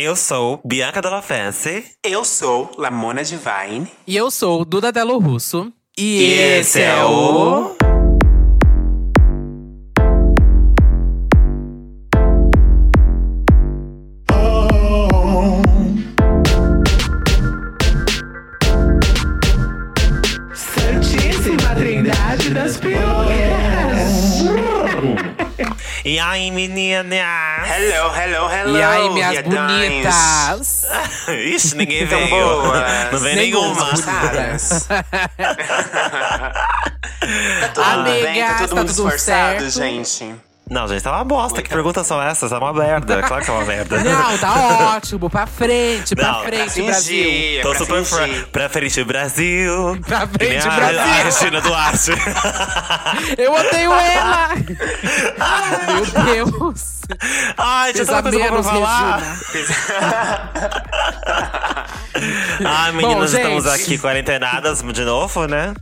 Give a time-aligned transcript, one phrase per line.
[0.00, 1.84] Eu sou Bianca Della Fancy.
[2.04, 3.90] Eu sou Lamona Divine.
[4.06, 5.72] E eu sou Duda Delo Russo.
[5.98, 7.77] E esse é o.
[26.18, 27.12] E aí, meninas?
[27.14, 28.76] Hello, hello, hello.
[28.76, 29.54] E aí, minhas viadões.
[29.70, 30.86] bonitas?
[31.30, 32.30] Ixi, ninguém Tão veio.
[32.30, 33.12] boas.
[33.12, 33.86] Não veio Nenhuma.
[37.60, 38.44] tá tudo Amigas, bem?
[38.44, 39.70] Tá todo tá mundo tudo esforçado, certo?
[39.70, 40.34] gente.
[40.70, 41.62] Não, gente, tá uma bosta.
[41.62, 42.52] Que perguntas são essas?
[42.52, 43.22] É uma merda.
[43.22, 43.98] Claro que é uma merda.
[44.04, 44.54] Não, tá
[44.96, 45.30] ótimo.
[45.30, 47.24] Pra frente, pra Não, frente, pra Brasil.
[47.24, 47.62] fingir.
[47.62, 48.46] Tô pra super fingir.
[48.48, 49.98] pra frente, Brasil.
[50.06, 51.00] Pra frente, a- Brasil.
[51.00, 52.10] A Cristina Duarte.
[53.38, 54.48] Eu odeio ela!
[55.86, 57.00] Meu Deus!
[57.56, 59.22] Ai, tinha tanta coisa pra falar.
[59.52, 60.52] Regina.
[62.68, 63.82] Ai, meninas, Bom, estamos gente.
[63.82, 65.72] aqui quarentenadas de novo, né?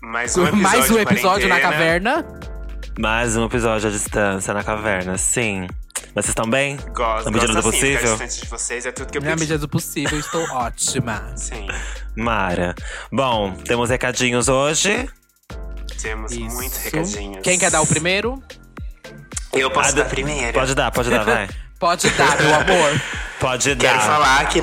[0.00, 2.24] Mais um episódio, Mais um episódio na caverna.
[2.98, 5.66] Mais um episódio à distância na caverna, sim.
[6.14, 6.76] Mas vocês estão bem?
[6.92, 8.16] Gosto, Na medida gosto do assim, possível?
[8.16, 9.40] distante de vocês é tudo que eu Na pedi.
[9.40, 11.32] medida do possível, estou ótima.
[11.36, 11.66] Sim,
[12.16, 12.74] Mara.
[13.12, 15.08] Bom, temos recadinhos hoje.
[16.02, 16.54] temos Isso.
[16.56, 17.40] muitos recadinhos.
[17.42, 18.42] Quem quer dar o primeiro?
[19.52, 20.52] Eu posso Ah, dar da- primeiro.
[20.52, 21.48] Pode dar, pode dar, vai.
[21.78, 23.00] Pode dar, meu amor.
[23.38, 24.04] Pode Quero dar.
[24.04, 24.60] falar que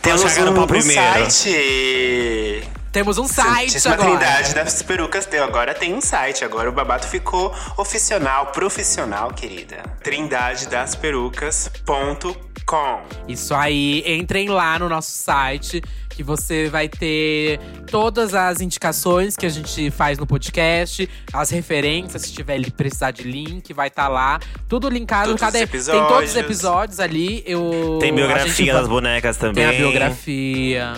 [0.00, 1.28] temos um, um primeiro.
[1.32, 2.62] site.
[2.92, 4.18] Temos um site Santíssima agora.
[4.18, 5.42] Trindade das perucas deu.
[5.42, 6.44] Agora tem um site.
[6.44, 9.82] Agora o babado ficou oficial, profissional, querida.
[10.02, 15.82] trindadedasperucas.com Isso aí, entrem lá no nosso site
[16.12, 17.58] que você vai ter
[17.90, 23.22] todas as indicações que a gente faz no podcast, as referências, se tiver precisar de
[23.24, 24.38] link, vai estar lá.
[24.68, 27.00] Tudo linkado, Todos cada os tem todos os episódios.
[27.00, 27.42] ali.
[27.46, 29.54] Eu Tem gente biografia va- das bonecas também.
[29.54, 30.92] Tem a biografia.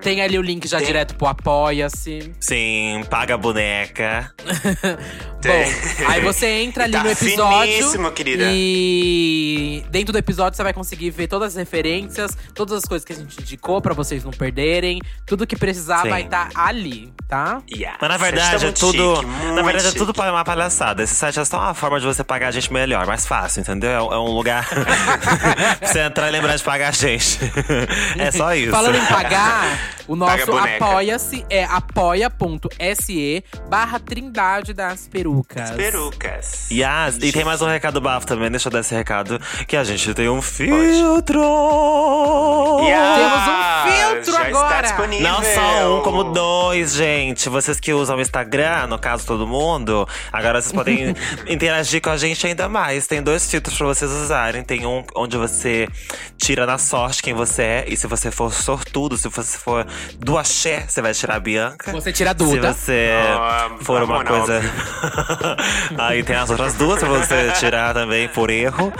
[0.00, 2.32] Tem ali o link já Tem- direto pro Apoia-se.
[2.40, 4.32] Sim, paga a boneca.
[5.44, 8.12] Bom, aí você entra ali Tá no episódio.
[8.12, 8.44] querida.
[8.50, 13.12] E dentro do episódio você vai conseguir ver todas as referências, todas as coisas que
[13.12, 15.00] a gente indicou pra vocês não perderem.
[15.26, 16.10] Tudo que precisar Sim.
[16.10, 17.62] vai estar ali, tá?
[17.70, 17.98] Yeah.
[18.00, 19.16] Mas na verdade é tudo.
[19.16, 21.02] chique, na verdade é tudo uma palhaçada.
[21.02, 23.90] Esse site é só uma forma de você pagar a gente melhor, mais fácil, entendeu?
[23.90, 24.66] É, é um lugar
[25.78, 27.38] pra você entrar e lembrar de pagar a gente.
[28.18, 28.70] é só isso.
[28.70, 35.70] Falando em pagar, o nosso apoia-se é apoia.se barra Trindade das Perucas.
[35.72, 36.70] Perucas.
[36.70, 37.18] Yes.
[37.20, 39.40] E tem mais um recado bafo também, deixa eu dar esse recado.
[39.66, 41.40] Que a gente tem um filtro!
[42.82, 44.66] Yeah, Temos um filtro já agora.
[44.66, 45.28] Está disponível.
[45.28, 47.48] Não só um, como dois, gente.
[47.48, 51.14] Vocês que usam o Instagram, no caso todo mundo, agora vocês podem
[51.46, 53.06] interagir com a gente ainda mais.
[53.06, 54.62] Tem dois filtros pra vocês usarem.
[54.62, 55.88] Tem um onde você
[56.38, 57.84] tira na sorte quem você é.
[57.88, 59.86] E se você for sortudo, se você for
[60.18, 61.92] do axé, você vai tirar a Bianca.
[61.92, 62.72] Você tira a Duda.
[62.72, 64.60] Se você Ah, for uma coisa.
[65.98, 68.92] Aí tem as outras duas pra você tirar também por erro.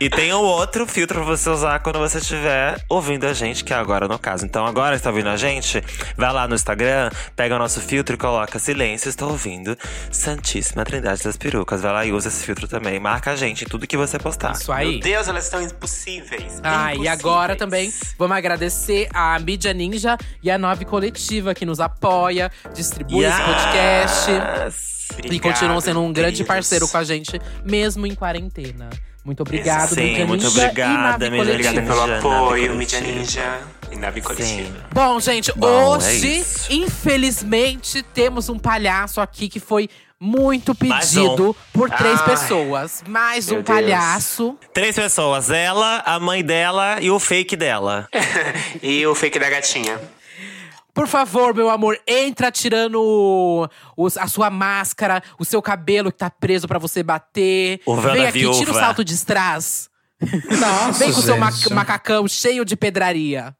[0.00, 3.72] E tem o outro filtro pra você usar quando você estiver ouvindo a gente, que
[3.72, 4.44] é agora no caso.
[4.48, 5.82] Então agora está ouvindo a gente,
[6.16, 9.76] vai lá no Instagram, pega o nosso filtro e coloca silêncio, estou ouvindo
[10.10, 11.82] Santíssima Trindade das Perucas.
[11.82, 12.98] Vai lá e usa esse filtro também.
[12.98, 14.52] Marca a gente em tudo que você postar.
[14.52, 14.92] Isso aí.
[14.92, 16.60] Meu Deus, elas estão impossíveis.
[16.62, 17.20] Ah, e impossíveis.
[17.20, 23.24] agora também vamos agradecer a Mídia Ninja e a Nove Coletiva que nos apoia, distribui
[23.26, 24.30] esse podcast.
[24.30, 24.98] Yes!
[25.10, 26.48] E Obrigado, continuam sendo um grande queridos.
[26.48, 28.88] parceiro com a gente, mesmo em quarentena.
[29.24, 31.80] Muito obrigado, Sim, Mídia muito Ninja obrigada, e Nave Mídia Coletiva.
[31.80, 33.00] Obrigada pelo apoio, Mídia.
[33.00, 33.60] Ninja
[33.90, 34.86] e Nave Coletiva.
[34.92, 36.72] Bom, gente, Bom, é hoje, isso.
[36.72, 39.88] infelizmente, temos um palhaço aqui que foi
[40.20, 41.54] muito pedido um.
[41.72, 43.02] por três Ai, pessoas.
[43.06, 43.76] Mais meu um Deus.
[43.78, 44.58] palhaço.
[44.74, 48.08] Três pessoas: ela, a mãe dela e o fake dela.
[48.82, 50.00] e o fake da gatinha.
[50.92, 56.28] Por favor, meu amor, entra tirando os- a sua máscara, o seu cabelo que tá
[56.28, 57.80] preso pra você bater.
[57.86, 58.80] O véu Vem aqui, tira o viúva.
[58.80, 59.88] salto de strass.
[60.20, 63.54] Nossa, Vem com o seu ma- macacão cheio de pedraria.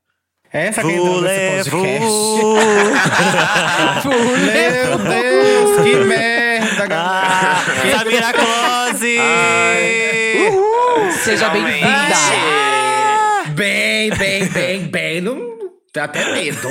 [0.50, 2.08] Essa que entrou nesse podcast.
[4.08, 6.88] Meu Deus, que merda, galera.
[6.90, 7.60] Ah,
[7.98, 9.18] Samira Close!
[11.22, 11.88] Seja bem-vinda.
[13.50, 15.20] Bem, bem, bem, bem.
[15.20, 15.57] Não
[15.98, 16.68] dá até medo.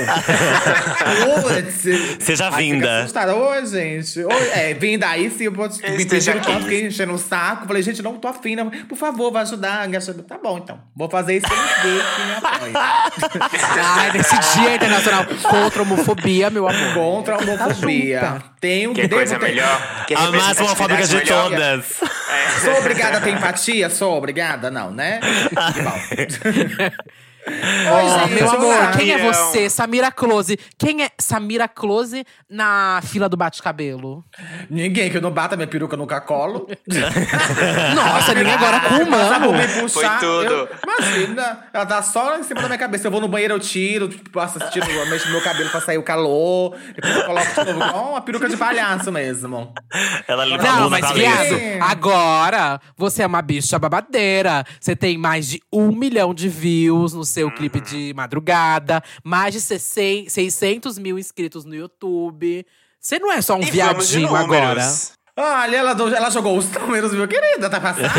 [2.20, 3.00] Seja vinda.
[3.00, 3.34] assustada.
[3.34, 4.20] Oi, gente.
[4.24, 6.46] Oi, é, vinda aí sim, eu posso me pediram aqui.
[6.46, 7.66] tanto, fiquei enchendo o saco.
[7.66, 8.70] Falei, gente, não tô afim, não.
[8.70, 9.86] Por favor, vai ajudar.
[10.26, 10.80] Tá bom, então.
[10.96, 11.56] Vou fazer isso sem
[11.92, 12.72] ver que me apoia.
[13.82, 16.94] Ai, nesse Dia Internacional contra a Homofobia, meu amor.
[16.94, 18.20] Contra a homofobia.
[18.20, 18.44] junta.
[18.60, 20.04] Tenho Que coisa ter- melhor.
[20.06, 21.50] Que A mais homofóbica de melhor.
[21.50, 21.84] todas.
[22.64, 23.88] Sou obrigada a ter empatia?
[23.90, 24.70] Sou obrigada?
[24.70, 25.20] Não, né?
[25.74, 25.98] Que bom.
[27.90, 29.68] Ó, gente, meu amor, quem é você?
[29.70, 30.58] Samira Close.
[30.78, 34.24] Quem é Samira Close na fila do bate-cabelo?
[34.70, 36.66] Ninguém que eu não bata minha peruca nunca colo.
[37.94, 39.40] Nossa, ninguém agora com o mano.
[39.40, 40.44] mão me puxar, Foi tudo.
[40.52, 43.06] eu- imagina, ela tá só em cima da minha cabeça.
[43.06, 45.80] Eu vou no banheiro, eu tiro, tipo, passo, tiro, eu mexo no meu cabelo pra
[45.80, 46.76] sair o calor.
[46.94, 49.72] Depois eu coloco de novo, igual uma peruca de palhaço mesmo.
[50.26, 54.64] Ela limpa Não, mas viado, agora você é uma bicha babadeira.
[54.80, 59.60] Você tem mais de um milhão de views no seu clipe de madrugada, mais de
[59.60, 62.66] 60 600 mil inscritos no YouTube.
[63.00, 64.82] Você não é só um E viadinho agora.
[65.40, 67.76] Olha, ela, ela jogou os números, meu querida, tá.
[67.76, 68.10] Ela fez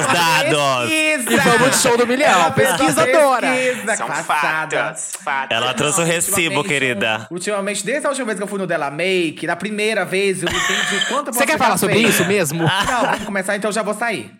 [0.00, 0.88] Os dados.
[0.88, 1.30] pesquisa.
[1.30, 3.48] E vamos de show do milhão, Ela pesquisadora.
[3.52, 4.76] pesquisa São passada.
[4.78, 5.54] fatos, fatos.
[5.54, 7.26] Ela trouxe o recibo, Ultimamente, querida.
[7.30, 10.48] Ultimamente, desde a última vez que eu fui no Della Make, da primeira vez, eu
[10.48, 12.08] entendi quanto eu Você posso quer falar sobre feia.
[12.08, 12.62] isso mesmo?
[12.62, 14.32] Não, vamos começar então, eu já vou sair.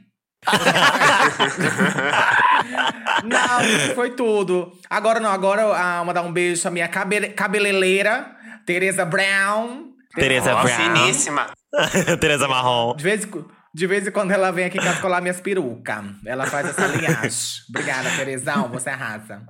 [3.25, 4.73] não, foi tudo.
[4.89, 8.31] Agora não, agora eu ah, mandar um beijo pra minha cabele cabeleireira,
[8.65, 9.93] Tereza Brown.
[10.15, 10.67] Tereza Brown.
[10.69, 11.47] finíssima.
[12.21, 12.95] Tereza Marrom.
[12.97, 13.29] De vez,
[13.75, 16.05] de vez em quando ela vem aqui em casa colar minhas perucas.
[16.25, 17.31] Ela faz essa linhagem.
[17.69, 19.43] Obrigada, Terezão, você arrasa.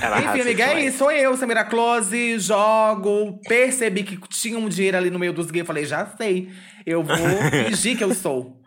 [0.00, 0.98] Ela Enfim, arrasa amiga, é isso.
[0.98, 3.38] Sou eu, Samira Close, jogo.
[3.46, 5.66] Percebi que tinha um dinheiro ali no meio dos gays.
[5.66, 6.50] Falei, já sei.
[6.86, 7.16] Eu vou
[7.50, 8.58] fingir que eu sou.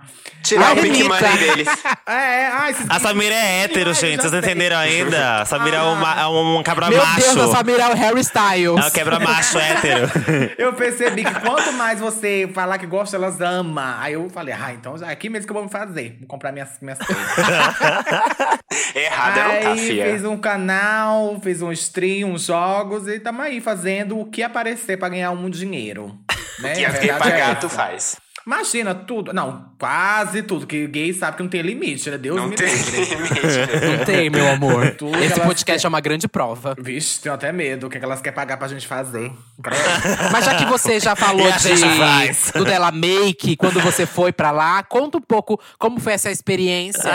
[0.43, 1.27] Tirar Ai, o Big Anitta.
[1.29, 1.67] Money deles.
[2.07, 2.47] É, é.
[2.53, 4.21] Ah, esses A Samira é hétero, Ai, gente.
[4.21, 5.41] Vocês não entenderam ainda?
[5.41, 7.19] A Samira é, uma, é um cabra Meu macho.
[7.35, 8.81] Deus, a Samira é o Harry Styles.
[8.83, 10.09] É um quebra macho hétero.
[10.57, 13.95] Eu percebi que quanto mais você falar que gosta, elas amam.
[13.99, 16.15] Aí eu falei, ah, então já é aqui mesmo que eu vou me fazer.
[16.19, 17.25] Vou comprar minhas, minhas coisas.
[18.95, 20.03] Errada não tá, aí fia.
[20.05, 24.97] fez um canal, fez um stream, uns jogos e tamo aí fazendo o que aparecer
[24.97, 26.17] pra ganhar um dinheiro.
[26.59, 26.73] Né?
[26.73, 27.59] Que A a quem verdade é pagar, essa.
[27.59, 28.17] tu faz.
[28.47, 29.33] Imagina tudo.
[29.33, 30.65] Não, quase tudo.
[30.65, 32.17] Que gay sabe que não tem limite, né?
[32.17, 33.03] Deus Não me tem livre.
[33.03, 33.97] limite.
[33.97, 34.91] Não tem, meu amor.
[34.97, 36.73] Tudo Esse podcast é uma grande prova.
[36.79, 37.87] Vixe, tenho até medo.
[37.87, 39.33] O que, é que elas querem pagar pra gente fazer?
[40.31, 44.81] Mas já que você já falou de, do Della Make, quando você foi pra lá,
[44.81, 47.11] conta um pouco como foi essa experiência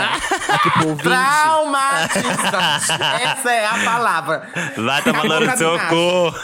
[0.49, 1.03] aqui pro ouvinte.
[1.09, 2.91] Traumatizante.
[3.23, 4.47] Essa é a palavra.
[4.77, 6.35] Vai tomar no Acabou seu cu.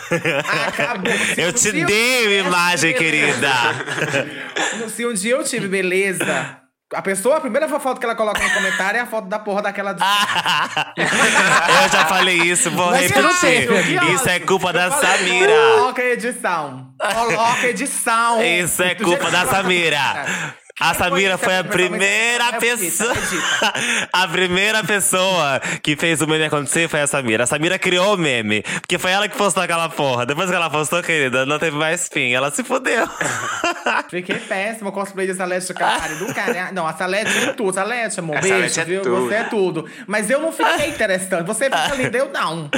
[0.68, 1.14] Acabou.
[1.38, 4.79] Eu te dei uma imagem, beleza- querida.
[4.88, 6.60] Se um dia eu tive beleza,
[6.94, 9.62] a pessoa, a primeira foto que ela coloca no comentário é a foto da porra
[9.62, 9.92] daquela.
[10.98, 13.68] Eu já falei isso, vou Mas repetir.
[13.68, 14.14] teve.
[14.14, 15.54] Isso é culpa da falei, Samira.
[15.76, 16.94] Coloca edição.
[17.14, 18.44] Coloca edição.
[18.44, 20.56] Isso é culpa da Samira.
[20.80, 23.14] A Samira foi a primeira pessoa.
[24.14, 27.44] A primeira pessoa que fez o meme acontecer foi a Samira.
[27.44, 28.62] A Samira criou o meme.
[28.82, 30.26] Porque foi ela que postou aquela porra.
[30.26, 32.32] Depois que ela postou, querida, não teve mais fim.
[32.34, 33.08] Ela se fudeu.
[34.10, 36.74] Fiquei péssima, cosplay de Salete Campari do caralho.
[36.74, 37.74] Não, a Salete é tudo.
[37.74, 39.02] Salete, amor, A beijo, Salete é viu?
[39.02, 39.28] tudo.
[39.28, 39.90] Você é tudo.
[40.08, 41.46] Mas eu não fiquei interessante.
[41.46, 42.70] Você fica linda, eu não.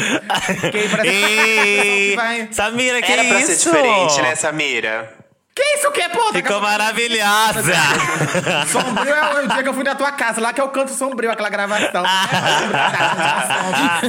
[0.61, 1.21] Fiquei parecendo
[2.11, 2.47] que vai...
[2.51, 3.51] Samira, que Era pra isso?
[3.53, 5.20] ser diferente, né, Samira?
[5.53, 6.31] Que isso que é, pô?
[6.31, 7.73] Ficou maravilhosa.
[8.71, 11.29] Sombrio é o dia que eu fui na tua casa, lá que eu canto sombrio,
[11.29, 12.03] aquela gravação.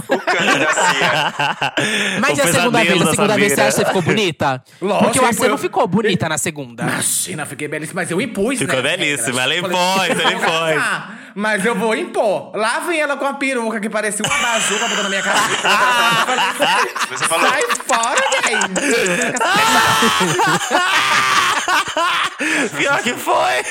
[0.08, 1.34] O canto da Cia.
[2.20, 3.00] Mas O e a segunda vez?
[3.00, 4.62] Na segunda vez você acha que você ficou bonita?
[4.80, 6.84] Lógico, Porque você eu- não ficou bonita na segunda.
[6.84, 8.96] Imagina, fiquei belíssima, mas eu impus, Ficou né?
[8.96, 9.74] belíssima, ela impôs,
[10.10, 10.82] ela "Vou impôs."
[11.34, 12.54] Mas eu vou impor.
[12.54, 15.68] Lá vem ela com a peruca que parecia uma bajuca botando na minha cabeça.
[17.10, 17.48] Você falou.
[17.48, 18.60] Sai fora, velho!
[22.76, 23.62] Pior que foi.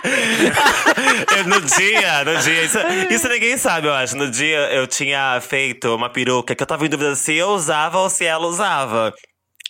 [1.36, 2.64] Eu, no dia, no dia.
[2.64, 2.78] Isso,
[3.10, 4.16] isso ninguém sabe, eu acho.
[4.16, 7.98] No dia eu tinha feito uma peruca que eu tava em dúvida se eu usava
[7.98, 9.12] ou se ela usava.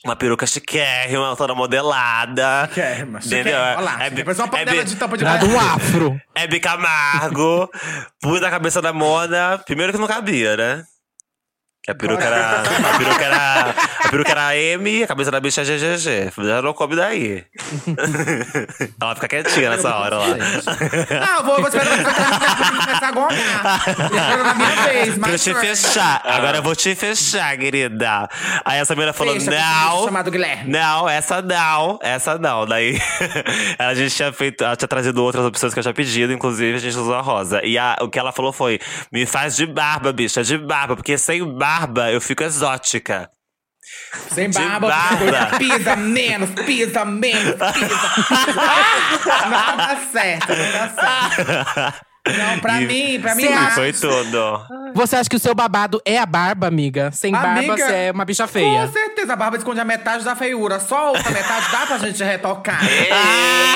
[0.05, 2.67] Uma peruca chiquérrima, toda modelada.
[2.69, 3.53] Chiquérrima, Entendeu?
[3.59, 3.77] chiquérrima.
[3.77, 6.21] Olha lá, É, parece uma é, panela bi- de tampa de Nada um afro.
[6.35, 7.69] é Bicamargo.
[8.23, 9.59] Pus na cabeça da Mona.
[9.67, 10.85] Primeiro que não cabia, né?
[11.91, 12.61] Que a peruca era.
[12.61, 13.75] A peruca era.
[14.05, 16.33] A peruca era M, a cabeça da bicha é GGG.
[16.47, 17.45] Já não coube daí.
[19.01, 20.27] Ela fica quietinha nessa hora lá.
[20.29, 23.83] Eu vou, vou esperar começar a gongar.
[23.89, 25.43] Espero na minha vez, Pra eu mas.
[25.45, 26.21] te fechar.
[26.25, 28.29] Agora eu vou te fechar, querida.
[28.65, 30.05] Aí a Samira falou: Fecha não.
[30.05, 30.71] chamado Guilherme.
[30.71, 32.67] Não, essa não, essa não.
[32.67, 33.01] Daí
[33.79, 36.81] a gente tinha feito, ela tinha trazido outras opções que eu tinha pedido, inclusive a
[36.81, 37.65] gente usou a rosa.
[37.65, 38.79] E a- o que ela falou foi:
[39.13, 41.80] me faz de barba, bicha, de barba, porque sem barba
[42.13, 43.31] eu fico exótica.
[44.33, 45.59] Sem barba, barba.
[45.59, 47.89] pisa menos, pisa menos, pisa.
[49.49, 52.10] não tá certo, não tá certo.
[52.27, 54.61] Não, pra E- mim, pra mim, acho- foi tudo.
[54.95, 57.11] Você acha que o seu babado é a barba, amiga?
[57.13, 58.87] Sem barba, Amiga, você é uma bicha feia.
[58.87, 59.33] Com certeza.
[59.33, 60.81] a barba esconde a metade da feiura.
[60.81, 62.81] Só a outra metade dá pra gente retocar.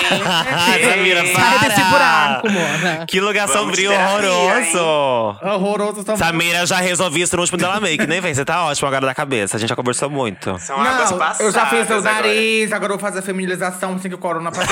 [0.04, 1.88] Ah, Samira, Sai desse para!
[1.90, 3.06] buraco, Mona.
[3.06, 5.38] Que lugar Vamos sombrio de terapia, horroroso.
[5.42, 6.18] Horroroso também.
[6.18, 8.06] Samira, eu já resolvi isso no último dela make.
[8.06, 9.56] Nem vem, você tá ótimo agora da cabeça.
[9.56, 10.58] A gente já conversou muito.
[10.58, 13.94] São águas Não, passadas eu já fiz o nariz, agora eu vou fazer a feminilização
[13.94, 14.70] assim que o corona passa.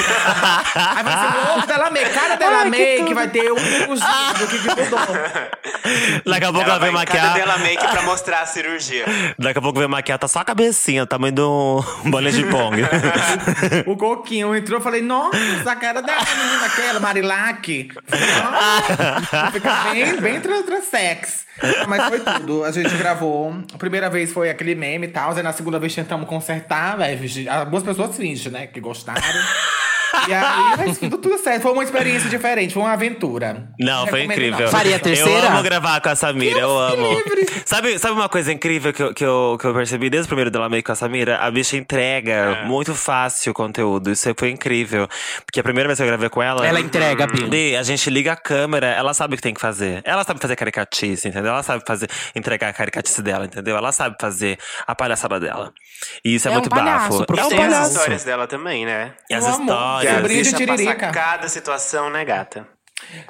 [0.97, 2.11] Aí vai ser o outro dela make.
[2.11, 3.57] Cada dela make vai ter um
[3.89, 4.99] um do que que mudou.
[6.27, 7.35] Daqui a pouco ela, Ela vai maquiar.
[7.35, 9.05] dela make pra mostrar a cirurgia.
[9.39, 12.83] Daqui a pouco vem maquiar, tá só a cabecinha, o tamanho do bolinha de pong.
[13.87, 17.89] O Coquinho entrou, eu falei, nossa, a cara da menina aquela, Marilac.
[18.11, 21.43] Nossa, Fica bem, bem tra- transex.
[21.87, 22.65] Mas foi tudo.
[22.65, 23.55] A gente gravou.
[23.75, 25.33] A primeira vez foi aquele meme e tal.
[25.37, 27.21] Aí na segunda vez tentamos consertar, velho.
[27.51, 28.67] Algumas pessoas fingem, né?
[28.67, 29.21] Que gostaram.
[30.29, 31.63] E aí, mas tudo, tudo certo.
[31.63, 33.69] Foi uma experiência diferente, foi uma aventura.
[33.79, 34.61] Não, foi incrível.
[34.67, 34.69] não.
[34.69, 35.47] Faria a terceira?
[35.47, 37.23] Eu amo gravar com a Samira, eu amo.
[37.65, 40.51] Sabe, sabe uma coisa incrível que eu, que, eu, que eu percebi desde o primeiro
[40.51, 41.39] dela meio com a Samira?
[41.39, 42.65] A bicha entrega É.
[42.67, 44.11] muito fácil o conteúdo.
[44.11, 45.09] Isso foi incrível.
[45.45, 46.67] Porque a primeira vez que eu gravei com ela.
[46.67, 47.77] Ela entrega, Bi.
[47.77, 50.03] A gente liga a câmera, ela sabe o que tem que fazer.
[50.05, 51.51] Ela sabe fazer caricatice, entendeu?
[51.53, 53.77] Ela sabe fazer, entregar a caricatice dela, entendeu?
[53.77, 55.73] Ela sabe fazer a palhaçada dela.
[56.25, 57.41] E isso é, É um muito palhaço, bafo.
[57.41, 57.49] É um.
[57.49, 57.93] Tem as palhaço.
[57.93, 59.13] histórias dela também, né?
[59.31, 60.02] E as histórias.
[60.09, 61.11] A Sobrinho de bicha passa Tiririca.
[61.11, 62.67] cada situação, né, gata?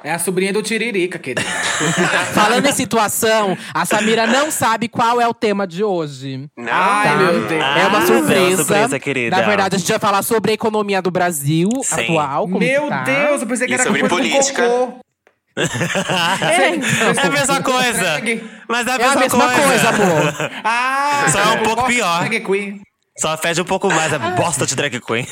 [0.03, 1.41] É a sobrinha do Tiririca, querida.
[2.33, 6.47] Falando em situação, a Samira não sabe qual é o tema de hoje.
[6.55, 7.15] Não, Ai, Tá?
[7.15, 7.63] meu Deus.
[7.63, 8.57] É uma Ah, surpresa.
[8.57, 9.35] surpresa, querida.
[9.35, 12.01] Na verdade, a gente vai falar sobre a economia do Brasil Sim.
[12.03, 12.43] atual.
[12.43, 13.01] Como Meu tá.
[13.03, 14.61] Deus, eu pensei que E era sobre coisa política.
[14.63, 14.99] cocô.
[15.57, 17.23] É, então.
[17.23, 18.21] É a mesma coisa.
[18.67, 20.51] Mas é a É a mesma, mesma coisa, amor.
[20.63, 22.27] Ah, Só é um pouco pior.
[23.17, 25.27] Só fede um pouco mais, é bosta de drag queen.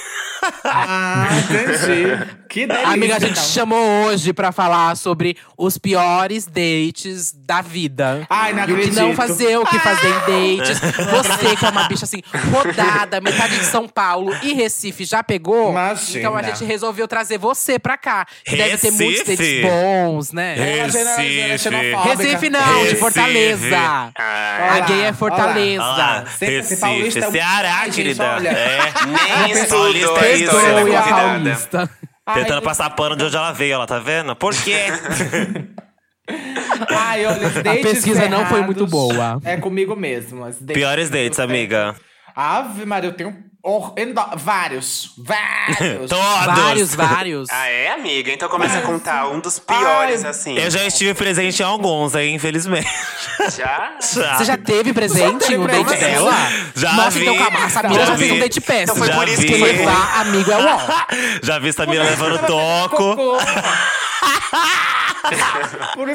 [0.64, 2.36] Ah, entendi.
[2.50, 2.88] Que delícia.
[2.90, 3.44] Amiga, a gente então.
[3.44, 8.26] chamou hoje pra falar sobre os piores dates da vida.
[8.30, 9.16] Ai, não e o que não acredito.
[9.16, 10.80] fazer, o que fazer em dates.
[10.80, 15.70] Você que é uma bicha assim, rodada, metade de São Paulo e Recife já pegou?
[15.70, 16.20] Imagina.
[16.20, 18.26] Então a gente resolveu trazer você pra cá.
[18.44, 19.62] Que deve ter muitos Recife?
[19.62, 20.56] dates bons, né?
[20.56, 21.70] Gera Recife.
[22.10, 22.96] Recife não, de Recife.
[23.00, 23.78] Fortaleza.
[23.78, 25.84] Ah, A gay é Fortaleza.
[25.84, 27.32] Olha lá, Sempre esse paulista é
[27.72, 28.36] Ceará, Ai, gente, querida.
[28.36, 28.50] olha.
[28.50, 28.80] É.
[29.08, 31.90] nem Paulista estudou é a isso, história da a convidada.
[32.34, 34.36] Tentando passar pano de onde ela veio, ela tá vendo?
[34.36, 34.86] Por quê?
[36.90, 39.40] Ai, olha, os dates pesquisa não foi muito boa.
[39.44, 40.46] É comigo mesmo.
[40.74, 41.96] Piores dates, amiga.
[42.36, 43.36] Ave Maria, eu tenho
[43.98, 45.12] endo- vários.
[45.18, 46.10] Vários.
[46.10, 46.46] Todos.
[46.46, 47.50] Vários, vários.
[47.50, 48.32] Ah, é, amiga?
[48.32, 50.58] Então começa a contar um dos piores, Ai, assim.
[50.58, 52.90] Eu já estive presente em alguns aí, infelizmente.
[53.56, 53.94] Já?
[54.02, 54.38] Já.
[54.38, 56.12] Você já teve presente no date presente?
[56.12, 56.34] dela?
[56.76, 57.22] Já Nossa, vi.
[57.22, 58.84] então calma, a Samira Já já, fez um date péssimo.
[58.84, 59.48] Então foi Já por isso vi.
[59.48, 59.86] que foi
[60.22, 60.80] amigo é o ó.
[61.44, 63.16] Já vi Samira levando toco.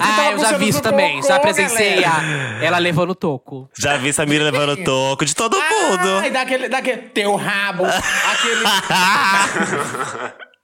[0.00, 1.16] Ah, eu já vi isso também.
[1.20, 2.58] cocô, Já presenciei galera.
[2.60, 3.68] a, ela levando toco.
[3.78, 6.18] Já vi Samira levando toco de todo mundo.
[6.20, 7.02] Ai, daquele, daquele.
[7.02, 7.84] Teu rabo.
[8.32, 8.64] aquele.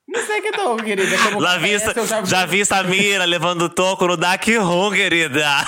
[0.08, 1.16] Não sei que tô, querida.
[1.18, 5.64] Como Lá vi, conhece, eu já, já vi Samira levando toco no Dark Room, querida.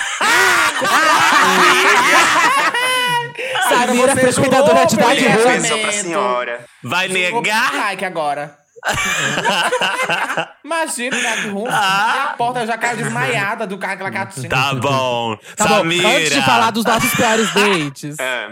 [3.68, 5.92] Samira é você frequentadora de Dark Room.
[5.92, 6.64] senhora.
[6.82, 7.72] Vai negar?
[7.74, 8.56] like agora.
[10.64, 11.64] Imagina, Dark Room.
[11.68, 12.30] Ah.
[12.32, 14.48] A porta já caiu desmaiada do carro, aquela gatinha.
[14.48, 15.36] Tá bom.
[15.56, 16.08] Tá bom, Samira.
[16.08, 18.48] antes de falar dos nossos piores dates, É.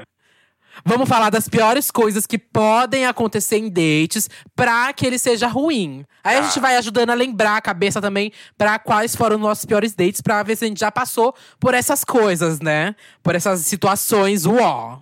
[0.85, 6.05] vamos falar das piores coisas que podem acontecer em dates pra que ele seja ruim.
[6.23, 9.65] Aí a gente vai ajudando a lembrar a cabeça também pra quais foram os nossos
[9.65, 12.95] piores dates, pra ver se a gente já passou por essas coisas, né?
[13.23, 15.01] Por essas situações, uó.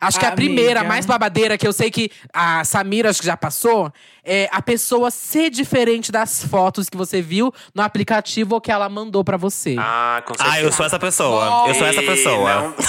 [0.00, 0.36] Acho que a Amiga.
[0.36, 3.90] primeira, a mais babadeira, que eu sei que a Samira acho que já passou,
[4.26, 8.88] é a pessoa ser diferente das fotos que você viu no aplicativo ou que ela
[8.88, 9.76] mandou pra você.
[9.78, 10.56] Ah, com certeza.
[10.56, 11.68] Ah, eu sou essa pessoa.
[11.68, 12.74] Eu sou essa pessoa.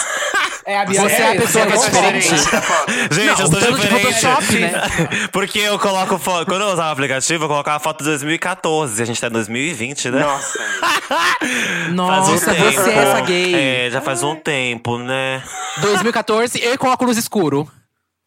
[0.67, 1.07] É a Bianca.
[1.09, 2.51] Você é a pessoa que é diferente.
[2.51, 2.91] da foto.
[2.91, 4.19] Gente, Não, eu sou de diferente.
[4.19, 4.71] Photoshop, né?
[5.31, 6.45] Porque eu coloco foto.
[6.45, 9.01] Quando eu usava o aplicativo, eu colocava foto de 2014.
[9.01, 10.19] A gente tá em 2020, né?
[10.19, 10.59] Nossa.
[11.93, 12.71] Nossa, um tempo.
[12.81, 13.55] você é essa gay.
[13.55, 15.41] É, já faz um tempo, né?
[15.79, 17.65] 2014, eu com óculos escuro.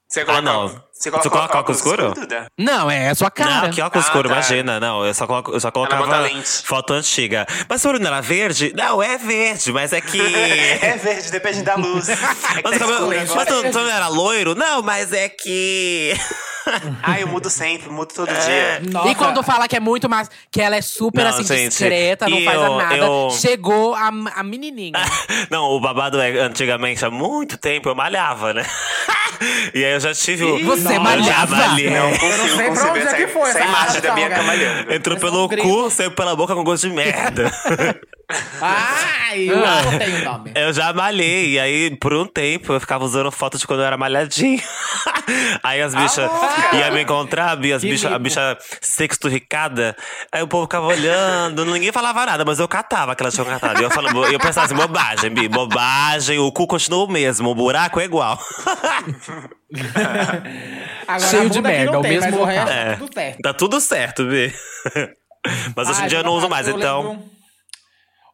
[0.09, 0.83] Você coloca, Ah, não.
[1.01, 2.13] Você Você coloca óculos escuro?
[2.13, 2.47] Duda?
[2.59, 3.63] Não, é a sua cara.
[3.69, 4.35] Não, que óculos Ah, escuro, tá.
[4.35, 4.79] imagina.
[4.79, 6.07] Não, eu só, coloco, eu só colocava
[6.63, 7.47] foto antiga.
[7.67, 8.71] Mas sua urina era verde?
[8.77, 10.21] Não, é verde, mas é que.
[10.83, 12.09] É verde, depende da luz.
[12.13, 14.55] É Mas, tá o cabelo- escuro mas tu, tu não era loiro?
[14.55, 16.13] Não, mas é que.
[17.03, 18.79] Ah, eu mudo sempre, mudo todo É.
[18.81, 18.93] dia.
[18.93, 19.09] Nossa.
[19.09, 20.29] E quando fala que é muito mais.
[20.53, 22.97] Que ela é super Não, assim, gente, discreta, não e faz eu- nada.
[22.97, 24.93] eu- Chegou a, a menininha.
[25.51, 28.65] Não, o babado é antigamente, há muito tempo, eu malhava, né?
[29.75, 30.63] E aí eu já tive o.
[30.67, 31.57] Você eu malhava?
[31.57, 34.37] Não Eu não sei pra conceber onde é que foi essa imagem da relação, Bianca
[34.37, 34.43] galera.
[34.45, 34.93] malhando.
[34.95, 37.51] Entrou pelo cu, saiu pela boca com gosto de merda.
[38.61, 40.53] Ai, eu não tenho nome.
[40.55, 43.87] Eu já malhei, e aí, por um tempo, eu ficava usando foto de quando eu
[43.87, 44.61] era malhadinho.
[45.63, 46.31] aí as bichas
[46.73, 49.97] iam me encontrar, as bicha, a bicha sexturricada.
[50.33, 53.81] Aí o povo ficava olhando, ninguém falava nada, mas eu catava que elas tinham catado.
[53.81, 57.55] E eu, falava, eu pensava assim, bobagem, Bi, bobagem, o cu continua o mesmo, o
[57.55, 58.39] buraco é igual.
[61.07, 62.75] Agora, Cheio de merda, o tem, mesmo mas o resto local.
[62.75, 62.95] É.
[62.95, 63.41] tá tudo certo.
[63.43, 64.55] Tá tudo certo, Bi.
[65.75, 67.03] Mas hoje em dia eu não uso mais, eu então.
[67.03, 67.25] lembro-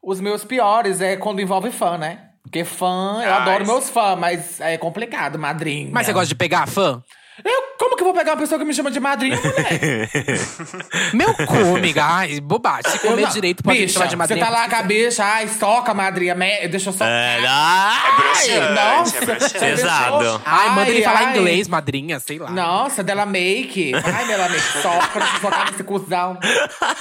[0.07, 2.27] Os meus piores é quando envolve fã, né?
[2.45, 5.91] Porque fã, eu Ai, adoro meus fãs, mas é complicado, madrinha.
[5.93, 7.03] Mas você gosta de pegar fã?
[7.45, 10.01] Eu, como que eu vou pegar uma pessoa que me chama de madrinha, mulher?
[11.13, 12.03] Meu cu, amiga.
[12.05, 12.91] Ai, bobagem.
[12.91, 14.45] Se comer não- direito, pode me Bicha, chamar de madrinha.
[14.45, 16.67] Você tá lá com a bicha, ai, soca, madrinha, me...
[16.69, 17.09] deixa eu socar.
[17.09, 19.41] É, ai, Nossa, é broxante.
[19.51, 20.43] você Pesado.
[20.47, 21.37] Ai, manda ele falar ai.
[21.37, 22.51] inglês, madrinha, sei lá.
[22.51, 23.93] Nossa, dela make.
[23.95, 24.63] Ai, dela make.
[24.83, 26.39] Soca, deixa eu socar nesse cuzão.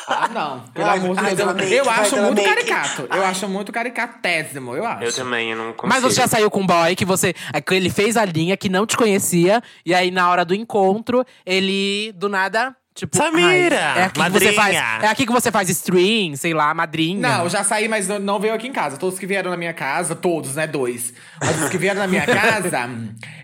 [0.08, 0.60] Ah, não.
[0.74, 1.39] Pelo Ai, amor de Deus.
[1.39, 2.50] Eu, make, eu acho muito make.
[2.56, 3.08] caricato.
[3.13, 5.04] Eu acho muito caricatésimo, eu acho.
[5.04, 5.88] Eu também, eu não consigo.
[5.88, 7.34] Mas você já saiu com um boy que você.
[7.54, 10.53] é que ele fez a linha, que não te conhecia, e aí na hora do
[10.55, 12.75] encontro, ele do nada.
[12.98, 14.74] Tipo, Samira, ai, é aqui que você faz.
[14.74, 15.00] madrinha.
[15.01, 17.20] É aqui que você faz stream, sei lá, madrinha.
[17.20, 18.96] Não, eu já saí, mas não- não veio aqui em casa.
[18.96, 20.65] Todos que vieram na minha casa, todos, né?
[20.65, 21.13] Dois.
[21.41, 22.89] Mas os que vieram na minha casa,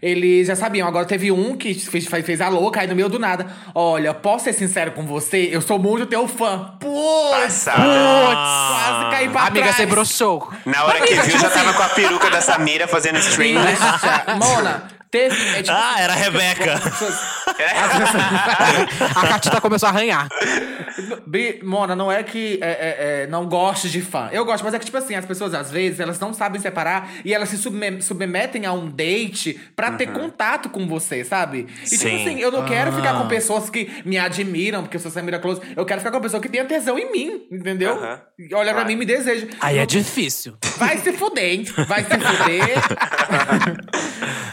[0.02, 0.88] eles já sabiam.
[0.88, 3.46] Agora teve um que fez, fez, a louca, aí no meio do nada.
[3.76, 5.50] Olha, posso ser sincero com você?
[5.52, 6.78] Eu sou muito teu fã.
[6.80, 7.42] Putz!
[7.42, 7.84] Passada.
[7.84, 9.76] Quase caí pra Amiga, trás.
[9.76, 10.50] você broxou.
[10.66, 13.62] Na hora que viu, já tava com a peruca da Samira fazendo stream.
[13.62, 13.76] né?
[14.40, 15.36] Mona, teve.
[15.58, 16.74] é tipo- Ah, era a Rebeca.
[19.16, 20.28] a Catita começou a arranhar.
[21.26, 24.30] Bi- Mona, não é que é, é, é, não goste de fã.
[24.32, 27.10] Eu gosto, mas é que, tipo assim, as pessoas, às vezes, elas não sabem separar
[27.24, 31.68] e elas se subme- submetem a um date pra ter contato com você, sabe?
[31.84, 32.22] E, tipo Sim.
[32.22, 35.62] assim, eu não quero ficar com pessoas que me admiram, porque eu sou Samira Close.
[35.76, 37.98] Eu quero ficar com uma pessoa que tenha tesão em mim, entendeu?
[38.38, 39.48] E Olha pra mim e me deseja.
[39.60, 40.56] Aí é difícil.
[40.78, 41.66] Vai se fuder, hein?
[41.88, 42.70] Vai se fuder.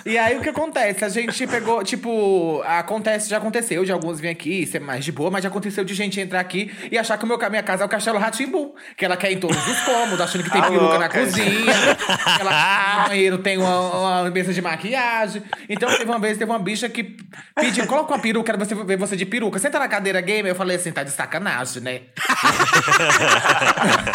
[0.07, 1.05] e aí o que acontece?
[1.05, 5.31] A gente pegou, tipo, acontece, já aconteceu de alguns vir aqui ser mais de boa,
[5.31, 7.87] mas já aconteceu de gente entrar aqui e achar que o meu, minha casa é
[7.87, 8.75] o Castelo Ratimbu.
[8.97, 11.97] Que ela quer em todos os cômodos, achando que tem peruca na cozinha.
[12.37, 15.43] que ela no banheiro tem uma, uma mesa de maquiagem.
[15.69, 17.17] Então teve uma vez, teve uma bicha que
[17.55, 19.59] pediu, coloca uma peruca, quero você ver você de peruca.
[19.59, 20.53] Senta na cadeira gamer.
[20.53, 22.01] Eu falei assim, tá de sacanagem, né?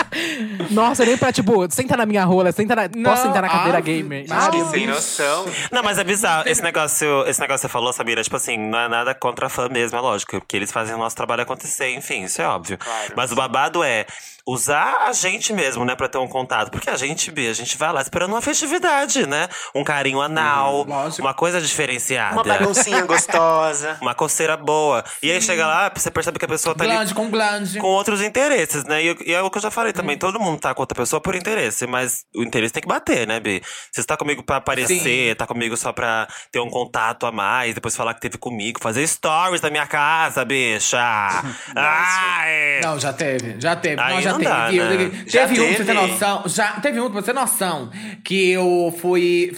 [0.70, 2.90] Nossa, nem pra, tipo, senta na minha rola, senta na.
[2.96, 4.26] Não, posso sentar na cadeira ah, gamer?
[4.28, 5.46] mas- Que Não, sem noção.
[5.72, 6.23] Não, mas é bizarro.
[6.46, 9.68] Esse negócio, esse negócio que você falou, Samira, tipo assim, não é nada contra fã
[9.70, 10.40] mesmo, é lógico.
[10.40, 12.78] Porque eles fazem o nosso trabalho acontecer, enfim, isso é óbvio.
[12.78, 13.14] Claro.
[13.16, 14.06] Mas o babado é
[14.48, 16.70] usar a gente mesmo, né, pra ter um contato.
[16.70, 19.48] Porque a gente, Bi, a gente vai lá esperando uma festividade, né?
[19.74, 21.22] Um carinho anal, lógico.
[21.22, 22.34] uma coisa diferenciada.
[22.36, 23.98] Uma baguncinha gostosa.
[24.04, 25.04] Uma coceira boa.
[25.22, 27.80] E aí chega lá, você percebe que a pessoa tá ali Glande com glande.
[27.80, 29.02] com outros interesses, né?
[29.04, 30.18] E, e é o que eu já falei também.
[30.18, 33.40] Todo mundo tá com outra pessoa por interesse, mas o interesse tem que bater, né,
[33.40, 33.62] Bi?
[33.92, 37.96] Você tá comigo pra aparecer, tá comigo só pra ter um contato a mais, depois
[37.96, 41.00] falar que teve comigo, fazer stories da minha casa, bicha.
[41.76, 42.82] Ai!
[42.84, 44.02] Não, já teve, já teve.
[44.02, 44.80] Aí não, já não teve.
[44.84, 44.90] né?
[44.90, 45.94] Teve, Já um, pra você ter teve.
[45.94, 46.44] noção.
[46.48, 47.90] Já teve um, pra você ter noção.
[48.24, 49.56] Que eu fui.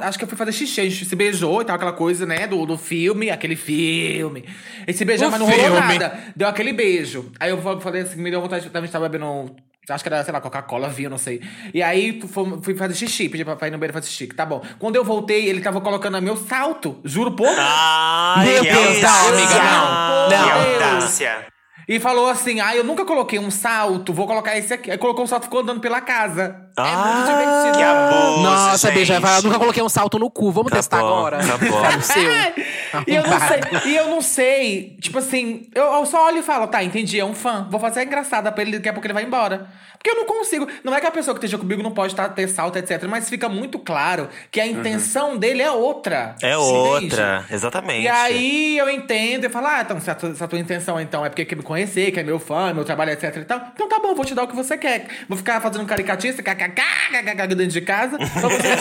[0.00, 2.46] acho que eu fui fazer xixi, a gente se beijou e tal, aquela coisa, né?
[2.46, 4.44] Do, do filme, aquele filme.
[4.86, 5.80] E se beijou, O mas não rolou filme.
[5.98, 6.18] nada.
[6.34, 7.30] Deu aquele beijo.
[7.38, 8.70] Aí eu falei assim, me deu vontade.
[8.72, 9.54] A gente tava bebendo.
[9.88, 11.40] Acho que era, sei lá, Coca-Cola, vinho, não sei.
[11.72, 14.26] E aí fui, fui fazer xixi, pedi pra, pra ir no banheiro fazer xixi.
[14.26, 14.60] Tá bom.
[14.80, 16.98] Quando eu voltei, ele tava colocando meu salto.
[17.04, 17.56] Juro por Deus.
[17.56, 20.28] Ai, Meu que Deus, não, amiga, não.
[20.28, 20.92] Que Não.
[20.96, 21.46] audácia.
[21.88, 24.90] E falou assim: ah, eu nunca coloquei um salto, vou colocar esse aqui.
[24.90, 26.65] Aí colocou um salto e ficou andando pela casa.
[26.78, 27.76] É Ah, muito divertido.
[27.76, 29.20] Que abuso, Nossa, gente.
[29.20, 30.50] falar, eu nunca coloquei um salto no cu.
[30.52, 31.38] Vamos testar Acabou, agora.
[31.38, 32.66] Quero o seu.
[33.06, 36.42] E eu não sei, e eu não sei, tipo assim, eu, eu só olho e
[36.42, 37.66] falo, tá, entendi, é um fã.
[37.70, 39.66] Vou fazer a engraçada pra ele, daqui a pouco ele vai embora.
[39.98, 40.68] Porque eu não consigo.
[40.84, 43.04] Não é que a pessoa que esteja comigo não pode tá, ter salto, etc.
[43.08, 46.36] Mas fica muito claro que a intenção dele é outra.
[46.40, 46.56] É entende?
[46.56, 48.02] outra, exatamente.
[48.02, 51.00] E aí eu entendo e falo, ah, então, se a, tua, se a tua intenção
[51.00, 53.60] então é porque quer me conhecer, que é meu fã, meu trabalho, etc e tal,
[53.74, 55.08] então tá bom, vou te dar o que você quer.
[55.28, 58.76] Vou ficar fazendo um caricatista, kkk, kkk dentro de casa, pra você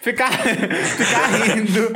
[0.00, 1.92] ficar, ficar rindo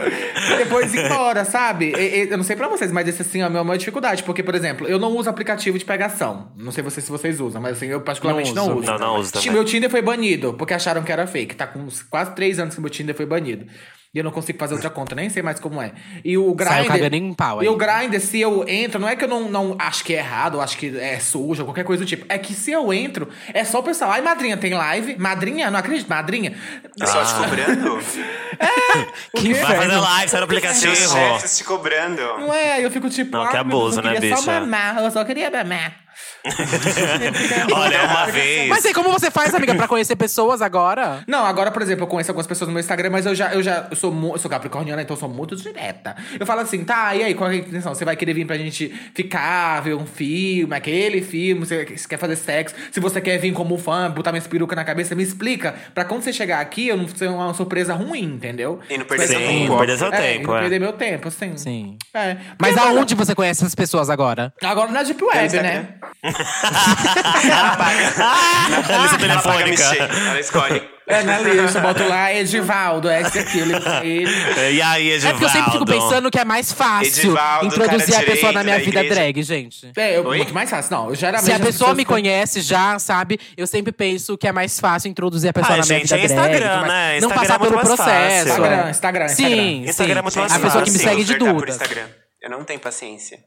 [0.52, 1.92] e depois ir embora, sabe?
[1.96, 4.22] E- e- eu não sei pra vocês, mas esse assim é a minha maior dificuldade,
[4.22, 6.52] porque, por exemplo, eu não uso aplicativo de pegação.
[6.56, 8.82] Não sei vocês se vocês usam, mas assim, eu particularmente Não não, uso.
[8.82, 8.92] uso.
[8.92, 9.50] Não, não uso também.
[9.52, 11.54] Meu Tinder foi banido, porque acharam que era fake.
[11.56, 13.66] Tá com quase três anos que meu Tinder foi banido.
[14.16, 15.92] E eu não consigo fazer outra conta, nem sei mais como é.
[16.24, 16.88] E o Saiu Grindr.
[16.88, 17.66] cagando em pau aí.
[17.66, 20.20] E o Grindr, se eu entro, não é que eu não, não acho que é
[20.20, 22.24] errado, ou acho que é sujo, ou qualquer coisa do tipo.
[22.26, 24.12] É que se eu entro, é só o pessoal.
[24.12, 25.18] Ai, madrinha, tem live?
[25.18, 25.70] Madrinha?
[25.70, 26.54] Não acredito, madrinha.
[27.04, 27.98] Só te cobrando?
[29.36, 30.00] Que Vai fazer inferno.
[30.00, 30.96] live, sai no aplicativo.
[30.96, 32.22] chefes te cobrando.
[32.22, 33.36] Não é, eu fico tipo.
[33.36, 34.60] Não, ah, que abuso, eu né, queria só bicha?
[34.60, 36.05] mamar, eu só queria mamar.
[37.72, 38.68] Olha, uma vez.
[38.68, 41.22] Mas aí, como você faz, amiga, pra conhecer pessoas agora?
[41.26, 43.62] Não, agora, por exemplo, eu conheço algumas pessoas no meu Instagram, mas eu já, eu
[43.62, 46.16] já eu sou, eu sou capricorniana, então eu sou muito direta.
[46.38, 47.94] Eu falo assim, tá, e aí, qual é a intenção?
[47.94, 52.18] Você vai querer vir pra gente ficar, ver um filme, aquele filme, você, você quer
[52.18, 52.74] fazer sexo?
[52.90, 55.74] Se você quer vir como fã, botar minha peruca na cabeça, me explica.
[55.94, 58.80] Pra quando você chegar aqui, eu não ser uma surpresa ruim, entendeu?
[58.88, 59.68] E não perder seu Sim, tempo.
[59.72, 60.60] não perder seu É, e tempo, é.
[60.60, 61.56] perder meu tempo, sim.
[61.56, 61.98] Sim.
[62.14, 62.36] É.
[62.60, 64.52] Mas Porque aonde você conhece essas pessoas agora?
[64.62, 65.88] Agora na Deep Web, né?
[67.50, 68.02] Ela paga.
[68.02, 69.68] Lista Ela paga telefônica.
[69.70, 70.00] mexer.
[70.28, 70.96] Ela escolhe.
[71.08, 74.28] É na lista, eu boto lá Edivaldo, é esse aqui, eu ligo pra ele.
[74.72, 75.38] E aí, É Edivaldo?
[75.38, 78.64] porque eu sempre fico pensando que é mais fácil Edivaldo, introduzir cara a pessoa na
[78.64, 79.92] minha da vida drag, gente.
[79.96, 80.38] É, eu, Oi?
[80.38, 80.90] muito mais fácil.
[80.96, 81.44] Não, eu geralmente.
[81.46, 83.38] Se a pessoa me conhece já, sabe?
[83.56, 86.16] Eu sempre penso que é mais fácil introduzir a pessoa Ah, na minha gente, vida
[86.16, 86.34] é drag.
[86.56, 86.92] Instagram, tudo mais.
[86.92, 87.20] né?
[87.20, 87.98] Não Instagram passar é pelo processo.
[88.48, 88.48] fácil.
[88.64, 89.90] Instagram, Instagram, Sim, Instagram.
[89.90, 90.40] Instagram é muito sim.
[90.40, 91.32] mais A pessoa que me segue de.
[91.34, 92.06] Instagram.
[92.42, 93.38] Eu não tenho paciência.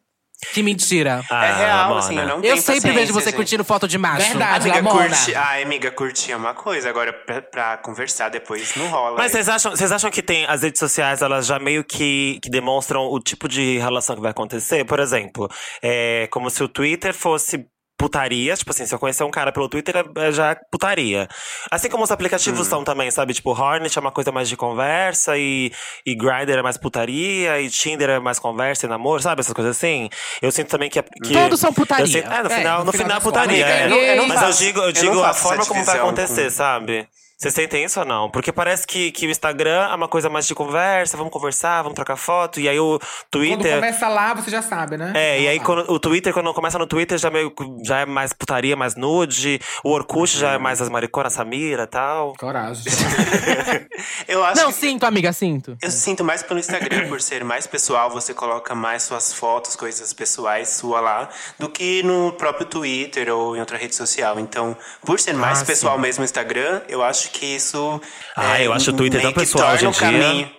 [0.53, 1.21] Que mentira.
[1.29, 1.99] Ah, é real, Mona.
[1.99, 3.35] assim, eu não eu tenho sempre paciência, vejo você gente.
[3.35, 4.25] curtindo foto de macho.
[4.29, 4.69] Verdade.
[4.69, 5.09] Amiga, Lamona.
[5.09, 5.35] curte.
[5.35, 6.89] Ah, amiga, curtir é uma coisa.
[6.89, 9.17] Agora, pra, pra conversar depois, não rola.
[9.17, 12.49] Mas vocês acham, vocês acham que tem as redes sociais, elas já meio que, que
[12.49, 14.85] demonstram o tipo de relação que vai acontecer?
[14.85, 15.49] Por exemplo,
[15.81, 17.65] é como se o Twitter fosse
[17.99, 21.27] putaria, tipo assim, se eu conhecer um cara pelo Twitter, é é já putaria.
[21.69, 22.69] Assim como os aplicativos Hum.
[22.69, 23.33] são também, sabe?
[23.33, 25.69] Tipo, Hornet é uma coisa mais de conversa e,
[26.05, 29.41] e Grindr é mais putaria e Tinder é mais conversa e namoro, sabe?
[29.41, 30.09] Essas coisas assim.
[30.41, 31.03] Eu sinto também que...
[31.03, 32.03] que Todos são putaria.
[32.05, 33.65] eu sinto- é, no É, final, no no final final é putaria.
[33.67, 33.85] é.
[33.85, 35.97] eu não- eu não Mas eu digo, eu eu digo não a forma como vai
[35.99, 37.07] acontecer, com- sabe?
[37.41, 38.29] Vocês sentem isso ou não?
[38.29, 41.95] Porque parece que, que o Instagram é uma coisa mais de conversa, vamos conversar, vamos
[41.95, 42.59] trocar foto.
[42.59, 43.75] E aí o Quando Twitter.
[43.75, 45.13] começa lá, você já sabe, né?
[45.15, 47.53] É, e aí Ah, quando, o Twitter, quando começa no Twitter, já, meio,
[47.85, 49.57] já é mais putaria, mais nude.
[49.85, 52.33] O Orkut já é mais as mariconas, Samira e tal.
[52.37, 52.83] Coragem.
[54.27, 55.77] Eu acho Não, que sinto, amiga, sinto.
[55.81, 60.11] Eu sinto mais pelo Instagram, por ser mais pessoal, você coloca mais suas fotos, coisas
[60.11, 64.37] pessoais sua lá, do que no próprio Twitter ou em outra rede social.
[64.41, 64.75] Então,
[65.05, 68.01] por ser mais Ah, pessoal mesmo no Instagram, eu acho que isso.
[68.35, 69.99] Ah, é, eu acho o Twitter tão pessoal hoje em dia.
[69.99, 70.51] caminho.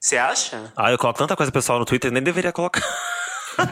[0.00, 0.72] Você acha?
[0.76, 2.82] Ah, eu coloco tanta coisa pessoal no Twitter, nem deveria colocar.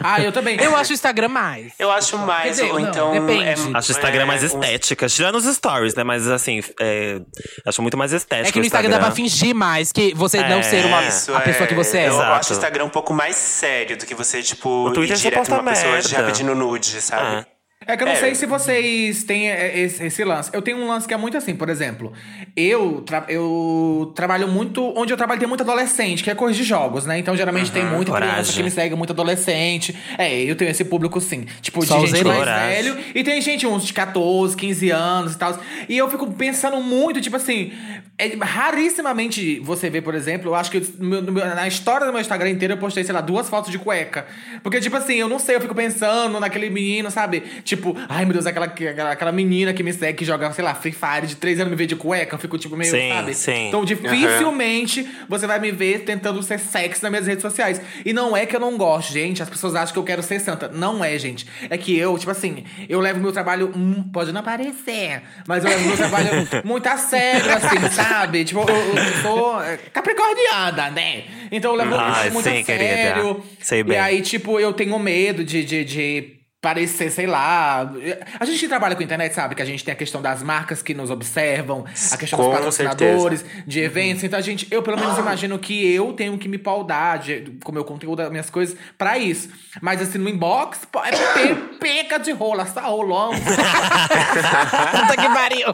[0.02, 0.58] Ah, eu também.
[0.62, 1.74] Eu acho o Instagram mais.
[1.78, 3.12] Eu acho mais, dizer, ou não, então.
[3.12, 3.44] depende.
[3.44, 5.06] é- Acho o Instagram mais é, um- estética.
[5.08, 6.02] Tirando os stories, né?
[6.02, 7.20] Mas assim, é,
[7.66, 8.48] acho muito mais estético.
[8.48, 11.02] É que no o Instagram dá pra fingir mais que você não É, ser uma,
[11.06, 12.08] Isso a pessoa que você é.
[12.08, 12.32] Eu Exato.
[12.32, 15.50] acho o Instagram um pouco mais sério do que você, tipo, O Twitter ir direto
[15.50, 17.46] numa pessoa já pedindo nude, sabe?
[17.86, 17.96] É.
[17.96, 18.16] Que eu não É.
[18.16, 20.50] sei se vocês têm esse, esse lance.
[20.52, 22.12] Eu tenho um lance que é muito assim, por exemplo.
[22.56, 24.92] Eu, tra- eu trabalho muito.
[24.96, 27.18] Onde eu trabalho tem muito adolescente, que é coisa de jogos, né?
[27.18, 28.54] Então geralmente tem muita criança coragem.
[28.56, 29.94] que me segue, muito adolescente.
[30.18, 31.46] É, eu tenho esse público sim.
[31.60, 32.82] Tipo, Só de gente mais coragem.
[32.92, 32.98] velho.
[33.14, 35.58] E tem gente, uns de 14, 15 anos e tal.
[35.88, 37.72] E eu fico pensando muito, tipo assim.
[38.16, 42.50] É, rarissimamente você vê, por exemplo, eu acho que meu- na história do meu Instagram
[42.50, 44.24] inteiro eu postei, sei lá, duas fotos de cueca.
[44.62, 47.40] Porque, tipo assim, eu não sei, eu fico pensando naquele menino, sabe?
[47.64, 50.74] Tipo, ai meu Deus, aquela, aquela, aquela menina que me segue, que joga, sei lá,
[50.74, 52.36] Free Fire de três anos me vê de cueca.
[52.36, 53.34] Eu fico, tipo, meio, Sim, sabe?
[53.34, 53.66] sim.
[53.68, 57.80] Então, dificilmente você vai me ver tentando ser sexy nas minhas redes sociais.
[58.04, 59.42] E não é que eu não gosto, gente.
[59.42, 60.68] As pessoas acham que eu quero ser santa.
[60.68, 61.46] Não é, gente.
[61.68, 63.72] É que eu, tipo assim, eu levo meu trabalho.
[63.74, 66.28] hum, pode não parecer, mas eu levo meu trabalho
[66.64, 68.03] muito a sério, assim, sabe?
[68.44, 71.24] Tipo, eu, eu sou é, capricorniana, né?
[71.50, 73.22] Então eu levo Ah, isso muito sim, a sério.
[73.24, 73.40] querida.
[73.60, 73.96] Sei bem.
[73.96, 75.64] E aí, tipo, eu tenho medo de.
[75.64, 76.33] de, de
[76.64, 77.92] parecer, sei lá.
[78.40, 80.80] A gente que trabalha com internet sabe que a gente tem a questão das marcas
[80.80, 84.24] que nos observam, a questão dos Com patrocinadores, de eventos.
[84.24, 87.70] Então a gente, eu pelo menos imagino que eu tenho que me paudar de, com
[87.70, 89.50] o meu conteúdo, das minhas coisas, pra isso.
[89.82, 93.32] Mas assim, no inbox, é pe- peca de rola, só rolão.
[93.34, 95.68] Puta que pariu.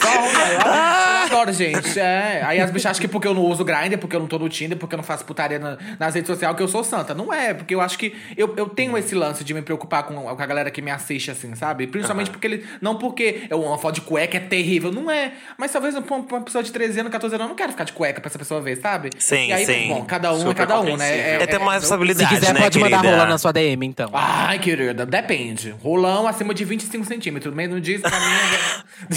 [0.00, 1.24] Só rola.
[1.24, 1.98] Adoro, gente.
[1.98, 2.42] É.
[2.44, 4.48] Aí as bichas acham que porque eu não uso Grindr, porque eu não tô no
[4.48, 7.14] Tinder, porque eu não faço putaria na- nas redes sociais, que eu sou santa.
[7.14, 10.28] Não é, porque eu acho que eu, eu tenho esse lance de me preocupar com,
[10.36, 11.86] com a galera que me assiste, assim, sabe?
[11.86, 12.66] Principalmente porque ele.
[12.80, 15.32] Não porque é uma foto de cueca é terrível, não é.
[15.58, 17.92] Mas talvez pra uma pessoa de 13 anos, 14 anos, eu não quero ficar de
[17.92, 19.10] cueca pra essa pessoa ver, sabe?
[19.18, 19.88] Sim, e aí, sim.
[19.88, 20.90] Bom, cada um é Super cada um, né?
[20.90, 21.40] compreensível.
[21.40, 22.96] É ter mais Se responsabilidade, quiser, né, pode querida?
[22.96, 24.10] mandar rola na sua DM, então.
[24.12, 25.70] Ai, querida, depende.
[25.82, 27.54] Rolão acima de 25 centímetros.
[27.54, 28.26] Mesmo disso, pra mim.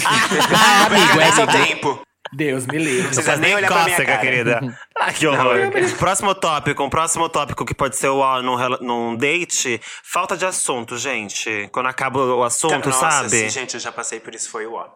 [0.54, 1.66] Ah, amigo, é amigo.
[1.66, 2.02] tempo.
[2.32, 3.02] Deus me livre.
[3.02, 4.20] Não precisa nem olhar pra minha Cócega, cara.
[4.22, 4.60] querida.
[5.02, 5.56] Ah, que horror.
[5.98, 9.80] próximo tópico, um próximo tópico que pode ser o, num, num date.
[10.04, 11.68] Falta de assunto, gente.
[11.72, 13.30] Quando acaba o assunto, Nossa, sabe?
[13.30, 14.86] sim, gente, eu já passei por isso, foi o ó.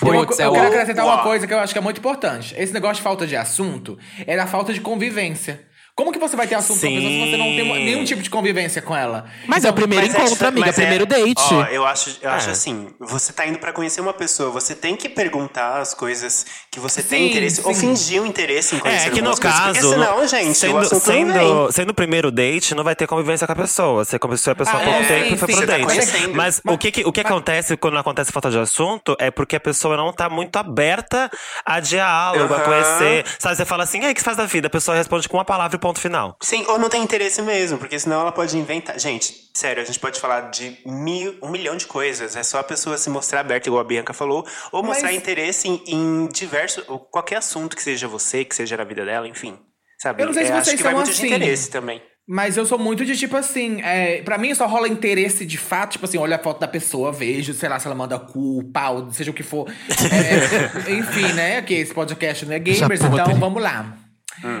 [0.00, 2.54] Eu, é eu o- quero acrescentar uma coisa que eu acho que é muito importante.
[2.56, 3.98] Esse negócio de falta de assunto
[4.28, 5.66] é da falta de convivência.
[5.98, 7.84] Como que você vai ter assunto com a pessoa se você não tem Sim.
[7.84, 9.24] nenhum tipo de convivência com ela?
[9.48, 10.66] Mas é o primeiro Mas é encontro, dif- amiga.
[10.66, 11.42] mas é- primeiro date.
[11.54, 12.52] Ó, eu acho, eu acho É.
[12.52, 16.78] assim, você tá indo pra conhecer uma pessoa, você tem que perguntar as coisas que
[16.78, 17.80] você tem Sim, interesse, ou sim.
[17.88, 19.72] fingir um interesse em conhecer É, que no algumas coisas, caso.
[19.80, 21.26] porque senão, gente, o sendo, assunto não vem.
[21.32, 24.04] sendo, sendo o primeiro date, não vai ter convivência com a pessoa.
[24.04, 25.72] Você conheceu a pessoa há Ah, pouco é, tempo sim, e foi sim, pro tá
[25.72, 25.84] date.
[25.84, 26.34] conhecendo.
[26.36, 29.56] Mas, o que, que- o que acontece quando não acontece falta de assunto é porque
[29.56, 31.28] a pessoa não tá muito aberta
[31.66, 33.24] a diálogo, a conhecer.
[33.36, 34.68] Sabe, você fala assim, e aí, o que você faz da vida?
[34.68, 36.36] A pessoa responde com uma palavra e ponto final.
[36.42, 38.98] Sim, ou não tem interesse mesmo, porque senão ela pode inventar.
[38.98, 42.36] Gente, sério, a gente pode falar de mil, um milhão de coisas.
[42.36, 45.68] É só a pessoa se mostrar aberta, igual a Bianca falou, ou mostrar Mas- interesse
[45.68, 46.84] em, em diversos.
[46.88, 49.58] ou qualquer assunto que seja você, que seja na vida dela, enfim.
[50.00, 50.22] Sabe?
[50.22, 51.22] Eu não sei se É, acho vocês que vai muito assim.
[51.28, 52.00] de interesse também.
[52.30, 55.92] Mas eu sou muito de tipo assim, é, pra mim só rola interesse de fato,
[55.92, 59.10] tipo assim, olha a foto da pessoa, vejo, sei lá, se ela manda cu, pau,
[59.10, 59.66] seja o que for.
[59.68, 61.62] É, enfim, né?
[61.62, 63.96] Que esse podcast não é gamers, então vamos lá.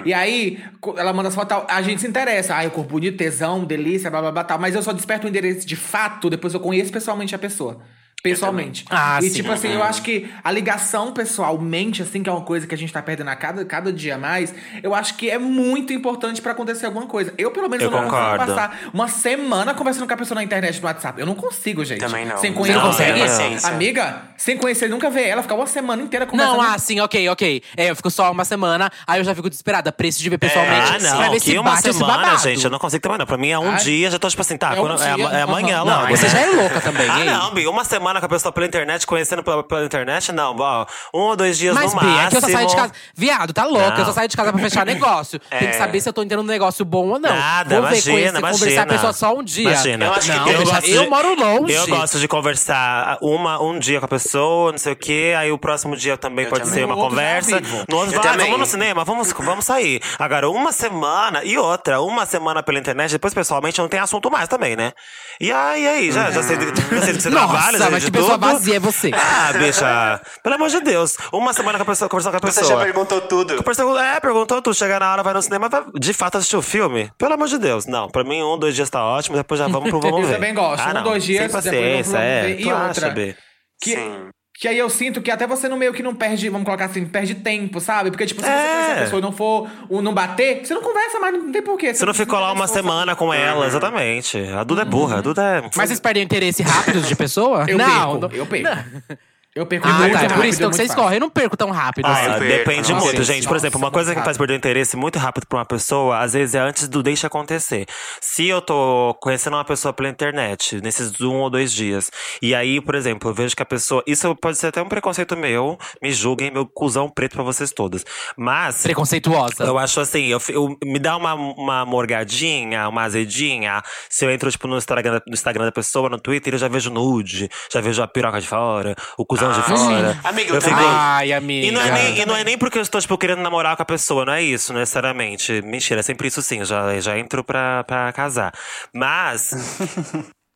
[0.04, 0.58] E aí,
[0.96, 2.54] ela manda as fotos, a gente se interessa.
[2.54, 4.58] Ai, o corpo bonito, tesão, delícia, blá blá blá tal.
[4.58, 7.80] Mas eu só desperto o interesse de fato depois eu conheço pessoalmente a pessoa.
[8.22, 8.84] Pessoalmente.
[8.90, 9.36] Ah, e sim.
[9.36, 12.78] tipo assim, eu acho que a ligação pessoalmente, assim, que é uma coisa que a
[12.78, 14.52] gente tá perdendo a cada, cada dia mais,
[14.82, 17.32] eu acho que é muito importante pra acontecer alguma coisa.
[17.38, 18.46] Eu, pelo menos, Eu eu não consigo concordo.
[18.54, 21.20] passar uma semana conversando com a pessoa na internet no WhatsApp.
[21.20, 22.00] Eu não consigo, gente.
[22.00, 22.36] Também não.
[22.38, 22.78] Sem conhecer.
[22.80, 23.20] não consegue?
[23.64, 26.56] Amiga, sem conhecer, nunca ver ela, ficar uma semana inteira conversando.
[26.56, 27.62] Não, ah, sim, ok, ok.
[27.76, 29.92] É, eu fico só uma semana, aí eu já fico desesperada.
[29.92, 30.88] Preciso de ver pessoalmente.
[30.92, 31.30] Ah, pra não.
[31.32, 33.26] ver se Que uma bate semana, gente, eu não consigo também, não.
[33.26, 33.76] Pra mim é um Ai.
[33.78, 36.02] dia, já tô tipo assim, tá, É um quando- é, dia, ama- é amanhã logo.
[36.02, 37.26] Não, você já é louca também, Ah, hein?
[37.26, 40.56] não, Bi, uma semana com a pessoa pela internet, conhecendo pela, pela internet, não.
[40.58, 42.18] Ó, um ou dois dias Mas, no máximo.
[42.20, 42.92] é que eu só saio de casa.
[43.14, 43.90] Viado, tá louco.
[43.92, 44.12] Eu só Não.
[44.14, 45.38] saio de casa pra fechar negócio.
[45.38, 45.72] Tem que É.
[45.78, 47.28] saber se eu tô entendendo um negócio bom ou não.
[47.30, 48.52] Nada, Vou ver, imagina, conhecer, imagina.
[48.58, 49.70] conversar com a pessoa só um dia.
[49.70, 50.04] Imagina.
[50.06, 51.72] Eu acho que não, eu, gosto de- eu moro longe.
[51.74, 55.34] Eu gosto de conversar uma, um dia com a pessoa, não sei o quê.
[55.36, 56.78] Aí o próximo dia também Eu pode também.
[56.78, 57.60] ser uma outro conversa.
[57.88, 58.46] No outro, vai, também.
[58.46, 60.00] vamos no cinema, vamos, vamos sair.
[60.18, 64.48] Agora, uma semana e outra, uma semana pela internet, depois pessoalmente não tem assunto mais
[64.48, 64.92] também, né?
[65.40, 68.10] E aí, aí, já, já sei, já sei que você Nossa, trabalha, já mas que
[68.10, 68.46] pessoa tudo.
[68.46, 69.10] vazia é você.
[69.14, 71.16] Ah, bicha, pelo amor de Deus.
[71.32, 72.78] Uma semana com a pessoa, conversando com a Você pessoa.
[72.78, 73.62] já perguntou tudo.
[73.62, 76.62] Perguntou- É, perguntou tu, chega na hora, vai no cinema, vai de fato assistir o
[76.62, 77.10] filme?
[77.18, 77.86] Pelo amor de Deus.
[77.86, 80.34] Não, pra mim um, dois dias tá ótimo, depois já vamos pro vamos Eu ver.
[80.34, 80.82] também gosto.
[80.82, 82.50] Ah, um, não, dois dias, Sem paciência, vamos é.
[82.60, 83.36] E outra, acha, B?
[83.80, 84.28] Que, Sim.
[84.60, 87.04] Que aí eu sinto que até você no meio que não perde, vamos colocar assim,
[87.06, 88.10] perde tempo, sabe?
[88.10, 88.72] Porque, tipo, se você É.
[88.74, 91.62] conhecer a pessoa e não for, ou não bater, você não conversa mais, não tem
[91.62, 91.94] porquê.
[91.94, 94.36] Você não ficou lá uma semana com ela, exatamente.
[94.48, 95.62] A Duda é burra, a Duda é.
[95.76, 97.66] Mas vocês perdem o interesse rápido de pessoa?
[97.68, 98.36] Eu não, perco, não.
[98.36, 98.68] eu perco.
[99.58, 100.18] Eu perco Ah, muito tá.
[100.18, 101.02] É rápido, por isso então, muito que vocês fácil.
[101.02, 101.16] correm.
[101.16, 102.06] Eu não perco tão rápido.
[102.06, 102.46] Ah, assim.
[102.46, 103.44] depende Nossa, muito, gente.
[103.44, 106.18] Por nossa, exemplo, uma coisa que faz perder o interesse muito rápido pra uma pessoa,
[106.18, 107.86] às vezes é antes do deixe acontecer.
[108.20, 112.80] Se eu tô conhecendo uma pessoa pela internet, nesses um ou dois dias, e aí,
[112.80, 114.02] por exemplo, eu vejo que a pessoa.
[114.06, 118.04] Isso pode ser até um preconceito meu, me julguem, meu cuzão preto pra vocês todas.
[118.36, 118.82] Mas.
[118.82, 119.64] Preconceituosa.
[119.64, 123.82] Eu acho assim, eu, eu- me dá uma, uma morgadinha, uma azedinha.
[124.10, 126.90] Se eu entro, tipo, no Instagram, no Instagram da pessoa, no Twitter, eu já vejo
[126.90, 130.20] nude, já vejo a piroca de fora, o cuzão de fora.
[130.24, 130.74] Amiga, eu eu fico.
[130.74, 130.90] também.
[130.90, 131.66] Ai, amiga.
[131.66, 133.82] E não, é nem, e não é nem porque eu estou, tipo, querendo namorar com
[133.82, 135.62] a pessoa, não é isso, necessariamente.
[135.62, 138.52] Mentira, é sempre isso sim, eu já, já entro pra, pra casar.
[138.94, 139.54] Mas.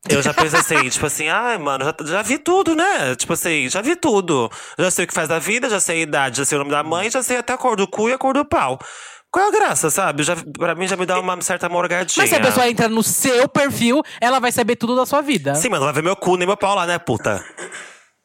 [0.09, 3.14] Eu já penso assim, tipo assim, ai, mano, já, já vi tudo, né?
[3.16, 4.50] Tipo assim, já vi tudo.
[4.78, 6.72] Já sei o que faz da vida, já sei a idade, já sei o nome
[6.72, 8.78] da mãe, já sei até a cor do cu e a cor do pau.
[9.33, 10.22] Qual é a graça, sabe?
[10.22, 12.22] Já, pra mim já me dá uma certa morgadinha.
[12.22, 15.55] Mas se a pessoa entra no seu perfil, ela vai saber tudo da sua vida.
[15.55, 17.42] Sim, mas não vai ver meu cu nem meu pau lá, né, puta?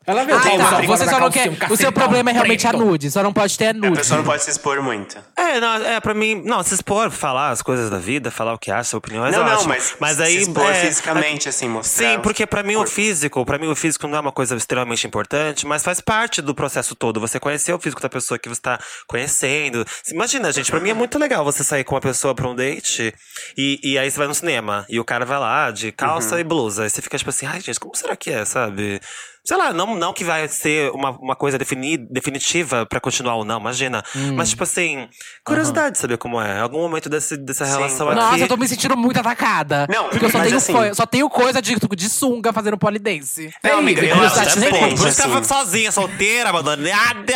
[0.07, 0.81] Ela vê Ah, o tá.
[0.87, 1.49] Você só não quer.
[1.49, 2.85] um O seu problema é realmente a preto.
[2.85, 3.11] nude.
[3.11, 3.97] Só não pode ter A nude.
[3.97, 5.17] pessoa não pode se expor muito.
[5.35, 6.41] É, não, é pra mim.
[6.45, 9.53] Não, se expor, falar as coisas da vida, falar o que acha, opiniões, não, não,
[9.53, 9.67] acho.
[9.99, 10.31] mas, aí.
[10.37, 12.13] se expor é, fisicamente, assim, mostrar.
[12.13, 12.91] Sim, porque pra mim o corpo.
[12.93, 16.55] físico, para mim o físico não é uma coisa extremamente importante, mas faz parte do
[16.55, 17.19] processo todo.
[17.19, 19.85] Você conhecer o físico da pessoa que você tá conhecendo.
[20.11, 23.13] Imagina, gente, pra mim é muito legal você sair com uma pessoa pra um date
[23.57, 26.41] e, e aí você vai no cinema e o cara vai lá de calça Uhum.
[26.41, 26.83] e blusa.
[26.83, 29.01] Aí você fica tipo assim, ai, gente, como será que é, sabe?
[29.47, 33.45] Sei lá, não, não que vai ser uma, uma coisa defini, definitiva pra continuar ou
[33.45, 34.03] não, imagina.
[34.13, 34.33] Hum.
[34.35, 35.07] Mas, tipo assim,
[35.45, 36.59] curiosidade de saber como é.
[36.59, 38.19] Algum momento desse, dessa Sim, relação claro.
[38.21, 38.31] aqui.
[38.31, 39.87] Nossa, eu tô me sentindo muito atacada.
[39.89, 43.49] Não, porque eu só tenho, assim- fã- só tenho coisa de, de sunga fazendo polidense.
[43.63, 44.27] Não, amiga, eu Terrível.
[44.27, 44.69] acho Tá que é.
[44.97, 47.33] Por isso que ela sozinha, solteira, abandonada.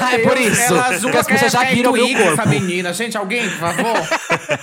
[0.00, 0.62] Ah, é por isso.
[0.62, 2.40] Ela julga as pessoas que já é viram meu Twitter, corpo.
[2.40, 2.92] essa menina.
[2.94, 3.94] Gente, alguém, por favor.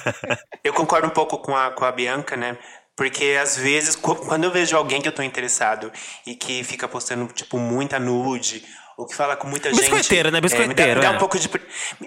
[0.63, 2.57] Eu concordo um pouco com a, com a Bianca, né?
[2.95, 5.91] Porque às vezes, quando eu vejo alguém que eu tô interessado
[6.25, 8.63] e que fica postando, tipo, muita nude
[9.01, 9.81] o que fala com muita gente.
[9.81, 10.37] Biscoiteiro, né?
[10.37, 11.09] é, me dá- me dá, é.
[11.11, 11.49] um pouco de.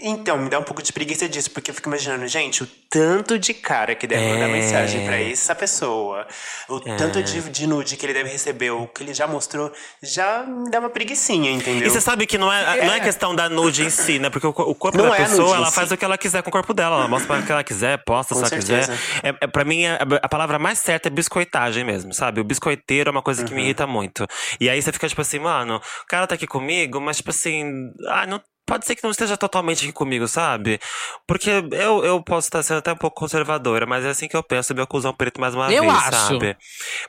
[0.00, 3.38] Então, me dá um pouco de preguiça disso, porque eu fico imaginando, gente, o tanto
[3.38, 4.52] de cara que deve mandar É.
[4.52, 6.26] mensagem pra essa pessoa,
[6.68, 10.44] o tanto de, de nude que ele deve receber, o que ele já mostrou, já
[10.44, 11.86] me dá uma preguicinha, entendeu?
[11.86, 14.30] E você sabe que não é, não é questão da nude em si, né?
[14.30, 15.74] Porque o, o corpo Não da é a pessoa, ela si.
[15.74, 16.96] faz o que ela quiser com o corpo dela.
[16.96, 18.92] Ela mostra o que ela quiser, posta Com se ela certeza.
[18.92, 18.98] quiser.
[19.22, 22.40] É, é, pra mim, é- a palavra mais certa é biscoitagem mesmo, sabe?
[22.40, 23.56] O biscoiteiro é uma coisa que Uhum.
[23.56, 24.26] me irrita muito.
[24.60, 27.92] E aí você fica tipo assim, mano, o cara tá aqui comigo, mas tipo assim,
[28.08, 28.42] ah, não.
[28.66, 30.80] Pode ser que não esteja totalmente aqui comigo, sabe?
[31.28, 34.42] Porque eu, eu posso estar sendo até um pouco conservadora, mas é assim que eu
[34.42, 36.10] penso, meu cuzão preto mais uma Eu vez, acho.
[36.28, 36.56] sabe?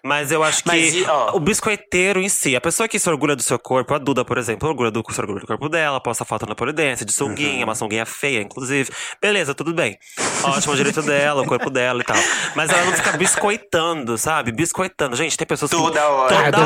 [0.03, 3.09] Mas eu acho que Mas e, ó- o biscoiteiro em si, a pessoa que se
[3.09, 5.99] orgulha do seu corpo, a Duda, por exemplo, orgulha do, se orgulha do corpo dela,
[6.01, 7.63] posta foto na polidense, de sunguinha, Uhum.
[7.63, 8.91] uma sunguinha feia, inclusive.
[9.21, 9.97] Beleza, tudo bem.
[10.43, 12.17] Ótimo o direito dela, o corpo dela e tal.
[12.53, 14.51] Mas ela não fica biscoitando, sabe?
[14.51, 15.15] Biscoitando.
[15.15, 15.77] Gente, tem pessoas que.
[15.77, 16.35] Toda hora.
[16.37, 16.65] Ah, eu Toda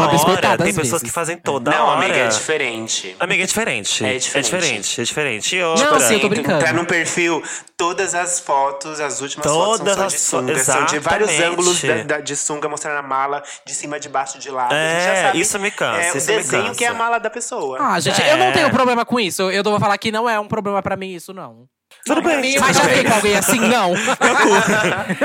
[0.49, 0.57] hora.
[0.57, 1.03] Tem pessoas vezes.
[1.03, 1.99] que fazem toda Não, hora.
[2.05, 3.15] amiga, é diferente.
[3.19, 4.03] Amiga, é diferente.
[4.03, 4.78] É É diferente.
[4.79, 5.55] Diferente, é diferente.
[5.55, 6.63] E Não, outra, sim, eu tô brincando.
[6.63, 7.43] Tá no perfil,
[7.77, 10.63] todas as fotos, as últimas Todas fotos são de sunga.
[10.63, 14.37] São de vários ângulos da- da- de sunga, mostrando a mala, de cima, de baixo,
[14.39, 14.73] de lado.
[14.73, 16.75] a gente já É, sabe, isso me cansa, É, o desenho cansa.
[16.75, 17.77] que é a mala da pessoa.
[17.79, 18.33] Ah, gente, É.
[18.33, 19.49] eu não tenho problema com isso.
[19.51, 21.67] Eu vou falar que não é um problema pra mim isso, não.
[22.05, 22.57] Tudo bem.
[22.59, 23.93] Mas já com alguém assim, não.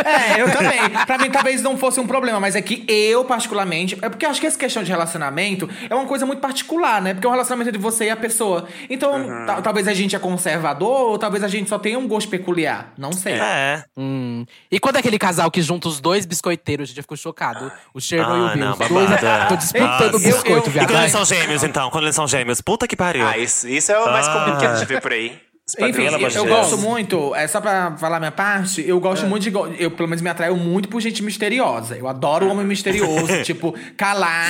[0.05, 0.81] É, eu também.
[1.07, 3.97] Pra mim, talvez não fosse um problema, mas é que eu, particularmente.
[4.03, 7.15] É porque eu acho que essa questão de relacionamento é uma coisa muito particular, né?
[7.15, 8.67] Porque é um relacionamento de você e a pessoa.
[8.91, 9.47] Então, Uhum.
[9.47, 12.93] ta- talvez a gente é conservador, ou talvez a gente só tenha um gosto peculiar.
[12.99, 13.35] Não sei.
[13.35, 13.85] É.
[13.97, 14.45] Hum.
[14.71, 17.71] E quando é aquele casal que junta os dois biscoiteiros, gente, eu fico chocado.
[17.95, 18.65] O Sherman e o Ah, Bill.
[18.65, 19.11] não, os dois,
[19.49, 20.19] tô disputando Nossa.
[20.19, 20.87] biscoito, Eu- eu- E viado.
[20.89, 21.91] quando eles são gêmeos, então?
[21.91, 22.61] Quando eles são gêmeos?
[22.61, 23.27] Puta que pariu.
[23.27, 25.39] Ah, isso, isso é o mais comum que a gente vê por aí.
[25.81, 26.03] Enfim,
[26.35, 29.83] eu, gosto muito, é só pra falar minha parte, eu gosto muito de.
[29.83, 31.96] Eu, pelo menos, me atraio muito por gente misteriosa.
[31.96, 34.44] Eu adoro o homem misterioso, tipo, calado.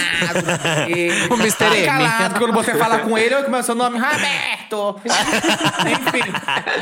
[0.89, 1.67] e- O Mr.
[1.79, 1.87] M.
[1.87, 5.01] Calado, quando você fala com ele, eu começo o nome Roberto.
[5.87, 6.33] Enfim,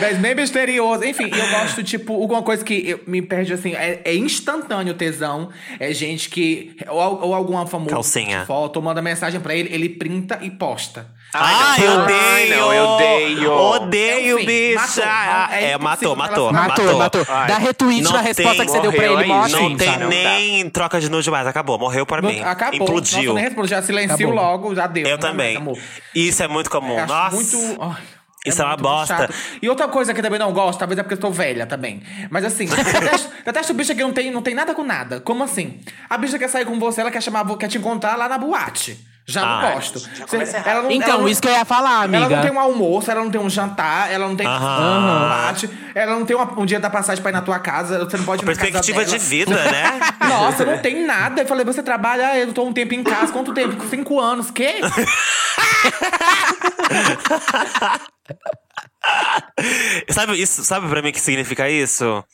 [0.01, 1.05] mas bem misterioso.
[1.05, 4.97] Enfim, eu gosto, tipo, alguma coisa que eu- me perde assim, é, é instantâneo o
[4.97, 5.51] tesão.
[5.79, 6.75] É gente que.
[6.88, 8.47] Ou, ou alguma famosa Calcinha.
[8.47, 11.07] foto, ou manda mensagem pra ele, ele printa e posta.
[11.35, 11.87] Ai, não.
[11.87, 12.57] eu odeio!
[12.57, 13.53] não, eu odeio.
[13.53, 15.05] Odeio, Enfim, bicha!
[15.07, 15.55] matou.
[15.57, 16.99] É, É matou, matou, Matou, matou.
[16.99, 17.27] matou.
[17.29, 17.49] Ai.
[17.49, 19.61] Dá retweet Não na resposta tem- que você deu pra ele, mostra.
[19.61, 22.40] Não tem não nem troca de nude mais, acabou, morreu pra mim.
[22.42, 22.81] Acabou.
[22.83, 23.35] Implodiu.
[23.35, 24.35] Nossa, já silencio Acabou.
[24.35, 25.05] logo, já deu.
[25.07, 25.59] Eu Não é também.
[25.59, 25.79] mais.
[26.14, 26.99] Isso é muito comum.
[26.99, 27.35] Eu acho Nossa.
[27.37, 27.83] muito.
[27.83, 28.03] ai,
[28.45, 29.16] Isso é uma muito bosta.
[29.16, 29.35] chato.
[29.62, 32.03] E outra coisa que eu também não gosto, talvez é porque eu tô velha também.
[32.31, 35.21] Mas assim, detesto, detesto bicha que não tem, não tem nada com nada.
[35.21, 35.81] Como assim?
[36.11, 38.99] A bicha quer sair com você, ela quer chamar, quer te encontrar lá na boate.
[39.25, 40.01] Já Ah, não gosto.
[40.01, 40.67] já errado.
[40.67, 42.25] ela não- Então, ela não- isso que eu ia falar, amiga.
[42.25, 44.99] Ela não tem um almoço, ela não tem um jantar, ela não tem Aham.
[44.99, 48.05] um boate, ela não tem uma- um dia da passagem pra ir na tua casa,
[48.05, 50.01] você não pode ir na casa Perspectiva de vida, né?
[50.29, 51.43] Nossa, não tem nada.
[51.43, 53.33] Eu falei, você trabalha, ah, eu tô um tempo em casa.
[53.33, 53.77] Quanto tempo?
[53.89, 54.51] Cinco anos.
[54.51, 54.81] Quê?
[60.11, 60.65] sabe isso?
[60.65, 62.25] Sabe pra mim o que significa isso?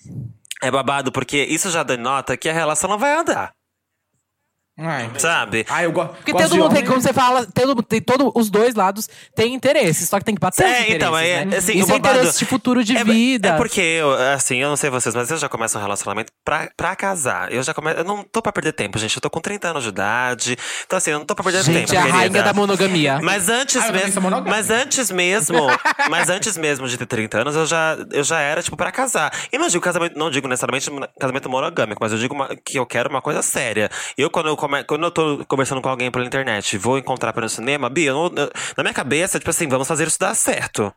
[0.63, 3.53] É babado, porque isso já denota que a relação não vai andar.
[4.81, 5.67] Ai, Sabe?
[5.69, 6.15] Ah, eu gosto.
[6.17, 9.53] Porque gosto todo mundo tem, como você fala, todo, tem todo, os dois lados têm
[9.55, 11.57] interesse, só que tem que bater É, então, é, né?
[11.57, 13.49] assim, Isso é interesse de futuro de é, vida.
[13.49, 16.69] É porque, eu, assim, eu não sei vocês, mas eu já começo um relacionamento pra,
[16.77, 17.53] pra casar.
[17.53, 17.99] Eu já começo.
[17.99, 19.17] Eu não tô pra perder tempo, gente.
[19.17, 20.57] Eu tô com 30 anos de idade.
[20.87, 21.95] Então, assim, eu não tô pra perder Gente, tempo.
[21.95, 22.19] é a querida.
[22.19, 23.19] rainha da monogamia.
[23.23, 24.31] Mas antes Ah, mesmo.
[24.47, 25.59] Mas antes mesmo.
[26.09, 29.33] mas antes mesmo de ter 30 anos, eu já, eu já era, tipo, pra casar.
[29.53, 30.89] E não digo casamento, não digo necessariamente
[31.19, 33.91] casamento monogâmico, mas eu digo uma- que eu quero uma coisa séria.
[34.17, 37.49] Eu, quando eu, come, quando eu tô conversando com alguém pela internet, vou encontrar pelo
[37.49, 40.93] cinema, Bia, eu não- eu- na minha cabeça, tipo assim, vamos fazer isso dar certo.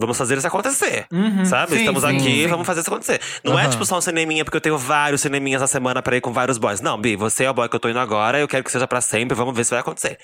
[0.00, 1.06] Vamos fazer isso acontecer.
[1.44, 1.72] sabe?
[1.72, 2.46] sim, Estamos sim, aqui, sim.
[2.46, 3.20] vamos fazer isso acontecer.
[3.42, 6.20] Não é tipo só um cineminha porque eu tenho vários cineminhas na semana pra ir
[6.20, 6.80] com vários boys.
[6.80, 8.86] Não, Bi, você é o boy que eu tô indo agora, eu quero que seja
[8.86, 10.16] pra sempre, vamos ver se vai acontecer.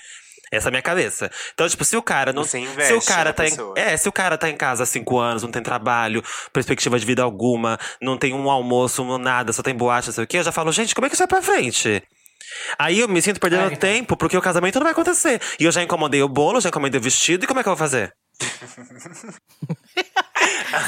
[0.49, 1.29] Essa é a minha cabeça.
[1.53, 2.43] Então, tipo, se o cara não.
[2.45, 3.51] Você Se o cara tá em.
[3.75, 7.05] É, se o cara tá em casa há cinco anos, não tem trabalho, perspectiva de
[7.05, 10.37] vida alguma, não tem um almoço, não nada, só tem boate, não sei o quê,
[10.37, 12.01] eu já falo, gente, como é que isso vai pra frente?
[12.77, 13.77] Aí eu me sinto perdendo então.
[13.77, 15.41] tempo, porque o casamento não vai acontecer.
[15.59, 17.75] E eu já encomendei o bolo, já encomendei o vestido, e como é que eu
[17.75, 18.13] vou fazer?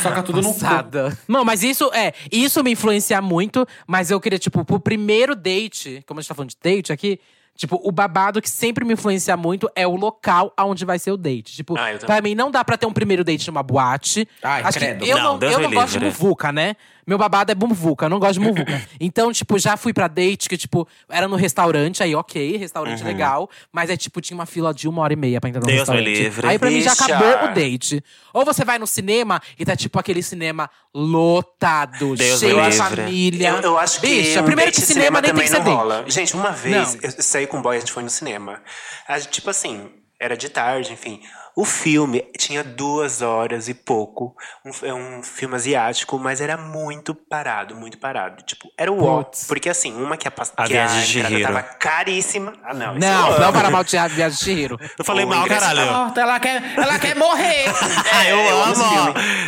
[0.02, 0.60] Soca tudo no cu.
[0.60, 1.18] Passada.
[1.28, 2.14] Não, mas isso é.
[2.32, 6.36] Isso me influencia muito, mas eu queria, tipo, pro primeiro date, como a gente tá
[6.36, 7.20] falando de date aqui.
[7.56, 11.18] Tipo, o babado que sempre me influencia muito é o local aonde vai ser o
[11.18, 11.56] date.
[11.56, 14.28] Tipo, Ah, pra mim não dá pra ter um primeiro date numa boate.
[14.44, 15.04] Ai, Acho credo.
[15.04, 16.76] que eu Não, não, eu não gosto de muvuca, né?
[17.08, 18.82] Meu babado é muvuca, eu não gosto de muvuca.
[19.00, 23.50] então, tipo, já fui pra date que, tipo, era no restaurante, aí ok, restaurante legal.
[23.72, 25.88] Mas é tipo, tinha uma fila de uma hora e meia pra entrar no Deus
[25.88, 26.22] me restaurante.
[26.22, 26.48] livre.
[26.48, 28.04] Aí pra mim já acabou o date.
[28.34, 33.50] Ou você vai no cinema e tá tipo aquele cinema lotado, Deus cheio de família.
[33.50, 36.12] Eu, eu acho que Bicha, primeiro que de cinema, nem tem que ser date.
[36.12, 37.02] Gente, uma vez Não.
[37.04, 38.62] eu saí com um boy, a gente foi no cinema.
[39.08, 39.90] A tipo assim,
[40.20, 41.22] era de tarde, enfim.
[41.60, 44.36] O filme tinha duas horas e pouco.
[44.64, 48.44] Um, é um filme asiático, mas era muito parado, muito parado.
[48.44, 48.98] Tipo, era o.
[49.24, 49.46] Putz.
[49.48, 51.52] Porque assim, uma que a, pas- A que a Viagem de entrada Chihiro.
[51.54, 52.54] tava caríssima.
[52.64, 52.96] Ah, não.
[52.96, 53.58] isso Não, eu não amo.
[53.60, 54.78] para mal de viagem de Chihiro.
[55.00, 55.86] Eu falei O mal, caralho.
[55.92, 57.66] Morta, ela quer, ela quer morrer.
[58.14, 58.74] Ah, eu, eu amo.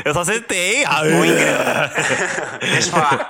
[0.06, 0.24] Eu só.
[0.88, 2.60] Ah, O ingresso.
[2.62, 3.28] Deixa eu falar.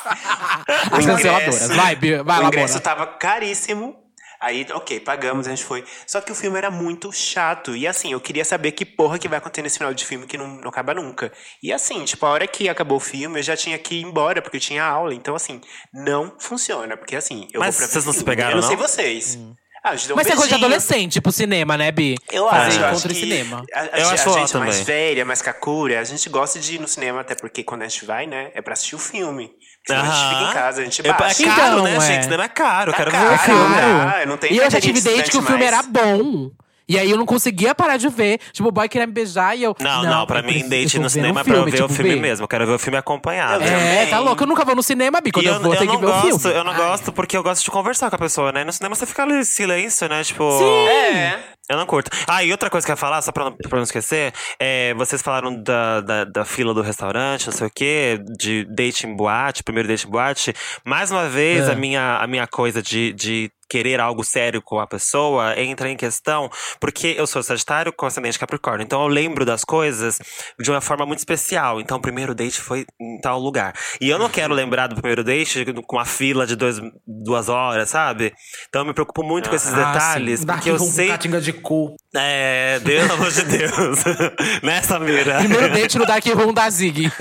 [0.91, 1.67] As canceladoras.
[1.69, 2.79] Vai, vai o lá, ingresso Mona.
[2.81, 3.95] tava caríssimo.
[4.41, 5.83] Aí, ok, pagamos, a gente foi.
[6.07, 7.75] Só que o filme era muito chato.
[7.75, 10.37] E assim, eu queria saber que porra que vai acontecer nesse final de filme que
[10.37, 11.31] não, não acaba nunca.
[11.61, 14.41] E assim, tipo, a hora que acabou o filme, eu já tinha que ir embora,
[14.41, 15.13] porque eu tinha aula.
[15.13, 15.59] Então, assim,
[15.93, 16.95] não funciona.
[16.95, 18.87] Porque assim, eu Mas vou pra vocês não se pegaram, Eu não, sei não?
[18.87, 19.37] vocês.
[19.83, 22.15] Ah, a gente deu um Mas é coisa de adolescente, pro cinema, né, Bi?
[22.29, 23.65] Eu Fazer acho, eu acho encontro em que cinema.
[23.73, 24.83] A, a, Eu a acho lá gente mais também.
[24.83, 28.03] velha, mais kakura, a gente gosta de ir no cinema, até porque quando a gente
[28.05, 29.49] vai, né, é pra assistir o filme.
[29.89, 31.43] Senão a gente fica em casa, a gente Eu- baixa.
[31.43, 31.99] É caro, Então, né, é.
[32.01, 32.23] gente?
[32.23, 32.89] Cinema é caro.
[32.89, 33.27] Eu Tá quero caro.
[33.29, 33.75] ver o filme.
[33.75, 34.13] Caro.
[34.21, 35.73] Ah, não tem e eu já tive de date que o filme mais.
[35.73, 36.51] era bom.
[36.91, 38.39] E aí eu não conseguia parar de ver.
[38.51, 39.75] Tipo, o boy queria me beijar e eu.
[39.79, 41.89] Não, não, pra eu mim, date no cinema um é pra eu ver o tipo,
[41.93, 42.19] filme Bi.
[42.19, 42.45] mesmo.
[42.45, 43.63] Eu quero ver o filme acompanhado.
[43.63, 44.07] É, também.
[44.09, 44.41] tá louco.
[44.41, 45.31] Eu nunca vou no cinema, Bi.
[45.31, 46.57] Quando eu, eu, vou, eu tem que não ver o gosto, filme.
[46.57, 48.63] eu não gosto porque eu gosto de conversar com a pessoa, né?
[48.63, 50.23] No cinema você fica ali em silêncio, né?
[50.23, 50.43] Tipo.
[50.89, 51.37] É.
[51.69, 52.09] Eu não curto.
[52.27, 54.93] Ah, e outra coisa que eu ia falar, só pra não, pra não esquecer, é,
[54.95, 59.15] vocês falaram da, da, da fila do restaurante, não sei o quê, de date em
[59.15, 60.53] boate, primeiro date em boate.
[60.83, 61.71] Mais uma vez, É.
[61.73, 65.95] a, minha, a minha coisa de, de querer algo sério com a pessoa entra em
[65.95, 66.49] questão,
[66.79, 70.19] porque eu sou sagitário com ascendente capricórnio, então eu lembro das coisas
[70.59, 71.79] de uma forma muito especial.
[71.79, 73.73] Então, o primeiro date foi em tal lugar.
[74.01, 77.89] E eu não quero lembrar do primeiro date com a fila de dois, duas horas,
[77.89, 78.33] sabe?
[78.67, 81.09] Então, eu me preocupo muito com esses Ah, detalhes, Dark porque eu sei
[81.41, 81.95] de cu.
[82.15, 83.99] é, pelo amor de Deus.
[84.63, 85.37] né, Samira?
[85.39, 87.09] Primeiro date no Dark Room da Zig.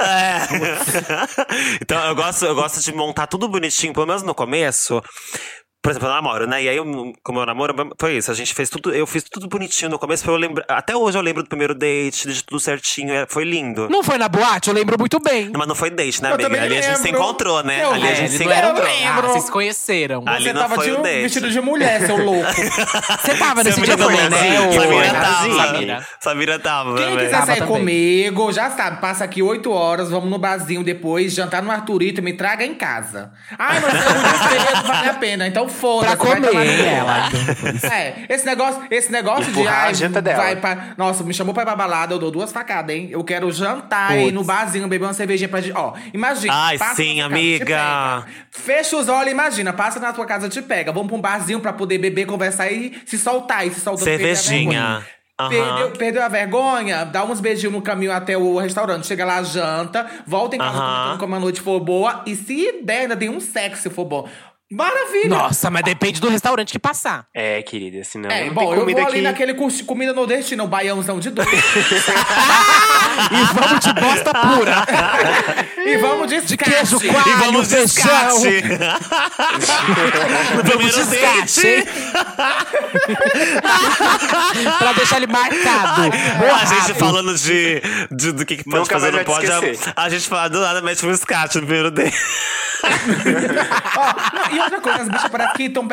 [0.00, 0.38] É.
[1.82, 5.02] então, eu gosto, eu gosto de montar tudo bonitinho, pelo menos no começo.
[5.80, 6.62] Por exemplo, eu namoro, né?
[6.64, 6.84] E aí, eu,
[7.22, 8.30] como eu namoro, foi isso.
[8.30, 10.24] A gente fez tudo, eu fiz tudo bonitinho no começo.
[10.24, 13.14] Pra eu lembrar, até hoje eu lembro do primeiro date, de tudo certinho.
[13.14, 13.88] é, Foi lindo.
[13.88, 14.68] Não foi na boate?
[14.68, 15.50] Eu lembro muito bem.
[15.56, 16.62] Mas não foi date, né, Eu amiga?
[16.62, 17.20] Ali a gente se lembro.
[17.20, 17.84] encontrou, né?
[17.84, 18.86] Eu Ali a É, gente se não encontrou.
[19.06, 20.24] Ah, vocês se conheceram.
[20.26, 21.22] Ali Você não tava foi de o um date.
[21.22, 22.50] vestido de mulher, seu louco.
[23.22, 24.36] Você tava nesse dia também, né?
[24.36, 25.54] Samira ô- Samira tava.
[25.68, 26.06] Samira.
[26.20, 26.96] Samira tava.
[26.96, 27.74] Quem quiser Tava sair também.
[27.78, 32.24] comigo, já sabe, passa aqui 8 horas, vamos no barzinho depois, jantar no Arthurito e
[32.24, 33.30] me traga em casa.
[33.58, 34.00] Ai, mas eu
[34.74, 36.16] não não vale a pena, então foda-se.
[36.16, 37.28] Pra comer ela.
[37.92, 40.42] É, esse negócio, esse negócio de Empurrar a ai, janta dela.
[40.42, 43.08] vai pra, Nossa, me chamou pra ir pra balada, eu dou duas facadas, hein?
[43.10, 45.76] Eu quero jantar e ir no barzinho, beber uma cervejinha pra gente.
[45.76, 46.52] Ó, imagina.
[46.54, 48.24] Ai, passa sim, amiga.
[48.50, 50.92] Fecha os olhos, imagina, passa na tua casa, te pega.
[50.92, 53.66] Vamos pra um barzinho pra poder beber, conversar e se soltar.
[53.66, 55.04] E se a Cervejinha.
[55.40, 55.50] Aham.
[55.50, 57.04] Perdeu, perdeu a vergonha?
[57.04, 59.06] Dá uns beijinhos no caminho até o restaurante.
[59.06, 62.22] Chega lá, janta, volta em casa comentando como a noite for boa.
[62.26, 64.28] E se der, ainda tem um sexo se for bom.
[64.70, 65.28] Maravilha!
[65.30, 67.26] Nossa, mas depende do restaurante que passar.
[67.34, 70.62] É, querida, senão É, não bom, tem eu vou ali naquele curso de comida nordestina,
[70.62, 71.48] o baiãozão de dois.
[73.18, 74.86] E vamos de bosta pura.
[75.84, 78.62] e vamos de, De queijo E coalho, vamos de escate.
[80.62, 81.84] primeiro de escate.
[84.78, 86.02] pra deixar ele marcado.
[86.60, 89.50] A gente falando de, de- do que, que pode Nunca fazer, mais não pode.
[89.96, 92.14] A, a gente fala do nada, mete um escate no primeiro date.
[92.82, 95.86] Não, e outra coisa, as bichas parece que estão.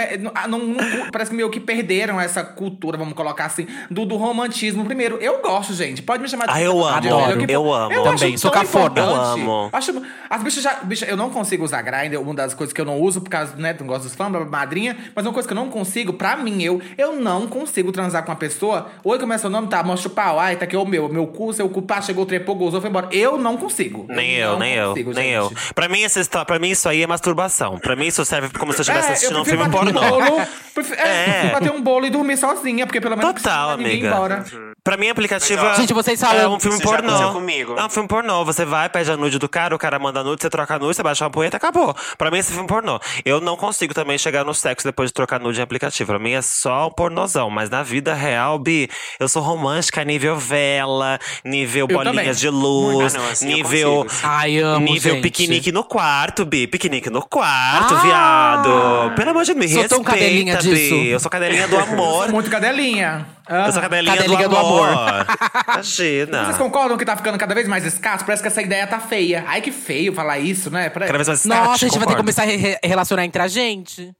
[0.47, 4.85] Não, não- parece que meio que perderam essa cultura, vamos colocar assim, do, do romantismo.
[4.85, 6.01] Primeiro, eu gosto, gente.
[6.01, 7.51] Pode me chamar de Ah, eu de amo, velho, que for.
[7.53, 7.93] eu amo.
[7.93, 8.85] Eu Também, sou tão cafona.
[8.85, 9.09] importante.
[9.09, 9.69] Eu amo.
[9.71, 10.73] Acho, as bichas já.
[10.83, 13.55] Bicha, eu não consigo usar Grindr, uma das coisas que eu não uso, por causa,
[13.55, 16.61] né, não gosto dos fãs, madrinha, mas uma coisa que eu não consigo, pra mim,
[16.63, 18.87] eu, eu não consigo transar com uma pessoa.
[19.03, 19.67] Oi, como é seu nome?
[19.67, 20.39] Tá, mostra o pau.
[20.39, 21.09] Ai, tá aqui o meu.
[21.09, 23.07] Meu cu, seu cu, pá, chegou, trepou, gozou, foi embora.
[23.11, 24.05] Eu não consigo.
[24.09, 25.35] Nem eu, não nem eu, consigo, nem gente.
[25.35, 25.73] eu.
[25.73, 27.79] Pra mim, essa histó- pra mim, isso aí é masturbação.
[27.79, 29.89] Pra mim, isso serve como se eu estivesse É, assistindo eu um filme pornô.
[30.01, 30.41] Um bolo,
[30.73, 31.23] prefiro, é, É.
[31.31, 34.15] prefiro bater um bolo e dormir sozinha, porque pelo menos Total, não precisa ninguém amiga.
[34.15, 34.74] embora.
[34.85, 37.09] Pra mim, aplicativo é- Gente, vocês é falam- um filme Isso já pornô.
[37.09, 37.75] aconteceu comigo.
[37.75, 38.45] É um filme pornô.
[38.45, 40.79] Você vai, pede a nude do cara, o cara manda a nude, você troca a
[40.79, 41.95] nude, você baixa uma punheta, acabou.
[42.19, 42.99] Pra mim, esse é filme pornô.
[43.25, 46.11] Eu não consigo também chegar no sexo depois de trocar nude em aplicativo.
[46.11, 47.49] Pra mim, é só um pornozão.
[47.49, 48.87] Mas na vida real, Bi,
[49.19, 52.31] eu sou romântica nível vela, nível Eu bolinhas também.
[52.33, 54.03] de luz, Ah, não, assim eu nível…
[54.03, 54.21] consigo.
[54.27, 55.23] Ai, amo, Nível gente.
[55.23, 56.67] piquenique no quarto, Bi.
[56.67, 58.01] Piquenique no quarto, Ah!
[58.03, 59.15] viado.
[59.15, 60.61] Pelo amor de Deus, me Sou tão respeita, cadelinha Bi.
[60.61, 60.93] disso.
[60.93, 62.31] Eu sou cadelinha do amor.
[62.31, 63.25] Muito cadelinha.
[63.47, 63.71] Ah.
[63.71, 64.89] Sou cadelinha, Cadelinha do do amor.
[64.89, 65.25] amor.
[65.73, 66.45] Imagina.
[66.45, 68.25] Vocês concordam que tá ficando cada vez mais escasso?
[68.25, 69.43] Parece que essa ideia tá feia.
[69.47, 70.89] Ai, que feio falar isso, né?
[70.89, 72.23] Pra- Cada vez mais Nossa, escate, a gente vai ter que concordo.
[72.23, 74.11] começar a re- relacionar entre a gente.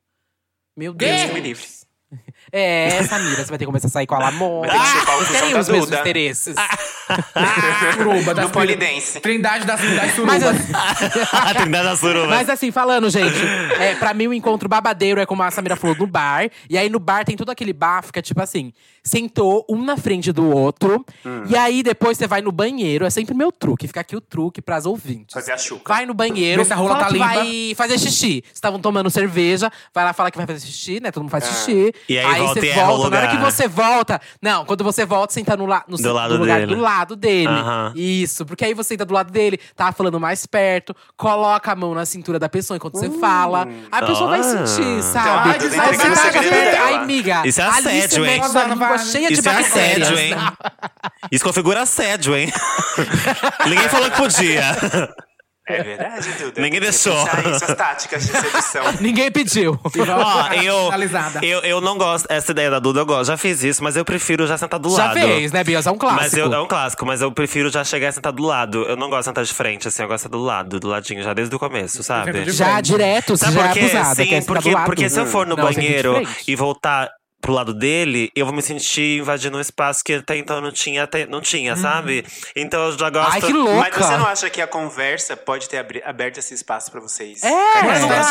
[0.77, 1.21] Meu Deus.
[1.21, 1.27] Quê?
[1.33, 1.63] Me livre.
[2.51, 4.71] É, Samira, você vai ter que começar a sair com a Lamona.
[4.73, 5.99] O Vocês querem da os mesmos Duda.
[6.01, 6.55] interesses.
[7.97, 9.19] Suruba das No polidense.
[9.19, 10.41] Trindade das, das surubas.
[10.43, 12.27] Mas, Trindade da Suruba.
[12.27, 13.35] Mas assim, falando, gente,
[13.79, 16.49] é, pra mim o encontro babadeiro é como a Samira falou, no bar.
[16.69, 18.71] E aí no bar tem todo aquele bafo que é tipo assim:
[19.05, 21.05] sentou um na frente do outro.
[21.25, 21.43] Hum.
[21.47, 23.05] E aí depois você vai no banheiro.
[23.05, 23.87] É sempre meu truque.
[23.87, 25.33] Fica aqui o truque pras ouvintes.
[25.33, 25.93] Fazer a chuca.
[25.93, 27.25] Vai no banheiro, Vê se a rola tá limpa.
[27.27, 28.43] vai fazer xixi.
[28.53, 31.11] Estavam tomando cerveja, vai lá falar que vai fazer xixi, né?
[31.11, 31.93] Todo mundo faz xixi.
[32.09, 33.09] E aí volta você e volta.
[33.09, 34.21] Na hora que você volta.
[34.41, 36.75] Não, quando você volta, senta no, la, no, Do lado no lugar dele.
[36.75, 37.47] do lado dele.
[37.47, 37.93] Aham.
[37.95, 41.93] Isso, porque aí você senta do lado dele, tá falando mais perto, coloca a mão
[41.93, 43.67] na cintura da pessoa enquanto você fala.
[43.91, 44.43] A pessoa vai Ah.
[44.65, 45.49] sentir, sabe?
[45.49, 45.75] Ai, Aí você
[46.31, 46.85] tá dela.
[46.85, 47.45] Ai, amiga.
[47.45, 48.41] Isso é ali assédio, hein?
[48.97, 50.07] Cheia de Isso é bactérias.
[50.09, 50.35] assédio, hein?
[51.31, 52.51] Isso configura assédio, hein?
[53.67, 54.63] Ninguém falou que podia.
[55.67, 56.61] É verdade, Duda.
[56.61, 57.15] Ninguém deixou.
[57.57, 58.83] suas táticas de sedução.
[59.01, 59.79] Ninguém pediu.
[59.83, 61.39] Ó, eu, Finalizada.
[61.43, 62.27] eu, eu não gosto.
[62.29, 63.25] Essa ideia da Duda eu gosto.
[63.31, 65.19] Já fiz isso, mas eu prefiro já sentar do Já lado.
[65.19, 65.87] fez, né, Bias?
[65.87, 66.21] É um clássico.
[66.23, 68.83] Mas eu, é um clássico, mas eu prefiro já chegar e sentar do lado.
[68.83, 70.87] Eu não gosto de sentar de frente, assim, eu gosto de sentar do lado, do
[70.87, 72.43] ladinho, já desde o começo, sabe?
[72.43, 73.79] De Já direto, você Sabe já por é quê?
[73.79, 74.15] abusada.
[74.15, 74.85] Sim, quer sentar porque, do lado.
[74.85, 76.43] porque se eu for no Não, de banheiro frente.
[76.47, 77.09] e voltar
[77.45, 81.03] pro lado dele, eu vou me sentir invadindo um espaço que até então não tinha,
[81.03, 82.25] até, não tinha, sabe?
[82.55, 83.33] Então eu já gosto.
[83.33, 83.75] Ai, que louca.
[83.75, 87.43] Mas você não acha que a conversa pode ter abri- aberto esse espaço pra vocês?
[87.43, 87.83] É.
[87.83, 88.21] Mas nunca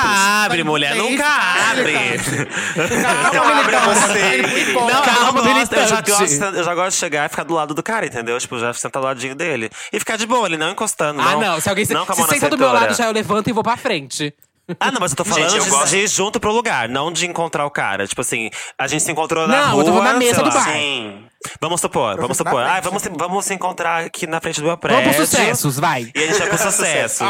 [0.44, 1.24] abre, mulher, Tem nunca
[1.70, 1.94] abre.
[1.94, 4.72] Então abre você.
[4.72, 7.82] Não, eu não já, gosto, eu já gosto de chegar e ficar do lado do
[7.84, 8.36] cara, entendeu?
[8.40, 9.70] Tipo, já sentar do ladinho dele.
[9.92, 11.20] E ficar de boa, ele não encostando.
[11.20, 11.60] Ah, não, não.
[11.60, 13.76] Se alguém se, não se senta do meu lado, já eu levanto e vou pra
[13.76, 14.34] frente.
[14.80, 17.12] Ah, não, mas eu tô falando Gente, eu de, gosto- ir junto pro lugar, não
[17.12, 18.06] de encontrar o cara.
[18.06, 18.48] Tipo assim,
[18.78, 19.80] a gente se encontrou na Não, rua.
[19.82, 20.64] eu tô falando na mesa do bar.
[20.72, 21.26] Sim.
[21.60, 22.62] Vamos supor, vamos supor.
[22.62, 25.02] Ah, vamos, se- vamos se encontrar aqui na frente do meu prédio.
[25.02, 26.10] Vamos pro sucessos, vai.
[26.14, 27.26] E a gente vai pro sucessos.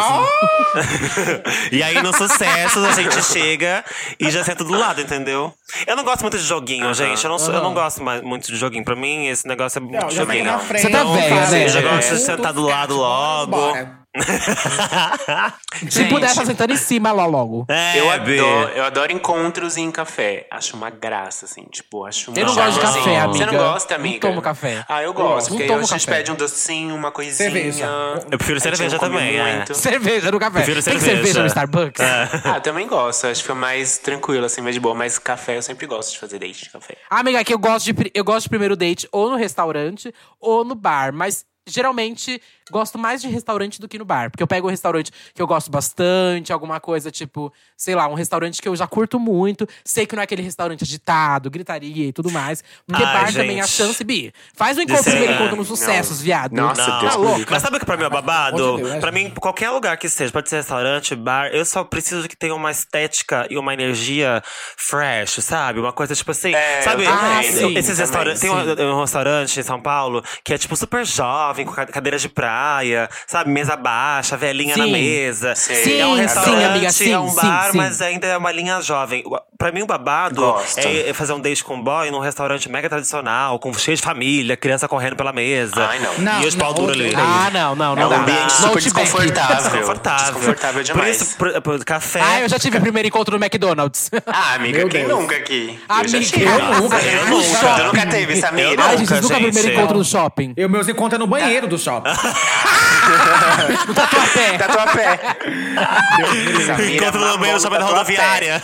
[1.72, 3.84] e aí, no sucessos, a gente chega
[4.20, 5.52] e já senta do lado, entendeu?
[5.86, 7.24] Eu não gosto muito de joguinho, gente.
[7.24, 8.84] Eu não, sou- eu não gosto mais, muito de joguinho.
[8.84, 10.58] Pra mim, esse negócio é muito Não, joguinho.
[10.60, 10.82] frente.
[10.82, 11.64] Você tá cara, né?
[11.64, 13.50] Eu já é, gosto de sentar do lado logo.
[13.50, 14.03] bora.
[15.90, 17.66] Se puder, tá sentando em cima lá logo.
[17.68, 20.46] É, Eu adoro, eu adoro encontros em café.
[20.50, 21.64] Acho uma graça, assim.
[21.64, 23.46] Tipo, acho uma Eu não gosto de café, Você amiga.
[23.46, 24.20] não gosta, Não amiga?
[24.28, 24.84] tomo café.
[24.88, 25.48] Ah, eu Não gosto.
[25.48, 26.18] Porque aí tomo a gente café.
[26.18, 27.34] pede um docinho, uma coisinha.
[27.50, 27.86] Cerveja.
[28.30, 29.64] Eu prefiro A gente cerveja não também, é.
[29.74, 30.62] Cerveja no café.
[30.62, 31.16] Prefiro Tem cerveja.
[31.16, 32.00] cerveja no Starbucks?
[32.00, 33.26] Ah, eu também gosto.
[33.26, 34.94] Acho que é mais tranquilo, assim, mais de boa.
[34.94, 36.96] Mas café, eu sempre gosto de fazer date de café.
[37.10, 40.64] Ah, amiga, aqui eu gosto, de, eu gosto de primeiro date ou no restaurante ou
[40.64, 41.12] no bar.
[41.12, 42.40] Mas geralmente
[42.70, 44.30] gosto mais de restaurante do que no bar.
[44.30, 48.14] Porque eu pego um restaurante que eu gosto bastante, alguma coisa tipo, sei lá, um
[48.14, 49.66] restaurante que eu já curto muito.
[49.84, 52.62] Sei que não é aquele restaurante agitado, gritaria e tudo mais.
[52.86, 53.36] Porque Ai, bar gente.
[53.36, 54.32] também é a chance, Bi.
[54.56, 55.58] Faz o encontro ser- primeiro encontro não.
[55.58, 56.52] nos sucessos, viado.
[56.52, 57.00] Nossa, Não.
[57.00, 57.46] Deus Tá louco.
[57.50, 58.56] Mas sabe o que pra mim é babado?
[58.76, 59.24] Deus, pra né?
[59.24, 62.70] mim, qualquer lugar que seja, pode ser restaurante, bar, eu só preciso que tenha uma
[62.70, 64.42] estética e uma energia
[64.76, 65.80] fresh, sabe?
[65.80, 66.54] Uma coisa tipo assim.
[66.54, 67.04] É, sabe?
[67.40, 68.40] esses sim, esses restaurantes.
[68.40, 72.18] Tem um, um restaurante em São Paulo que é tipo super jovem, com ca- cadeira
[72.18, 72.53] de praia,
[73.26, 73.50] sabe?
[73.50, 74.92] Mesa baixa, velhinha na Sim.
[74.92, 75.54] mesa.
[75.54, 77.76] Sim, é um sim, restaurante, amiga, sim, é um sim, bar, sim.
[77.76, 79.24] mas ainda é uma linha jovem.
[79.58, 80.78] Pra mim, o babado Gosto.
[80.80, 84.56] é fazer um date com um boy num restaurante mega tradicional, com cheio de família,
[84.56, 85.86] criança correndo pela mesa.
[85.86, 86.18] Ai, não.
[86.18, 87.12] Não, e os pau não, duro ali.
[87.16, 88.02] Ah, não, não, não.
[88.02, 89.56] É um ambiente No super desconfortável.
[89.56, 90.24] Desconfortável.
[90.24, 91.16] Desconfortável demais.
[91.34, 92.20] Por isso, por, por café.
[92.22, 94.10] Ah, eu já tive o primeiro encontro no McDonald's.
[94.26, 95.18] Ah, amiga, Meu quem Deus.
[95.20, 95.78] nunca aqui?
[95.88, 96.44] eu já Amiga, tive.
[96.44, 97.74] eu Nossa, nunca, Eu eu nunca.
[97.74, 98.68] Tu nunca teve, Samira?
[98.74, 99.52] Eu Ai, gente, nunca gente.
[99.52, 100.54] primeiro encontro no shopping.
[100.56, 102.10] Eu, meus encontros é no banheiro do shopping.
[103.94, 104.58] Tatuapé.
[104.58, 105.18] Tatuapé.
[106.94, 107.92] Encontro no do shopping da Tatuapé.
[107.92, 108.62] rodoviária.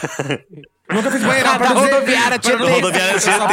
[0.91, 2.65] Nunca fiz banheirão Ah, pra dizer- rodoviária pra- Tietê.
[2.73, 3.49] rodoviária só-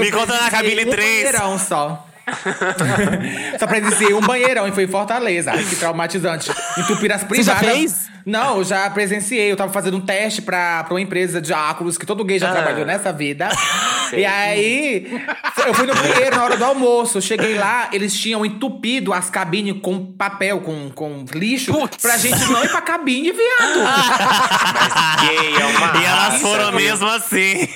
[0.00, 1.22] Me encontra na cabine um 3.
[1.24, 2.06] banheirão só.
[3.58, 5.50] só presenciei um banheirão e foi em Fortaleza.
[5.52, 6.50] Ai, que traumatizante.
[6.78, 7.60] Entupir as já privadas.
[7.60, 8.11] fez?
[8.26, 9.50] Não, eu já presenciei.
[9.50, 12.50] Eu tava fazendo um teste pra, pra uma empresa de óculos que todo gay já
[12.50, 12.52] Ah.
[12.52, 13.48] trabalhou nessa vida.
[14.16, 15.20] e aí,
[15.66, 17.18] eu fui no banheiro na hora do almoço.
[17.18, 22.02] Eu cheguei lá, eles tinham entupido as cabines com papel, com, com lixo, Putz.
[22.02, 23.80] pra gente não ir pra cabine, viado.
[25.22, 26.80] Gay é uma E elas foram viu?
[26.80, 27.68] mesmo assim.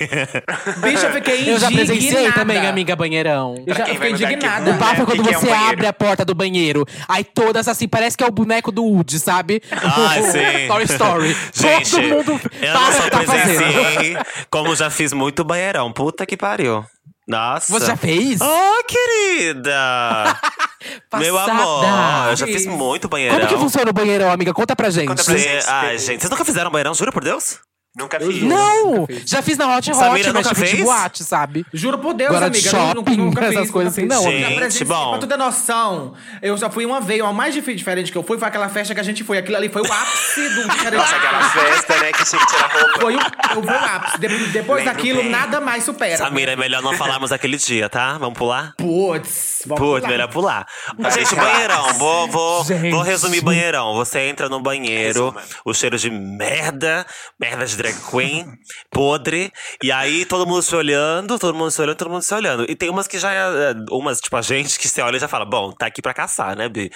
[0.81, 1.51] Bicho, eu fiquei indignada.
[1.51, 3.63] Eu já presenciei também, amiga, banheirão.
[3.65, 4.71] Eu já fiquei indignada.
[4.71, 5.05] O bafo é né?
[5.05, 5.71] quando Que que é um você banheiro?
[5.73, 6.85] abre a porta do banheiro.
[7.07, 9.61] Aí todas assim, parece que é o boneco do Woody, sabe?
[9.71, 10.36] Ai, sim.
[10.67, 11.37] Toy Story.
[11.53, 12.39] Gente, Todo mundo eu
[12.71, 13.57] para não o só tá fazendo.
[13.57, 14.17] presenciei,
[14.49, 15.91] como já fiz muito banheirão.
[15.91, 16.83] Puta que pariu.
[17.27, 17.71] Nossa.
[17.73, 18.39] Você já fez?
[18.41, 20.39] Oh, querida!
[21.19, 21.83] Meu amor,
[22.29, 23.37] eu já fiz muito banheirão.
[23.37, 24.53] Como que funciona o banheirão, amiga?
[24.53, 25.07] Conta pra gente.
[25.07, 25.65] Conta pra gente.
[25.67, 27.59] Ai, gente, vocês nunca fizeram banheirão, juro por Deus?
[27.97, 28.43] Nunca fiz.
[28.43, 28.85] Não!
[28.97, 29.29] nunca fiz.
[29.29, 31.65] Já fiz na Hot Hot, Samira mas nunca tipo de boate, sabe?
[31.73, 32.77] Juro por Deus, Agora de amiga.
[32.77, 34.31] eu nunca, shopping, nunca essas fiz, coisas nunca assim, não.
[34.39, 35.09] Já Gente, bom.
[35.11, 37.21] Pra tu ter noção, eu só fui uma vez.
[37.21, 39.37] O mais difícil diferente que eu fui foi aquela festa que a gente foi.
[39.37, 40.95] Aquilo ali foi o ápice do diferente.
[40.97, 42.99] Nossa, aquela festa, né, que tinha que tirar roupa.
[43.01, 43.19] Foi o,
[43.55, 44.19] eu vou o ápice.
[44.19, 45.29] De- depois Lembro daquilo, bem.
[45.31, 46.17] nada mais supera.
[46.17, 48.17] Samira, é melhor não falarmos daquele dia, tá?
[48.17, 48.73] Vamos pular?
[48.77, 50.07] Putz, vamos Putz, pular.
[50.11, 50.67] melhor pular.
[50.97, 51.93] Vai, Gente, banheirão.
[51.93, 52.91] Vou, vou, Gente.
[52.91, 53.93] vou resumir banheirão.
[53.95, 55.41] Você entra no banheiro, Resuma.
[55.65, 57.05] o cheiro de merda,
[57.39, 58.45] merda de drag queen,
[58.91, 59.51] podre.
[59.81, 62.65] E aí todo mundo se olhando, todo mundo se olhando, todo mundo se olhando.
[62.69, 63.73] E tem umas que já é.
[63.89, 66.55] Umas, tipo, a gente que se olha e já fala: bom, tá aqui pra caçar,
[66.55, 66.91] né, Bi?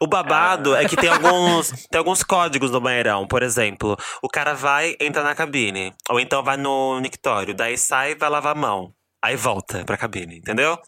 [0.00, 3.26] O babado é que tem alguns, tem alguns códigos no banheirão.
[3.26, 5.92] Por exemplo, o cara vai, entra na cabine.
[6.08, 7.54] Ou então vai no nictório.
[7.54, 8.92] Daí sai vai lavar a mão.
[9.22, 10.78] Aí volta pra cabine, entendeu?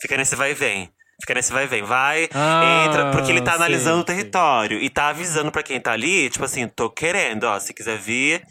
[0.00, 0.92] Fica nesse vai e vem.
[1.20, 1.82] Fica nesse vai vem.
[1.82, 4.16] Vai, Ah, entra, porque ele tá analisando o sei.
[4.16, 4.78] território.
[4.78, 8.42] E tá avisando pra quem tá ali, tipo assim, tô querendo, ó, se quiser vir.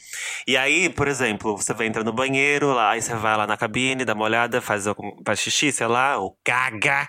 [0.45, 3.55] E aí, por exemplo, você vai entrar no banheiro, lá, aí você vai lá na
[3.55, 4.83] cabine, dá uma olhada, faz,
[5.25, 7.07] faz xixi, sei lá, ou caga,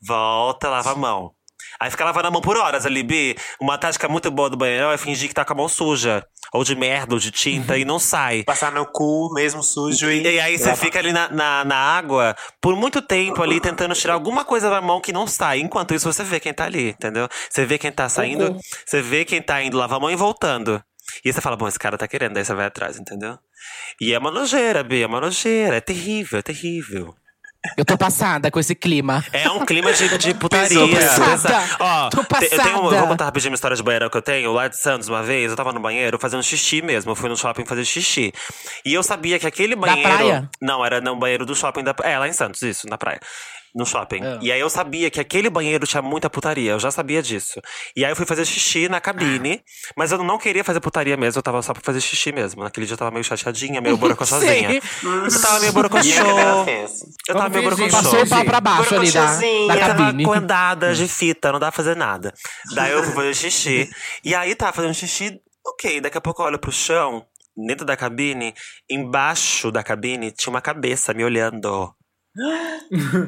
[0.00, 1.32] volta, lava a mão.
[1.80, 3.36] Aí fica lavando a mão por horas ali, Bi.
[3.60, 6.24] Uma tática muito boa do banheiro é fingir que tá com a mão suja.
[6.52, 8.42] Ou de merda, ou de tinta, e não sai.
[8.46, 10.22] Passar no cu, mesmo sujo e.
[10.22, 14.14] E aí você fica ali na, na, na água por muito tempo ali tentando tirar
[14.14, 15.60] alguma coisa da mão que não sai.
[15.60, 17.28] Enquanto isso, você vê quem tá ali, entendeu?
[17.50, 18.60] Você vê quem tá saindo, Uhum.
[18.86, 20.82] você vê quem tá indo lavar a mão e voltando.
[21.24, 23.38] E aí você fala, bom, esse cara tá querendo, daí você vai atrás, entendeu?
[24.00, 25.76] E é uma nojeira, Bia, é uma nojeira.
[25.76, 27.14] É terrível, é terrível.
[27.76, 29.24] Eu tô passada com esse clima.
[29.32, 30.78] É um clima de, de putaria.
[30.78, 31.64] Tô passada.
[31.78, 32.98] Ó, Tô te- eu, tenho, passada.
[32.98, 34.52] vou contar rapidinho uma história de banheiro que eu tenho.
[34.52, 37.10] Lá de Santos, uma vez, eu tava no banheiro fazendo xixi mesmo.
[37.12, 38.32] Eu fui no shopping fazer xixi.
[38.84, 40.02] E eu sabia que aquele banheiro.
[40.08, 40.50] praia?
[40.60, 41.94] Não, era no banheiro do shopping da.
[42.02, 43.20] É, lá em Santos, isso, na praia.
[43.74, 44.20] No shopping.
[44.22, 44.38] Ah.
[44.40, 46.72] E aí eu sabia que aquele banheiro tinha muita putaria.
[46.72, 47.60] Eu já sabia disso.
[47.94, 49.62] E aí eu fui fazer xixi na cabine.
[49.96, 51.38] Mas eu não queria fazer putaria mesmo.
[51.38, 52.62] Eu tava só pra fazer xixi mesmo.
[52.64, 54.80] Naquele dia eu tava meio chateadinha, meio borocochosinha.
[55.02, 56.64] Eu tava meio E borocochô.
[56.64, 56.90] fez.
[57.28, 57.90] Eu tava meio borocochô.
[57.90, 60.24] Passou o pau pra baixo ali da, da Eu tava cabine.
[60.24, 62.32] com andada de fita, não dá pra fazer nada.
[62.74, 63.90] Daí eu fui fazer xixi.
[64.24, 66.00] e aí tava fazendo xixi, ok.
[66.00, 67.24] Daqui a pouco eu olho pro chão,
[67.56, 68.54] dentro da cabine,
[68.90, 71.92] embaixo da cabine, tinha uma cabeça me olhando.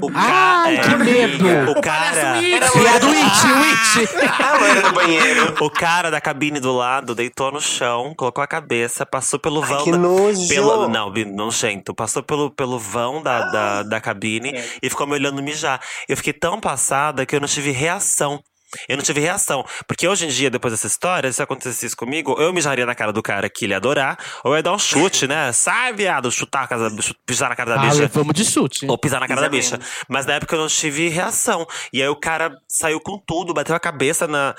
[0.00, 1.70] O Ai, que medo.
[1.72, 2.40] O cara.
[2.40, 4.40] Viado Witch, Witch.
[4.40, 5.54] A loira do banheiro.
[5.64, 9.84] O cara da cabine do lado deitou no chão, colocou a cabeça, passou pelo vão.
[9.84, 10.48] que da- nojo.
[10.48, 11.94] pelo, não, nojento.
[11.94, 14.64] Passou pelo, pelo vão da, da, da cabine É.
[14.82, 15.80] e ficou me olhando mijar.
[16.08, 18.40] Eu fiquei tão passada que eu não tive reação.
[18.88, 19.64] Eu não tive reação.
[19.86, 23.12] Porque hoje em dia, depois dessa história, se acontecesse isso comigo, eu mijaria na cara
[23.12, 25.52] do cara que ele ia adorar, ou eu ia dar um chute, né?
[25.54, 28.10] Sai, viado, chutar a casa, da- pisar na cara da Ah, bicha.
[28.12, 28.86] vamos de chute.
[28.88, 29.88] Ou pisar na cara da Pisa bicha.
[30.08, 31.66] Mas na época eu não tive reação.
[31.92, 34.54] E aí o cara saiu com tudo, bateu a cabeça na,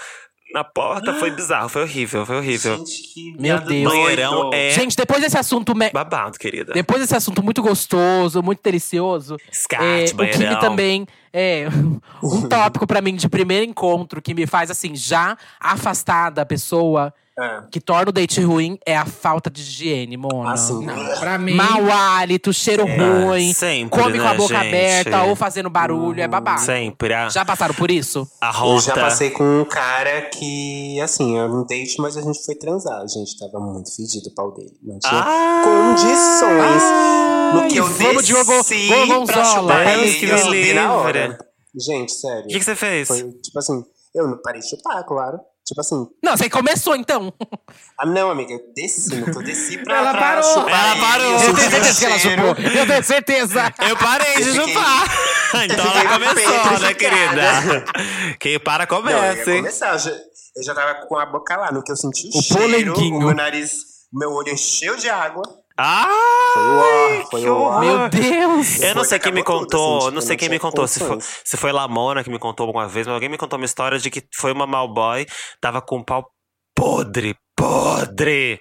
[0.53, 1.13] na porta.
[1.15, 2.77] Foi bizarro, foi horrível, foi horrível.
[2.77, 3.91] Gente, que Meu Deus.
[3.93, 5.75] Banheirão é Gente, depois desse assunto.
[5.75, 6.73] me- babado, querida.
[6.73, 9.37] Depois desse assunto muito gostoso, muito delicioso.
[9.51, 10.49] Scat, é, o que banheirão.
[10.55, 11.67] me também é
[12.23, 17.13] um tópico pra mim de primeiro encontro que me faz assim já afastar da pessoa
[17.39, 17.63] Ah.
[17.71, 20.51] que torna o date ruim é a falta de higiene, Mona.
[20.51, 20.85] Assim,
[21.19, 24.67] Pra mim, Mau hálito, cheiro ruim, sempre, come com a né, boca gente?
[24.67, 26.59] aberta ou fazendo barulho, é babado.
[26.61, 27.13] Sempre.
[27.13, 28.27] A, Já passaram por isso?
[28.41, 32.43] a Eu já passei com um cara que, assim, era um date, mas a gente
[32.45, 33.01] foi transar.
[33.01, 34.71] A gente tava muito fedido o pau dele.
[34.83, 35.61] Não tinha Ah!
[35.63, 36.83] condições.
[37.63, 39.25] no que eu vamos de desci gorgonzola.
[39.25, 41.37] pra chupar ele, que eu subi na hora.
[41.79, 42.45] Gente, sério.
[42.45, 43.07] O que, que você fez?
[43.07, 43.81] Foi, tipo assim,
[44.13, 45.39] eu não parei de chupar, claro.
[45.71, 47.33] Tipo assim, Não, você começou então.
[47.97, 50.43] ah não, amiga, eu desci, eu desci pra, Ela pra parou.
[50.43, 51.31] chupar Ela ele, parou.
[51.31, 52.65] eu tenho certeza que ela chupou.
[52.75, 53.73] Eu tenho certeza.
[53.87, 55.05] Eu parei de Eu fiquei- chupar.
[55.63, 57.85] Então ela começou, né, de querida?
[58.39, 59.57] Quem para Não, eu ia começa, hein?
[59.57, 59.93] começar.
[59.93, 62.41] Eu já, eu já tava com a boca lá, no que eu senti o, O
[62.41, 63.15] cheiro, polenguinho.
[63.17, 63.77] o meu nariz,
[64.13, 65.43] meu olho encheu de água.
[65.81, 67.23] Ah!
[67.29, 67.85] Foi o foi.
[67.85, 68.81] Meu Deus.
[68.81, 70.87] Eu não sei que quem me tudo, contou, assim, não tipo, sei quem me contou,
[70.87, 73.65] se foi, se foi Lamona que me contou alguma vez, mas alguém me contou uma
[73.65, 75.25] história de que foi uma malboy,
[75.61, 76.25] tava com um pau
[76.75, 78.59] podre, podre.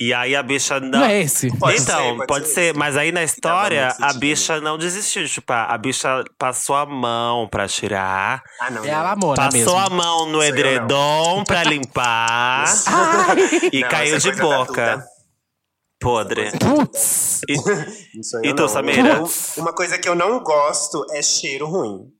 [0.00, 1.00] E aí a bicha não.
[1.00, 1.48] Não é esse.
[1.58, 2.54] Pode então, ser, pode pode ser.
[2.54, 5.70] ser, mas aí na história a bicha não desistiu de chupar.
[5.70, 8.84] A bicha passou a mão pra tirar, Ah, não.
[8.84, 9.02] É a.
[9.02, 9.76] Lamona passou mesmo.
[9.76, 12.64] a mão no edredom pra limpar
[13.72, 15.04] e Não, caiu de da boca.
[16.00, 16.50] Podre.
[16.58, 17.40] Putz.
[17.48, 17.54] E-
[18.48, 18.68] E tu, não.
[18.68, 19.22] Samira?
[19.56, 22.10] Uma coisa que eu não gosto é cheiro ruim.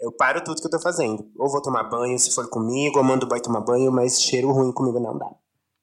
[0.00, 1.24] Eu paro tudo que eu tô fazendo.
[1.38, 4.50] Ou vou tomar banho, se for comigo, ou mando o boy tomar banho, mas cheiro
[4.50, 5.30] ruim comigo não dá.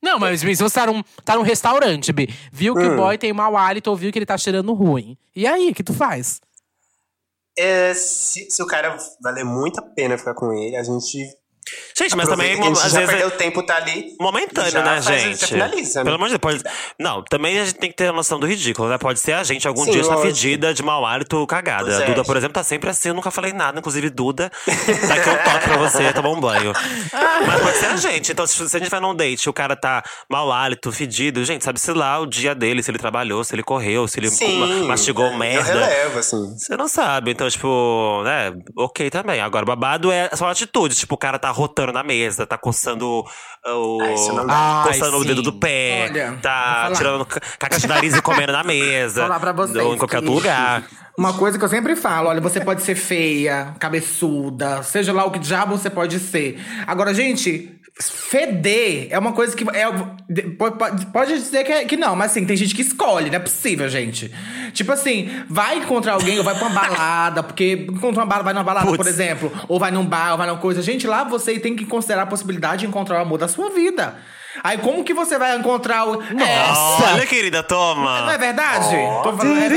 [0.01, 2.95] Não, mas se você tá num, tá num restaurante, Bi, viu que o Hum.
[2.95, 5.17] boy tem mau hálito ou viu que ele tá cheirando ruim.
[5.35, 6.39] E aí, o que tu faz?
[7.57, 11.17] É, se, se o cara valer muito a pena ficar com ele, a gente
[11.97, 13.09] Gente, mas também, às já vezes.
[13.09, 14.15] perdeu é- tempo, tá ali.
[14.19, 15.45] Momentâneo, Já né, faz- gente?
[15.47, 16.03] finaliza, né?
[16.05, 16.41] Pelo amor de Deus.
[16.63, 16.63] Pode...
[16.99, 18.97] Não, também a gente tem que ter a noção do ridículo, né?
[18.97, 21.85] Pode ser a gente algum Sim, dia está fedida de mau hálito cagada.
[21.85, 22.05] Pois é.
[22.05, 23.09] Duda, por exemplo, tá sempre assim.
[23.09, 23.79] Eu nunca falei nada.
[23.79, 24.49] Inclusive, Duda,
[25.07, 26.73] daqui eu toque pra você tomar um banho.
[27.45, 28.31] Mas pode ser a gente.
[28.31, 31.63] Então, se a gente vai num date e o cara tá mau hálito, fedido, gente,
[31.63, 34.59] sabe-se lá o dia dele, se ele trabalhou, se ele correu, se ele Sim.
[34.59, 35.63] ma- mastigou Eu merda.
[35.85, 36.57] relevo, assim.
[36.57, 39.39] Você não sabe, então, tipo, né, ok também.
[39.41, 40.95] Agora, babado é só atitude.
[40.95, 43.05] Tipo, o cara tá rotando na mesa, tá coçando
[43.65, 43.99] o.
[44.01, 44.83] Ah, dá.
[44.85, 45.27] Ai, coçando o sim.
[45.27, 49.21] dedo do pé, Olha, tá tirando ca- caca de nariz e comendo na mesa.
[49.23, 50.83] falar pra vocês Ou em qualquer outro lugar.
[51.19, 55.31] Uma coisa que eu sempre falo, olha, você pode ser feia, cabeçuda, seja lá o
[55.31, 56.57] que diabo você pode ser.
[56.87, 57.69] Agora, gente,
[58.01, 59.85] feder é uma coisa que é
[61.11, 63.89] pode- dizer que, é- que não, mas assim, tem gente que escolhe, não é possível,
[63.89, 64.31] gente.
[64.73, 68.53] Tipo assim, vai encontrar alguém ou vai pra uma balada, porque encontra uma balada, vai
[68.53, 68.97] numa balada, Putz.
[68.97, 70.81] por exemplo, ou vai num bar, ou vai numa coisa.
[70.81, 74.15] Gente, lá você tem que considerar a possibilidade de encontrar o amor da sua vida.
[74.63, 77.13] Aí como que você vai encontrar o Nossa!
[77.13, 78.21] Olha, querida, toma.
[78.21, 78.95] Não é verdade?
[79.23, 79.69] Tô falando, é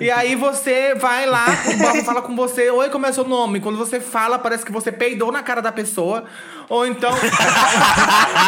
[0.00, 3.60] e aí você vai lá, o fala com você, oi, como é seu nome?
[3.60, 6.24] Quando você fala, parece que você peidou na cara da pessoa.
[6.72, 7.12] Ou então.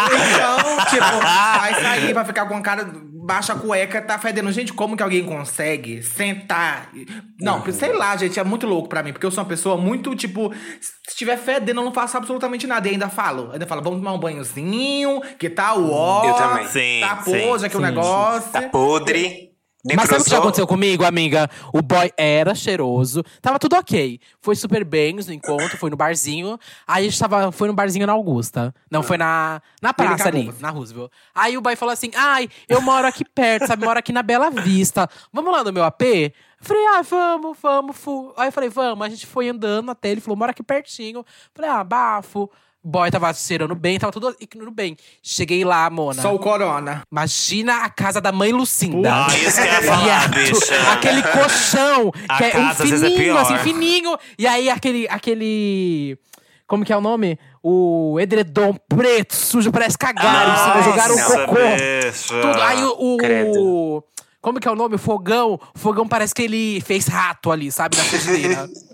[0.09, 2.91] então, tipo, vai sair, vai ficar com a cara
[3.23, 4.51] baixa a cueca, tá fedendo.
[4.51, 6.91] Gente, como que alguém consegue sentar?
[7.39, 10.17] Não, sei lá, gente, é muito louco pra mim, porque eu sou uma pessoa muito,
[10.17, 10.51] tipo,
[10.81, 12.89] se estiver fedendo, eu não faço absolutamente nada.
[12.89, 16.25] E ainda falo, ainda falo, vamos tomar um banhozinho, que tá o ó.
[16.25, 16.67] Eu também.
[16.69, 17.85] Sim, Tá sim, pô, aqui o sim.
[17.85, 18.53] negócio.
[18.53, 19.54] Tá podre.
[19.85, 21.51] Mas sabe o que já aconteceu comigo, amiga?
[21.73, 24.19] O boy era cheiroso, tava tudo ok.
[24.41, 26.59] Foi super bem no encontro, foi no barzinho.
[26.87, 28.75] Aí a gente tava, foi no barzinho na Augusta.
[28.91, 31.11] Não, foi na, na praça ali, na Roosevelt.
[31.35, 33.85] Aí o boy falou assim: ai, eu moro aqui perto, sabe?
[33.85, 35.09] Moro aqui na Bela Vista.
[35.31, 36.03] Vamos lá no meu AP?
[36.03, 37.97] Eu falei, ah, vamos, vamos.
[37.97, 38.33] Fu.
[38.39, 39.05] Aí eu falei, vamos.
[39.05, 41.19] A gente foi andando até ele, falou, mora aqui pertinho.
[41.19, 42.51] Eu falei, ah, bafo.
[42.87, 44.95] Boy tava cheirando bem, tava tudo tudo bem.
[45.23, 46.21] Cheguei lá, Mona.
[46.21, 47.03] Só o corona.
[47.11, 49.11] Imagina a casa da mãe Lucinda.
[49.11, 50.35] Ah, isso que eu ia falar, Viado.
[50.35, 50.93] bicha.
[50.93, 53.39] Aquele colchão, A que é um é fininho, pior.
[53.41, 54.19] assim, fininho.
[54.39, 56.19] E aí aquele, aquele…
[56.67, 57.39] Como que é o nome?
[57.63, 61.25] O edredom preto, sujo, parece cagaram cima, Ai, jogaram não.
[61.47, 61.55] cocô.
[61.55, 62.41] bicha.
[62.41, 62.63] Tudo.
[62.63, 62.97] Aí o…
[62.99, 64.03] o-
[64.43, 64.97] como que é o nome?
[64.97, 65.59] O fogão.
[65.75, 67.97] O fogão parece que ele fez rato ali, sabe?
[67.97, 68.69] Na frigideira.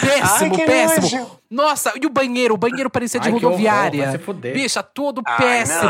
[0.00, 1.02] Péssimo, Ai, péssimo.
[1.20, 1.40] nojo.
[1.50, 2.54] Nossa, e o banheiro?
[2.54, 4.02] O banheiro parecia de Ai, que horror, rodoviária.
[4.04, 4.52] vai se fuder.
[4.54, 5.80] Bicha, tudo Ai, péssimo.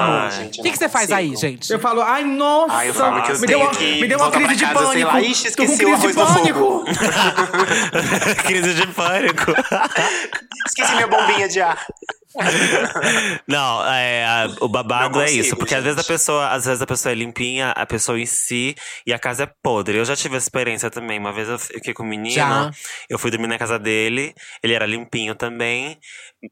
[0.58, 1.70] O que, você faz aí, gente?
[1.70, 2.72] Eu falo, ai, nossa!
[2.74, 4.78] Ai, eu falo que eu me deu uma, que me deu uma crise de casa,
[4.78, 5.12] sei pânico.
[5.12, 6.84] lá, ixi, Tô com esqueci o de arroz no pânico.
[8.46, 9.52] Crise de pânico.
[10.66, 11.86] Esqueci minha bombinha de ar.
[13.46, 15.36] Não, é, a- o babado Não é isso.
[15.38, 16.08] consigo, Porque às vezes a gente.
[16.08, 18.74] pessoa, às vezes a pessoa é limpinha, a pessoa em si,
[19.06, 19.98] e a casa é podre.
[19.98, 21.18] Eu já tive essa experiência também.
[21.18, 22.70] Uma vez eu fiquei com um menino, Já.
[23.08, 25.98] eu fui dormir na casa dele, ele era limpinho também.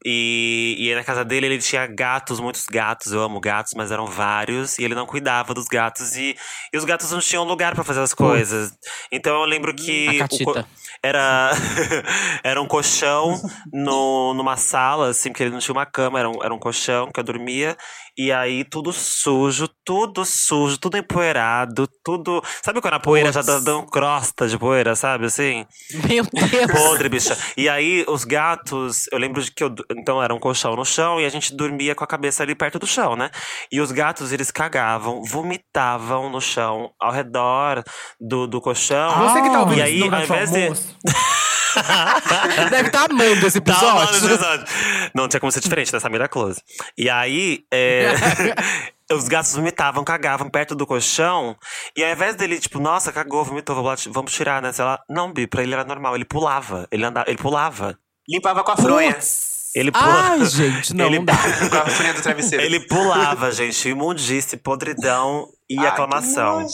[0.05, 3.11] E, e na casa dele ele tinha gatos, muitos gatos.
[3.11, 4.77] Eu amo gatos, mas eram vários.
[4.77, 6.15] E ele não cuidava dos gatos.
[6.15, 6.35] E,
[6.71, 8.71] e os gatos não tinham lugar pra fazer as coisas.
[9.11, 10.19] Então eu lembro que.
[10.45, 11.51] O era,
[12.43, 16.43] era um colchão no, numa sala, assim, porque ele não tinha uma cama, era um,
[16.43, 17.77] era um colchão que eu dormia.
[18.21, 22.43] E aí, tudo sujo, tudo sujo, tudo empoeirado, tudo.
[22.61, 25.65] Sabe quando a poeira já dá, dá um crosta de poeira, sabe assim?
[26.05, 26.69] Meu Deus.
[26.69, 27.37] Podre, bicha.
[27.55, 29.73] E aí, os gatos, eu lembro de que eu.
[29.95, 32.77] Então, era um colchão no chão e a gente dormia com a cabeça ali perto
[32.77, 33.31] do chão, né?
[33.71, 37.81] E os gatos, eles cagavam, vomitavam no chão, ao redor
[38.19, 39.17] do, do colchão.
[39.17, 40.67] Você que tá ouvindo E aí, ao invés de.
[42.69, 43.89] Deve estar amando esse Tá episódio.
[43.89, 44.65] amando esse episódio.
[45.13, 46.61] Não tinha como ser diferente dessa Samira Close.
[46.97, 48.13] E aí, é,
[49.11, 51.55] os gatos vomitavam, cagavam perto do colchão.
[51.95, 53.75] E ao invés dele, tipo, nossa, cagou, vomitou,
[54.11, 54.71] vamos tirar, né?
[54.71, 54.99] Sei lá.
[55.09, 56.15] Não, Bi, pra ele era normal.
[56.15, 56.87] Ele pulava.
[56.91, 57.97] Ele andava, ele pulava.
[58.27, 59.17] Limpava com a fronha.
[59.75, 60.33] Ele pulava.
[60.33, 61.33] Ai, gente, não, Ele- não dá.
[61.69, 62.63] Com a fronha do travesseiro.
[62.63, 63.89] Ele pulava, gente.
[63.89, 66.65] Imundice, podridão e Ai, aclamação.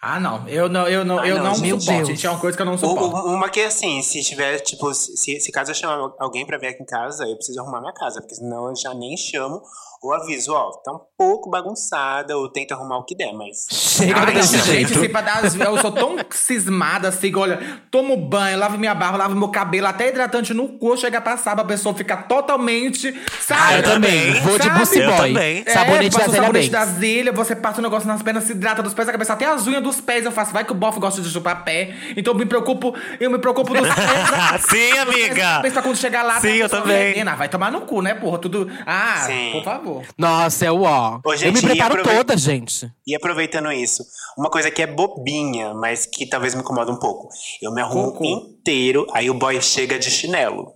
[0.00, 0.48] Ah, não.
[0.48, 1.82] Eu não, eu não, Ai, eu não, não, gente.
[1.82, 2.06] suporto.
[2.06, 3.16] Gente, é uma coisa que eu não suporto.
[3.26, 6.82] Uma que assim, se tiver, tipo, se, se caso eu chamar alguém pra vir aqui
[6.82, 9.60] em casa, eu preciso arrumar minha casa, porque senão eu já nem chamo
[10.02, 13.66] ou aviso, ó, tá um pouco bagunçada, ou tento arrumar o que der, mas.
[13.70, 14.98] Chega Ai, desse não, gente, jeito.
[14.98, 18.94] assim, pra dar as- eu sou tão cismada assim, que, olha, tomo banho, lavo minha
[18.94, 23.12] barba, lavo meu cabelo, até hidratante no cu, chega a passar pra pessoa ficar totalmente.
[23.40, 23.60] Sabe?
[23.62, 24.32] Ah, eu também.
[24.40, 24.78] Vou de Sabe?
[24.80, 25.16] Bussy Eu Boy.
[25.28, 25.64] também.
[25.68, 28.44] Sabonete é, da passa o Zélia sabonete das ilhas, você passa um negócio nas pernas,
[28.44, 30.52] se hidrata dos pés à cabeça, até as unhas dos pés eu faço.
[30.52, 31.94] Vai que o bofe gosta de chupar pé.
[32.16, 34.62] Então eu me preocupo, eu me preocupo dos pés.
[34.68, 35.60] Sim, amiga!
[35.62, 37.22] Pensa pra quando chegar lá, Sim, tá a eu também.
[37.22, 38.38] Ah, vai tomar no cu, né, porra?
[38.38, 38.68] Tudo.
[38.86, 39.50] Ah, Sim.
[39.52, 39.91] por favor.
[40.16, 41.20] Nossa, é o ó.
[41.24, 42.90] Ô, Eu me preparo aprove- toda, gente.
[43.06, 44.02] E aproveitando isso,
[44.38, 47.28] uma coisa que é bobinha, mas que talvez me incomoda um pouco.
[47.60, 48.24] Eu me arrumo Cocô.
[48.24, 50.72] inteiro, aí o boy chega de chinelo.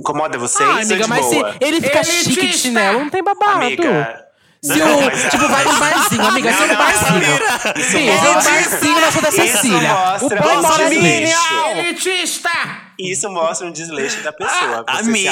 [0.00, 0.66] Incomoda vocês?
[0.68, 1.56] Ah, ou amiga, de mas se boa?
[1.60, 3.64] ele fica chique de chinelo, não tem babado.
[3.64, 4.18] Amiga.
[4.64, 7.84] Se o, tipo, vai no barzinho, amiga, se no barzinho.
[7.90, 9.90] Sim, eu no barzinho na Santa Cecília.
[10.22, 10.94] O boy mora ali.
[11.00, 11.36] desleixo.
[11.76, 12.50] Elitista!
[13.10, 14.84] Isso mostra um desleixo da pessoa.
[15.02, 15.30] Se Amiga,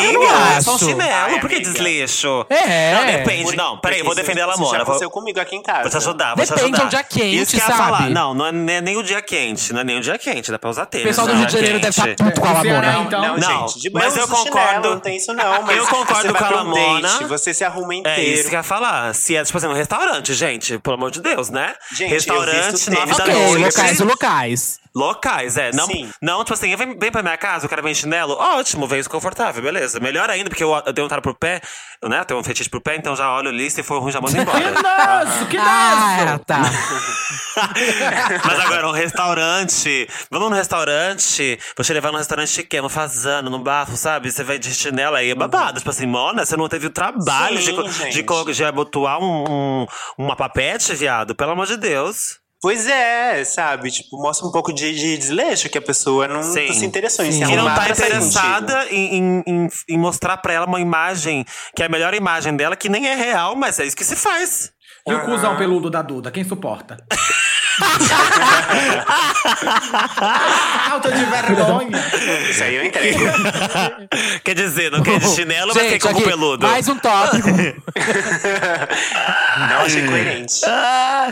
[0.56, 2.46] é só um chinelo, por que desleixo?
[2.50, 2.94] É.
[2.94, 3.42] Não, depende.
[3.44, 4.76] Por- Não, peraí, eu vou defender isso a Amora.
[4.78, 5.82] já aconteceu comigo aqui em casa.
[5.82, 6.82] vou te ajudar, vou te Depende, ajudar.
[6.82, 7.78] é um dia quente, Isso que eu ia sabe?
[7.78, 8.10] falar.
[8.10, 9.72] Não, não é nem o dia quente.
[9.72, 11.06] Não é nem o dia quente, dá pra usar O tênis.
[11.06, 12.22] pessoal do no Rio de Janeiro deve estar quente.
[12.22, 13.02] puto com a É, Lamona.
[13.06, 13.20] então.
[13.22, 15.62] Não, Não, gente, de mas eu concordo- não tem isso não.
[15.62, 17.08] Mas Eu concordo com a Lamona.
[17.28, 18.20] você se arruma É inteiro.
[18.22, 19.14] isso que eu ia falar.
[19.14, 21.74] Se é, tipo assim, um restaurante, gente, pelo amor de Deus, né?
[21.94, 23.64] Gente, restaurante, nove da Ok, noite.
[23.64, 24.80] locais, locais.
[24.94, 25.70] Locais, é.
[25.72, 26.10] Não, Sim.
[26.20, 29.02] não tipo assim, vem, vem pra minha casa, o cara vem em chinelo, ótimo, vem
[29.04, 30.00] confortável, beleza.
[30.00, 31.60] Melhor ainda, porque eu, eu tenho um taro pro pé,
[32.04, 32.20] né?
[32.20, 34.34] Eu tenho um fetiche pro pé, então já olho ali, se for ruim, já mando
[34.34, 34.60] Que embora.
[34.70, 36.44] nojo, que Ah, nojo!
[36.44, 36.60] tá.
[38.44, 40.08] Mas agora, um restaurante.
[40.30, 41.58] Vamos num restaurante.
[41.76, 44.30] Vou te levar num restaurante chique, no fazano, no bafo, sabe?
[44.30, 45.78] Você vai de chinelo aí, é babado.
[45.78, 49.44] Tipo assim, Mona, você não teve o trabalho Sim, de, de, co- de abotoar um,
[49.82, 49.86] um-
[50.18, 51.34] uma papete, viado.
[51.34, 52.39] Pelo amor de Deus.
[52.62, 53.90] Pois é, sabe?
[53.90, 56.66] Tipo, mostra um pouco de, de desleixo que a pessoa não, Sim.
[56.66, 57.38] não se interessou em Sim.
[57.38, 61.44] se Que não arrumar tá interessada em, em, em, em mostrar pra ela uma imagem
[61.74, 64.14] que é a melhor imagem dela, que nem é real, mas é isso que se
[64.14, 64.72] faz.
[65.06, 66.98] E o cuzão peludo da Duda, quem suporta?
[70.88, 71.98] Falta de vergonha.
[72.50, 73.20] Isso aí eu entrego.
[74.44, 76.66] Quer dizer, não quer de chinelo, mas quer Gente, como aqui, peludo.
[76.66, 77.48] mais um tópico.
[79.58, 80.60] não achei coerente.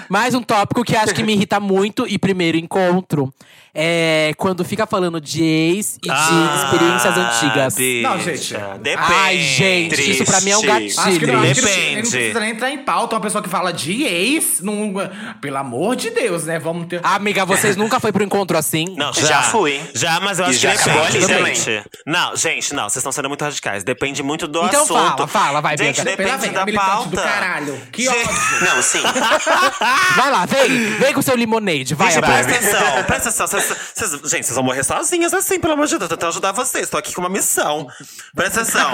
[0.09, 3.32] mais um tópico que acho que me irrita muito e primeiro encontro
[3.81, 7.74] é quando fica falando de ex e de Ah, experiências antigas.
[7.76, 8.55] bicha, Não, gente.
[8.83, 9.12] Depende.
[9.12, 10.97] Ai, gente, isso pra mim é um Triste.
[10.97, 11.01] gatilho.
[11.11, 11.95] Acho que, não, acho que não- Depende.
[11.95, 13.14] não precisa nem entrar em pauta.
[13.14, 14.93] Uma pessoa que fala de ex, não,
[15.41, 16.59] pelo amor de Deus, né?
[16.59, 17.01] Vamos ter.
[17.05, 18.85] Amiga, vocês nunca foi pro encontro assim?
[18.97, 19.81] Não, Já já, fui.
[19.95, 21.85] Já, mas eu E acho já que acabou depende, gente.
[22.05, 23.85] Não, gente, não, vocês estão sendo muito radicais.
[23.85, 25.29] Depende muito do Então assunto.
[25.29, 26.11] fala, fala, vai, Gente, Bianca.
[26.16, 27.09] depende vem, da militante pauta.
[27.11, 27.81] do caralho.
[27.93, 28.74] Que Gente, ódio.
[28.74, 29.03] Não, sim.
[30.16, 30.68] Vai lá, vem,
[30.99, 33.47] vem com seu limonade, vai, Gente, presta atenção, presta atenção.
[33.47, 36.02] Vocês- vocês- gente, vocês vão morrer sozinhas assim, pelo amor de Deus.
[36.02, 36.88] Eu tô tentando ajudar vocês.
[36.88, 37.86] Tô aqui com uma missão.
[38.34, 38.90] Presta atenção.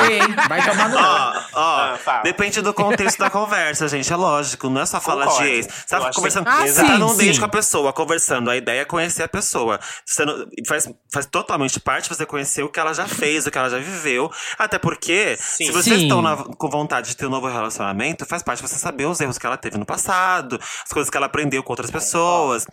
[0.49, 4.13] Vai tomar no Ó, ó, Ah, depende do contexto da conversa, gente.
[4.13, 5.47] É lógico, não é só falar Concordo.
[5.47, 5.67] de ex.
[5.67, 6.45] Você tá conversando.
[6.45, 8.51] que- Ah, você tá sim, num date com a pessoa, conversando.
[8.51, 9.79] A ideia é conhecer a pessoa.
[10.05, 13.59] Você não- faz, faz totalmente parte você conhecer o que ela já fez, o que
[13.59, 14.31] ela já viveu.
[14.59, 15.67] Até porque, Sim.
[15.67, 16.03] se vocês Sim.
[16.05, 19.39] estão na- com vontade de ter um novo relacionamento, faz parte você saber os erros
[19.39, 22.67] que ela teve no passado, as coisas que ela aprendeu com outras pessoas.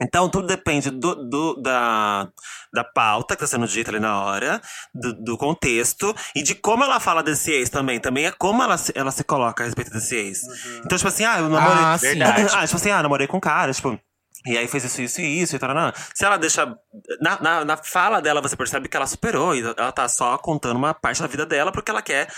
[0.00, 2.28] Então, tudo depende do, do- da,
[2.72, 4.60] da pauta que tá sendo dita ali na hora,
[4.94, 7.98] do, do contexto e de como ela fala desse ex também.
[7.98, 10.38] Também é como ela se, ela se coloca a respeito desse ex.
[10.84, 11.84] Então, tipo assim, ah, eu namorei.
[11.84, 12.06] Ah, sim.
[12.06, 12.42] Verdade.
[12.54, 13.98] Ah, tipo assim, ah, namorei com um cara, tipo.
[14.48, 15.70] E aí fez isso, isso e isso e tal.
[16.14, 16.66] Se ela deixa.
[17.20, 20.76] Na, na, na fala dela, você percebe que ela superou e ela tá só contando
[20.76, 22.28] uma parte da vida dela porque ela quer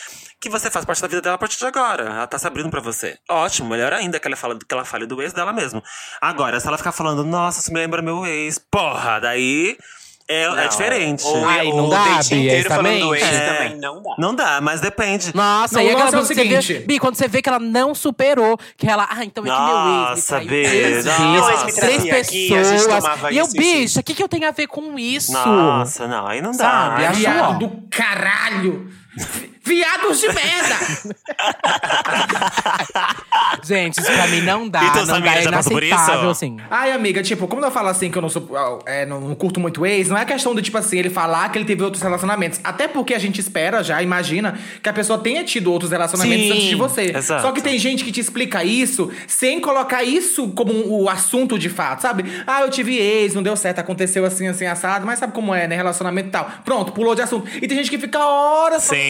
[0.41, 2.05] que você faça parte da vida dela a partir de agora.
[2.05, 3.19] Ela tá se abrindo pra você.
[3.29, 5.83] Ótimo, melhor ainda que ela, fala, que ela fale do ex dela mesmo.
[6.21, 9.77] Agora, se ela ficar falando, nossa, isso me lembra meu ex, porra, daí
[10.31, 11.25] é, é Não, diferente.
[11.27, 13.57] Ou, Ai, não o dá, date Bia, inteiro falando ex exatamente.
[13.57, 14.15] também não dá.
[14.19, 15.35] Não dá, mas depende.
[15.35, 16.87] Nossa, Não, e o aquela lance é o coisa que você vê, seguinte.
[16.87, 19.77] Bi, quando você vê que ela não superou, que ela, ah, então é que meu
[19.77, 21.65] ex Nossa, me traiu Bi, três nossa.
[21.67, 22.87] me três aqui, pessoas.
[23.03, 25.33] tomava e eu, bicha, o que, que eu tenho a ver com isso?
[25.33, 26.57] Nossa, não, aí não dá.
[26.59, 28.89] Sabe, acho- do caralho.
[29.63, 30.77] Vi- Viados de merda.
[33.65, 36.57] Gente, isso pra mim não dá, Então, não Samira, dá, é inaceitável, assim.
[36.71, 38.49] Ai, amiga, tipo, como eu falo assim que eu não sou.
[38.87, 41.59] É, não, não curto muito ex, não é questão do tipo assim, ele falar que
[41.59, 42.61] ele teve outros relacionamentos.
[42.63, 46.53] Até porque a gente espera já, imagina, que a pessoa tenha tido outros relacionamentos Sim,
[46.53, 47.13] antes de você.
[47.17, 47.43] exato.
[47.43, 51.59] Só que tem gente que te explica isso sem colocar isso como um- o assunto
[51.59, 52.25] de fato, sabe?
[52.47, 55.67] Ah, eu tive ex, não deu certo, aconteceu assim, assim, assado, mas sabe como é,
[55.67, 55.77] né?
[55.77, 56.51] Relacionamento e tal.
[56.65, 57.49] Pronto, pulou de assunto.
[57.61, 59.01] E tem gente que fica horas falando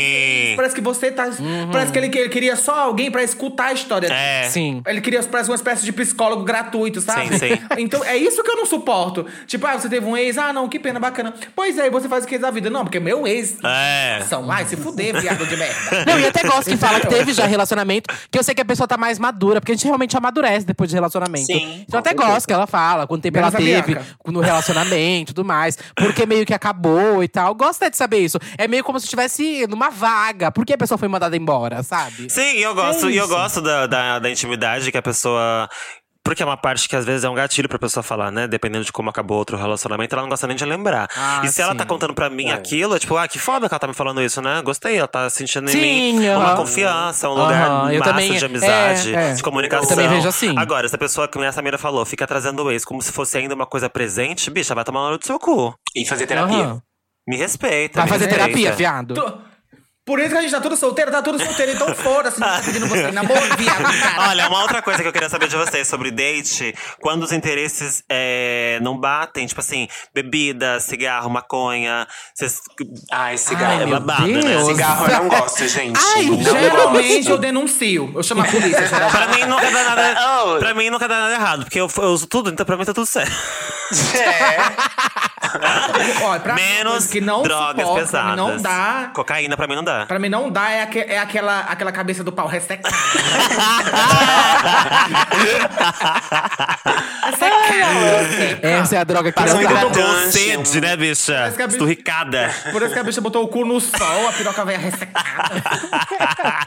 [0.50, 0.56] Sim.
[0.56, 1.28] Parece que você tá.
[1.72, 4.08] Parece que ele, ele queria só alguém pra escutar a história.
[4.12, 4.48] É.
[4.48, 4.82] Sim.
[4.86, 7.38] Ele queria parece uma espécie de psicólogo gratuito, sabe?
[7.38, 7.60] Sim, sim.
[7.78, 9.26] Então é isso que eu não suporto.
[9.46, 11.34] Tipo, ah, você teve um ex, ah, não, que pena, bacana.
[11.54, 12.68] Pois é, e você faz o que da vida?
[12.68, 13.56] Não, porque meu ex.
[13.64, 14.22] É.
[14.28, 15.80] São, ai, se fuder, viado de merda.
[16.06, 18.64] Não, e até gosto que fala que teve já relacionamento, que eu sei que a
[18.64, 21.46] pessoa tá mais madura, porque a gente realmente amadurece depois de relacionamento.
[21.46, 25.32] Sim, então eu até gosto que ela fala, quanto tempo Menos ela teve no relacionamento
[25.32, 27.54] e tudo mais, porque meio que acabou e tal.
[27.54, 28.38] Gosto até de saber isso.
[28.56, 29.90] É meio como se estivesse numa
[30.32, 30.50] vaga.
[30.52, 32.30] Por que a pessoa foi mandada embora, sabe?
[32.30, 35.68] Sim, e eu gosto, e eu gosto da, da, da intimidade que a pessoa.
[36.22, 38.46] Porque é uma parte que às vezes é um gatilho pra pessoa falar, né?
[38.46, 41.08] Dependendo de como acabou outro relacionamento, ela não gosta nem de lembrar.
[41.16, 41.88] Ah, e se ela tá sim.
[41.88, 44.40] contando pra mim aquilo, é tipo, ah, que foda que ela tá me falando isso,
[44.42, 44.60] né?
[44.62, 45.80] Gostei, ela tá sentindo em Sim,
[46.18, 46.56] mim uma aham.
[46.56, 49.32] confiança, um lugar Aham, eu massa também- de amizade, é, é.
[49.32, 49.84] de comunicação.
[49.90, 50.54] Eu também vejo assim.
[50.58, 53.38] Agora, se a pessoa, como a Samira falou, fica trazendo o ex como se fosse
[53.38, 55.74] ainda uma coisa presente, bicha, vai tomar no do seu cu.
[55.96, 56.64] E fazer terapia.
[56.64, 56.82] Aham.
[57.26, 57.98] Me respeita.
[58.00, 58.44] Vai me fazer respeita.
[58.52, 59.14] terapia, viado.
[59.14, 59.49] Tu-
[60.10, 61.70] Por isso que a gente tá tudo solteiro, tá tudo solteiro.
[61.70, 64.28] Então foda-se, não tá pedindo você em namoro, viado, cara.
[64.30, 68.02] Olha, uma outra coisa que eu queria saber de vocês sobre date, quando os interesses
[68.08, 72.60] é, não batem, tipo assim, bebida, cigarro, maconha, vocês.
[73.12, 73.78] Ai, cigarro.
[73.78, 74.40] Ai, é babado, né?
[74.40, 74.66] Deus.
[74.66, 76.00] Cigarro eu não gosto, gente.
[76.16, 77.30] Ai, não Geralmente gosto.
[77.30, 78.12] eu denuncio.
[78.12, 79.16] Eu chamo a polícia, geralmente.
[79.16, 80.00] Pra mim nunca dá nada.
[80.42, 80.58] Oh.
[80.58, 82.92] Pra mim nunca dá nada errado, porque eu, eu uso tudo, então pra mim tá
[82.92, 83.32] tudo certo.
[84.16, 85.30] É.
[86.22, 88.10] Olha, pra uma Menos que não drogas pesadas.
[88.10, 89.10] Pra mim não dá.
[89.14, 90.06] Cocaína pra mim não dá.
[90.06, 92.94] Pra mim não dá é, aque- é aquela, aquela cabeça do pau ressecada.
[97.30, 98.66] Ressecada.
[98.66, 99.80] Essa é a droga que Faz não dá.
[99.86, 101.52] Com sede, né, bicha?
[101.68, 102.50] Esturricada.
[102.72, 105.60] Por isso que a bicha botou o cu no sol, a piroca veio ressecada.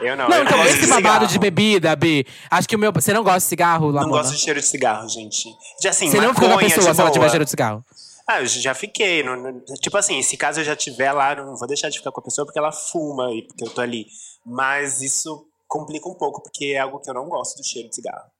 [0.00, 0.28] Eu não.
[0.28, 1.26] Não, eu então gosto esse de babado cigarro.
[1.26, 2.26] de bebida, Bi.
[2.50, 2.92] Acho que o meu.
[2.92, 4.22] Você não gosta de cigarro, Não Lamona?
[4.22, 5.48] gosto de cheiro de cigarro, gente.
[5.80, 7.50] De assim, Você não fica com a maconha, pessoa de se ela tiver cheiro de
[7.50, 7.84] cigarro.
[8.28, 9.22] Ah, eu já fiquei.
[9.22, 12.10] não- não- tipo assim, se caso eu já tiver lá, não vou deixar de ficar
[12.10, 14.06] com a pessoa porque ela fuma e porque eu tô ali.
[14.46, 17.94] Mas isso complica um pouco, porque é algo que eu não gosto do cheiro de
[17.96, 18.30] cigarro.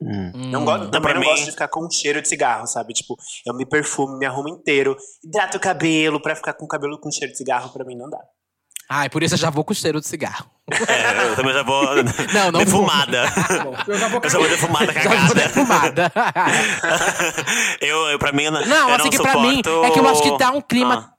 [0.00, 2.92] Não gosto, também pra não mim- gosto de ficar com cheiro de cigarro, sabe?
[2.94, 6.98] Tipo, eu me perfumo, me arrumo inteiro, hidrato o cabelo pra ficar com o cabelo
[7.00, 8.20] com cheiro de cigarro, pra mim não dá.
[8.88, 10.46] Ai, por isso eu já vou com cheiro de cigarro.
[10.88, 11.82] É, eu também já vou.
[12.32, 13.24] Não, não defumada.
[13.88, 15.34] Eu já vou Eu já vou defumada Já vou cagada.
[15.34, 16.12] defumada.
[17.80, 19.98] eu, eu, pra mim, eu Não, eu assim não que pra mim suporto- é que
[19.98, 21.12] eu acho que dá um clima.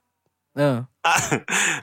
[0.56, 0.82] Ah.
[1.04, 1.16] Ah,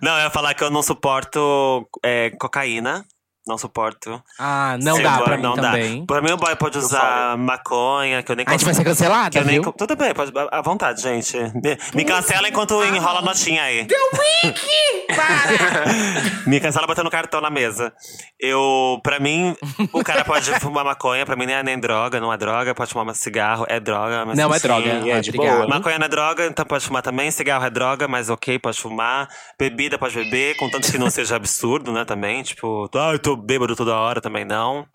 [0.01, 3.05] não, eu ia falar que eu não suporto é, cocaína.
[3.47, 4.21] Não suporto.
[4.39, 5.61] Ah, não Se dá pra mim não dá.
[5.71, 6.05] também.
[6.05, 9.29] Pra mim, o boy pode usar maconha, que eu nem A gente vai ser cancelada,
[9.31, 9.71] que eu nem, viu?
[9.73, 11.37] Tudo bem, pode, à vontade, gente.
[11.37, 13.85] Me, me cancela enquanto enrola a notinha aí.
[13.85, 15.15] Deu wiki!
[15.15, 15.87] Para!
[16.45, 17.93] Me cancela botando cartão na mesa.
[18.39, 19.55] Eu, pra mim,
[19.93, 22.91] o cara pode fumar maconha, pra mim nem é nem droga, não é droga, pode
[22.91, 24.25] fumar cigarro, é droga.
[24.25, 24.89] Mas Não é sim, droga.
[24.89, 25.55] é Ah, de obrigado.
[25.57, 25.67] boa.
[25.67, 27.31] Maconha não é droga, então pode fumar também.
[27.31, 29.27] Cigarro é droga, mas ok, pode fumar.
[29.59, 32.05] Bebida pode beber, contanto que não seja absurdo, né?
[32.05, 34.85] Também, tipo, ah, eu tô bêbado toda hora, também não.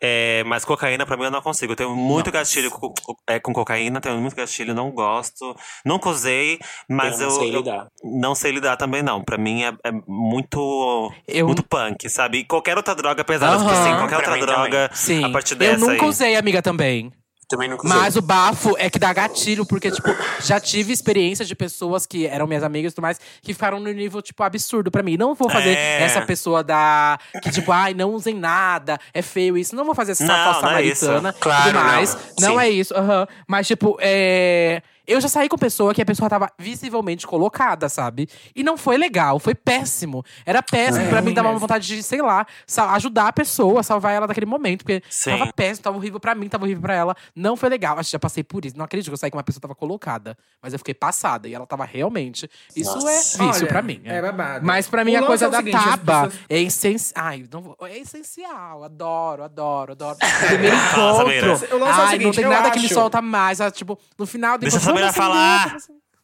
[0.00, 1.72] É, mas cocaína, pra mim, eu não consigo.
[1.72, 5.54] Eu tenho muito gatilho com, com- é, com cocaína, tenho muito gatilho, não gosto.
[5.84, 7.32] Nunca usei, mas Eu eu.
[7.32, 7.86] não sei eu lidar.
[8.04, 9.22] não sei lidar também, não.
[9.22, 11.12] Pra mim é, é muito.
[11.26, 12.38] Eu- Muito punk, sabe?
[12.38, 13.80] E qualquer outra droga pesada, tipo Aham.
[13.80, 15.24] assim, qualquer Pra outra droga Sim.
[15.24, 16.08] a partir eu dessa nunca aí.
[16.08, 17.12] usei, amiga, também.
[17.52, 17.98] Também nunca usei.
[17.98, 20.08] Mas o bafo é que dá gatilho, porque, tipo,
[20.40, 23.92] já tive experiência de pessoas que eram minhas amigas e tudo mais, que ficaram no
[23.92, 25.16] nível, tipo, absurdo pra mim.
[25.18, 26.02] Não vou fazer É.
[26.02, 27.18] essa pessoa da.
[27.42, 29.76] Que, tipo, ai, não usem nada, é feio isso.
[29.76, 31.38] Não vou fazer essa Não, falsa não é samaritana isso.
[31.38, 32.14] e Claro, tudo mais.
[32.40, 32.48] não.
[32.48, 32.94] Não, é isso.
[32.96, 33.26] aham.
[33.46, 34.82] Mas, tipo, é.
[35.06, 38.28] Eu já saí com pessoa que a pessoa tava visivelmente colocada, sabe?
[38.54, 40.24] E não foi legal, foi péssimo.
[40.46, 41.04] Era péssimo.
[41.04, 42.46] É pra mim ruim dava uma vontade de, sei lá,
[42.92, 44.84] ajudar a pessoa, salvar ela daquele momento.
[44.84, 45.38] Porque Sim.
[45.38, 47.16] tava péssimo, tava horrível pra mim, tava horrível pra ela.
[47.34, 47.98] Não foi legal.
[47.98, 48.76] Acho que já passei por isso.
[48.78, 50.36] Não acredito que eu saí com uma pessoa que tava colocada.
[50.62, 51.48] Mas eu fiquei passada.
[51.48, 52.48] E ela tava realmente.
[52.76, 53.10] Isso Nossa.
[53.10, 54.00] é vício Olha, pra mim.
[54.04, 54.64] é babado.
[54.64, 57.24] Mas pra mim O a coisa é da seguinte, taba pessoas- é essencial.
[57.24, 58.84] Ai, não vou- é essencial.
[58.84, 60.16] Adoro, adoro, adoro.
[60.46, 61.32] Primeiro encontro.
[61.36, 63.60] O lance é o Ai, não seguinte, tem eu nada que me acho- solta mais.
[63.60, 65.76] ah, Tipo, no final do encontro, Acender, falar.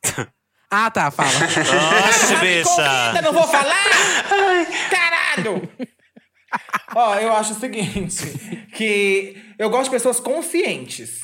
[0.71, 1.31] Ah, tá, fala.
[1.31, 3.23] Ainda bicha!
[3.23, 3.87] não vou falar?
[4.91, 5.67] Caralho!
[6.95, 11.21] Ó, eu acho o seguinte: que eu gosto de pessoas conscientes.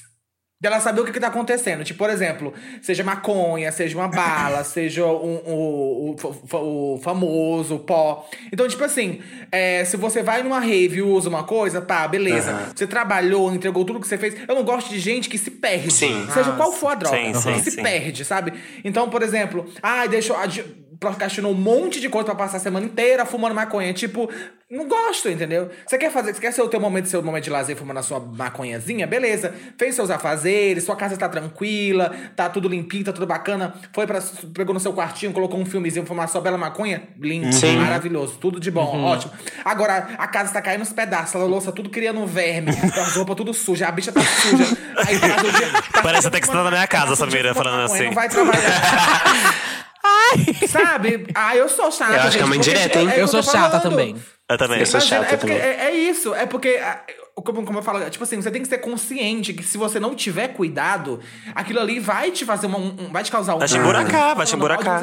[0.64, 1.84] Dela saber o que, que tá acontecendo.
[1.84, 6.16] Tipo, por exemplo, seja maconha, seja uma bala, seja um, o, o,
[6.48, 8.26] fa- o famoso pó.
[8.50, 9.20] Então, tipo assim,
[9.52, 12.72] é, se você vai numa rave e usa uma coisa, tá, beleza.
[12.74, 14.34] Você trabalhou, entregou tudo que você fez.
[14.48, 15.92] Eu não gosto de gente que se perde.
[15.92, 16.26] Sim.
[16.32, 17.16] Seja Ah, qual for a droga.
[17.16, 17.82] sim, que sim, se sim.
[17.82, 18.54] perde, sabe?
[18.82, 20.34] Então, por exemplo, ai, deixou.
[20.36, 20.64] adi-
[21.10, 23.92] Procrastinou um monte de coisa pra passar a semana inteira fumando maconha.
[23.92, 24.30] Tipo,
[24.70, 25.70] não gosto, entendeu?
[25.86, 28.02] Você quer fazer, você quer ser o teu momento, seu momento de lazer fumando a
[28.02, 29.06] sua maconhazinha?
[29.06, 29.54] Beleza.
[29.78, 33.74] Fez seus afazeres, sua casa tá tranquila, tá tudo limpinho, tá tudo bacana.
[33.92, 34.20] Foi para
[34.54, 37.02] pegou no seu quartinho, colocou um filmezinho, fumar sua bela maconha?
[37.20, 37.76] Lindo, Sim.
[37.76, 39.32] maravilhoso, tudo de bom, ótimo.
[39.64, 43.54] Agora, a casa tá caindo nos pedaços, a louça tudo criando verme, as roupas tudo
[43.54, 44.76] suja, a bicha tá suja.
[45.06, 45.82] Aí dia.
[45.92, 48.06] tá Parece até que você tá na minha casa, Samira, falando maconha, assim.
[48.06, 49.84] Não vai trabalhar.
[50.68, 51.26] Sabe?
[51.34, 52.12] Ah, eu sou chata.
[52.14, 53.08] Eu acho que é uma gente, indireta, hein?
[53.08, 53.82] é- é o Eu que sou chata falando.
[53.82, 54.16] também.
[54.50, 54.78] Eu também.
[54.80, 55.58] Mas é- chata é, porque, também.
[55.58, 56.78] é, é isso, é porque,
[57.34, 60.14] como, como eu falo, tipo assim, você tem que ser consciente que se você não
[60.14, 61.18] tiver cuidado,
[61.54, 64.46] aquilo ali vai te fazer uma, um, vai te causar um Vai te emburacar, vai
[64.46, 65.00] te emburacar.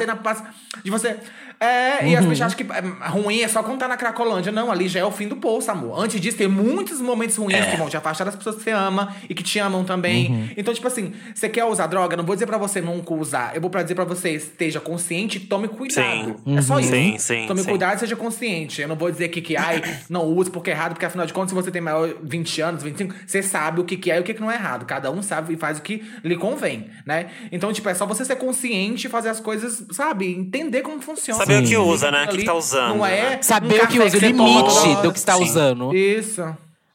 [0.84, 1.16] De você,
[1.60, 4.50] é, e as pessoas acham que é, ruim é só quando tá na Cracolândia.
[4.50, 6.00] Não, ali já é o fim do poço, amor.
[6.02, 7.70] Antes disso, tem muitos momentos ruins É.
[7.70, 10.52] que vão te afastar das pessoas que você ama e que te amam também.
[10.56, 12.16] Então, tipo assim, você quer usar droga?
[12.16, 13.54] Não vou dizer pra você nunca usar.
[13.54, 16.36] Eu vou pra dizer pra você, esteja consciente e tome cuidado.
[16.44, 16.56] Sim.
[16.56, 16.90] É só isso.
[16.90, 17.68] Sim, sim, Tome sim.
[17.68, 18.80] cuidado e seja consciente.
[18.82, 21.32] Eu não vou dizer que, que ai, não use porque é errado, porque afinal de
[21.32, 24.20] contas, se você tem maior 20 anos, 25, você sabe o que, que é e
[24.20, 24.84] o que, que não é errado.
[24.86, 27.30] Cada um sabe e faz o que lhe convém, né?
[27.50, 30.32] Então, tipo, é só você ser consciente e fazer as coisas, sabe?
[30.32, 31.40] Entender como funciona.
[31.40, 31.76] Saber o que Sim.
[31.76, 32.24] usa, né?
[32.24, 33.30] O que tá usando, Não é.
[33.30, 33.42] né?
[33.42, 35.44] Saber um o que usa, o limite do que tá Sim.
[35.44, 35.94] usando.
[35.94, 36.42] Isso.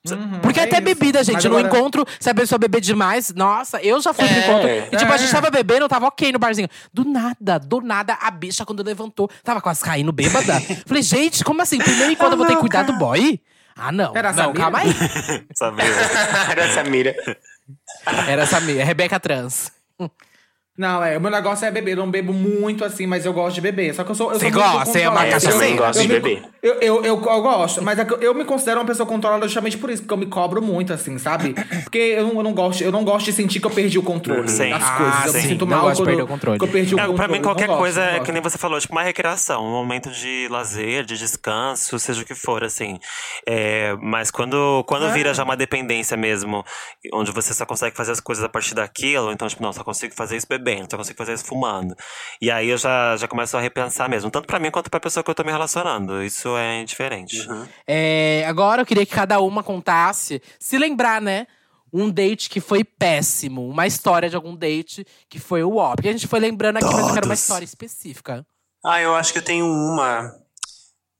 [0.09, 0.85] Uhum, Porque é até isso.
[0.85, 4.25] bebida, gente, Mas no agora- encontro, se a pessoa beber demais, nossa, eu já fui
[4.25, 4.69] pro É, encontro.
[4.93, 5.31] E tipo, a gente é.
[5.33, 6.69] tava bebendo, eu tava ok no barzinho.
[6.93, 10.59] Do nada, do nada, a bicha, quando levantou, tava quase caindo bêbada.
[10.85, 11.77] Falei, gente, como assim?
[11.77, 13.39] Primeiro encontro eu vou ter que cuidar do boy?
[13.75, 14.15] Ah, não.
[14.15, 14.59] Era não, Samira?
[14.59, 14.93] calma aí.
[15.53, 15.81] Sabe?
[16.51, 17.15] Era essa mira.
[18.27, 19.71] Era essa meia, Rebeca Trans.
[20.77, 21.91] Não, é, o meu negócio é beber.
[21.91, 23.95] Eu não bebo muito assim, mas eu gosto de beber.
[23.95, 24.31] Só que eu sou.
[24.31, 24.85] Eu Você gosta?
[24.85, 25.31] Você é uma controlada.
[25.45, 25.73] cachaceira?
[25.73, 26.43] Eu- gosto de beber.
[26.61, 29.77] Eu, eu, eu, eu gosto, mas é que eu me considero uma pessoa controlada justamente
[29.77, 31.53] por isso, porque eu me cobro muito, assim, sabe?
[31.83, 34.03] Porque eu não, eu não gosto, eu não gosto de sentir que eu perdi o
[34.03, 34.69] controle Sim.
[34.71, 35.25] das Ah, coisas.
[35.27, 35.37] Eu sim.
[35.37, 36.59] me sinto Não mal gosto de quando perder eu- o controle.
[36.59, 37.17] que eu perdi o É, controle.
[37.17, 40.09] pra mim, qualquer gosto, coisa é que nem você falou, tipo uma recreação, um momento
[40.11, 42.99] de lazer, de descanso, seja o que for, assim.
[43.47, 45.11] É, mas quando, quando É.
[45.13, 46.63] vira já uma dependência mesmo,
[47.13, 50.13] onde você só consegue fazer as coisas a partir daquilo, então, tipo, não, só consigo
[50.13, 51.95] fazer isso bebendo, só consigo fazer isso fumando.
[52.41, 55.23] E aí eu já, já começo a repensar mesmo, tanto pra mim quanto pra pessoa
[55.23, 56.23] que eu tô me relacionando.
[56.23, 57.37] Isso é diferente.
[57.85, 61.47] É, agora eu queria que cada uma contasse, se lembrar, né?
[61.93, 63.67] Um date que foi péssimo.
[63.67, 65.95] Uma história de algum date que foi o ó.
[65.95, 67.39] Porque a gente foi lembrando aqui, mas eu quero uma Todos.
[67.39, 68.45] história específica.
[68.85, 70.31] Ah, eu acho que eu tenho uma.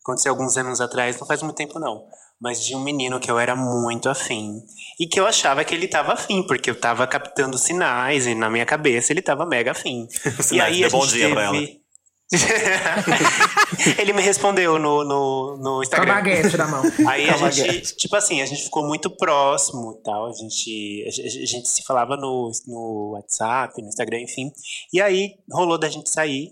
[0.04, 2.06] Aconteceu alguns anos atrás, não faz muito tempo não.
[2.40, 4.62] Mas de um menino que eu era muito afim.
[5.00, 8.50] E que eu achava que ele tava afim, porque eu tava captando sinais e na
[8.50, 10.08] minha cabeça ele tava mega afim.
[10.40, 11.82] e Sinais, aí dê a bom gente dia pra teve...
[13.98, 16.14] ele me respondeu no, no, no Com a Instagram.
[16.14, 16.84] baguete na mão.
[17.08, 20.28] Aí a a gente, tipo assim, a gente ficou muito próximo e tal.
[20.28, 24.52] A gente, a, gente- a gente se falava no, no WhatsApp, no Instagram, enfim.
[24.94, 26.50] E aí rolou da gente sair,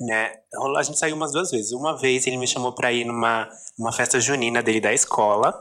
[0.00, 0.32] né?
[0.76, 1.72] A gente saiu umas duas vezes.
[1.72, 5.52] Uma vez ele me chamou pra ir numa, numa festa junina dele da escola.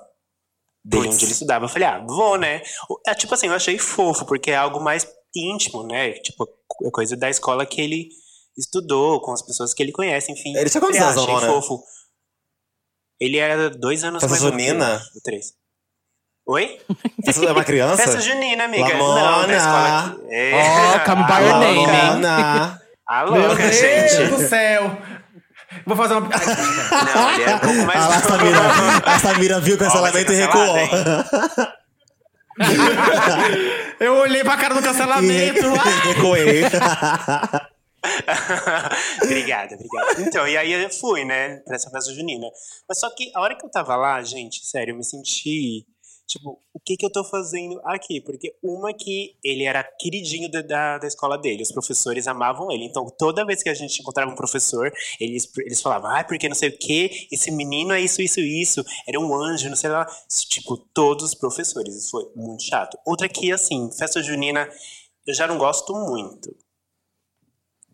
[0.86, 1.16] Dele Puts.
[1.16, 1.66] onde ele estudava.
[1.66, 2.62] Eu falei, ah, vou, né?
[3.06, 6.14] É, tipo assim, eu achei fofo, porque é algo mais íntimo, né?
[6.14, 6.48] Tipo,
[6.86, 8.10] é coisa da escola que ele
[8.58, 10.56] estudou, com as pessoas que ele conhece, enfim.
[10.56, 11.84] Ele tinha quantos ah, anos, achei fofo.
[13.20, 15.02] Ele era dois anos Festa mais junina?
[15.16, 15.54] ou Três.
[16.48, 16.80] Oi?
[17.46, 18.02] É uma criança?
[18.02, 18.88] Festa junina, amiga.
[18.88, 19.42] Lamona.
[19.42, 20.18] Não, da escola.
[20.30, 20.54] É.
[20.54, 23.26] Ó, come by your name, hein?
[23.26, 23.26] Lamona.
[23.26, 24.28] A Meu louca, Deus gente.
[24.28, 24.98] do céu.
[25.86, 26.22] Vou fazer uma.
[26.30, 28.60] Não, ele é um pouco mais lá, a Samira,
[29.06, 30.78] a Samira viu cancelamento e recuou.
[34.00, 35.60] Eu olhei pra cara do cancelamento.
[35.60, 36.64] E recuei.
[39.22, 40.22] obrigada, obrigada.
[40.22, 42.48] Então, e aí eu fui, né, pra essa festa junina.
[42.88, 45.86] Mas só que a hora que eu tava lá, gente, sério, eu me senti.
[46.28, 48.20] Tipo, o que que eu tô fazendo aqui?
[48.20, 52.84] Porque uma que ele era queridinho da, da, da escola dele, os professores amavam ele.
[52.84, 56.56] Então, toda vez que a gente encontrava um professor, eles, eles falavam, ah, porque não
[56.56, 60.06] sei o quê, esse menino é isso, isso, isso, era um anjo, não sei lá.
[60.50, 62.98] Tipo, todos os professores, isso foi muito chato.
[63.06, 64.70] Outra que, assim, festa junina,
[65.26, 66.54] eu já não gosto muito.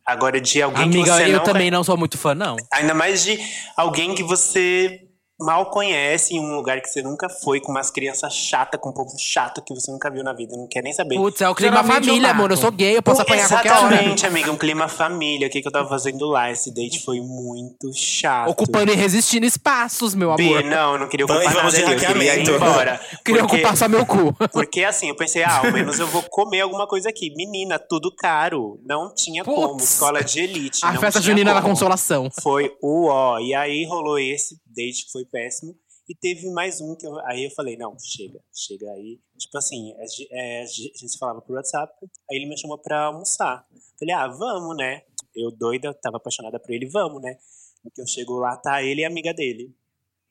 [0.04, 2.58] Agora, de alguém que Amiga, você eu não também não sou muito fã, não.
[2.74, 3.40] Ainda mais de
[3.78, 5.03] alguém que você
[5.44, 8.94] mal conhece em um lugar que você nunca foi, com umas crianças chatas, com um
[8.94, 11.16] povo chato que você nunca viu na vida, não quer nem saber.
[11.16, 12.52] Putz, é o clima Geralmente eu família, amor.
[12.52, 13.94] Eu sou gay, eu posso apanhar a qualquer hora.
[13.96, 15.48] Exatamente, amiga, um clima família.
[15.48, 16.52] O que, que eu tava fazendo lá?
[16.52, 18.50] Esse date foi muito chato.
[18.50, 20.64] Ocupando e resistindo espaços, meu amor.
[20.64, 23.00] não, eu não queria ocupar vamos nada ali, eu queria ir embora.
[23.24, 24.34] Queria Porque- ocupar só meu cu.
[24.52, 27.34] Porque assim, eu pensei, ah, ao menos eu vou comer alguma coisa aqui.
[27.36, 28.80] Menina, tudo caro.
[28.86, 29.56] Não tinha Putz.
[29.56, 29.78] como.
[29.80, 30.80] Escola de elite.
[30.84, 31.68] A não festa junina como.
[31.68, 32.30] consolação.
[32.42, 33.40] Foi o ó.
[33.40, 35.78] E aí rolou esse date que foi péssimo.
[36.10, 39.20] E teve mais um que eu, aí eu falei, não, chega, chega aí.
[39.38, 41.94] Tipo assim, ge- é, a ge- a gente falava por WhatsApp,
[42.30, 43.66] aí ele me chamou pra almoçar.
[43.98, 45.04] Falei, ah, vamos, né?
[45.36, 47.38] Eu doida, tava apaixonada por ele, vamos, né?
[47.84, 49.74] No que eu chego lá, tá ele e a amiga dele.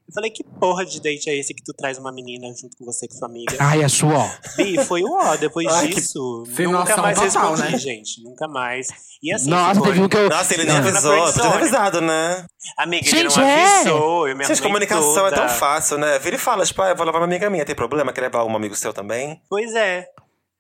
[0.09, 2.85] Eu falei, que porra de date é esse que tu traz uma menina junto com
[2.85, 3.57] você, com sua amiga?
[3.59, 4.29] Ai, acho ó.
[4.57, 5.37] Bi, foi o ó.
[5.37, 7.79] Depois Ai, disso, nunca mais total, respondi, né?
[7.79, 8.23] gente.
[8.23, 8.89] Nunca mais.
[9.23, 10.29] E assim, Nossa, teve um que eu.
[10.29, 10.89] Nossa, ele não Não.
[10.89, 11.11] avisou.
[11.17, 11.63] Podia ter friendzone.
[11.63, 12.45] avisado, né?
[12.77, 13.65] Amiga, Gente, ele não é.
[13.81, 15.47] avisou, eu me Gente, comunicação é toda.
[15.47, 16.19] tão fácil, né?
[16.19, 18.13] Vira e fala, tipo, ah, eu vou levar uma amiga minha, tem problema?
[18.13, 19.41] Quer levar um amigo seu também?
[19.49, 20.07] Pois é.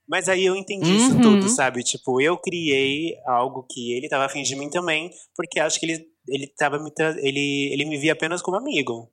[0.08, 1.20] Mas aí eu entendi isso Uhum.
[1.20, 1.82] tudo, sabe?
[1.82, 6.04] Tipo, eu criei algo que ele tava afim de mim também, porque acho que ele,
[6.28, 9.08] ele tava me tra- ele, ele me via apenas como amigo.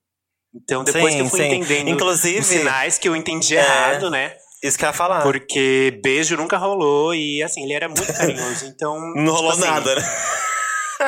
[0.55, 1.55] Então, depois Sim, que eu fui sim.
[1.55, 3.59] entendendo Inclusive- os sinais que eu entendi É.
[3.59, 4.33] errado, né?
[4.63, 5.21] Isso que eu ia falar.
[5.21, 8.65] Porque beijo nunca rolou e, assim, ele era muito carinhoso.
[8.65, 8.99] Então.
[9.15, 10.01] Não rolou tipo assim, nada, né?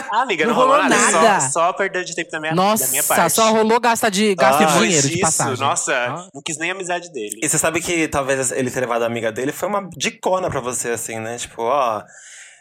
[0.09, 1.11] Ah, amiga, não, Não rolou rolou nada.
[1.11, 1.41] nada.
[1.41, 3.33] Só, só perda de tempo da minha, da Nossa, minha parte.
[3.33, 5.59] só rolou gasta de, gasta Ah, de dinheiro de disso, passagem.
[5.59, 6.27] Nossa, Ah.
[6.33, 7.41] não quis nem a amizade dele.
[7.43, 10.61] E você sabe que talvez ele ter levado a amiga dele foi uma dicona pra
[10.61, 11.37] você, assim, né?
[11.37, 12.01] Tipo, ó,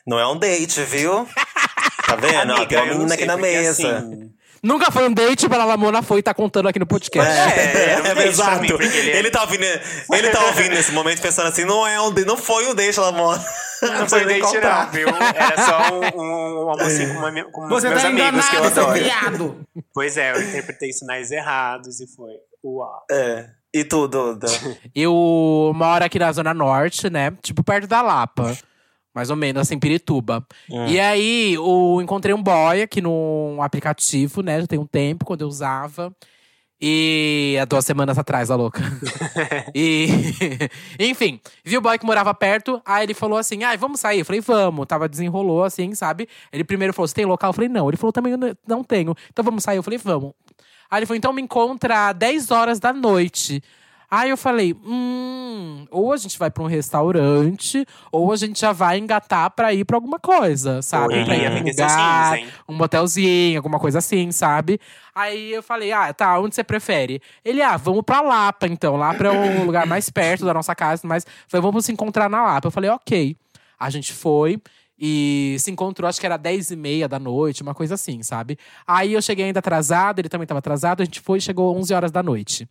[0.05, 1.25] não é um date, viu?
[2.05, 2.51] Tá vendo?
[2.51, 3.71] Ó, Amiga, tem uma menina sei, aqui na mesa.
[3.71, 4.31] assim,
[4.63, 7.31] Nunca foi um date, para a Lamona foi e tá contando aqui no podcast.
[7.31, 8.67] É, um pra mim, exato.
[8.67, 12.01] porque ele ele, é- tá ouvindo, ele tá ouvindo nesse momento pensando assim, não é
[12.01, 13.43] um, não foi um date, Lamona.
[13.83, 14.85] Não foi nem date contar.
[14.87, 15.09] não, viu?
[15.09, 18.75] Era só um, um almocinho com, uma, com Você meus tá amigos que eu enganado,
[18.75, 19.67] seu adoro.
[19.95, 22.33] Pois é, eu interpretei sinais errados e foi.
[22.63, 23.05] Uau.
[23.11, 23.47] É.
[23.73, 24.49] E tu, Duda?
[24.95, 27.33] Eu moro aqui na Zona Norte, né?
[27.41, 28.57] Tipo, perto da Lapa.
[29.15, 30.47] Mais ou menos, assim, Pirituba.
[30.89, 34.61] E aí, eu encontrei um boy aqui num aplicativo, né?
[34.61, 36.15] Já tem um tempo, quando eu usava.
[36.83, 38.81] E há duas semanas atrás, a louca.
[39.75, 40.07] e,
[40.99, 42.81] enfim, vi o boy que morava perto.
[42.87, 44.21] Aí ele falou assim: ai, vamos sair.
[44.21, 44.87] Eu falei, vamos.
[44.87, 46.27] Tava desenrolou assim, sabe?
[46.53, 47.51] Ele primeiro falou: você tem local?
[47.51, 47.89] Eu falei, não.
[47.89, 49.15] Ele falou, também não- não tenho.
[49.31, 49.77] Então vamos sair.
[49.77, 50.33] Eu falei, vamos.
[50.91, 53.63] Aí ele falou, então me encontra às 10 horas da noite.
[54.11, 58.73] Aí eu falei, hum, ou a gente vai pra um restaurante, ou a gente já
[58.73, 61.15] vai engatar pra ir pra alguma coisa, sabe?
[61.15, 62.49] Oi, pra ir um lugar, assim, hein?
[62.69, 64.81] um motelzinho, alguma coisa assim, sabe?
[65.15, 67.23] Aí eu falei, ah, tá, onde você prefere?
[67.45, 68.97] Ele, ah, vamos pra Lapa, então.
[68.97, 72.43] Lapa é o lugar mais perto da nossa casa, mas falei, vamos se encontrar na
[72.43, 72.67] Lapa.
[72.67, 73.37] Eu falei, ok.
[73.79, 74.61] A gente foi
[74.99, 78.59] e se encontrou, acho que era 10 e meia da noite, uma coisa assim, sabe?
[78.87, 81.95] Aí eu cheguei ainda atrasado, ele também tava atrasado, a gente foi e chegou 11
[81.95, 82.69] horas da noite.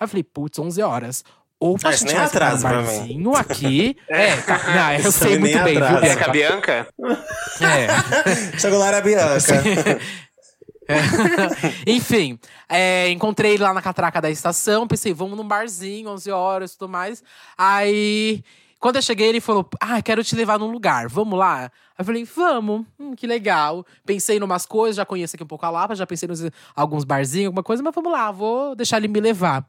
[0.00, 1.24] Aí eu falei, putz, 11 horas.
[1.60, 2.86] Ou a isso gente nem vai ficar atraso num pra mim.
[2.86, 3.96] barzinho aqui.
[4.08, 6.00] é, tá, não, eu sei muito bem, viu, atraso.
[6.00, 6.88] Bianca Bianca?
[6.98, 7.24] Bianca?
[7.60, 8.58] É.
[8.58, 9.62] Chegou lá, era a Bianca.
[11.86, 14.88] Enfim, é, encontrei ele lá na catraca da estação.
[14.88, 17.22] Pensei, vamos num barzinho, 11 horas e tudo mais.
[17.58, 18.42] Aí,
[18.78, 21.64] quando eu cheguei, ele falou: Ah, quero te levar num lugar, vamos lá?
[21.64, 23.84] Aí eu falei: Vamos, hum, que legal.
[24.06, 27.04] Pensei em umas coisas, já conheço aqui um pouco a Lapa, já pensei em alguns
[27.04, 29.66] barzinhos, alguma coisa, mas vamos lá, vou deixar ele me levar.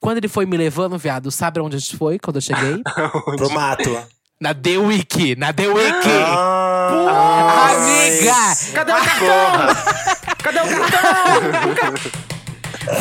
[0.00, 2.82] Quando ele foi me levando, viado, sabe onde a gente foi quando eu cheguei?
[3.36, 3.90] Pro mato.
[4.40, 6.08] na The Week, na The Week!
[6.08, 8.34] Ah, Amiga!
[8.74, 9.52] Cadê o cartão?
[10.42, 12.26] Cadê o cartão?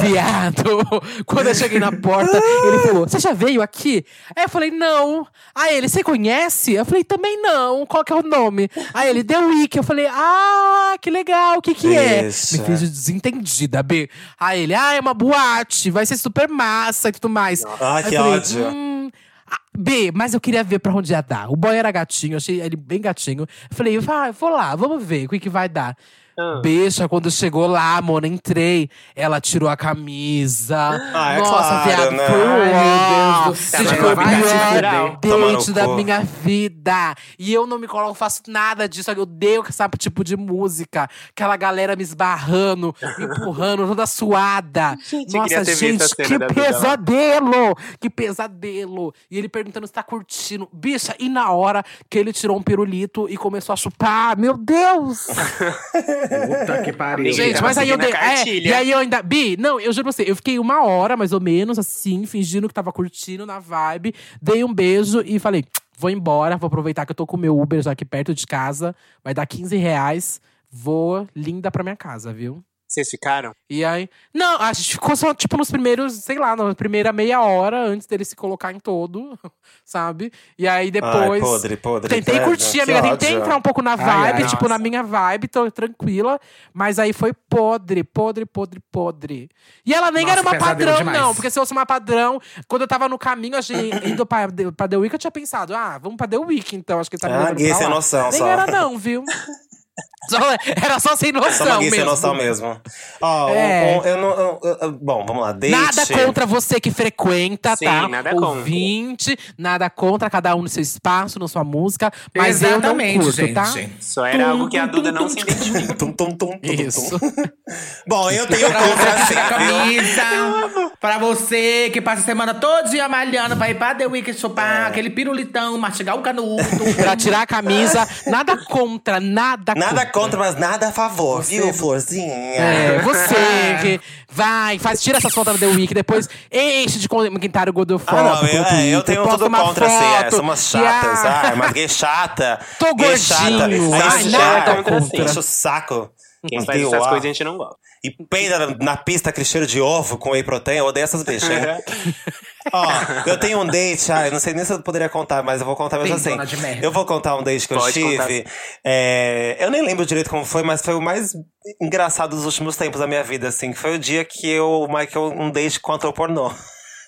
[0.01, 0.63] Viado!
[1.25, 4.05] Quando eu cheguei na porta, ele falou: Você já veio aqui?
[4.35, 5.25] Aí eu falei: Não.
[5.53, 6.73] Aí ele: Você conhece?
[6.73, 7.85] Eu falei: Também não.
[7.85, 8.69] Qual que é o nome?
[8.93, 9.77] Aí ele: The Week.
[9.77, 11.57] Eu falei: Ah, que legal.
[11.57, 12.27] O que que é?
[12.27, 12.59] Isso.
[12.59, 14.09] Me fiz de desentendida, B.
[14.39, 15.91] Aí ele: Ah, é uma boate.
[15.91, 17.63] Vai ser super massa e tudo mais.
[17.79, 18.67] Ai, Aí que falei, ódio.
[18.67, 19.11] "Hum,
[19.49, 21.51] ah, B, mas eu queria ver pra onde ia dar.
[21.51, 23.41] O boy era gatinho, achei ele bem gatinho.
[23.43, 25.95] Eu falei, ah, vou lá, vamos ver o que, que vai dar.
[26.37, 26.59] Ah.
[26.61, 28.89] Beixa, quando chegou lá, mona, entrei.
[29.15, 30.77] Ela tirou a camisa.
[31.13, 32.27] Ah, é Nossa, claro, viado, né?
[32.27, 33.15] foi Ai, meu.
[33.15, 33.85] Deus do céu.
[33.85, 35.95] Foi o pior date da cu.
[35.95, 37.15] minha vida.
[37.39, 39.09] E eu não me coloco, faço nada disso.
[39.11, 41.09] Eu odeio esse tipo de música.
[41.29, 44.97] Aquela galera me esbarrando, me empurrando, toda suada.
[45.07, 47.75] Gente, Nossa, gente, que pesadelo!
[47.99, 49.13] Que pesadelo!
[49.31, 50.67] E ele perguntando se tá curtindo.
[50.73, 55.27] Bicha, e na hora que ele tirou um pirulito e começou a chupar, meu Deus!
[56.27, 57.25] Puta que pariu.
[57.25, 58.11] Amiga, Gente, mas aí eu dei.
[58.11, 59.21] É, e aí eu ainda.
[59.21, 62.67] Bi, não, eu juro pra você, eu fiquei uma hora, mais ou menos, assim, fingindo
[62.67, 64.13] que tava curtindo na vibe.
[64.41, 65.65] Dei um beijo e falei:
[65.97, 68.45] vou embora, vou aproveitar que eu tô com o meu Uber já aqui perto de
[68.45, 68.95] casa.
[69.23, 70.41] Vai dar 15 reais.
[70.71, 72.63] Vou linda pra minha casa, viu?
[72.87, 73.51] Vocês ficaram?
[73.69, 74.07] E aí.
[74.33, 78.05] Não, a gente ficou só, tipo, nos primeiros, sei lá, na primeira meia hora antes
[78.05, 79.37] dele se colocar em todo,
[79.83, 80.31] sabe?
[80.57, 81.15] E aí depois.
[81.33, 82.09] Ai, podre, podre.
[82.09, 83.01] Tentei curtir, que amiga.
[83.01, 83.41] Tentei ódio.
[83.41, 84.83] entrar um pouco na Ai, vibe, ai, tipo, na nossa.
[84.83, 86.39] minha vibe, tô tranquila.
[86.73, 89.49] Mas aí foi podre, podre, podre, podre.
[89.85, 91.19] E ela nem Nossa, era uma padrão, demais.
[91.19, 91.33] não.
[91.33, 94.47] Porque se fosse uma padrão, quando eu tava no caminho, a gente indo pra,
[94.77, 96.99] pra The Week, eu tinha pensado, ah, vamos pra The Week, então.
[96.99, 97.95] Acho que ele tá me Ah, gay sem lá.
[97.95, 98.47] noção, Nem só.
[98.47, 99.23] era, não, viu?
[100.29, 100.39] Só-
[100.83, 101.67] era só sem noção.
[101.67, 102.05] Só gay sem mesmo.
[102.11, 102.81] noção mesmo.
[103.21, 103.93] Ó, É.
[103.95, 104.29] um- um- eu não.
[104.63, 105.51] eu- eu- bom, vamos lá.
[105.51, 105.69] Date.
[105.71, 108.07] Nada contra você que frequenta, Sim, tá?
[108.07, 108.47] nada contra.
[108.49, 112.11] Ouvinte, nada contra cada um no seu espaço, na sua música.
[112.35, 113.53] Mas eu não Exatamente, curto, gente.
[113.53, 113.71] tá?
[114.01, 115.93] Só era algo que a Duda não se identifica.
[115.93, 117.19] Tum, tum, tum, tum, tum, Isso.
[117.19, 117.31] tum.
[118.09, 119.77] Bom, eu tenho contra que sim, tira a viu?
[119.77, 120.91] camisa.
[121.05, 124.87] Pra você que passa a semana todo dia malhando pra ir pra The Week chupar
[124.87, 126.63] aquele pirulitão, mastigar o canudo.
[126.97, 130.11] pra tirar a camisa, nada contra, nada, Nada contra.
[130.11, 132.33] contra, mas nada a favor, viu, Florzinha?
[132.33, 133.35] É, você
[133.83, 134.01] que
[134.31, 138.27] vai, faz, tira essa foto da The Week, depois enche de comentário godofóbico.
[138.27, 141.19] Ah, não, eu, é, eu tenho tudo contra, assim, é, foto, somos e, chatas.
[141.23, 142.59] ah, Ai, mas gay chata.
[142.79, 143.51] Tô chata.
[143.51, 145.21] gordinho, Aí ai, nada é, contra.
[145.23, 146.09] Enche o saco.
[146.47, 147.75] Quem faz essas coisas a gente não gosta.
[148.03, 150.77] E peida na, pista aquele cheiro de ovo com whey protein.
[150.77, 151.57] Eu odeio essas bichas, hein?
[152.73, 152.85] Ó,
[153.27, 155.67] eu tenho um date, ah, eu não sei nem se eu poderia contar, mas eu
[155.67, 156.35] vou contar mesmo assim.
[156.81, 158.45] Eu vou contar um date que eu Pode tive.
[158.83, 161.33] É, eu nem lembro direito como foi, mas foi o mais
[161.81, 163.71] engraçado dos últimos tempos da minha vida, assim.
[163.71, 166.51] que Foi o dia que eu, o Michael, um date contra o pornô.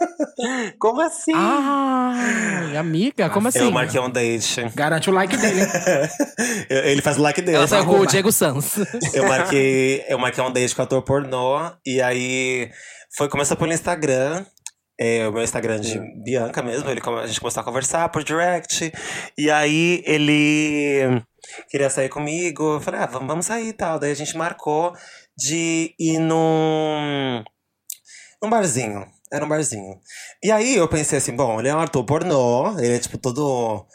[0.79, 1.31] Como assim?
[1.35, 3.59] Ai, amiga, como assim?
[3.59, 4.69] Eu marquei um date.
[4.75, 5.61] Garante o like dele.
[6.69, 7.57] Ele faz o like dele.
[7.57, 8.11] Ela saiu com o arroba.
[8.11, 8.77] Diego Sanz.
[9.13, 11.71] Eu marquei, eu marquei um date com ator pornô.
[11.85, 12.69] E aí
[13.15, 14.45] foi, começou pelo Instagram.
[14.99, 16.89] É, o meu Instagram de Bianca mesmo.
[16.89, 18.91] Ele, a gente começou a conversar por direct.
[19.37, 21.23] E aí ele
[21.69, 22.75] queria sair comigo.
[22.75, 23.99] Eu falei, ah, vamos, vamos sair e tal.
[23.99, 24.93] Daí a gente marcou
[25.37, 27.43] de ir num,
[28.41, 29.05] num barzinho.
[29.31, 29.95] Era um barzinho.
[30.43, 32.77] E aí eu pensei assim, bom, ele é um ator pornô.
[32.79, 33.85] Ele é tipo todo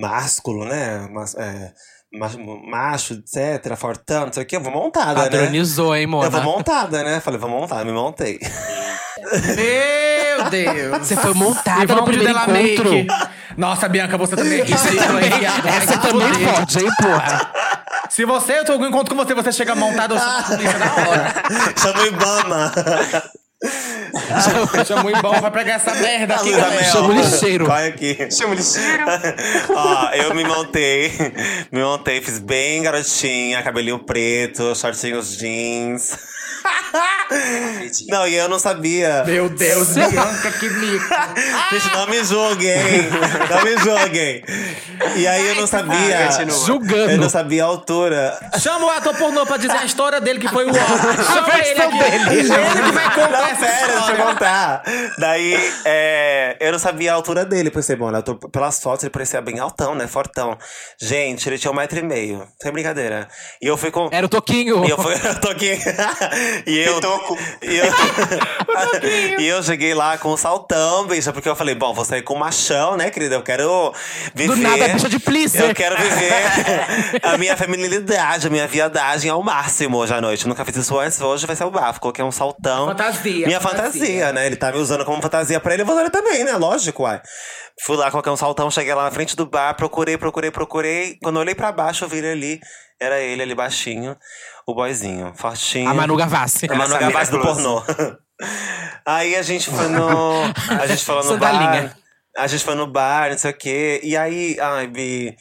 [0.00, 1.06] másculo, né?
[1.12, 1.72] Mas, é,
[2.12, 3.76] macho, macho, etc.
[3.76, 4.56] Fortão, não sei o que.
[4.56, 5.30] Eu vou montada, né?
[5.30, 6.26] Padronizou, hein, Mona?
[6.26, 7.20] Eu vou montada, né?
[7.20, 8.38] Falei, vou montar, me montei.
[9.56, 10.98] Meu Deus.
[10.98, 12.92] Você foi montada no primeiro dela encontro.
[12.92, 13.08] make.
[13.56, 15.32] Nossa, Bianca, você também é ridícula, hein,
[15.66, 17.52] Essa também pode, hein, porra?
[18.08, 21.32] Se você, eu tô com encontro com você, você chega montado, eu polícia na hora.
[21.76, 22.72] Chama o Ibama.
[23.62, 26.84] Eu chamo o Ibão pra pegar essa merda aqui, galera.
[26.84, 27.66] Chama o lixeiro.
[27.66, 28.30] Corre aqui.
[28.30, 29.04] Chama de cheiro.
[29.74, 31.12] Ó, eu me montei.
[31.70, 36.18] Me montei, fiz bem garotinha, cabelinho preto, shortinhos jeans.
[38.08, 39.24] Não, e eu não sabia.
[39.24, 41.04] Meu Deus, Bianca, que mico.
[41.72, 42.76] Gente, não me julguem.
[43.50, 44.44] Não me julguem.
[45.16, 46.28] E aí eu não sabia.
[46.66, 47.12] Julgando.
[47.12, 48.38] Eu não sabia a altura.
[48.60, 51.24] Chama o ator pornô pra dizer a história dele, que foi o óbvio.
[51.24, 51.98] Chama ele versão aqui.
[51.98, 52.40] dele.
[52.40, 54.82] Ele que vai contar Não, essa pera, deixa eu contar.
[55.18, 57.70] Daí, é, eu não sabia a altura dele.
[57.70, 60.06] Pensei, bom, eu tô- pelas fotos ele parecia bem altão, né?
[60.06, 60.56] Fortão.
[61.00, 62.46] Gente, ele tinha um metro e meio.
[62.60, 63.26] Sem brincadeira.
[63.60, 64.08] E eu fui com.
[64.12, 64.84] Era o Toquinho.
[64.84, 65.78] E eu fui, eu tô aqui.
[66.66, 67.00] E eu.
[67.00, 67.38] Toco.
[67.62, 67.86] E eu,
[69.40, 72.34] e eu cheguei lá com um saltão, bicha, porque eu falei, bom, vou sair com
[72.34, 73.34] um machão, né, querida?
[73.34, 73.92] Eu quero
[74.34, 74.54] viver.
[74.54, 75.62] Do nada, bicha de pleaser.
[75.70, 76.32] Eu quero viver
[77.22, 80.44] a minha feminilidade, a minha viadagem ao máximo hoje à noite.
[80.44, 82.00] Eu nunca fiz isso antes, hoje vai ser o bafo.
[82.00, 82.86] Coloquei um saltão.
[82.86, 83.92] Fantasia, Minha fantasia.
[83.92, 84.46] fantasia, né?
[84.46, 86.52] Ele tá me usando como fantasia pra ele, eu vou usar ele também, né?
[86.56, 87.20] Lógico, uai.
[87.84, 91.16] Fui lá, coloquei um saltão, cheguei lá na frente do bar, procurei, procurei, procurei.
[91.22, 92.60] Quando eu olhei pra baixo, eu vi ele ali.
[93.02, 94.16] Era ele ali baixinho,
[94.64, 95.90] o boyzinho, fortinho.
[95.90, 96.66] A Manu Gavassi.
[96.70, 97.82] A Manu Gavassi do pornô.
[99.04, 100.42] Aí a gente foi no.
[100.80, 101.96] A gente foi lá no bar.
[102.36, 104.00] A gente foi no bar, não sei o quê.
[104.02, 105.36] E aí, ai, Bi.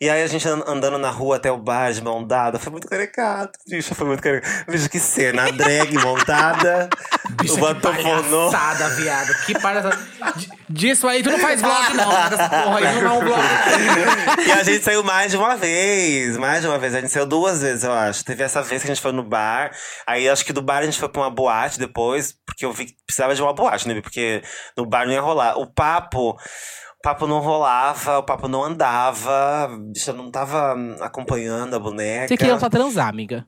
[0.00, 2.56] E aí a gente an- andando na rua até o bar de mão dada.
[2.58, 3.94] Foi muito caricato, bicho.
[3.96, 4.70] Foi muito caricato.
[4.70, 5.48] Bicho, que cena.
[5.48, 6.88] A drag montada.
[7.50, 8.50] o batom pornô.
[8.50, 9.34] Palhaçada, viado.
[9.44, 9.98] Que palhaçada.
[10.70, 12.10] Disso aí tu não faz vlog, não.
[12.30, 14.46] Dessa porra aí não é um vlog.
[14.46, 16.36] E a gente saiu mais de uma vez.
[16.36, 16.94] Mais de uma vez.
[16.94, 18.24] A gente saiu duas vezes, eu acho.
[18.24, 19.72] Teve essa vez que a gente foi no bar.
[20.06, 22.34] Aí acho que do bar a gente foi pra uma boate depois.
[22.46, 24.00] Porque eu vi que precisava de uma boate, né?
[24.00, 24.42] Porque
[24.76, 25.56] no bar não ia rolar.
[25.58, 26.30] O papo.
[26.30, 29.30] O papo não rolava, o papo não andava,
[29.64, 32.26] a bicha não tava hum, acompanhando a boneca.
[32.26, 33.46] Você queria só transar, amiga.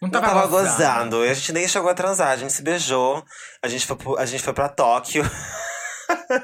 [0.00, 1.22] Não Não tava gozando.
[1.24, 3.22] E a gente nem chegou a transar, a gente se beijou.
[3.62, 5.22] A gente foi, pro- a gente foi pra Tóquio.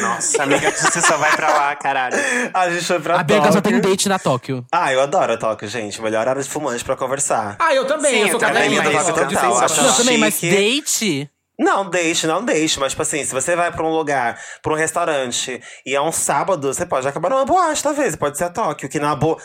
[0.00, 2.16] Nossa, amiga, você só vai pra lá, caralho.
[2.52, 3.90] A gente foi pra A Bianca só tem Tóquio.
[3.90, 4.66] date na Tóquio.
[4.72, 6.00] Ah, eu adoro a Tóquio, gente.
[6.02, 7.56] Melhor hora de fumante pra conversar.
[7.60, 8.10] Ah, eu também.
[8.12, 9.84] Sim, eu sou eu também, cadelinha eu Tóquio, total.
[9.84, 11.30] Não, também, mas date?
[11.58, 12.78] Não, deixe, não deixe.
[12.78, 16.12] Mas, tipo assim, se você vai pra um lugar, pra um restaurante, e é um
[16.12, 18.14] sábado, você pode acabar numa boate, talvez.
[18.14, 19.36] Pode ser a Tóquio, que na boa.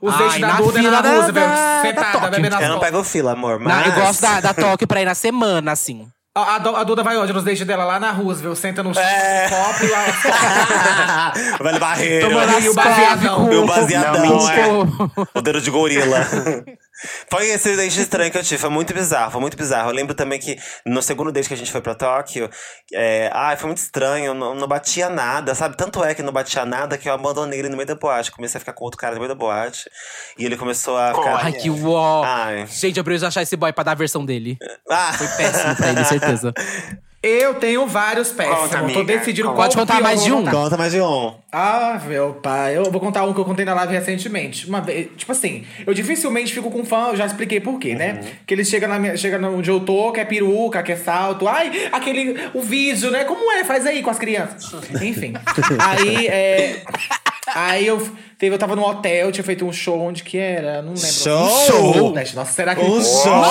[0.00, 2.30] Os Ai, dates da na Duda na da- Roosevelt, da- da sentada, Tóquio.
[2.30, 3.58] bebendo Eu não pego fila, amor.
[3.60, 3.86] Não, Mas.
[3.86, 6.08] eu gosto da, da Tóquio pra ir na semana, assim.
[6.34, 7.32] A, a Du- a Duda vai onde?
[7.32, 9.48] Nos dates dela lá na Roosevelt, senta no É.
[9.48, 11.32] copo e lá.
[11.60, 12.28] Vale barreiro.
[12.28, 13.46] Tomando E o as baseadão.
[13.48, 14.50] com- baseadão, com-
[15.22, 15.38] é.
[15.38, 16.18] O dedo de gorila.
[17.30, 19.90] Foi esse date estranho que eu tive, foi muito bizarro, foi muito bizarro.
[19.90, 22.50] Eu lembro também que no segundo date que a gente foi pra Tóquio,
[22.92, 25.76] é, ai, foi muito estranho, não, não batia nada, sabe?
[25.76, 28.30] Tanto é que não batia nada que eu abandonei ele no meio da boate.
[28.30, 29.88] Comecei a ficar com outro cara no meio da boate.
[30.38, 31.44] E ele começou a ficar.
[31.44, 32.22] Ai, que uó.
[32.24, 32.66] Ai.
[32.66, 34.58] Gente, eu preciso achar esse boy pra dar a versão dele.
[34.90, 36.52] Ah, Péssimo pra ele, certeza.
[37.20, 38.60] Eu tenho vários péssimos.
[38.60, 39.56] Conta, Tô amiga, decidindo conta.
[39.56, 40.44] qual Pode contar mais de um?
[40.44, 41.34] conta mais de um.
[41.50, 42.76] Ah, meu pai.
[42.76, 44.68] Eu vou contar um que eu contei na live recentemente.
[44.68, 48.20] Uma vez, tipo assim, eu dificilmente fico com fã, eu já expliquei por quê, né?
[48.46, 51.48] Que eles chegam na minha, chega onde eu tô, quer peruca, quer salto.
[51.48, 52.36] Ai, aquele.
[52.54, 53.24] O vídeo, né?
[53.24, 53.64] Como é?
[53.64, 54.72] Faz aí com as crianças.
[55.02, 55.32] Enfim.
[55.80, 56.82] aí, é.
[57.54, 57.98] Aí eu,
[58.38, 60.82] teve, eu tava no hotel, tinha feito um show onde que era?
[60.82, 61.00] Não lembro.
[61.00, 61.48] Show?
[61.66, 62.14] Show!
[62.34, 62.82] Nossa, será que.
[62.82, 63.42] Um show!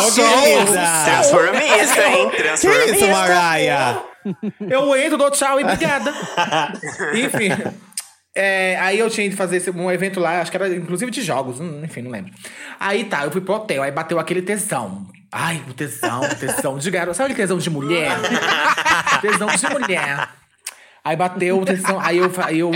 [1.06, 2.30] Transformista, hein?
[2.30, 2.96] Que Transformista.
[2.96, 4.04] isso, Mariah?
[4.70, 6.14] Eu entro, dou tchau e obrigada.
[7.14, 7.50] Enfim.
[8.36, 11.60] é, aí eu tinha ido fazer um evento lá, acho que era inclusive de jogos,
[11.60, 12.32] hum, enfim, não lembro.
[12.80, 15.08] Aí tá, eu fui pro hotel, aí bateu aquele tesão.
[15.32, 17.18] Ai, o tesão, o tesão de garoto.
[17.18, 18.12] Sabe aquele tesão de mulher?
[19.22, 20.30] tesão de mulher.
[21.04, 22.72] Aí bateu o tesão, aí eu, aí eu.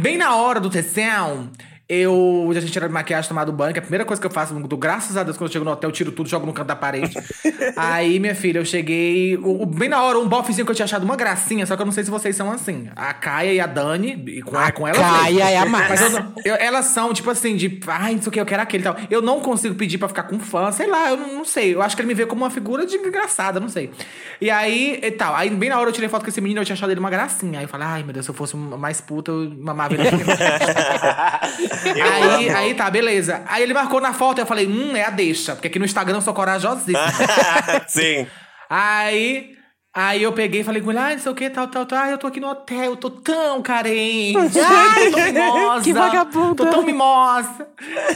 [0.00, 1.50] Bem na hora do tesão,
[1.88, 4.52] eu já tinha tirado maquiagem, tomado banho, que é a primeira coisa que eu faço,
[4.54, 6.66] do, graças a Deus, quando eu chego no hotel, eu tiro tudo, jogo no canto
[6.68, 7.16] da parede.
[7.76, 9.36] Aí, minha filha, eu cheguei.
[9.38, 11.82] o- o- bem na hora, um bofezinho que eu tinha achado uma gracinha, só que
[11.82, 12.88] eu não sei se vocês são assim.
[12.94, 15.00] A Caia e a Dani, e com, A com elas.
[15.00, 15.40] Caia mesmo.
[15.50, 15.88] é a mais.
[15.88, 17.80] Mas eu eu- elas são, tipo assim, de.
[17.86, 18.96] Ai, não sei o que, eu quero aquele e tal.
[19.10, 21.74] Eu não consigo pedir pra ficar com fã, sei lá, eu não, não sei.
[21.74, 23.90] Eu acho que ele me vê como uma figura de engraçada, não sei.
[24.40, 25.34] E aí, e tal.
[25.34, 27.10] Aí, bem na hora, eu tirei foto com esse menino, eu tinha achado ele uma
[27.10, 27.58] gracinha.
[27.60, 30.02] Aí eu falei, ai, meu Deus, se eu fosse mais puta, eu mamava ele.
[32.02, 33.42] aí, aí tá, beleza.
[33.46, 35.54] Aí ele marcou na foto, eu falei, hum, é a deixa.
[35.54, 36.98] Porque aqui no Instagram eu sou corajosíssima.
[37.88, 38.26] Sim.
[38.68, 39.57] Aí.
[40.00, 41.98] Aí eu peguei e falei com ele, ah, não sei o que, tal, tal, tal.
[41.98, 44.38] Ai, eu tô aqui no hotel, eu tô tão carente.
[44.64, 45.82] Ai, eu tô mimosa.
[45.82, 46.54] Que vagabunda.
[46.54, 47.66] Tô tão mimosa.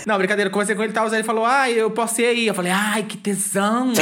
[0.06, 1.08] Não, brincadeira, eu conversei com ele e tal.
[1.08, 2.46] Aí ele falou, ai, eu posso ir aí.
[2.46, 3.92] Eu falei, ai, que tesão.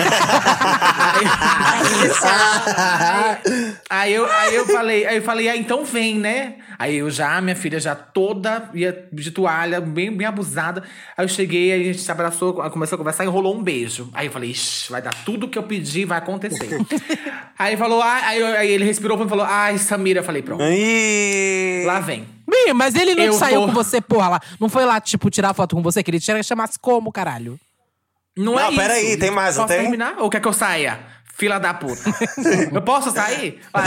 [3.89, 6.57] aí, aí eu, aí eu falei, aí eu falei, ah, então vem, né?
[6.81, 10.83] Aí eu já, minha filha, já toda ia de toalha, bem, bem abusada.
[11.15, 14.09] Aí eu cheguei, aí a gente se abraçou, começou a conversar e rolou um beijo.
[14.15, 16.79] Aí eu falei, Ixi, vai dar tudo que eu pedi, vai acontecer.
[17.59, 20.21] aí falou, ah, aí, aí ele respirou e falou, ai, Samira.
[20.21, 21.83] Eu falei, pronto, Ih.
[21.87, 22.27] lá vem.
[22.49, 24.41] Bim, mas ele não Eu saiu tô- com você, porra, lá.
[24.59, 27.59] Não foi lá, tipo, tirar foto com você, que ele tinha chamasse como, caralho?
[28.37, 28.81] Não, é Não, isso.
[28.81, 29.83] peraí, tem mais, não Posso tem?
[29.83, 30.15] terminar?
[30.19, 31.01] Ou quer que eu saia?
[31.41, 32.03] Fila da puta.
[32.71, 33.63] eu posso sair?
[33.73, 33.85] Ah,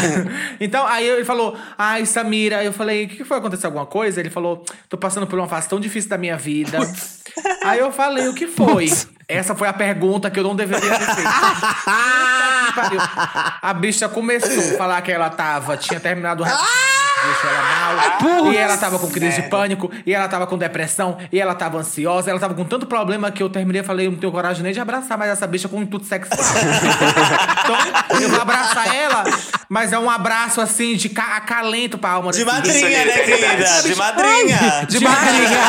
[0.59, 2.63] então, aí ele falou, ai, Samira.
[2.63, 3.37] Eu falei, o que foi?
[3.37, 4.19] Aconteceu alguma coisa?
[4.19, 6.79] Ele falou, tô passando por uma fase tão difícil da minha vida.
[7.63, 8.91] Aí eu falei, o que foi?
[9.27, 11.29] Essa foi a pergunta que eu não deveria ter feito.
[13.61, 18.53] A bicha começou a falar que ela tava, tinha terminado o relacionamento, deixou ela mal.
[18.53, 21.77] E ela tava com crise de pânico, e ela tava com depressão, e ela tava
[21.77, 24.63] ansiosa, ela tava com tanto problema que eu terminei e falei, eu não tenho coragem
[24.63, 26.39] nem de abraçar mais essa bicha com um intuito sexual.
[27.63, 29.23] então, eu vou abraçar ela,
[29.69, 33.41] mas é um abraço assim de ca acalento pra alma De madrinha, é né, verdade.
[33.41, 33.81] querida?
[33.81, 34.85] De madrinha.
[34.87, 35.59] De madrinha.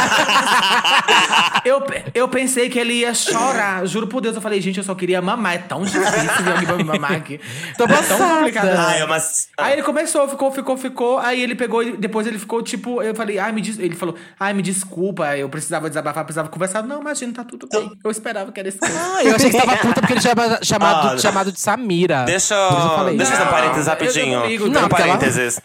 [1.65, 1.83] Eu,
[2.13, 3.87] eu pensei que ele ia chorar.
[3.87, 5.55] Juro por Deus, eu falei, gente, eu só queria mamar.
[5.55, 7.41] É tão difícil ver alguém pra me mamar aqui.
[7.79, 8.69] Tô É tão complicado.
[8.77, 9.49] Ai, é mas.
[9.59, 11.19] Aí ele começou, ficou, ficou, ficou.
[11.19, 13.01] Aí ele pegou, e depois ele ficou tipo.
[13.03, 13.79] Eu falei, ai, me des...
[13.79, 16.83] ele falou, ai, me desculpa, eu precisava desabafar, precisava conversar.
[16.83, 17.91] Não, imagina, tá tudo bem.
[18.05, 18.79] Eu esperava que era esse.
[18.83, 22.25] Ah, eu achei que tava puta porque ele tinha chamado, Ah, chamado de Samira.
[22.25, 23.17] Deixa isso eu.
[23.17, 24.45] Deixa eu fazer um Não, parênteses rapidinho.
[24.45, 25.61] eu não um porque ela- parênteses.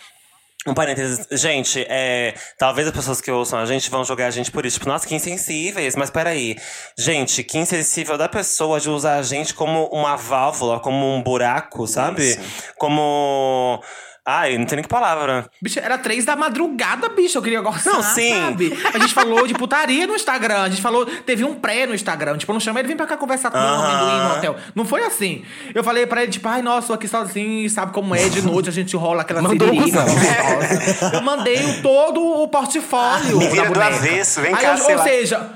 [0.67, 1.25] Um parênteses.
[1.39, 4.77] Gente, é, talvez as pessoas que ouçam a gente vão jogar a gente por isso.
[4.77, 5.95] Tipo, nossa, que insensíveis.
[5.95, 6.57] Mas peraí.
[6.97, 11.87] Gente, que insensível da pessoa de usar a gente como uma válvula, como um buraco,
[11.87, 12.37] sabe?
[12.77, 13.81] Como.
[14.31, 15.49] Ai, não tem nem que palavra.
[15.59, 17.39] Bicho, era três da madrugada, bicho.
[17.39, 18.31] Eu queria gostar, Não, sim.
[18.31, 18.77] sabe?
[18.93, 20.61] A gente falou de putaria no Instagram.
[20.61, 21.03] A gente falou...
[21.05, 22.37] Teve um pré no Instagram.
[22.37, 23.87] Tipo, eu não chamei ele, vem pra cá conversar comigo, Aham.
[23.87, 24.55] amendoim no hotel.
[24.75, 25.43] Não foi assim.
[25.73, 27.67] Eu falei pra ele, tipo, ai, nossa, tô aqui sozinho.
[27.71, 28.29] Sabe como é?
[28.29, 29.73] De noite a gente rola aquela cuzão.
[29.75, 31.11] gostosa.
[31.17, 34.93] Eu mandei todo o portfólio Me vira da do avesso, vem Aí, cá, ou, sei
[34.93, 35.03] ou lá.
[35.03, 35.49] seja...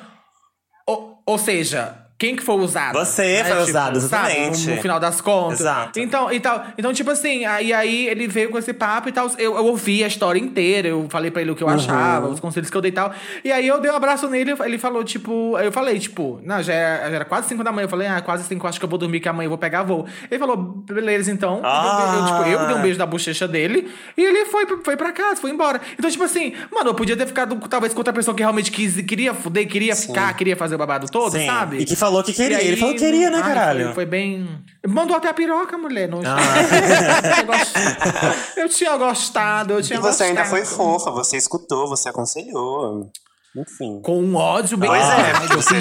[0.88, 2.03] Ou, ou seja...
[2.18, 2.98] Quem que foi usado?
[2.98, 4.32] Você foi usado, sabe?
[4.32, 4.68] exatamente.
[4.68, 5.60] No, no final das contas.
[5.60, 6.00] Exato.
[6.00, 9.30] Então, então, então, tipo assim, aí, aí ele veio com esse papo e tal.
[9.38, 12.40] Eu, eu ouvi a história inteira, eu falei pra ele o que eu achava, os
[12.40, 13.12] conselhos que eu dei e tal.
[13.44, 16.74] E aí eu dei um abraço nele, ele falou, tipo, eu falei, tipo, não, já
[16.74, 17.86] era, já era quase 5 da manhã.
[17.86, 19.84] Eu falei, ah, quase 5, acho que eu vou dormir, que amanhã eu vou pegar
[19.84, 20.06] voo.
[20.30, 21.62] Ele falou, beleza, então.
[21.64, 22.16] Ah.
[22.16, 25.42] Eu, tipo, eu dei um beijo da bochecha dele e ele foi, foi pra casa,
[25.42, 25.82] foi embora.
[25.98, 28.96] Então, tipo assim, mano, eu podia ter ficado talvez com outra pessoa que realmente quis,
[29.02, 31.46] queria fuder, queria ficar, queria fazer o babado todo, Sim.
[31.46, 31.78] sabe?
[31.78, 32.58] E que falou que queria.
[32.58, 33.86] Aí, Ele falou que queria, né, ai, caralho?
[33.86, 34.62] Foi, foi bem.
[34.86, 36.10] Mandou até a piroca, mulher.
[36.10, 36.20] Não...
[36.26, 36.38] Ah.
[38.58, 40.64] eu, tinha gostado, eu tinha E você ainda gostado.
[40.64, 43.10] foi fofa, você escutou, você aconselhou.
[43.56, 44.02] Enfim.
[44.04, 44.90] Com um ódio bem.
[44.90, 45.76] Pois é, Ai, eu você-.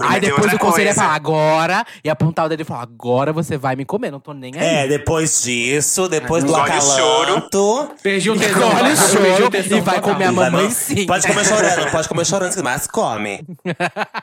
[0.00, 1.00] Aí depois o conselho ia coisa.
[1.02, 4.32] falar, agora, e apontar o dedo e falar, agora você vai me comer, não tô
[4.32, 4.84] nem aí.
[4.84, 7.22] É, depois disso, depois do Engole o choro.
[7.36, 7.90] acalanto.
[8.02, 8.68] Perdi o tesão.
[8.74, 11.06] Olha o choro e vai comer a mamãe não- sim.
[11.06, 13.44] Pode comer chorando, pode comer chorando, mas come.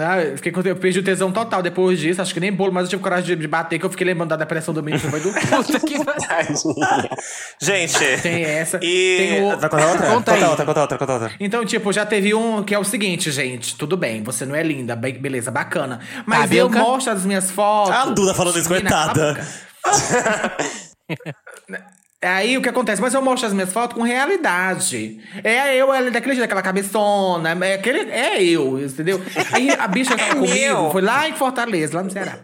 [0.00, 2.20] Ah, eu, fiquei, com- eu perdi o tesão total depois disso.
[2.22, 4.28] Acho que nem bolo, mas eu tive coragem de, de bater, que eu fiquei lembrando
[4.30, 5.32] da depressão do menino foi do.
[5.34, 5.96] Puta que.
[7.60, 7.98] Gente.
[8.22, 8.78] Tem essa.
[8.82, 9.16] E.
[9.18, 10.06] Tem o- Vai contar outra?
[10.08, 10.44] Conta aí.
[10.44, 11.32] outra, conta outra, conta outra.
[11.40, 13.74] Então, tipo, já teve um que é o seguinte, gente.
[13.76, 16.00] Tudo bem, você não é linda, be- beleza, bacana.
[16.24, 17.94] Mas Tá, eu mostro as minhas fotos.
[17.94, 19.38] A Duda falando isso, coitada.
[22.20, 22.36] boca.
[22.36, 23.00] Aí o que acontece?
[23.00, 25.20] Mas eu mostro as minhas fotos com realidade.
[25.44, 27.50] É eu, ela daquele jeito, aquela cabeçona.
[27.64, 29.22] É, aquele, é eu, entendeu?
[29.52, 30.90] Aí a bicha tava comigo, meu.
[30.90, 32.38] foi lá em Fortaleza, lá no Ceará.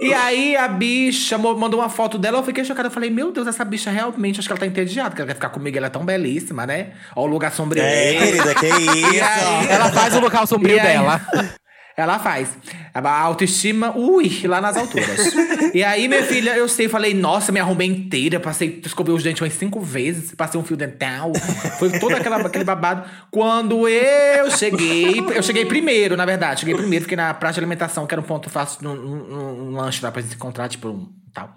[0.00, 2.88] e aí a bicha mandou uma foto dela, eu fiquei chocada.
[2.88, 5.34] Eu falei, meu Deus, essa bicha realmente, acho que ela tá entediada, que ela quer
[5.34, 6.88] ficar comigo, ela é tão belíssima, né?
[7.16, 9.24] Ó, o lugar sombrio É, querida, que isso.
[9.24, 11.20] aí- Ela faz o local sombrio E aí- dela.
[11.96, 12.56] Ela faz.
[12.92, 15.32] A autoestima, ui, lá nas alturas.
[15.72, 19.40] e aí, minha filha, eu sei, falei, nossa, me arrumei inteira, passei, escovei os dentes
[19.40, 21.32] umas cinco vezes, passei um fio dental.
[21.78, 23.08] Foi todo aquela, aquele babado.
[23.30, 26.60] Quando eu cheguei, eu cheguei primeiro, na verdade.
[26.60, 29.76] Cheguei primeiro, fiquei na praça de alimentação, que era um ponto fácil, num, num, num
[29.76, 31.54] lanche lá pra gente se encontrar, tipo, um tal.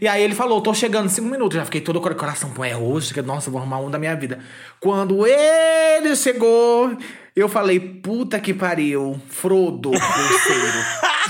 [0.00, 1.56] E aí ele falou, tô chegando em cinco minutos.
[1.56, 4.38] Já fiquei todo coração, pô, é hoje, que, nossa, vou arrumar um da minha vida.
[4.80, 6.96] Quando ele chegou,
[7.36, 10.78] eu falei, puta que pariu, Frodo, terceiro.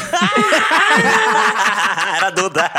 [2.16, 2.70] Era Duda.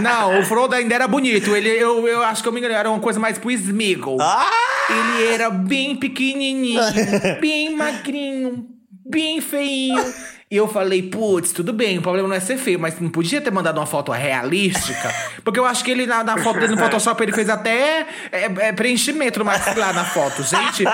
[0.00, 1.54] Não, o Frodo ainda era bonito.
[1.54, 4.18] Ele, eu, eu acho que eu me engano, era uma coisa mais pro Smeagol.
[4.88, 6.80] Ele era bem pequenininho,
[7.40, 8.66] bem magrinho,
[9.08, 10.02] bem feinho.
[10.48, 13.40] E eu falei, putz, tudo bem, o problema não é ser feio, mas não podia
[13.40, 15.12] ter mandado uma foto realística.
[15.42, 18.44] Porque eu acho que ele, na, na foto dele no Photoshop, ele fez até é,
[18.60, 20.44] é, preenchimento no maxilar na foto.
[20.44, 20.84] Gente,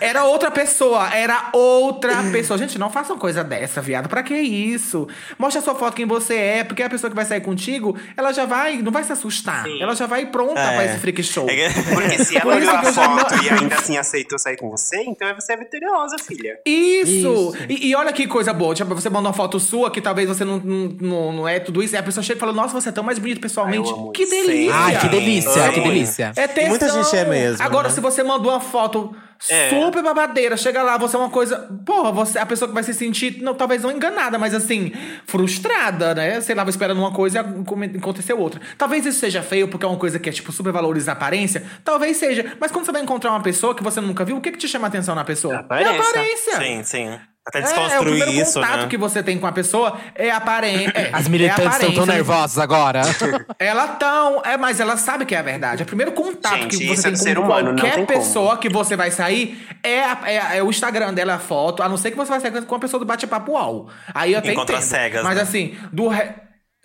[0.00, 2.58] era outra pessoa, era outra pessoa.
[2.58, 4.08] Gente, não façam coisa dessa, viado.
[4.08, 5.06] Pra que isso?
[5.38, 8.32] Mostra a sua foto quem você é, porque a pessoa que vai sair contigo, ela
[8.32, 9.66] já vai, não vai se assustar.
[9.80, 10.74] Ela já vai pronta É.
[10.74, 11.48] pra esse freak show.
[11.48, 13.96] É que- Porque se Por ela isso olhou que a foto não- e ainda assim
[13.96, 16.58] aceitou sair com você, então você é vitoriosa, filha.
[16.66, 17.54] Isso!
[17.68, 18.74] E, e olha que coisa boa.
[18.74, 21.94] Tipo, você manda uma foto sua que talvez você não, não, não, é tudo isso.
[21.94, 23.88] E a pessoa chega e fala: Nossa, você é tão mais bonito pessoalmente.
[23.88, 24.74] Ai, que delícia!
[24.74, 25.72] Ai, que delícia, Sim.
[25.72, 26.32] que delícia.
[26.36, 26.70] É tesão.
[26.70, 27.94] muita gente é mesmo, Agora, né?
[27.94, 29.14] se você mandou uma foto
[29.48, 29.68] É.
[29.68, 31.58] super babadeira, chega lá, você é uma coisa.
[31.84, 34.92] Porra, você, a pessoa que vai se sentir, não, talvez não enganada, mas assim,
[35.26, 36.40] frustrada, né?
[36.40, 38.60] Sei lá, vai esperando uma coisa e aconteceu outra.
[38.78, 41.62] Talvez isso seja feio, porque é uma coisa que é, tipo, super valoriza a aparência.
[41.84, 42.56] Talvez seja.
[42.60, 44.68] Mas quando você vai encontrar uma pessoa que você nunca viu, o que, que te
[44.68, 45.56] chama a atenção na pessoa?
[45.56, 45.92] A aparência.
[45.92, 46.56] É a aparência.
[46.56, 47.20] Sim, sim.
[47.46, 48.86] Até É, é o desconstruir primeiro isso, contato né?
[48.88, 50.92] que você tem com a pessoa é a aparência.
[50.96, 52.14] É, As é militantes estão aparência, tão né?
[52.14, 53.02] nervosas agora.
[53.58, 54.42] Ela tão.
[54.44, 55.82] É, mas ela sabe que é a verdade.
[55.82, 57.94] O primeiro contato Gente, que isso você é tem do com ser humano, não qualquer
[57.94, 58.18] tem como.
[58.18, 61.82] pessoa que você vai sair é, a- é- é o Instagram dela, a foto.
[61.82, 63.88] A não ser que você vai sair com a pessoa do bate-papo UOL.
[64.12, 64.88] Aí eu até Encontra entendo.
[64.88, 65.42] cegas, Mas né?
[65.42, 66.08] assim, do.
[66.08, 66.24] Re...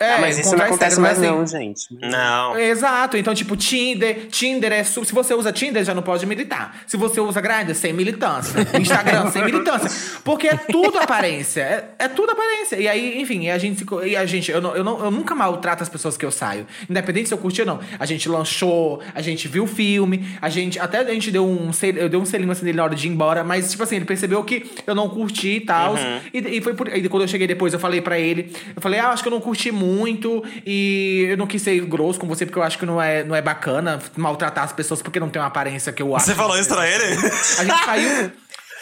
[0.00, 1.86] É, Ah, mas isso não encontrar acontece mais assim, não, gente.
[2.10, 2.58] Não.
[2.58, 3.16] Exato.
[3.16, 4.26] Então, tipo, Tinder.
[4.32, 4.82] Tinder é.
[4.82, 6.82] su- Se você usa Tinder, já não pode militar.
[6.88, 8.58] Se você usa Grindr, sem militância.
[8.80, 9.88] Instagram, sem militância.
[10.24, 11.60] Porque é tudo aparência.
[11.60, 12.76] É, é tudo aparência.
[12.80, 13.86] E aí, enfim, e a gente.
[14.04, 16.66] E a gente eu, não, eu, não, eu nunca maltrato as pessoas que eu saio.
[16.90, 17.78] Independente se eu curti ou não.
[17.96, 20.80] A gente lanchou, a gente viu o filme, a gente.
[20.80, 21.72] Até a gente deu um.
[21.72, 23.44] sel- Eu dei um selinho assim nele na hora de ir embora.
[23.44, 25.94] Mas, tipo assim, ele percebeu que eu não curti e tal.
[26.34, 26.88] E, e foi por.
[26.88, 28.52] E quando eu cheguei depois, eu falei pra ele.
[28.74, 29.91] Eu falei, ah, acho que eu não curti muito.
[30.66, 33.34] E eu não quis ser grosso com você, porque eu acho que não é, não
[33.34, 36.26] é bacana maltratar as pessoas porque não tem uma aparência que eu acho.
[36.26, 37.04] Você falou isso pra ele?
[37.58, 38.32] A gente saiu.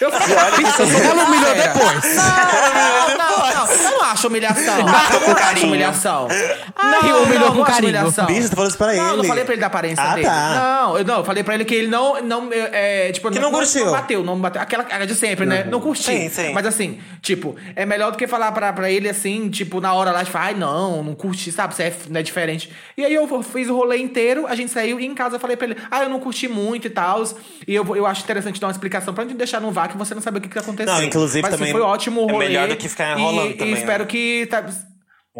[0.00, 2.16] Eu falei, "Bicho, eu sou Ela humilhou sincera." depois.
[2.16, 3.70] Não, não, não.
[3.70, 4.78] Eu não acho humilhação.
[4.78, 4.94] Eu não
[5.36, 6.28] acho humilhação.
[6.76, 7.82] Ai, não, humilhou não, com não carinho.
[7.92, 8.26] humilhação.
[8.26, 9.28] Bicho, você falou isso pra Não, eu não ele.
[9.28, 10.26] falei pra ele da aparência Ah, dele.
[10.26, 10.80] tá.
[10.82, 13.50] Não, eu não, eu falei pra ele que ele não, não é, tipo, Que não
[13.50, 13.84] curtiu.
[13.86, 14.62] Não bateu, não bateu.
[14.62, 15.64] Aquela cara de sempre, né?
[15.64, 16.04] Não curti.
[16.04, 16.52] Sim, sim.
[16.52, 20.10] Mas assim, tipo, é melhor do que falar pra, pra ele assim, tipo, na hora
[20.10, 21.74] lá, tipo, ai, não, não curti, sabe?
[21.74, 22.72] Você é, não é diferente.
[22.96, 25.56] E aí eu fiz o rolê inteiro, a gente saiu e em casa eu falei
[25.56, 27.22] pra ele, ah, eu não curti muito e tal.
[27.66, 29.96] E eu, eu acho interessante dar uma explicação pra não te deixar no vácuo que
[29.98, 30.92] você não sabe o que, que aconteceu.
[30.92, 32.46] Não, inclusive Mas, assim, também foi ótimo o é rolê.
[32.46, 34.10] melhor do que ficar enrolando e, também, E espero né?
[34.10, 34.46] que.
[34.46, 34.64] Tá,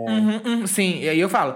[0.09, 1.55] Uhum, uhum, sim, e aí eu falo.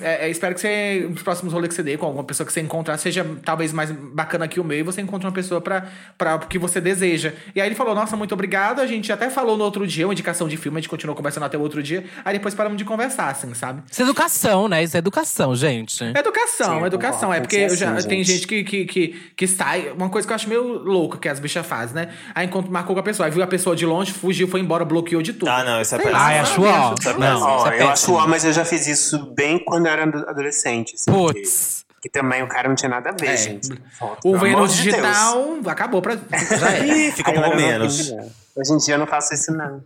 [0.00, 2.52] É, é, espero que você, nos próximos rolês que você dê com alguma pessoa que
[2.52, 5.86] você encontrar, seja talvez mais bacana que o meu e você encontre uma pessoa pra,
[6.16, 7.32] pra o que você deseja.
[7.54, 8.80] E aí ele falou: Nossa, muito obrigado.
[8.80, 11.44] A gente até falou no outro dia, uma indicação de filme, a gente continuou conversando
[11.44, 12.04] até o outro dia.
[12.24, 13.82] Aí depois paramos de conversar, assim, sabe?
[13.90, 14.82] Isso é educação, né?
[14.82, 16.02] Isso é educação, gente.
[16.04, 17.32] Educação, Sim, educação.
[17.32, 18.36] É porque ser já, assim, tem gente.
[18.36, 19.92] gente que, que, que, que sai.
[19.96, 22.08] Uma coisa que eu acho meio louca que as bichas fazem, né?
[22.34, 24.84] Aí enquanto marcou com a pessoa, aí viu a pessoa de longe, fugiu, foi embora,
[24.84, 25.48] bloqueou de tudo.
[25.48, 26.18] Ah, não, isso é péssimo.
[26.18, 26.38] sabe?
[26.38, 26.92] acho ó.
[26.92, 30.04] Acho- Não, isso é eu acho mas eu já fiz isso bem quando eu era
[30.28, 30.94] adolescente.
[30.94, 31.84] Assim, Putz.
[32.00, 33.36] Que, que também o cara não tinha nada a ver, É.
[33.36, 33.68] gente.
[33.98, 36.16] Foto, O Vênus de digital acabou pra.
[36.58, 37.10] Já é.
[37.10, 37.44] Ficou Deus.
[37.46, 38.10] um pouco menos.
[38.56, 39.82] Hoje em dia eu não faço isso, não.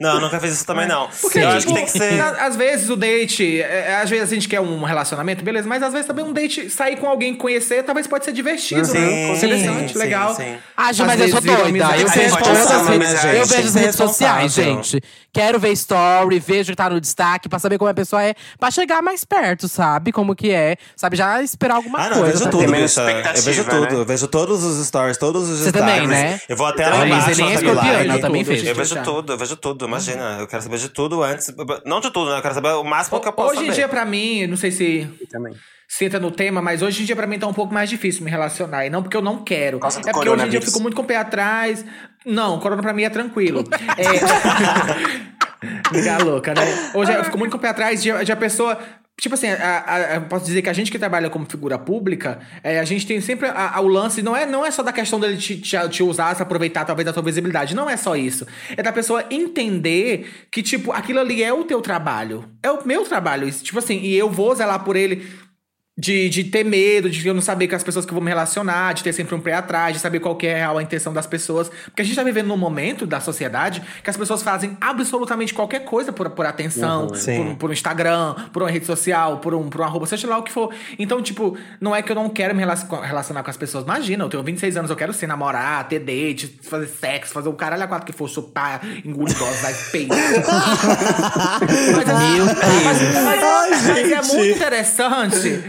[0.00, 1.08] Não, nunca fiz isso também, não.
[1.20, 2.20] Porque, eu acho tipo, que tem que ser.
[2.20, 5.82] Às vezes o date, é, é, às vezes a gente quer um relacionamento, beleza, mas
[5.82, 9.34] às vezes também um date, sair com alguém, conhecer, talvez pode ser divertido, Sim, né?
[9.36, 10.34] sim, Interessante, sim, legal.
[10.34, 10.56] sim.
[10.76, 11.62] Ah, mas eu sou doida.
[11.96, 15.00] Eu vejo todas as redes, eu vejo as redes sociais, gente.
[15.32, 18.70] Quero ver story, vejo que tá no destaque pra saber como a pessoa é, pra
[18.70, 20.12] chegar mais perto, sabe?
[20.12, 21.16] Como que é, sabe?
[21.16, 22.32] Já esperar alguma Ah, não, eu coisa.
[22.32, 22.50] vejo sabe?
[22.50, 23.00] tudo, bicha.
[23.36, 23.80] Eu vejo tudo.
[23.80, 24.00] né?
[24.00, 25.94] Eu vejo todos os stories, todos os Você destaques.
[25.94, 26.38] também, né?
[26.48, 27.40] Eu vou até lá embaixo.
[27.40, 28.66] Nem é eu também tudo, vejo.
[28.66, 30.38] Eu vejo tudo, eu vejo tudo, imagina.
[30.40, 31.52] Eu quero saber de tudo antes.
[31.84, 32.38] Não de tudo, né?
[32.38, 33.74] Eu quero saber o máximo que eu posso Hoje em saber.
[33.76, 35.54] dia, pra mim, não sei se Eu também.
[35.88, 38.24] se entra no tema, mas hoje em dia pra mim tá um pouco mais difícil
[38.24, 38.86] me relacionar.
[38.86, 39.78] E não porque eu não quero.
[39.78, 41.84] do É porque hoje em dia eu fico muito com o pé atrás.
[42.24, 43.64] Não, corona pra mim é tranquilo.
[43.98, 45.22] é...
[45.92, 46.90] Fica louca, né?
[46.94, 48.78] Hoje eu fico muito com o pé atrás de, de a pessoa
[49.20, 52.80] Tipo assim, a, a- posso dizer que a gente que trabalha como figura pública, é,
[52.80, 55.20] a gente tem sempre a- a- o lance, não é, não é só da questão
[55.20, 57.74] dele te, te, te usar, se aproveitar talvez da tua visibilidade.
[57.74, 58.46] Não é só isso.
[58.76, 62.48] É da pessoa entender que, tipo, aquilo ali é o teu trabalho.
[62.62, 63.46] É o meu trabalho.
[63.46, 65.24] Isso, tipo assim, e eu vou zelar por ele
[65.96, 68.30] de, de ter medo, de eu não saber com as pessoas que eu vou me
[68.30, 70.82] relacionar, de ter sempre um pé atrás, de saber qual que é a real a
[70.82, 71.68] intenção das pessoas.
[71.84, 75.80] Porque a gente tá vivendo num momento da sociedade que as pessoas fazem absolutamente qualquer
[75.84, 77.36] coisa por, por atenção, Sim.
[77.36, 80.26] por, um- por um Instagram, por uma rede social, por um, por um arroba, seja
[80.26, 80.74] lá o que for.
[80.98, 83.84] Então, tipo, não é que eu não quero me relac- relacionar com as pessoas.
[83.84, 87.52] Imagina, eu tenho 26 anos, eu quero sim namorar, ter date, fazer sexo, fazer o
[87.52, 90.14] caralho a quatro que for, chupar, engolir doses, dar peito.
[91.94, 94.34] Mas, Meu mas- mas- mas é gente.
[94.34, 95.62] muito interessante.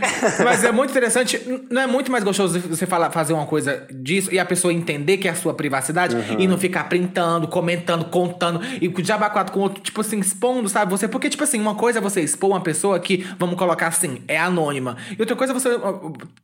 [0.43, 1.41] Mas é muito interessante.
[1.69, 5.17] Não é muito mais gostoso você falar, fazer uma coisa disso e a pessoa entender
[5.17, 9.63] que é a sua privacidade e não ficar printando, comentando, contando e o com o
[9.63, 10.91] outro, tipo assim, expondo, sabe?
[10.91, 14.21] Você, porque, tipo assim, uma coisa é você expor uma pessoa que, vamos colocar assim,
[14.27, 14.97] é anônima.
[15.17, 15.69] E outra coisa é você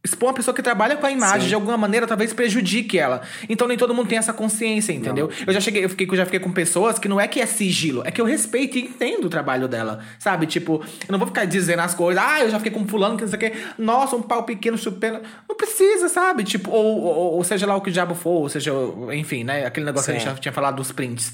[0.04, 3.22] expor uma pessoa que trabalha com a imagem, de alguma maneira, talvez prejudique ela.
[3.48, 5.30] Então nem todo mundo tem essa consciência, entendeu?
[5.46, 7.46] Eu já cheguei, eu fiquei, eu já fiquei com pessoas que não é que é
[7.46, 10.00] sigilo, é que eu respeito e entendo o trabalho dela.
[10.18, 10.46] Sabe?
[10.46, 13.24] Tipo, eu não vou ficar dizendo as coisas, ah, eu já fiquei com fulano, que
[13.24, 13.54] não sei o quê.
[13.78, 15.22] Nossa, um pau pequeno chupando.
[15.48, 16.44] Não precisa, sabe?
[16.44, 18.72] Tipo, ou, ou, ou seja lá o que o diabo for, ou seja,
[19.14, 19.66] enfim, né?
[19.66, 21.34] Aquele negócio que a gente já tinha falado dos prints.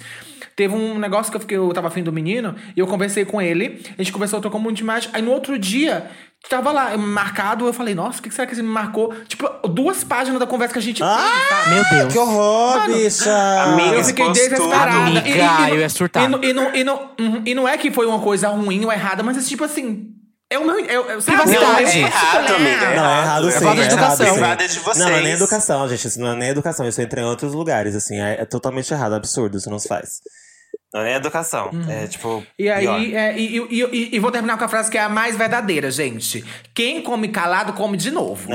[0.55, 3.41] Teve um negócio que eu fiquei, eu tava afim do menino, e eu conversei com
[3.41, 5.09] ele, a gente conversou, trocou muito de imagem.
[5.11, 6.09] Aí no outro dia,
[6.49, 9.13] tava lá, marcado, eu falei, nossa, o que será que você me marcou?
[9.27, 11.75] Tipo, duas páginas da conversa que a gente teve, sabe?
[11.75, 12.13] Meu Deus.
[12.13, 13.63] Que horror, Mano, bicha!
[13.63, 14.91] amiga, Eu fiquei desesperada.
[15.19, 16.23] amiga, eu ia surtar.
[16.23, 17.09] E, não- e, não, e, não,
[17.45, 20.07] e não é que foi uma coisa ruim ou errada, mas é tipo assim.
[20.49, 20.79] É meu.
[20.79, 21.01] É, é?
[21.21, 21.55] Privacidade.
[21.55, 22.95] Não, é errado, amiga.
[22.95, 23.59] Não, é errado sim.
[23.59, 24.33] falta de é errado educação.
[24.33, 24.97] Privada é de vocês.
[24.97, 26.07] Não, não é nem educação, gente.
[26.07, 26.87] Isso não é nem educação.
[26.87, 28.21] Isso entra em outros lugares, assim.
[28.21, 29.57] É, é totalmente errado, absurdo.
[29.57, 30.19] Isso não se faz.
[30.93, 31.71] Não é educação.
[31.89, 32.45] É tipo.
[32.57, 32.99] E aí, pior.
[33.19, 35.89] é, e, e, e- e vou terminar com a frase que é a mais verdadeira,
[35.91, 36.45] gente.
[36.73, 38.47] Quem come calado, come de novo.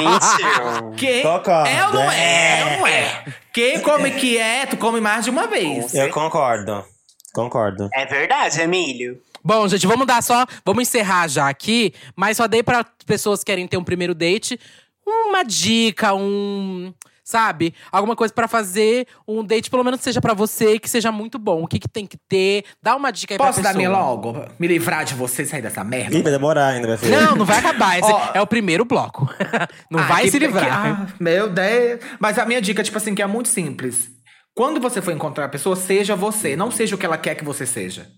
[0.00, 0.96] Realmente.
[0.96, 2.16] Quem Concordo, é ou não é?
[2.16, 2.60] é.
[2.60, 3.24] É ou não é?
[3.52, 5.94] Quem come quieto, come mais de uma vez.
[5.94, 6.84] Eu concordo.
[7.32, 7.88] Concordo.
[7.94, 9.20] É verdade, Emílio.
[9.44, 10.44] Bom, gente, vamos dar só.
[10.64, 14.58] Vamos encerrar já aqui, mas só dei para pessoas que querem ter um primeiro date
[15.06, 16.92] uma dica, um.
[17.24, 17.72] Sabe?
[17.92, 21.62] Alguma coisa pra fazer um date, pelo menos seja pra você, que seja muito bom.
[21.62, 22.64] O que, que tem que ter?
[22.82, 23.88] Dá uma dica aí Posso pra dar pessoa.
[23.88, 24.44] minha logo?
[24.58, 26.16] Me livrar de você e sair dessa merda?
[26.16, 27.20] Ih, vai demorar ainda, minha filha.
[27.20, 27.98] Não, não vai acabar.
[28.00, 28.30] Esse Ó.
[28.34, 29.28] é o primeiro bloco.
[29.88, 31.06] não Ah, vai que- se que- livrar.
[31.08, 32.00] ah, meu Deus.
[32.18, 34.10] Mas a minha dica, tipo assim, que é muito simples.
[34.52, 36.56] Quando você for encontrar a pessoa, seja você.
[36.56, 38.08] Não seja o que ela quer que você seja.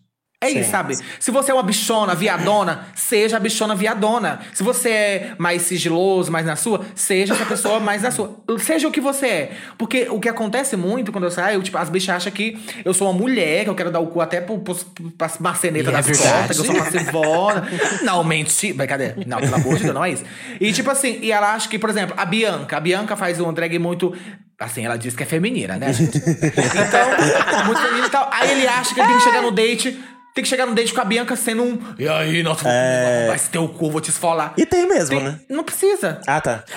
[0.42, 0.96] É isso, sabe?
[1.20, 4.40] Se você é uma bichona, viadona, seja a bichona viadona.
[4.52, 8.36] Se você é mais sigiloso, mais na sua, seja essa pessoa mais na sua.
[8.58, 9.52] Seja o que você é.
[9.78, 13.08] Porque o que acontece muito quando eu saio, tipo, as bichas acham que eu sou
[13.10, 14.74] uma mulher, que eu quero dar o cu até pro, pro,
[15.16, 16.48] pras macenetas é das verdade.
[16.48, 17.68] costas, que eu sou uma civona.
[18.02, 18.74] Não, mentira.
[18.74, 19.16] Brincadeira.
[19.26, 20.24] Não, pelo amor de Deus, não é isso.
[20.60, 22.76] E tipo assim, e ela acha que, por exemplo, a Bianca.
[22.76, 24.14] A Bianca faz um drag muito.
[24.58, 26.18] Assim, ela diz que é feminina, né, gente?
[26.22, 28.28] Então, muito feminina e tal.
[28.32, 29.98] Aí ele acha que ele tem que chegar no date.
[30.34, 31.78] Tem que chegar no date com a Bianca sendo um.
[31.98, 33.26] E aí, nossa, É.
[33.28, 34.54] vai se ter o cu, vou te esfolar.
[34.56, 35.38] E tem mesmo, Tem- né?
[35.48, 36.20] Não precisa.
[36.26, 36.64] Ah, tá.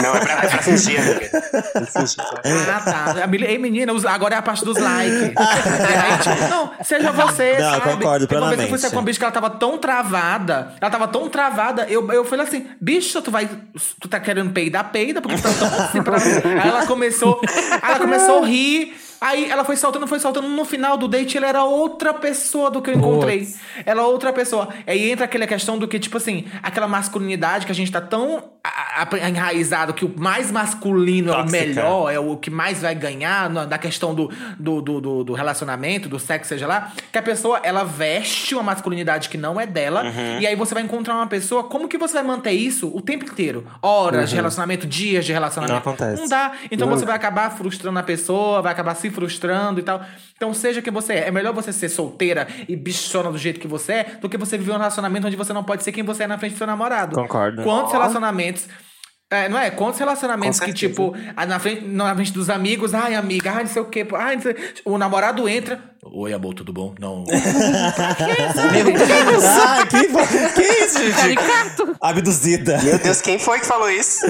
[0.00, 1.28] Não, é pra, é pra fingir, amiga.
[2.72, 3.28] Ah, tá.
[3.48, 5.22] Ei, menina, agora é a parte dos likes.
[5.36, 7.90] Aí, tipo, não, seja você, Não, sabe?
[7.96, 9.76] concordo Teve Uma vez que eu fui sair com uma bicha que ela tava tão
[9.76, 10.74] travada.
[10.80, 11.84] Ela tava tão travada.
[11.88, 13.48] Eu, eu falei assim, bicha, tu vai.
[14.00, 17.40] Tu tá querendo peidar, peida, porque tu tá tão assim pra Aí ela começou.
[17.82, 18.94] Ela começou a rir.
[19.20, 20.48] Aí ela foi saltando, foi saltando.
[20.48, 23.46] No final do date, ela era outra pessoa do que eu encontrei.
[23.84, 24.68] Ela é outra pessoa.
[24.86, 28.44] Aí entra aquela questão do que, tipo assim, aquela masculinidade que a gente tá tão
[28.62, 31.64] a- a- enraizado que o mais masculino é o Tóxica.
[31.66, 36.08] melhor, é o que mais vai ganhar na, da questão do, do, do, do- relacionamento,
[36.10, 40.02] do sexo, seja lá, que a pessoa, ela veste uma masculinidade que não é dela,
[40.04, 40.40] Uhum.
[40.40, 43.24] e aí você vai encontrar uma pessoa, como que você vai manter isso o tempo
[43.24, 43.66] inteiro?
[43.80, 45.72] Horas de relacionamento, dias de relacionamento.
[45.78, 45.82] Uhum.
[45.84, 46.20] Não acontece.
[46.20, 46.52] Não dá.
[46.70, 50.00] Então você vai acabar frustrando a pessoa, vai acabar se frustrando e tal.
[50.36, 51.28] Então seja quem você é.
[51.28, 54.56] É melhor você ser solteira e bichona do jeito que você é, do que você
[54.56, 56.66] viver um relacionamento onde você não pode ser quem você é na frente do seu
[56.66, 57.14] namorado.
[57.14, 57.62] Concordo.
[57.62, 58.66] Quantos relacionamentos...
[59.32, 59.70] É, não é?
[59.70, 63.70] Quantos relacionamentos que, tipo, ah, na frente, na frente dos amigos, ai, amiga, ai, não
[63.70, 64.04] sei o quê.
[64.12, 64.56] Ai, não sei...
[64.84, 65.80] O namorado entra.
[66.02, 66.94] Oi, amor, tudo bom?
[66.98, 67.24] Não.
[69.52, 70.08] Ah, que,
[70.54, 71.14] que isso, gente?
[71.14, 71.96] Caricato.
[72.00, 72.82] Abduzida.
[72.82, 74.26] Meu Deus, quem foi que falou isso?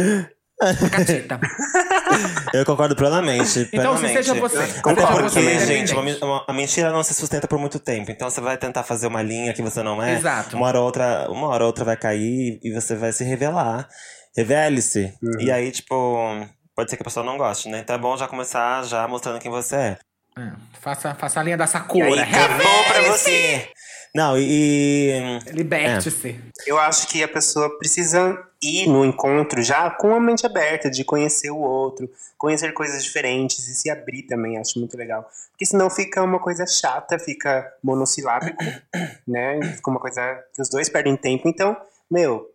[0.90, 1.40] Catita.
[2.52, 3.68] Eu concordo plenamente.
[3.72, 4.58] Então, se seja você.
[4.58, 8.10] Até porque, gente, uma, uma- a mentira não se sustenta por muito tempo.
[8.10, 10.14] Então você vai tentar fazer uma linha que você não é.
[10.14, 10.56] Exato.
[10.56, 13.88] Uma hora ou outra, uma hora ou outra vai cair e você vai se revelar.
[14.36, 15.14] Revele-se.
[15.22, 15.40] Uhum.
[15.40, 17.78] E aí, tipo, pode ser que a pessoa não goste, né?
[17.80, 19.96] Então é bom já começar já mostrando quem você é.
[20.38, 22.06] É, faça, faça a linha da E Sakura.
[22.06, 23.68] aí, acabou pra você.
[24.14, 25.12] Não, e.
[25.52, 26.40] Liberte-se.
[26.66, 31.04] Eu acho que a pessoa precisa ir no encontro já com a mente aberta, de
[31.04, 35.28] conhecer o outro, conhecer coisas diferentes e se abrir também, acho muito legal.
[35.52, 38.62] Porque senão fica uma coisa chata, fica monossilábico,
[39.26, 39.60] né?
[39.76, 40.20] Fica uma coisa
[40.54, 41.48] que os dois perdem tempo.
[41.48, 41.76] Então,
[42.10, 42.50] meu,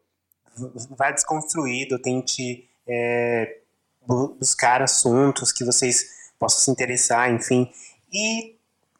[0.98, 3.58] vá desconstruído, tente é,
[4.06, 6.06] bu- buscar assuntos que vocês
[6.38, 7.72] possam se interessar, enfim.
[8.12, 8.55] E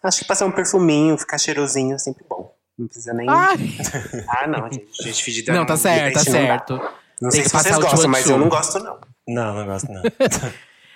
[0.08, 2.54] acho que passar um perfuminho, ficar cheirosinho é sempre bom.
[2.78, 3.28] Não precisa nem.
[3.30, 3.56] Ai.
[4.28, 4.88] Ah, não, gente.
[5.02, 6.74] Gente fedida Não, tá certo, tá não certo.
[7.22, 8.98] Não Tem sei se vocês gostam, mas eu não gosto, não.
[9.28, 10.02] Não, não gosto, não.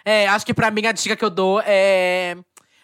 [0.05, 2.35] É, acho que pra mim a dica que eu dou é.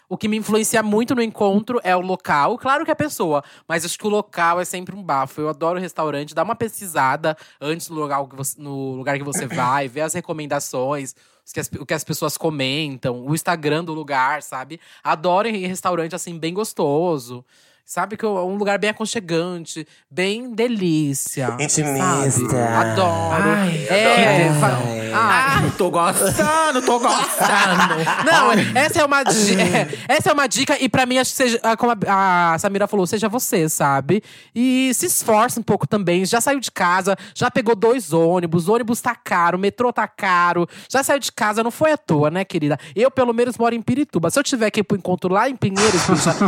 [0.07, 2.57] O que me influencia muito no encontro é o local.
[2.60, 5.41] Claro que é a pessoa, mas acho que o local é sempre um bafo.
[5.41, 9.47] Eu adoro restaurante, dá uma pesquisada antes no lugar que você, no lugar que você
[9.47, 11.15] vai, ver as recomendações,
[11.53, 14.80] que as- o que as pessoas comentam, o Instagram do lugar, sabe?
[15.03, 17.43] Adoro ir em restaurante assim, bem gostoso.
[17.86, 21.56] Sabe que é um lugar bem aconchegante, bem delícia.
[21.60, 22.49] Intimista.
[22.49, 22.90] sabe?
[22.91, 23.44] Adoro.
[23.44, 24.60] Ai, é, adoro.
[24.60, 27.95] fa- Ah, tô gostando, tô gostando.
[28.26, 28.52] Não,
[28.82, 31.60] essa é uma di- é, essa é uma dica e pra mim acho que seja,
[31.64, 34.22] ah, como a, Samira falou, seja você, sabe?
[34.53, 36.26] E se esforça um pouco também.
[36.26, 40.07] Já saiu de casa, já pegou dois ônibus, o ônibus tá caro, o metrô tá
[40.07, 40.68] caro.
[40.90, 42.78] Já saiu de casa, não foi à toa, né, querida?
[42.95, 44.30] Eu pelo menos moro em Pirituba.
[44.32, 46.02] Se eu tiver que ir pro encontro lá em Pinheiros,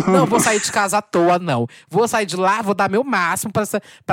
[0.08, 1.68] não vou sair de casa à toa, não.
[1.90, 3.64] Vou sair de lá, vou dar meu máximo pra,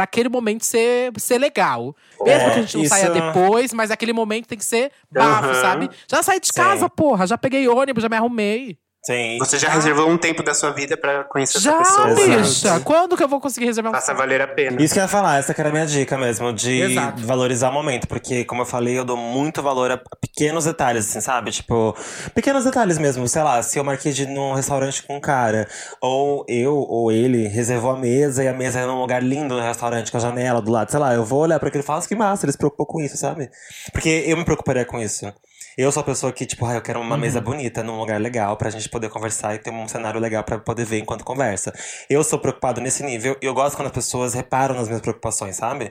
[0.03, 1.95] aquele momento ser, ser legal.
[2.21, 4.91] Mesmo É, que a gente não isso- saia depois, mas aquele momento tem que ser
[5.11, 5.61] bafo, Aham.
[5.61, 5.91] sabe?
[6.11, 6.53] Já saí de Sim.
[6.55, 7.27] casa, porra.
[7.27, 8.77] Já peguei ônibus, já me arrumei.
[9.07, 9.37] Sim.
[9.39, 12.15] Você já reservou um tempo da sua vida pra conhecer Já, essa pessoa.
[12.15, 12.41] bicha.
[12.41, 12.85] Exato.
[12.85, 14.81] Quando que eu vou conseguir reservar um Faça valer a pena.
[14.83, 17.21] Isso que eu ia falar, essa que era a minha dica mesmo, de Exato.
[17.27, 18.09] valorizar o momento.
[18.09, 21.51] Porque, como eu falei, eu dou muito valor a pequenos detalhes, assim, sabe?
[21.51, 21.95] Tipo,
[22.35, 23.29] pequenos detalhes mesmo.
[23.29, 25.69] Sei lá, se eu marquei de ir num restaurante com um cara,
[26.01, 29.61] ou eu ou ele reservou a mesa e a mesa é num lugar lindo no
[29.61, 31.99] restaurante, com a janela do lado, sei lá, eu vou olhar pra aquele e falar,
[31.99, 33.51] "Nossa, que massa, ele se preocupou com isso, sabe?
[33.93, 35.31] Porque eu me preocuparia com isso.
[35.77, 38.57] Eu sou a pessoa que, tipo, ah, eu quero uma mesa bonita, num lugar legal,
[38.57, 41.73] pra gente poder conversar e ter um cenário legal pra poder ver enquanto conversa.
[42.09, 45.57] Eu sou preocupado nesse nível e eu gosto quando as pessoas reparam nas minhas preocupações,
[45.57, 45.91] sabe?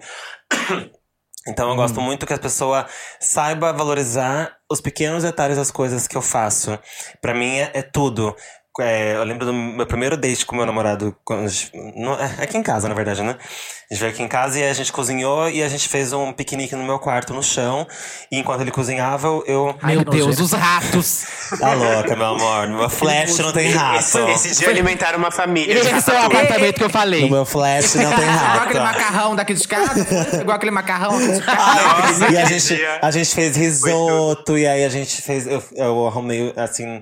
[1.46, 2.88] Então eu gosto muito que a pessoa
[3.20, 6.80] saiba valorizar os pequenos detalhes das coisas que eu faço.
[7.22, 8.34] Pra mim é, é tudo.
[8.80, 11.48] É, eu lembro do meu primeiro date com meu namorado, quando
[11.96, 13.38] no- é, aqui em casa, na verdade, né?
[13.94, 16.34] A gente veio aqui em casa e a gente cozinhou e a gente fez um
[16.34, 17.86] piquenique no meu quarto, no chão.
[18.32, 19.76] E enquanto ele cozinhava, eu.
[19.84, 21.26] Ai, Meu Deus, os ratos.
[21.53, 22.68] Tá louca, meu amor.
[22.68, 23.99] No meu flash não tem rato.
[23.99, 25.72] Esse, esse dia alimentaram uma família.
[25.78, 27.22] Esse é o apartamento que eu falei.
[27.22, 28.98] No meu flash não tem Igual aquele rato.
[28.98, 30.07] macarrão daqui de casa?
[30.41, 31.84] Igual aquele macarrão aqui de casa?
[31.84, 32.99] Nossa, e a gente, dia.
[32.99, 35.45] a gente fez risoto, e aí a gente fez.
[35.45, 37.02] Eu, eu arrumei, assim,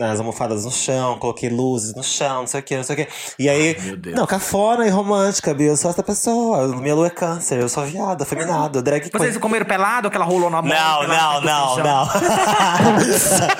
[0.00, 2.98] as almofadas no chão, coloquei luzes no chão, não sei o que, não sei o
[2.98, 3.08] que.
[3.36, 3.76] E aí.
[4.14, 5.68] Não, cafona e romântica, Bia.
[5.68, 6.27] Eu sou essa pessoa.
[6.80, 9.40] Minha lua é câncer, eu sou viado, afeminado, drag Vocês queen.
[9.40, 10.70] comeram pelado, aquela rolou na mão?
[10.70, 12.08] Não, não, não, não.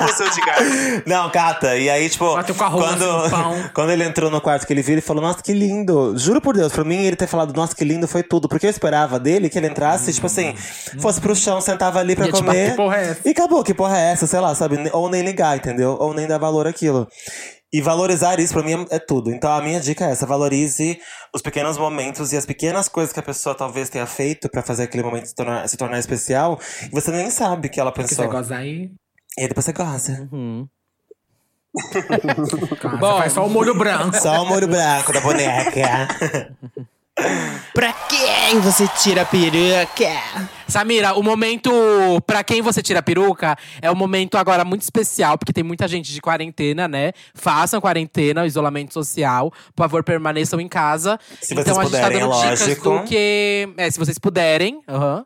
[0.00, 0.62] Eu sou de gato.
[1.06, 4.94] Não, Cata, e aí, tipo, quando, assim quando ele entrou no quarto que ele viu,
[4.94, 6.16] ele falou, nossa, que lindo.
[6.16, 8.48] Juro por Deus, pra mim, ele ter falado, nossa, que lindo, foi tudo.
[8.48, 10.54] Porque eu esperava dele que ele entrasse, tipo assim,
[11.00, 12.46] fosse pro chão, sentava ali pra Ia comer.
[12.46, 13.20] bater, que porra é essa?
[13.24, 14.78] E acabou, que porra é essa, sei lá, sabe?
[14.92, 15.96] Ou nem ligar, entendeu?
[15.98, 17.08] Ou nem dar valor àquilo.
[17.72, 19.30] E valorizar isso pra mim é é tudo.
[19.30, 20.98] Então a minha dica é essa: valorize
[21.34, 24.84] os pequenos momentos e as pequenas coisas que a pessoa talvez tenha feito pra fazer
[24.84, 26.58] aquele momento se tornar, se tornar especial.
[26.84, 28.24] E você nem sabe que ela pensou.
[28.24, 28.90] você gozar aí,
[29.36, 30.28] E aí depois você gosta.
[32.80, 33.18] cara, Bom.
[33.18, 34.18] faz só o molho branco.
[34.18, 36.08] Só o molho branco da boneca.
[37.74, 40.48] Pra quem você tira a peruca?
[40.66, 41.70] Samira, o momento
[42.26, 45.88] pra quem você tira a peruca é um momento agora muito especial, porque tem muita
[45.88, 47.12] gente de quarentena, né?
[47.34, 49.50] Façam quarentena, isolamento social.
[49.74, 51.18] Por favor, permaneçam em casa.
[51.40, 52.98] Se vocês então a gente tá puderem, dando é dicas lógico.
[52.98, 53.68] do que.
[53.76, 54.80] É, se vocês puderem.
[54.88, 55.24] aham.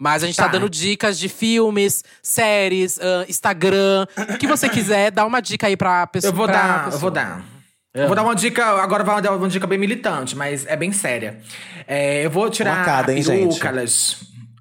[0.00, 0.44] Mas a gente tá.
[0.44, 0.50] Tá.
[0.52, 4.06] dando dicas de filmes, séries, ahn, Instagram.
[4.32, 6.30] O que você quiser, dá uma dica aí pra pessoa.
[6.30, 7.00] Eu vou pra dar, eu pessoa.
[7.00, 7.42] vou dar.
[8.02, 10.92] Eu vou dar uma dica, agora vai dar uma dica bem militante, mas é bem
[10.92, 11.38] séria.
[11.86, 13.22] É, eu vou tirar cada, a hein,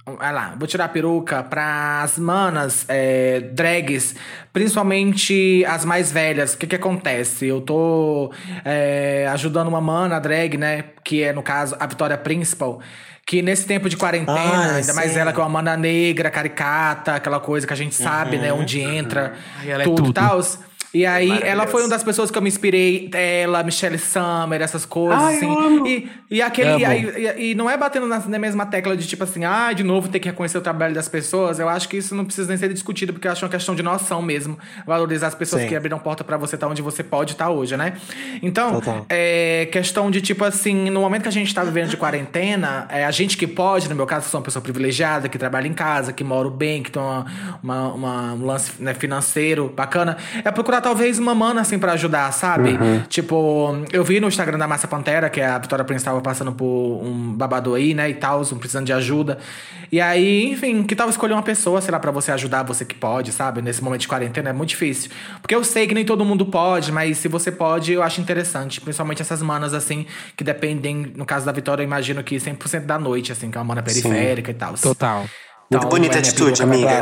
[0.10, 4.16] Olha lá, vou tirar a peruca pras manas é, drags,
[4.54, 6.54] principalmente as mais velhas.
[6.54, 7.46] O que que acontece?
[7.46, 8.32] Eu tô
[8.64, 10.86] é, ajudando uma mana drag, né?
[11.04, 12.80] Que é, no caso, a Vitória Principal.
[13.26, 15.20] Que nesse tempo de quarentena, Ah, ainda mais sim.
[15.20, 18.54] ela que é uma mana negra, caricata, aquela coisa que a gente sabe, né?
[18.54, 19.34] Onde entra,
[19.66, 20.14] é tudo e tudo.
[20.14, 20.40] tal.
[20.94, 23.10] E aí, ela foi uma das pessoas que eu me inspirei.
[23.14, 25.86] Ela, Michelle Summer, essas coisas, Ai, assim.
[25.86, 26.78] E, e aquele.
[26.78, 29.72] E, aí- e- e não é batendo na, na mesma tecla de tipo assim, ah,
[29.74, 31.60] de novo ter que reconhecer o trabalho das pessoas.
[31.60, 33.84] Eu acho que isso não precisa nem ser discutido, porque eu acho uma questão de
[33.84, 34.58] noção mesmo.
[34.86, 35.68] Valorizar as pessoas Sim.
[35.68, 37.94] que abriram porta pra você estar onde você pode estar hoje, né?
[38.42, 42.88] Então, é questão de tipo assim, no momento que a gente tá vivendo de quarentena,
[42.90, 45.74] é, a gente que pode, no meu caso, sou uma pessoa privilegiada, que trabalha em
[45.74, 47.26] casa, que moro bem, que tem uma,
[47.62, 52.32] uma, uma- um lance né, financeiro bacana, é procurar talvez uma mana assim pra ajudar,
[52.32, 52.78] sabe?
[53.08, 57.02] Tipo, eu vi no Instagram da Massa Pantera que a Vitória Prince tava passando por
[57.04, 59.38] um babado aí, né, e tal, um precisando de ajuda.
[59.92, 62.96] E aí, enfim, que tal escolher uma pessoa, sei lá, pra você ajudar, você que
[62.96, 63.62] pode, sabe?
[63.62, 65.10] Nesse momento de quarentena é muito difícil.
[65.42, 68.82] Porque eu sei que nem todo mundo pode, mas se você pode, eu acho interessante.
[68.82, 70.06] Principalmente essas manas, assim,
[70.36, 73.62] que dependem, no caso da Vitória, eu imagino que 100% da noite, assim, que é
[73.62, 74.74] uma mana periférica e tal.
[74.74, 75.26] Total.
[75.70, 77.02] Muito bonita é minha atitude, amiga.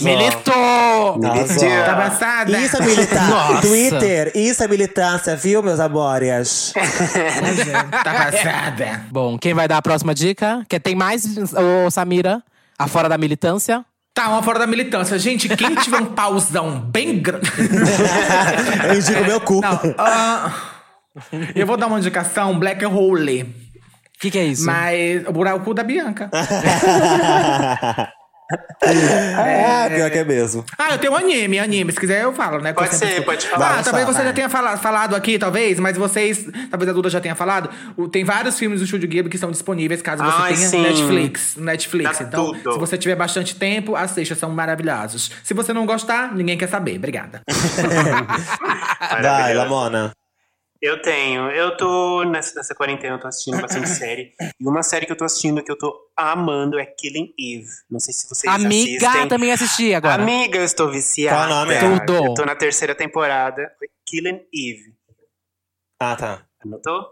[0.00, 1.20] Militou!
[1.24, 1.68] Arrasou.
[1.84, 2.58] Tá passada?
[2.58, 3.60] Isso é militância.
[3.60, 6.72] Twitter, isso é militância, viu, meus amores?
[8.02, 9.04] Tá passada.
[9.10, 10.64] Bom, quem vai dar a próxima dica?
[10.66, 12.42] Que tem mais, ô Samira?
[12.78, 13.84] A fora da militância?
[14.14, 15.18] Tá, uma fora da militância.
[15.18, 17.50] Gente, quem tiver um pauzão bem grande.
[18.88, 19.60] Eu indico meu cu.
[19.60, 20.52] Não, ah,
[21.54, 23.67] eu vou dar uma indicação, Black Hole.
[24.18, 24.66] O que, que é isso?
[24.66, 26.28] Mas o buraco da Bianca.
[28.80, 30.64] É, pior que é mesmo.
[30.78, 31.92] Ah, eu tenho um anime, anime.
[31.92, 32.72] Se quiser, eu falo, né?
[32.72, 33.80] Pode ser, pode falar.
[33.80, 34.32] Ah, talvez Vai, você já vai.
[34.32, 36.46] tenha falado, falado aqui, talvez, mas vocês.
[36.70, 37.68] Talvez a Duda já tenha falado.
[37.94, 40.80] o- Tem vários filmes do Estúdio Ghibli que estão disponíveis caso você Ai, tenha sim.
[40.80, 41.56] Netflix.
[41.56, 42.16] Netflix.
[42.18, 42.72] Tá então, tudo.
[42.72, 45.30] se você tiver bastante tempo, assista, são maravilhosos.
[45.44, 46.96] Se você não gostar, ninguém quer saber.
[46.96, 47.42] Obrigada.
[49.22, 49.52] Vai.
[49.52, 50.10] Lamona.
[50.80, 51.50] Eu tenho.
[51.50, 54.32] Eu tô nessa, nessa quarentena, eu tô assistindo bastante série.
[54.60, 57.66] E uma série que eu tô assistindo que eu tô amando é Killing Eve.
[57.90, 59.28] Não sei se vocês Amiga, assistem.
[59.28, 60.22] também assisti agora.
[60.22, 61.36] Amiga, eu estou viciada.
[61.36, 61.78] Qual o nome?
[62.06, 62.26] Tudo.
[62.26, 63.72] Eu tô na terceira temporada.
[64.06, 64.94] Killing Eve.
[66.00, 66.46] Ah, tá.
[66.64, 67.08] Anotou?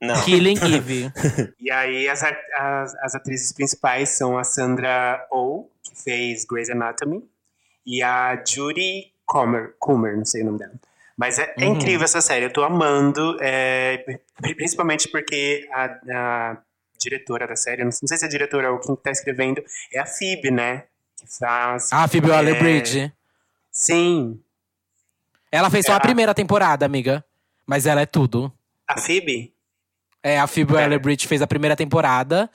[0.00, 0.20] Não.
[0.24, 1.12] Killing Eve.
[1.60, 6.70] E aí as, a- as, as atrizes principais são a Sandra Oh, que fez Grey's
[6.70, 7.22] Anatomy,
[7.86, 10.72] e a Judy Comer, Comer não sei o nome dela.
[11.16, 13.98] Mas é, é incrível essa série, eu tô amando, é,
[14.40, 16.56] pri- principalmente porque a, a
[16.98, 19.62] diretora da série, não sei se é a diretora ou quem tá escrevendo,
[19.92, 20.84] é a Phoebe, né?
[21.16, 21.88] Que faz.
[21.92, 23.12] Ah, Phoebe é, Waller-Bridge.
[23.70, 24.40] Sim.
[25.50, 27.24] Ela fez só É, a a- primeira temporada, amiga.
[27.66, 28.52] Mas ela é tudo.
[28.88, 29.52] A Phoebe?
[30.22, 32.50] É, a Phoebe Waller-Bridge fez a primeira temporada.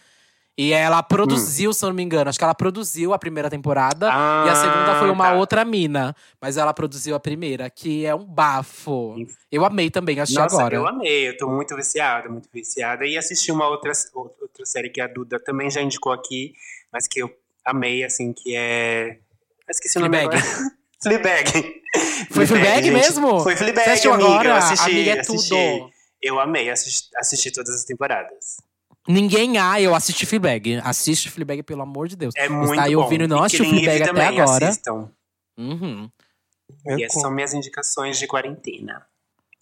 [0.58, 2.30] E ela produziu, se eu não me engano.
[2.30, 4.10] Acho que ela produziu a primeira temporada.
[4.12, 5.34] Ah, e a segunda foi uma tá.
[5.36, 6.16] outra mina.
[6.42, 9.16] Mas ela produziu a primeira, que é um bafo.
[9.52, 10.76] Eu amei também, assisti Nossa, agora.
[10.76, 13.06] eu amei, eu tô muito viciada, muito viciada.
[13.06, 16.54] E assisti uma outra, outra série que a Duda também já indicou aqui,
[16.92, 17.32] mas que eu
[17.64, 19.10] amei, assim, que é.
[19.10, 20.42] Eu esqueci o nome Fleabag.
[21.04, 21.82] Fleabag.
[22.32, 22.94] Foi Fleabag gente.
[22.94, 23.42] mesmo?
[23.42, 24.14] Foi Fleabag, amiga.
[24.14, 24.50] agora?
[24.50, 25.50] Eu assisti, Amiga, é assisti.
[25.50, 25.92] tudo.
[26.20, 28.58] Eu amei assisti, assisti todas as temporadas.
[29.08, 30.82] Ninguém há, eu assisti Fleabag.
[30.84, 32.34] Assiste Fleabag, pelo amor de Deus.
[32.36, 33.02] É Você muito tá aí bom.
[33.04, 34.68] ouvindo e não E assistiu Fleabag até também, agora.
[34.68, 35.10] Assistam.
[35.58, 36.10] Uhum.
[36.86, 39.06] Meu E essas são minhas indicações de quarentena.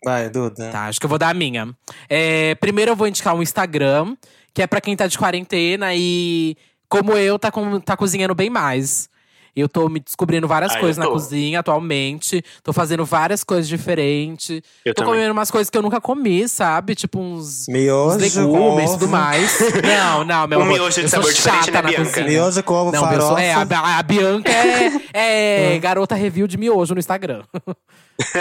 [0.03, 0.72] Vai, Duda.
[0.72, 1.76] Tá, acho que eu vou dar a minha.
[2.09, 4.15] É, primeiro eu vou indicar um Instagram,
[4.53, 6.55] que é pra quem tá de quarentena e,
[6.89, 9.09] como eu, tá, com, tá cozinhando bem mais.
[9.56, 12.44] Eu tô me descobrindo várias Ah, coisas na cozinha atualmente.
[12.61, 14.61] Tô fazendo várias coisas diferentes.
[14.84, 15.14] Eu tô também.
[15.19, 16.94] comendo umas coisas que eu nunca comi, sabe?
[16.94, 19.57] Tipo uns, uns Miojo, legumes e tudo mais.
[19.82, 20.73] Não, não, meu Um amor.
[20.73, 22.06] miojo de eu sou sabor diferente, chata né, na Bianca?
[22.10, 22.27] cozinha.
[22.27, 23.41] Miojo, couve, Não, eu sou, farofa.
[23.41, 27.44] é, a, a Bianca é, é garota review de miojo no Instagram.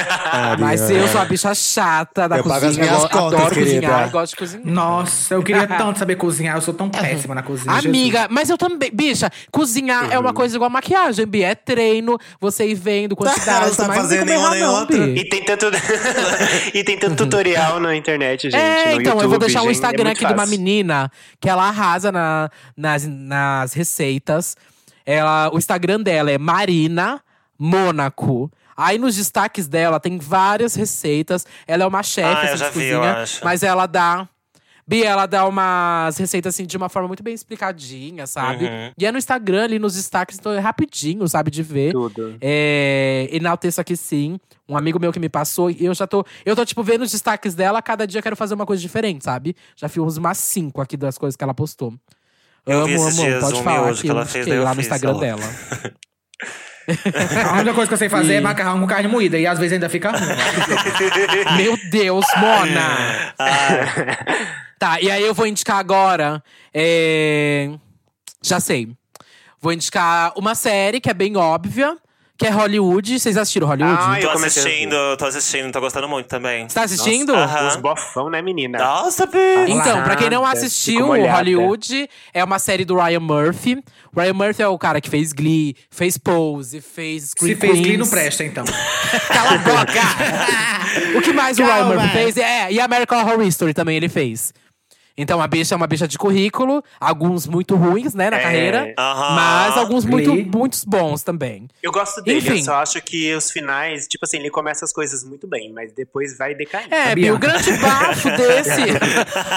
[0.07, 2.71] Ah, Mas eu sou a bicha chata da Eu pago cozinha.
[2.71, 3.75] as minhas eu contas, adoro querida.
[3.81, 4.67] cozinhar, gosto de cozinhar.
[4.67, 6.57] Nossa, eu queria tanto saber cozinhar.
[6.57, 7.75] Eu sou tão péssima na cozinha.
[7.75, 8.91] Amiga, mas eu também.
[8.93, 11.43] Bicha, cozinhar é uma coisa igual maquiagem, Bi.
[11.43, 13.71] É treino, você ir vendo quantidade.
[13.71, 15.07] Não tá mas fazendo nenhuma errar, nem não, outra.
[15.09, 15.67] E tem tanto,
[16.73, 18.57] e tem tanto tutorial na internet, gente.
[18.57, 20.43] É, no então, eu vou YouTube, deixar um gente, é Instagram muito aqui de uma
[20.43, 20.51] fácil.
[20.59, 21.11] menina
[21.41, 24.57] que ela arrasa na, nas, nas receitas.
[25.05, 27.21] Ela, o Instagram dela é Marina
[27.59, 28.51] Mônaco.
[28.77, 31.47] Aí nos destaques dela tem várias receitas.
[31.67, 33.45] Ela é uma chefe Ah, assim, de vi, cozinha, acho.
[33.45, 34.29] mas ela dá.
[34.87, 38.67] Bi, ela dá umas receitas assim de uma forma muito bem explicadinha, sabe?
[38.67, 38.93] Uhum.
[38.99, 41.93] E é no Instagram, ali nos destaques, então é rapidinho, sabe, de ver.
[41.93, 42.37] Tudo.
[42.39, 44.39] É, enalteço aqui sim.
[44.69, 46.23] Um amigo meu que me passou, e eu já tô.
[46.45, 49.25] Eu tô, tipo, vendo os destaques dela, cada dia eu quero fazer uma coisa diferente,
[49.25, 49.57] sabe?
[49.75, 51.95] Já fiz umas cinco aqui das coisas que ela postou.
[52.67, 54.77] Eu amo, vi amo, dias pode um falar que que ela eu fez, lá no
[54.77, 55.19] fiz, Instagram ó.
[55.19, 55.43] dela.
[57.51, 59.39] A única coisa que eu sei fazer E- é macarrão com carne moída.
[59.39, 60.21] E às vezes ainda fica ruim.
[61.57, 63.35] Meu Deus, Mona!
[64.79, 66.43] Tá, e aí eu vou indicar agora.
[66.75, 67.71] é,
[68.43, 68.89] Já sei.
[69.61, 71.97] Vou indicar uma série que é bem óbvia,
[72.37, 73.19] que é Hollywood.
[73.19, 73.99] Vocês assistiram Hollywood?
[74.01, 76.69] Ah, eu Tô assistindo, tô assistindo, tô gostando muito também.
[76.69, 77.35] Você tá assistindo?
[77.35, 77.69] Aham.
[77.69, 78.79] Os bofão, né, menina?
[78.79, 79.39] Nossa, Bi!
[79.69, 81.07] Então, pra quem não assistiu.
[81.09, 83.83] Hollywood é uma série do Ryan Murphy.
[84.17, 87.97] Ryan Murphy é o cara que fez Glee, fez Pose, fez Scream Se fez Glee,
[87.97, 88.65] não presta, então.
[89.29, 91.19] Cala a boca!
[91.19, 91.95] o que mais o Ryan Calma.
[91.95, 92.37] Murphy fez?
[92.37, 94.53] É, e American Horror Story também ele fez.
[95.17, 98.43] Então, a bicha é uma bicha de currículo, alguns muito ruins, né, na É.
[98.43, 99.35] carreira, Aham.
[99.37, 101.69] mas alguns muito, muitos bons também.
[101.83, 102.59] Eu gosto dele, Enfim.
[102.59, 105.93] eu só acho que os finais, tipo assim, ele começa as coisas muito bem, mas
[105.93, 106.89] depois vai decair.
[106.93, 108.81] É, o grande bafo desse.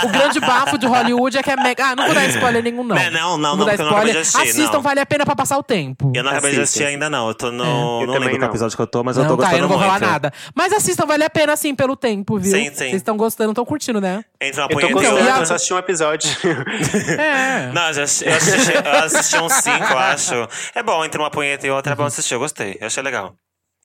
[0.05, 1.85] o grande bafo de Hollywood é que é mega.
[1.87, 2.95] Ah, não vou dar spoiler nenhum, não.
[2.97, 4.17] É, não, não, vou não, eu não de spoiler.
[4.21, 4.81] assistir, Assistam, não.
[4.81, 6.11] vale a pena pra passar o tempo.
[6.13, 7.27] Eu não acabei de assistir ainda, não.
[7.29, 7.63] Eu tô no.
[7.63, 8.47] Eu não também lembro qual não.
[8.49, 9.99] episódio que eu tô, mas eu tô não, tá, gostando eu não vou muito.
[9.99, 10.33] falar nada.
[10.53, 12.51] Mas assistam, vale a pena, assim, pelo tempo, viu?
[12.51, 12.71] Sim, sim.
[12.75, 14.23] Vocês estão gostando, estão curtindo, né?
[14.39, 15.46] Entre uma Eu punheta e gostando, outra.
[15.47, 16.29] Eu só assisti um episódio.
[17.17, 17.71] É.
[17.73, 20.33] Não, eu, já assisti, eu, assisti, eu assisti uns cinco, eu acho.
[20.75, 22.33] É bom, entre uma punheta e outra é bom assistir.
[22.33, 23.35] Eu gostei, eu achei legal.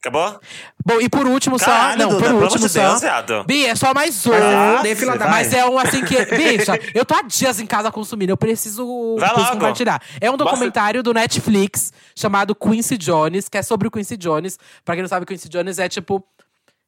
[0.05, 0.41] Acabou?
[0.85, 1.67] Bom, e por último só.
[1.67, 2.89] Caralho, Não, Duda, por pelo último de só.
[2.89, 3.45] Deus, viado.
[3.45, 4.33] Bi, é só mais um.
[4.33, 6.17] Ah, dê fila da Mas é um assim que.
[6.27, 8.33] Bicha, eu tô há dias em casa consumindo.
[8.33, 10.03] Eu preciso, preciso compartilhar.
[10.21, 14.59] É um documentário do Netflix chamado Quincy Jones, que é sobre o Quincy Jones.
[14.85, 16.25] Pra quem não sabe, o Quincy Jones é tipo.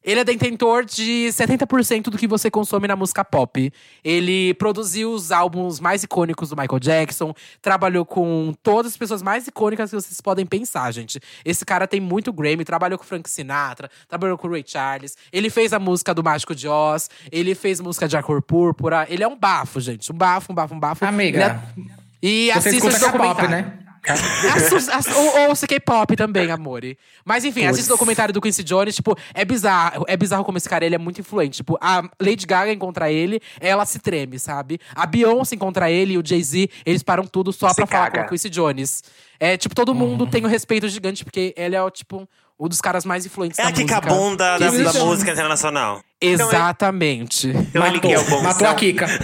[0.05, 3.73] Ele é detentor de 70% do que você consome na música pop.
[4.03, 9.47] Ele produziu os álbuns mais icônicos do Michael Jackson, trabalhou com todas as pessoas mais
[9.47, 11.19] icônicas que vocês podem pensar, gente.
[11.43, 15.17] Esse cara tem muito Grammy, trabalhou com Frank Sinatra, trabalhou com Ray Charles.
[15.33, 19.07] Ele fez a música do Mágico de Oz, ele fez música de A Cor Púrpura.
[19.09, 20.11] Ele é um bafo, gente.
[20.11, 21.03] Um bafo, um bafo, um bafo.
[21.03, 23.49] Amiga, é- E Você assista esse K-pop, documentário.
[23.49, 23.79] né?
[24.11, 26.97] Assus- ass- ou, ou K-pop também, amore.
[27.23, 30.05] Mas enfim, assista o documentário do Quincy Jones, tipo, é bizarro.
[30.07, 31.57] É bizarro como esse cara ele é muito influente.
[31.57, 34.79] Tipo, a Lady Gaga encontra ele, ela se treme, sabe?
[34.95, 38.19] A Beyoncé encontra ele e o Jay-Z, eles param tudo só Se pra falar caga.
[38.23, 39.03] com o Quincy Jones.
[39.39, 42.27] É, tipo, todo mundo tem um respeito gigante, porque ele é, o, tipo,
[42.59, 44.01] um dos caras mais influentes É da a música.
[44.01, 45.03] Bunda da, que da existe.
[45.03, 46.01] música internacional.
[46.31, 47.47] Exatamente.
[47.49, 49.05] Então ele que é o bom Matou a Kika.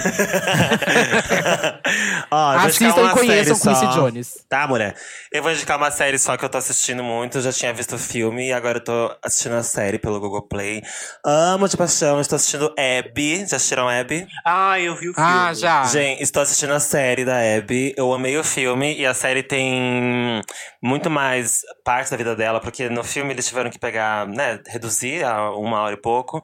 [2.31, 3.93] Ó, Assistam e conheçam série Quincy.
[3.95, 4.45] Jones.
[4.49, 4.95] Tá, mulher?
[5.31, 7.37] Eu vou indicar uma série só que eu tô assistindo muito.
[7.37, 10.41] Eu já tinha visto o filme e agora eu tô assistindo a série pelo Google
[10.47, 10.81] Play.
[11.25, 12.19] Amo de paixão.
[12.19, 13.45] Estou assistindo Abby.
[13.47, 14.27] Já assistiram Abby?
[14.45, 15.29] ah, eu vi o filme.
[15.29, 15.83] Ah, já.
[15.85, 17.93] Gente, estou assistindo a série da Abby.
[17.97, 20.41] Eu amei o filme e a série tem
[20.81, 25.23] muito mais parte da vida dela, porque no filme eles tiveram que pegar, né, reduzir
[25.23, 26.41] a uma hora e pouco.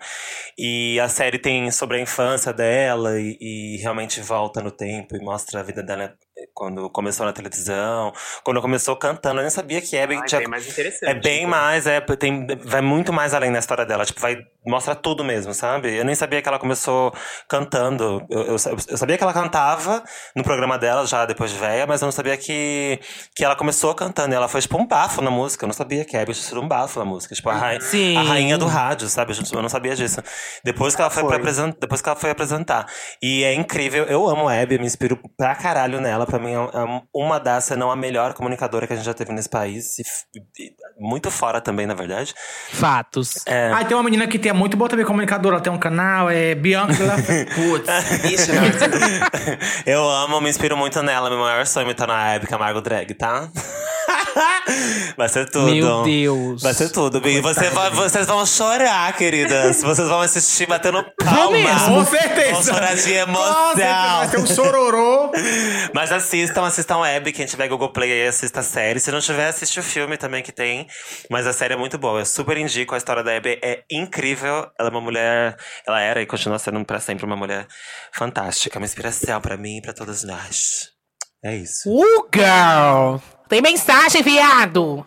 [0.58, 5.20] E a série tem sobre a infância dela e, e realmente volta no tempo e
[5.20, 6.16] mostra a vida dela
[6.54, 8.12] quando começou na televisão,
[8.44, 9.40] quando começou cantando.
[9.40, 11.10] Eu nem sabia que Abby Ah, tinha bem mais interessante.
[11.10, 11.50] é bem então.
[11.50, 14.06] mais, é, tem, vai muito mais além da história dela.
[14.06, 14.38] Tipo, vai
[14.68, 15.96] mostra tudo mesmo, sabe?
[15.96, 17.14] Eu nem sabia que ela começou
[17.48, 18.26] cantando.
[18.30, 18.56] Eu, eu,
[18.90, 20.04] eu sabia que ela cantava
[20.36, 23.00] no programa dela, já depois de véia, mas eu não sabia que,
[23.34, 24.34] que ela começou cantando.
[24.34, 25.64] E ela foi, tipo, um bafo na música.
[25.64, 27.34] Eu não sabia que a Abby tinha sido um bafo na música.
[27.34, 28.18] Tipo, a, rainha, Sim.
[28.18, 29.34] a rainha do rádio, sabe?
[29.54, 30.22] Eu, não sabia disso.
[30.64, 31.30] Depois que ela foi, Foi.
[31.30, 32.86] Pra apresentar, depois que ela foi apresentar.
[33.22, 34.04] E é incrível.
[34.06, 36.26] Eu amo a Abby, eu me inspiro pra caralho nela.
[36.28, 39.14] Pra mim, é é uma das, se não a melhor comunicadora que a gente já
[39.14, 39.98] teve nesse país.
[40.00, 40.04] E,
[40.60, 42.34] e muito fora também, na verdade.
[42.70, 43.46] Fatos.
[43.48, 43.72] É.
[43.74, 46.30] Ah, tem uma menina que tem é muito boa também comunicadora, ela tem um canal,
[46.30, 46.94] é Bianca
[47.56, 47.90] Putz.
[48.32, 48.64] Isso, não.
[49.86, 51.30] Eu amo, me inspiro muito nela.
[51.30, 53.50] Meu maior sonho é estar na Abby Camargo Drag, tá?
[55.16, 55.72] Vai ser tudo.
[55.74, 56.62] Meu Deus.
[56.62, 57.26] Vai ser tudo.
[57.28, 59.82] E você vai- vocês vão chorar, queridas.
[59.82, 61.52] Vocês vão assistir batendo palma.
[61.52, 61.96] mesmo.
[61.96, 62.52] Com certeza.
[62.52, 64.42] Vão chorar de certeza, Vai emoção.
[64.42, 65.32] um chororô.
[65.94, 67.32] Mas assistam, assistam a Abby.
[67.32, 69.00] Quem tiver Google Play aí, assista a série.
[69.00, 70.88] Se não tiver, assiste o filme também que tem.
[71.30, 72.20] Mas a série é muito boa.
[72.22, 72.96] Eu super indico.
[72.96, 74.68] A história da Abby é incrível.
[74.80, 75.56] Ela é uma mulher...
[75.88, 77.68] Ela era e continua sendo pra sempre uma mulher
[78.14, 78.78] fantástica.
[78.80, 80.90] Uma inspiração pra mim e pra todos nós.
[81.44, 81.90] É isso.
[81.90, 83.18] Uh, girl!
[83.48, 85.06] Tem mensagem, viado!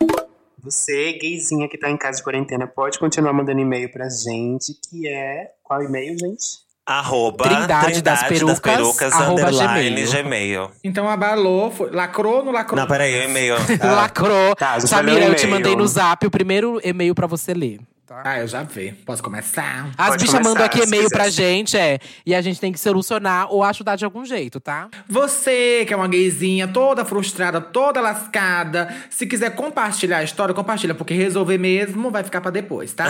[0.62, 5.06] Você, gayzinha que tá em casa de quarentena, pode continuar mandando e-mail pra gente, que
[5.06, 5.52] é.
[5.62, 6.69] Qual e-mail, gente?
[6.90, 10.24] Arroba Trindade das Perucas, arroba underline Gmail.
[10.24, 10.70] Gmail.
[10.82, 12.80] Então abalou, foi, lacrou no lacrou.
[12.80, 13.54] Não, peraí, o e-mail.
[13.80, 14.56] Lacrou.
[14.56, 17.78] Tá, a gente Samira, eu te mandei no zap o primeiro e-mail pra você ler.
[18.04, 18.22] tá?
[18.24, 18.90] Ah, eu já vi.
[19.06, 19.90] Posso começar?
[19.96, 21.16] As Pode bichas mandam aqui e-mail quiser.
[21.16, 22.00] pra gente, é.
[22.26, 24.88] E a gente tem que solucionar ou ajudar de algum jeito, tá?
[25.08, 30.94] Você que é uma gayzinha toda frustrada, toda lascada, se quiser compartilhar a história, compartilha,
[30.94, 33.06] porque resolver mesmo vai ficar pra depois, tá?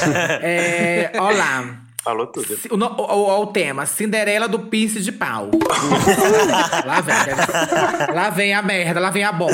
[0.42, 1.82] é, ó lá.
[2.02, 2.58] Falou tudo.
[2.70, 5.50] O, o- o- o tema, Cinderela do Pince de Pau.
[6.86, 9.52] lá vem, deve- lá vem a merda, lá vem a bomba.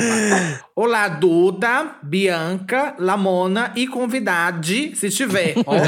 [0.74, 5.55] Olá, Duda, Bianca, Lamona e convidade, se tiver.
[5.66, 5.74] Ó.
[5.74, 5.81] Ó, o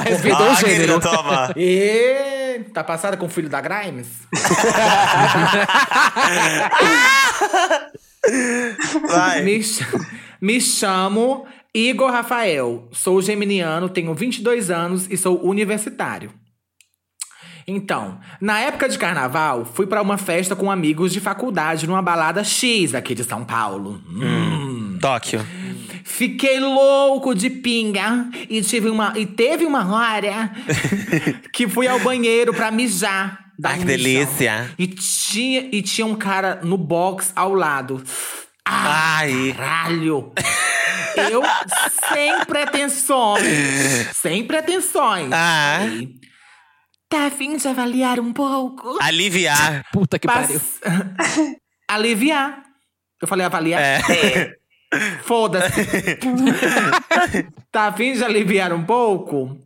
[0.00, 0.64] Ah, gênero.
[0.64, 1.52] querida, toma.
[1.56, 4.08] E tá passada com o filho da Grimes?
[9.08, 9.42] Vai.
[9.42, 9.84] Me, ch-
[10.40, 12.88] Me chamo Igor Rafael.
[12.92, 16.30] Sou geminiano, tenho 22 anos e sou universitário.
[17.66, 22.42] Então, na época de carnaval, fui pra uma festa com amigos de faculdade numa balada
[22.44, 24.00] X aqui de São Paulo.
[24.08, 24.98] Hum.
[25.00, 25.44] Tóquio.
[26.04, 30.50] Fiquei louco de pinga e tive uma e teve uma hora
[31.52, 33.42] que fui ao banheiro pra mijar.
[33.64, 34.70] Ai, que delícia.
[34.78, 38.02] E tinha e tinha um cara no box ao lado.
[38.66, 39.54] Ah, Ai.
[39.56, 40.32] Caralho!
[41.30, 41.42] Eu
[42.14, 43.42] sem pretensões.
[44.14, 45.30] sem pretensões.
[45.32, 45.78] Ah.
[45.80, 46.08] Falei,
[47.08, 48.96] Tá afim de avaliar um pouco?
[49.02, 49.84] Aliviar.
[49.92, 51.56] Puta que Pass- pariu.
[51.86, 52.62] Aliviar.
[53.20, 53.82] Eu falei avaliar?
[53.82, 54.54] É.
[55.24, 56.18] Foda-se.
[57.70, 59.58] tá afim de aliviar um pouco?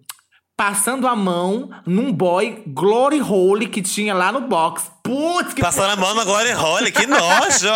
[0.56, 4.90] Passando a mão num boy glory hole que tinha lá no box.
[5.04, 7.68] Putz, que Passando a mão no Glory Hole, que nojo!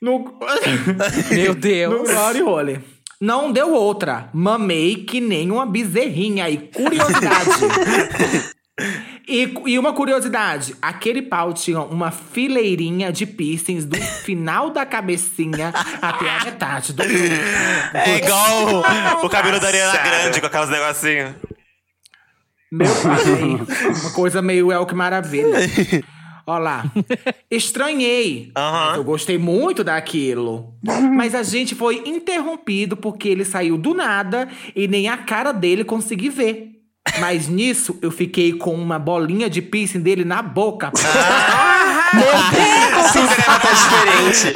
[0.00, 0.38] No,
[1.30, 2.10] Meu no Deus.
[2.10, 2.80] glory hole.
[3.20, 4.30] Não deu outra.
[4.32, 6.48] Mamei que nem uma bezerrinha.
[6.48, 7.50] E curiosidade.
[9.26, 15.72] E, e uma curiosidade: aquele pau tinha uma fileirinha de piercings do final da cabecinha
[16.00, 18.76] até a metade do É igual
[19.20, 19.98] o, o cabelo da Ariana.
[19.98, 21.34] Grande com aqueles negocinhos.
[22.72, 23.92] Meu pai.
[24.00, 25.58] Uma coisa meio El que maravilha.
[26.48, 26.84] Olha lá.
[27.50, 28.50] Estranhei.
[28.54, 30.72] Mas eu gostei muito daquilo.
[31.12, 35.84] Mas a gente foi interrompido porque ele saiu do nada e nem a cara dele
[35.84, 36.70] consegui ver.
[37.20, 40.90] Mas nisso eu fiquei com uma bolinha de piercing dele na boca.
[42.08, 44.54] A Cinderela tá diferente.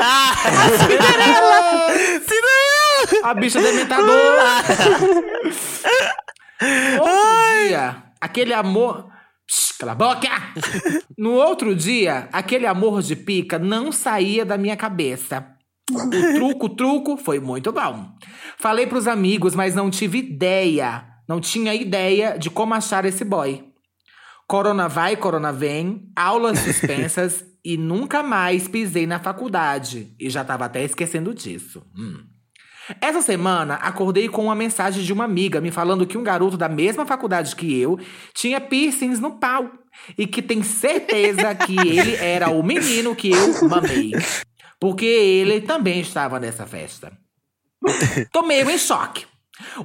[3.22, 4.62] A bicha dementadora.
[6.98, 9.11] Outro dia, aquele amor.
[9.78, 10.28] Cala a boca!
[11.18, 15.46] No outro dia, aquele amor de pica não saía da minha cabeça.
[15.90, 18.12] O truco, truco foi muito bom.
[18.56, 21.04] Falei pros amigos, mas não tive ideia.
[21.28, 23.64] Não tinha ideia de como achar esse boy.
[24.46, 30.14] Corona vai, corona vem, aulas suspensas e nunca mais pisei na faculdade.
[30.20, 31.84] E já tava até esquecendo disso.
[31.96, 32.31] Hum.
[33.00, 36.68] Essa semana, acordei com uma mensagem de uma amiga me falando que um garoto da
[36.68, 37.98] mesma faculdade que eu
[38.34, 39.70] tinha piercings no pau.
[40.16, 44.12] E que tem certeza que ele era o menino que eu mamei.
[44.80, 47.12] Porque ele também estava nessa festa.
[48.32, 49.26] Tô meio em choque.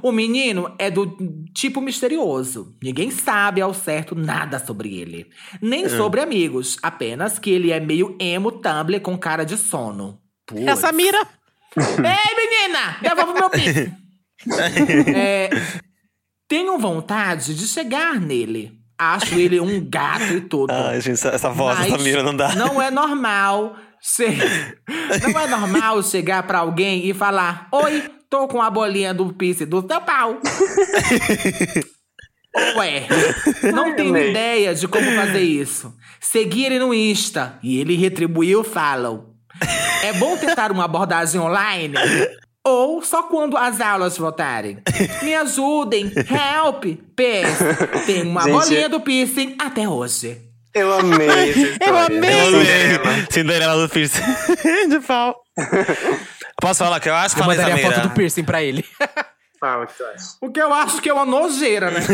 [0.02, 1.16] O menino é do
[1.54, 2.76] tipo misterioso.
[2.82, 5.28] Ninguém sabe ao certo nada sobre ele.
[5.60, 6.78] Nem sobre amigos.
[6.82, 10.18] Apenas que ele é meio emo Tumblr com cara de sono.
[10.46, 10.66] Putz.
[10.66, 11.37] Essa mira.
[12.04, 12.96] Ei, menina!
[13.02, 13.94] Devolve meu piercing!
[15.14, 15.50] é,
[16.48, 18.72] tenho vontade de chegar nele.
[19.00, 20.72] Acho ele um gato e tudo.
[20.72, 22.54] Ai, gente, essa, essa voz dessa mira não dá.
[22.56, 23.76] Não é normal.
[24.00, 24.36] che-
[25.22, 29.66] Não é normal chegar pra alguém e falar: Oi, tô com a bolinha do piercing
[29.66, 30.40] do teu pau.
[32.76, 33.06] Ué,
[33.72, 35.94] não tenho ideia de como fazer isso.
[36.20, 39.27] Segui ele no Insta e ele retribuiu o follow.
[40.02, 41.94] É bom tentar uma abordagem online?
[42.64, 44.78] Ou só quando as aulas voltarem?
[45.22, 46.84] Me ajudem, help!
[47.16, 50.42] PS, tem uma Gente, bolinha do piercing até hoje.
[50.74, 51.84] Eu amei essa história.
[51.86, 52.30] Eu amei.
[52.30, 53.26] Eu amei.
[53.30, 53.86] Cinderela.
[53.86, 54.22] Do piercing
[54.90, 55.34] de pau.
[56.60, 58.84] Posso falar que eu acho que Eu falei mandaria a foto do piercing pra ele.
[59.60, 60.24] Fala o que tu acha.
[60.40, 62.00] O que eu acho que é uma nojeira, né?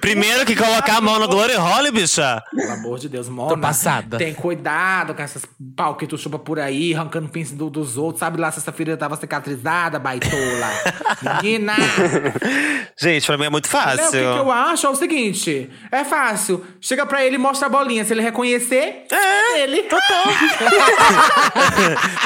[0.00, 2.42] Primeiro que colocar a mão no Glory Hole, bicha.
[2.54, 3.50] Pelo amor de Deus, mona.
[3.50, 4.18] Tô passada.
[4.18, 5.42] Tem cuidado com essas
[5.76, 8.18] pau que tu chupa por aí, arrancando pince do- dos outros.
[8.20, 10.34] Sabe lá se essa ferida tava cicatrizada, baitola?
[11.42, 11.74] Menina!
[13.00, 14.10] Gente, pra mim é muito Né, o fácil.
[14.10, 16.64] que, que eu acho é o seguinte: é fácil.
[16.80, 18.04] Chega pra ele e mostra a bolinha.
[18.04, 19.84] Se ele reconhecer, é ele.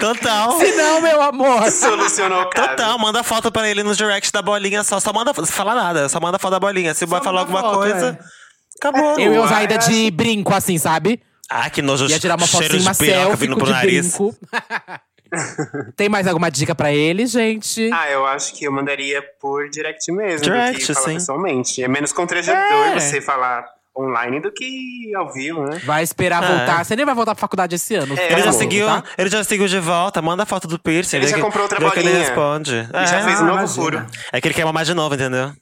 [0.01, 0.59] Total.
[0.59, 1.71] Se não, meu amor.
[1.71, 2.69] Solucionou o caso.
[2.69, 4.99] Total, manda foto pra ele no direct da bolinha só.
[5.01, 5.33] Só manda.
[5.35, 6.95] Fala nada, só manda foto da bolinha.
[6.95, 8.79] Se vai falar manda alguma foto, coisa, é.
[8.79, 9.19] acabou.
[9.19, 11.21] Eu ia usar ainda de brinco, assim, sabe?
[11.51, 12.07] Ah, que nojo.
[12.07, 14.17] Ia tirar uma fotinha, de uma selfie vindo pro de nariz.
[14.17, 14.37] brinco.
[15.97, 17.91] Tem mais alguma dica pra ele, gente?
[17.93, 20.45] Ah, eu acho que eu mandaria por direct mesmo.
[20.45, 21.15] Direct, do que falar sim.
[21.15, 21.83] pessoalmente.
[21.83, 22.99] É menos constrangedor É.
[22.99, 23.67] você falar
[23.99, 25.81] online do que ao vivo, né?
[25.85, 26.47] Vai esperar É.
[26.57, 26.85] voltar.
[26.85, 28.15] Você nem vai voltar pra faculdade esse ano.
[28.17, 29.03] É, Ele já, Acabou, seguiu, tá?
[29.19, 31.17] ele já seguiu de volta, manda a foto do piercing.
[31.17, 32.25] Ele já comprou outra o que ele bolinha.
[32.25, 32.89] responde.
[32.95, 33.23] E já É.
[33.25, 33.69] fez um novo imagina.
[33.83, 34.07] furo.
[34.33, 35.53] É que ele quer mamar de novo, entendeu?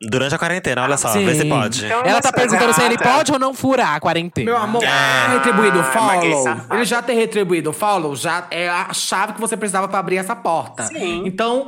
[0.00, 1.26] Durante a quarentena, olha só, Sim.
[1.26, 1.84] vê se pode.
[1.84, 4.44] Então, Ela tá perguntando se ele Ah, pode ou não furar a quarentena.
[4.44, 4.86] Meu amor, É.
[4.86, 6.44] ter retribuído follow.
[6.72, 10.16] Ele já ter retribuído o follow já é a chave que você precisava pra abrir
[10.18, 10.84] essa porta.
[10.86, 11.22] Sim.
[11.26, 11.66] Então,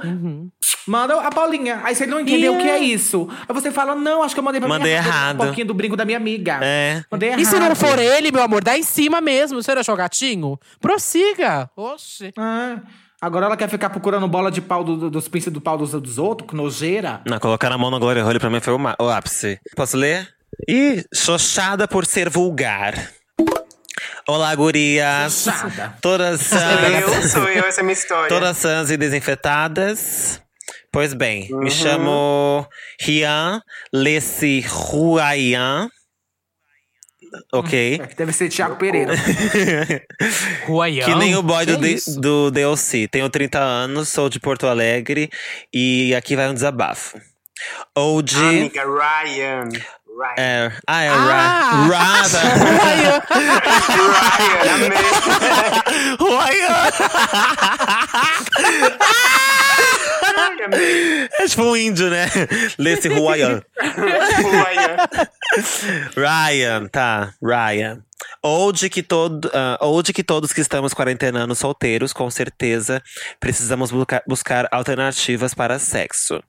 [0.86, 1.80] manda a bolinha.
[1.82, 4.38] Aí se ele não entendeu o que é isso, aí você fala: Não, acho que
[4.38, 5.34] eu mandei pra Mandei minha errado.
[5.40, 6.58] Um pouquinho do brinco da minha amiga.
[6.62, 7.02] É.
[7.10, 7.40] Mandei errado.
[7.40, 9.60] E se não for ele, meu amor, dá em cima mesmo.
[9.62, 10.58] Você não achou gatinho?
[10.80, 11.68] Prossiga.
[11.76, 12.32] Oxi.
[12.38, 12.76] Ah,
[13.20, 15.90] Agora ela quer ficar procurando bola de pau do- do- dos príncipes do pau dos,
[15.92, 17.20] dos outros, que nojeira.
[17.26, 19.60] Não, colocar a mão na Glória Hole pra mim foi o, ápice.
[19.76, 20.26] Posso ler?
[20.68, 22.94] Ih, xoxada por ser vulgar.
[24.26, 25.32] Olá, gurias.
[25.34, 25.94] Xoxada.
[26.00, 28.28] Todas Sou eu, sãs, sou eu, essa é minha história.
[28.28, 30.40] todas sãs e desinfetadas.
[30.92, 32.66] Pois bem, me chamo
[33.00, 33.60] Rian
[33.92, 35.88] Leci Ruayan.
[37.52, 38.00] Ok.
[38.16, 39.12] Deve ser Thiago Pereira.
[41.04, 41.76] Que nem o boy do,
[42.20, 43.08] do DLC.
[43.08, 45.30] Tenho 30 anos, sou de Porto Alegre
[45.72, 47.18] e aqui vai um desabafo.
[47.96, 48.34] Old.
[48.36, 49.68] Amiga Ryan.
[50.20, 50.34] Ryan.
[50.36, 51.86] É, ah, é Ah!
[51.88, 52.40] Ra Rada.
[54.10, 54.98] Ryan, amei.
[56.38, 56.56] Ai,
[61.38, 62.26] É tipo um índio, né?
[62.78, 63.62] Lesse Huayan.
[63.78, 64.96] Ryan.
[66.16, 67.34] Ryan, tá.
[67.42, 68.02] Ryan.
[68.42, 73.02] Ou de, que todo, ah, ou de que todos que estamos quarentenando solteiros, com certeza,
[73.38, 76.42] precisamos busca- buscar alternativas para sexo.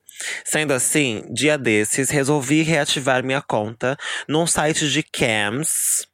[0.44, 3.96] Sendo assim, dia desses, resolvi reativar minha conta
[4.28, 6.06] num site de cams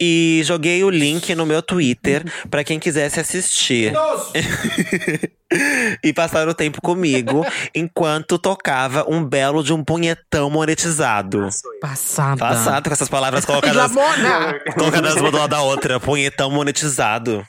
[0.00, 3.92] e joguei o link no meu Twitter para quem quisesse assistir.
[6.02, 11.48] e passar o tempo comigo enquanto tocava um belo de um punhetão monetizado.
[11.80, 12.36] Passada.
[12.36, 14.60] Passado com essas palavras colocadas, Lamona.
[14.74, 15.98] colocadas uma do lado da outra.
[16.00, 17.46] Punhetão monetizado.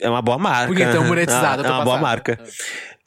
[0.00, 0.72] É uma boa marca.
[0.72, 2.08] Punhetão monetizado, É eu tô uma boa passada.
[2.08, 2.38] marca.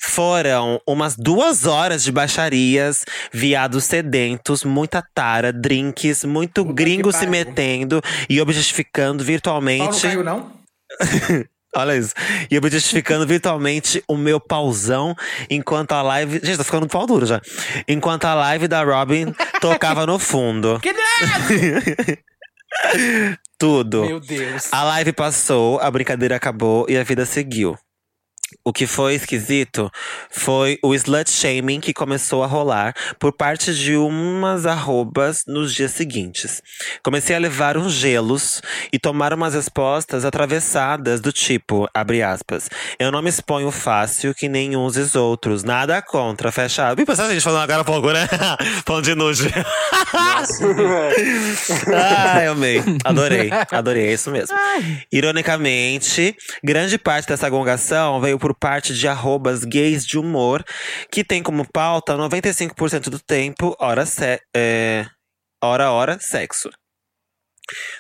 [0.05, 7.25] Foram umas duas horas de baixarias, viados sedentos, muita tara, drinks, muito Puta gringo se
[7.25, 10.01] metendo e objetificando virtualmente.
[10.01, 10.51] caiu, não?
[11.75, 12.13] Olha isso.
[12.51, 15.15] E objetificando virtualmente o meu pauzão
[15.49, 16.39] enquanto a live.
[16.43, 17.41] Gente, tá ficando pau duro já.
[17.87, 20.79] Enquanto a live da Robin tocava no fundo.
[20.81, 20.93] Que!
[23.57, 24.05] Tudo.
[24.05, 24.71] Meu Deus.
[24.71, 27.77] A live passou, a brincadeira acabou e a vida seguiu.
[28.65, 29.91] O que foi esquisito
[30.31, 35.91] foi o slut shaming que começou a rolar por parte de umas arrobas nos dias
[35.91, 36.61] seguintes.
[37.03, 38.61] Comecei a levar uns gelos
[38.93, 44.47] e tomar umas respostas atravessadas do tipo, abre aspas, eu não me exponho fácil que
[44.47, 47.03] nem uns e outros, nada contra, fecha aspas.
[47.03, 48.29] E pensar a gente falando agora há pouco, né?
[48.87, 49.51] falando de nude.
[51.93, 52.81] Ai, amei.
[53.03, 53.49] Adorei.
[53.69, 54.55] Adorei, é isso mesmo.
[55.11, 56.33] Ironicamente,
[56.63, 60.63] grande parte dessa gongação veio por parte de arrobas gays de humor,
[61.11, 65.05] que tem como pauta 95% do tempo, hora, se é,
[65.61, 66.69] hora, hora, sexo.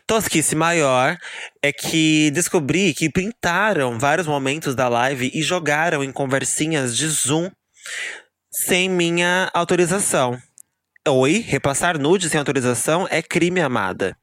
[0.05, 1.17] Tosquice maior
[1.61, 7.49] é que descobri que printaram vários momentos da live e jogaram em conversinhas de Zoom
[8.51, 10.37] sem minha autorização.
[11.07, 14.15] Oi, repassar nude sem autorização é crime, amada.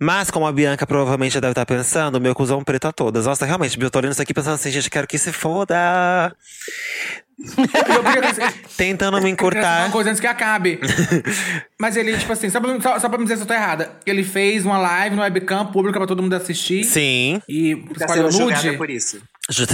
[0.00, 3.26] Mas, como a Bianca provavelmente já deve estar pensando, meu cuzão preto a todas.
[3.26, 6.34] Nossa, realmente, eu tô olhando isso aqui pensando assim, gente, quero que se foda.
[7.36, 9.90] Que Tentando me uma encurtar.
[9.90, 10.78] coisa antes que acabe.
[11.80, 13.92] Mas ele, tipo assim, só pra, só, só pra me dizer se eu tô errada.
[14.06, 16.84] Ele fez uma live no webcam pública pra todo mundo assistir.
[16.84, 17.42] Sim.
[17.48, 18.76] E Tá sendo nude.
[18.76, 19.20] por isso.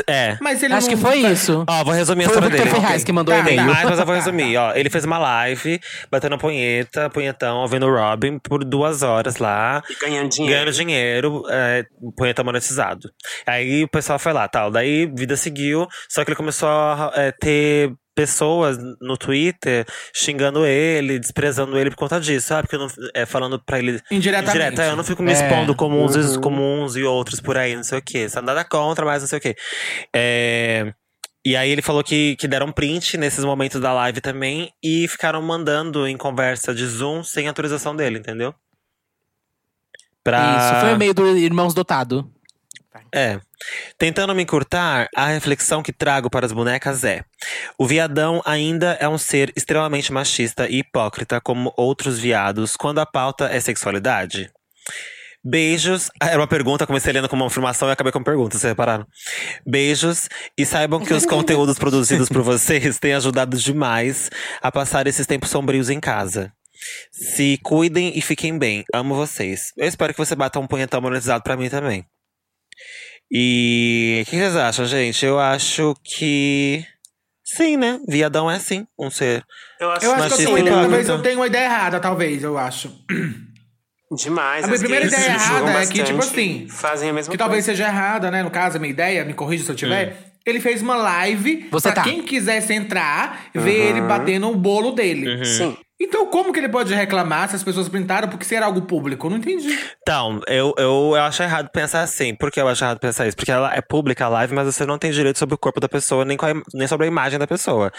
[0.07, 0.37] É.
[0.41, 1.65] Mas ele Acho não- que foi isso.
[1.69, 2.81] Ó, vou resumir a Foi o história Victor dele.
[2.87, 3.57] Ferraz que mandou Tá, e-mail.
[3.75, 3.85] Tá.
[3.85, 4.57] mas eu vou resumir.
[4.57, 5.81] Ó, ele fez uma live,
[6.11, 9.83] batendo punheta, punhetão, ouvindo o Robin por duas horas lá.
[9.89, 10.55] E ganhando dinheiro.
[10.55, 11.85] Ganhando dinheiro, é,
[12.17, 13.11] punheta monetizado.
[13.47, 14.71] Aí o pessoal foi lá, tal.
[14.71, 21.21] Daí vida seguiu, só que ele começou a é, ter pessoas no Twitter xingando ele,
[21.21, 22.63] desprezando ele por conta disso, sabe?
[22.63, 24.01] Porque eu não, é, falando pra ele.
[24.11, 24.59] Indiretamente.
[24.59, 25.35] Direto, é, eu não fico me É.
[25.35, 28.29] expondo como uns, como uns e outros por aí, não sei o quê.
[28.29, 29.55] Só nada contra, mas não sei o quê.
[30.13, 30.93] É.
[31.47, 35.41] E aí ele falou que, que deram print nesses momentos da live também e ficaram
[35.41, 38.53] mandando em conversa de Zoom sem autorização dele, entendeu?
[40.25, 40.59] Pra...
[40.59, 42.29] Isso, foi o e-mail do Irmãos Dotado.
[43.15, 43.41] É.
[43.97, 47.25] Tentando me encurtar, a reflexão que trago para as bonecas é:
[47.79, 53.07] o viadão ainda é um ser extremamente machista e hipócrita, como outros viados, quando a
[53.07, 54.51] pauta é sexualidade?
[55.45, 56.11] Beijos.
[56.21, 59.07] Era uma pergunta, comecei lendo com uma afirmação e acabei com uma pergunta, vocês repararam?
[59.67, 60.29] Beijos.
[60.57, 64.31] E saibam que os conteúdos produzidos por vocês têm ajudado demais
[64.63, 66.53] a passar esses tempos sombrios em casa.
[67.11, 68.85] Se cuidem e fiquem bem.
[68.95, 69.73] Amo vocês.
[69.77, 72.05] Eu espero que você bata um punhetão monetizado pra mim também.
[73.31, 75.25] E o que vocês acham, gente?
[75.25, 76.85] Eu acho que.
[77.45, 77.99] Sim, né?
[78.09, 79.43] Viadão é sim um ser.
[79.81, 80.89] Eu acho, Eu acho que eu Machista tenho uma ideia, hipócrita.
[80.91, 82.93] talvez eu tenha uma ideia errada, talvez, eu acho.
[84.17, 84.65] demais.
[84.65, 87.45] A minha primeira ideia errada é que, tipo assim, Fazem a mesma Que coisa.
[87.49, 88.43] talvez seja errada, né?
[88.43, 90.17] No caso, a minha ideia, me corrija se eu tiver.
[90.47, 92.03] Ele fez uma live Você pra tá.
[92.05, 95.45] quem quisesse entrar, ver ele batendo o bolo dele.
[95.45, 95.77] Sim.
[96.01, 99.27] Então, como que ele pode reclamar se as pessoas printaram porque se era algo público?
[99.27, 99.77] Eu não entendi.
[100.01, 102.35] Então, eu, eu, eu acho errado pensar assim.
[102.35, 103.37] Por que eu acho errado pensar isso?
[103.37, 105.89] Porque ela é pública a live, mas você não tem direito sobre o corpo da
[105.89, 107.93] pessoa, nem, a nem sobre a imagem da pessoa.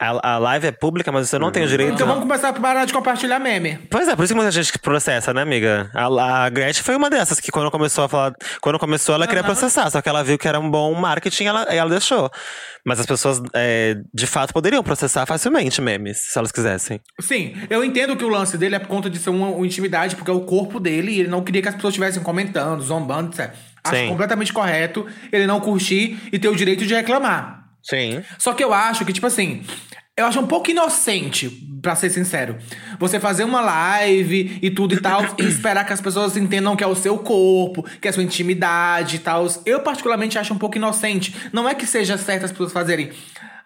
[0.00, 1.94] A, a live é pública, mas você não tem o direito.
[1.94, 3.78] Então vamos começar a parar de compartilhar meme.
[3.88, 5.90] Pois é, por isso que muita gente que processa, né, amiga?
[5.94, 8.32] A, a Gretchen foi uma dessas que quando começou a falar.
[8.60, 11.66] Quando começou, ela queria processar, só que ela viu que era um bom marketing ela,
[11.72, 12.30] e ela deixou.
[12.84, 17.00] Mas as pessoas, é, de fato, poderiam processar facilmente memes, se elas quisessem.
[17.18, 20.16] Sim, eu entendo que o lance dele é por conta de ser uma, uma intimidade,
[20.16, 23.30] porque é o corpo dele e ele não queria que as pessoas estivessem comentando, zombando,
[23.30, 23.54] etc.
[23.82, 24.08] Acho Sim.
[24.08, 27.68] completamente correto ele não curtir e ter o direito de reclamar.
[27.82, 28.22] Sim.
[28.38, 29.62] Só que eu acho que, tipo assim,
[30.16, 31.50] eu acho um pouco inocente,
[31.82, 32.56] pra ser sincero.
[33.00, 36.84] Você fazer uma live e tudo e tal, e esperar que as pessoas entendam que
[36.84, 39.46] é o seu corpo, que é a sua intimidade e tal.
[39.66, 41.34] Eu, particularmente, acho um pouco inocente.
[41.52, 43.10] Não é que seja certo as pessoas fazerem,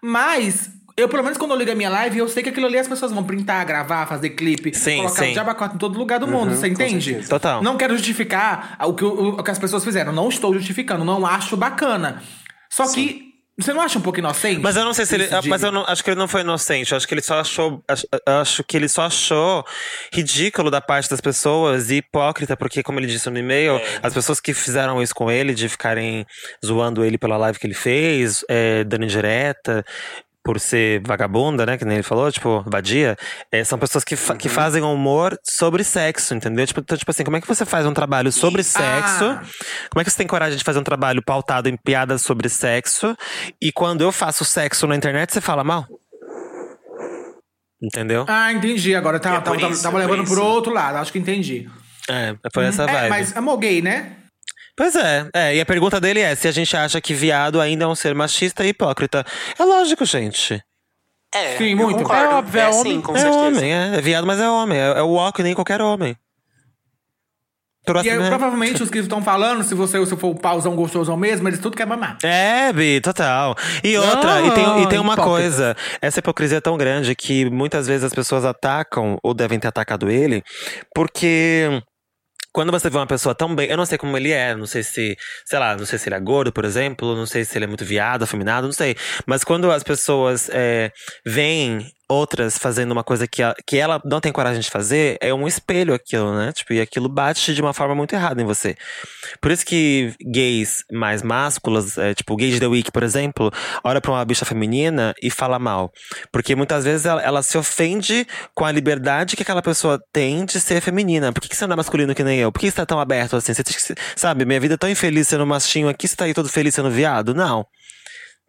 [0.03, 0.71] mas.
[0.99, 2.89] Eu, pelo menos, quando eu ligo a minha live, eu sei que aquilo ali as
[2.89, 5.31] pessoas vão printar, gravar, fazer clipe, Sim, colocar sim.
[5.31, 7.27] o Jabacota em todo lugar do mundo, você entende?
[7.29, 7.63] Total.
[7.63, 10.13] Não quero justificar o que, o, o que as pessoas fizeram.
[10.13, 12.21] Não estou justificando, não acho bacana.
[12.69, 13.27] Só que.
[13.61, 14.61] Você não acha um pouco inocente?
[14.61, 15.27] Mas eu não sei se ele.
[15.27, 16.93] De- Mas eu não, acho que ele não foi inocente.
[16.93, 17.83] Eu acho que ele só achou.
[17.89, 19.65] Acho, acho que ele só achou
[20.13, 24.39] ridículo da parte das pessoas e hipócrita, porque, como ele disse no e-mail, as pessoas
[24.39, 26.25] que fizeram isso com ele, de ficarem
[26.65, 29.85] zoando ele pela live que ele fez, é, dando indireta.
[30.45, 31.77] Por ser vagabunda, né?
[31.77, 33.17] Que nem ele falou, tipo, vadia.
[33.53, 36.67] é, são pessoas que, fa- que fazem humor sobre sexo, entendeu?
[36.67, 39.25] Tipo, então, tipo assim, como é que você faz um trabalho sobre sexo?
[39.25, 39.43] Ah.
[39.91, 43.15] Como é que você tem coragem de fazer um trabalho pautado em piadas sobre sexo?
[43.61, 45.87] E quando eu faço sexo na internet, você fala mal?
[47.83, 48.25] Entendeu?
[48.29, 48.95] Ah, entendi.
[48.95, 50.35] Agora tá, É tava, por tava- isso, tava é por levando isso.
[50.35, 50.97] pro outro lado.
[50.97, 51.69] Acho que entendi.
[52.09, 53.07] É, foi essa vibe.
[53.07, 54.17] É, mas amor gay, né?
[54.79, 57.85] Pois é, é, e a pergunta dele é se a gente acha que viado ainda
[57.85, 59.27] é um ser machista e hipócrita.
[59.59, 60.63] É lógico, gente.
[61.35, 61.99] É, Sim, muito.
[61.99, 62.23] concordo.
[62.23, 63.01] É óbvio, é é sim, homem.
[63.01, 63.39] com é certeza.
[63.41, 64.79] homem, é, é viado, mas é homem.
[64.79, 66.13] É, é o que nem qualquer homem.
[67.83, 68.29] E Próximo, aí, né?
[68.29, 71.77] provavelmente os que estão falando, se você se for o pauzão gostosão mesmo, eles tudo
[71.77, 72.17] querem mamar.
[72.23, 73.57] É, Bi, total.
[73.83, 75.57] E outra, e, tem, e tem uma hipócritas.
[75.57, 75.77] coisa.
[76.01, 80.09] Essa hipocrisia é tão grande que muitas vezes as pessoas atacam, ou devem ter atacado
[80.09, 80.45] ele,
[80.95, 81.83] porque.
[82.53, 83.69] Quando você vê uma pessoa tão bem.
[83.69, 85.17] Eu não sei como ele é, não sei se.
[85.45, 87.69] Sei lá, não sei se ele é gordo, por exemplo, não sei se ele é
[87.69, 88.97] muito viado, afeminado, não sei.
[89.27, 90.91] Mas quando as pessoas é,
[91.25, 95.33] veem outras fazendo uma coisa que, a- que ela não tem coragem de fazer, é
[95.35, 96.53] um espelho aquilo, né?
[96.53, 98.75] Tipo, e aquilo bate de uma forma muito errada em você.
[99.41, 103.51] Por isso que gays mais másculos, é, tipo o gay de The Week, por exemplo,
[103.85, 105.93] olha pra uma bicha feminina e fala mal.
[106.33, 110.61] Porque muitas vezes ela, ela se ofende com a liberdade que aquela pessoa tem de
[110.61, 111.33] ser feminina.
[111.33, 112.51] Por que, que você não é masculino que nem eu?
[112.51, 113.53] Por que você tá tão aberto assim?
[113.53, 113.63] Você,
[114.17, 116.91] sabe, minha vida é tão infeliz sendo machinho aqui, você tá aí todo feliz sendo
[116.91, 117.35] viado?
[117.35, 117.67] Não.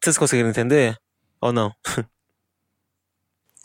[0.02, 0.96] Vocês conseguiram entender?
[1.42, 1.72] Ou não?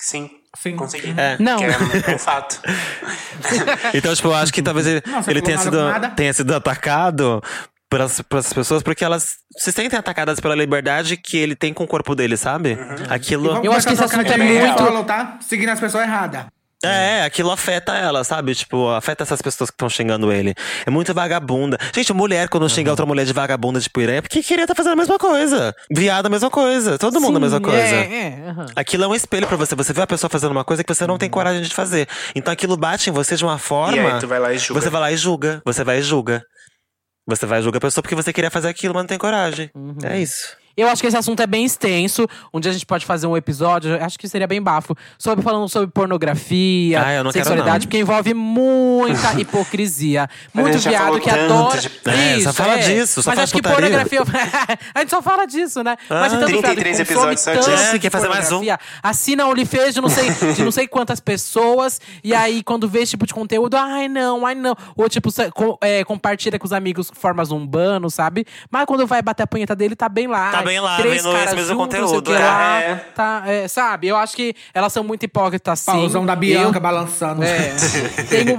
[0.05, 0.28] Sim,
[0.59, 0.76] Sim.
[0.76, 1.14] consegui.
[1.16, 1.39] É.
[1.40, 1.56] Não.
[1.56, 2.60] Que é, um fato.
[3.94, 5.78] Então, tipo, eu acho que talvez ele, Não, ele tenha, sido,
[6.14, 7.43] tenha sido atacado
[7.89, 11.86] pelas, pelas pessoas porque elas se sentem atacadas pela liberdade que ele tem com o
[11.86, 12.76] corpo dele, sabe?
[13.09, 13.48] Aquilo.
[13.48, 15.39] Vamos Eu acho que esse assunto é muito- follow, tá?
[15.40, 16.47] Seguindo as pessoas erradas.
[16.89, 18.55] É, aquilo afeta ela, sabe?
[18.55, 20.55] Tipo, afeta essas pessoas que estão xingando ele.
[20.86, 21.78] É muito vagabunda.
[21.94, 24.93] Gente, mulher, quando xinga outra mulher de vagabunda de piranha, é porque queria estar fazendo
[24.93, 25.74] a mesma coisa.
[25.90, 26.98] Viado, a mesma coisa.
[26.98, 27.78] Todo mundo a mesma Sim, coisa.
[27.78, 28.66] É, é, aham.
[28.77, 29.74] Aquilo é um espelho pra você.
[29.74, 32.09] Você vê a pessoa fazendo uma coisa que você não tem coragem de fazer.
[32.35, 33.97] Então aquilo bate em você de uma forma.
[33.97, 34.81] E aí tu vai lá e julga.
[34.81, 35.62] Você vai lá e julga.
[35.65, 36.43] Você vai e julga.
[37.27, 39.70] Você vai e julga a pessoa porque você queria fazer aquilo, mas não tem coragem.
[39.74, 39.97] Uhum.
[40.05, 40.56] É isso.
[40.76, 42.26] Eu acho que esse assunto é bem extenso.
[42.52, 45.68] Um dia a gente pode fazer um episódio, acho que seria bem bafo, sobre falando
[45.68, 50.28] sobre pornografia, Ah, sexualidade, porque envolve muita hipocrisia.
[50.52, 51.80] Mas a Muito viado que adora.
[51.80, 53.98] de- É, só fala disso, só Mas acho que putaria.
[53.98, 54.20] pornografia.
[54.94, 55.96] a gente só fala disso, né?
[56.09, 57.02] Mas Ah, viado que 33 consome
[57.34, 57.96] episódios só disso.
[57.96, 58.62] É, quer fazer mais um?
[59.02, 62.01] Assina OnlyFans de não, sei, de não sei quantas pessoas.
[62.22, 64.74] E aí, quando vê esse tipo de conteúdo, ai não, ai não.
[64.96, 68.46] Ou tipo, com- é, compartilha com os amigos forma zumbando, sabe?
[68.70, 70.51] Mas quando vai bater a punheta dele, tá bem lá.
[70.51, 72.38] Tá bem lá, Três vendo esse caras mesmo juntos, conteúdo, é.
[72.38, 72.80] lá.
[72.80, 72.94] É.
[73.14, 74.08] Tá, é, sabe?
[74.08, 75.92] Eu acho que elas são muito hipócritas, sim.
[75.92, 77.42] Pauzão da Bianca Eu- balançando.
[77.44, 77.74] é,
[78.28, 78.56] tenho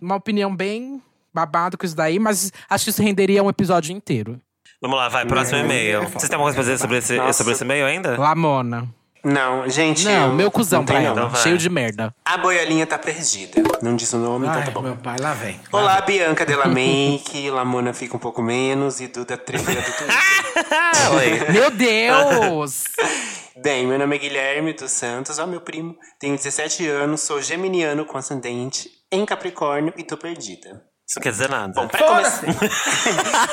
[0.00, 1.00] uma opinião bem
[1.32, 4.40] babado com isso daí, mas acho que isso renderia um episódio inteiro.
[4.80, 6.02] Vamos lá, vai, próximo e-mail.
[6.02, 6.06] é.
[6.06, 7.32] Vocês têm alguma coisa pra dizer sobre esse, Nossa.
[7.32, 8.18] sobre esse e-mail ainda?
[8.18, 8.86] Lamona.
[9.24, 10.04] Não, gente.
[10.04, 11.18] Não, eu- meu cuzão não pra ela.
[11.22, 11.28] não.
[11.30, 11.40] vai.
[11.42, 12.14] Cheio de merda.
[12.24, 13.62] A boiolinha tá perdida.
[13.80, 14.82] Não diz o nome, então tá bom.
[14.82, 15.58] meu pai, lá vem.
[15.72, 20.14] Olá, Bianca Della Make, Lamona fica um pouco menos e Duda Treveira do Twitter.
[21.52, 22.84] Meu Deus!
[23.56, 25.96] Bem, meu nome é Guilherme dos Santos, ó meu primo.
[26.18, 30.82] Tenho 17 anos, sou geminiano com ascendente em Capricórnio e tô perdida.
[31.06, 31.72] Isso não quer dizer nada.
[31.72, 32.22] Bom, pra, come...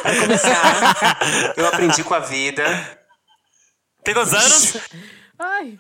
[0.02, 2.64] pra começar, eu aprendi com a vida.
[4.04, 4.78] Tem quantos anos?
[5.42, 5.78] Ai.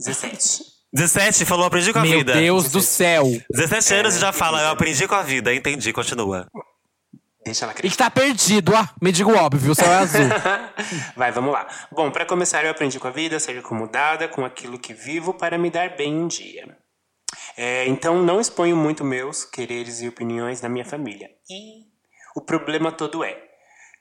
[0.00, 0.64] 17.
[0.92, 2.32] 17, falou, aprendi com a Meu vida.
[2.32, 3.24] Deus do céu.
[3.50, 5.54] 17 anos e já fala, eu aprendi com a vida.
[5.54, 6.48] Entendi, continua.
[7.44, 7.92] Deixa ela E acreditar.
[8.10, 8.86] que tá perdido, ó.
[9.00, 10.20] Me digo óbvio, o céu é azul.
[11.16, 11.66] Vai, vamos lá.
[11.92, 15.34] Bom, pra começar, eu aprendi com a vida, a ser acomodada com aquilo que vivo
[15.34, 16.76] para me dar bem um dia.
[17.56, 21.28] É, então, não exponho muito meus quereres e opiniões da minha família.
[21.50, 21.84] E
[22.36, 23.47] o problema todo é.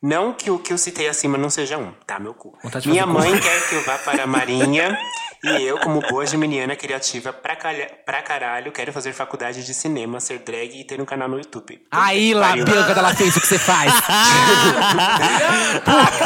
[0.02, 2.56] Não que o que eu citei acima não seja um, tá, meu cu.
[2.64, 4.98] Vontade Minha mãe quer que eu vá para a Marinha
[5.44, 10.20] e eu, como boa geminiana criativa pra, calha, pra caralho, quero fazer faculdade de cinema,
[10.20, 11.82] ser drag e ter um canal no YouTube.
[11.92, 12.66] Aí lá, Pariu.
[12.66, 13.92] Bianca, ela fez o que você faz.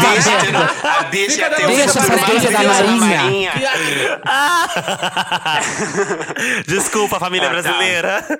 [0.01, 0.55] Deixa, ter-
[0.87, 3.51] a bicha ter um Deixa coisas da na Marinha.
[6.67, 7.61] Desculpa, família Ah, tá.
[7.61, 8.21] brasileira.
[8.21, 8.37] Tá,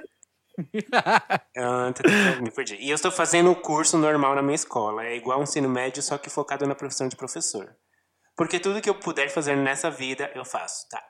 [0.92, 2.76] tá, me perdi.
[2.76, 5.06] E eu estou fazendo o curso normal na minha escola.
[5.06, 7.76] É igual um ensino médio, só que focado na profissão de professor.
[8.36, 11.02] Porque tudo que eu puder fazer nessa vida, eu faço, tá?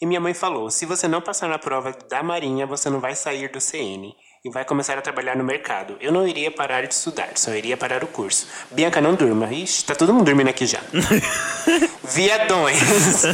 [0.00, 3.14] E minha mãe falou: se você não passar na prova da Marinha, você não vai
[3.14, 4.14] sair do CN
[4.44, 5.96] e vai começar a trabalhar no mercado.
[6.02, 8.46] Eu não iria parar de estudar, só iria parar o curso.
[8.70, 9.50] Bianca, não durma.
[9.50, 10.80] Ixi, tá todo mundo dormindo aqui já.
[12.12, 13.24] Viadões.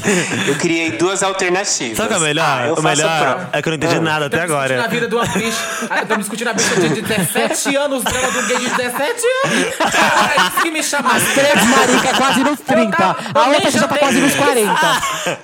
[0.47, 1.97] Eu criei duas alternativas.
[1.97, 2.47] Sabe o que é melhor?
[2.49, 4.89] Ah, eu o melhor é que eu não entendi nada até Estamos discutindo a agora.
[4.89, 5.87] vida de uma bicha.
[5.91, 9.75] Ah, Estamos discutindo a bicha de 17 anos, drama de um gay de 17 anos.
[9.81, 11.27] Era isso que me chamaram.
[11.35, 12.97] Três marica quase nos 30.
[13.35, 14.75] A outra já tá quase nos 40.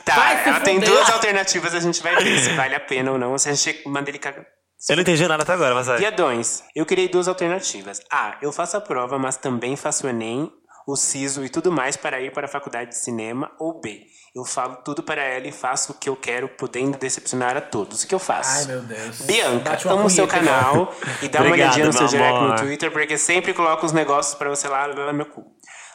[0.05, 3.37] Tá, ela tem duas alternativas, a gente vai ver se vale a pena ou não,
[3.37, 4.45] se a gente manda ele cagar.
[4.91, 5.99] Eu não entendi nada até agora, mas vai.
[5.99, 8.01] Viadões, eu criei duas alternativas.
[8.11, 10.51] A, eu faço a prova, mas também faço o Enem,
[10.87, 13.51] o SISO e tudo mais para ir para a faculdade de cinema.
[13.59, 14.03] Ou B,
[14.35, 18.05] eu falo tudo para ela e faço o que eu quero, podendo decepcionar a todos.
[18.05, 18.59] O que eu faço?
[18.59, 19.23] Ai, meu Deus.
[19.23, 22.51] Bianca, amo o seu punheta, canal e dá uma Obrigado, olhadinha no seu direct amor.
[22.51, 25.43] no Twitter, porque sempre coloco os negócios pra você lá, lá no meu cu.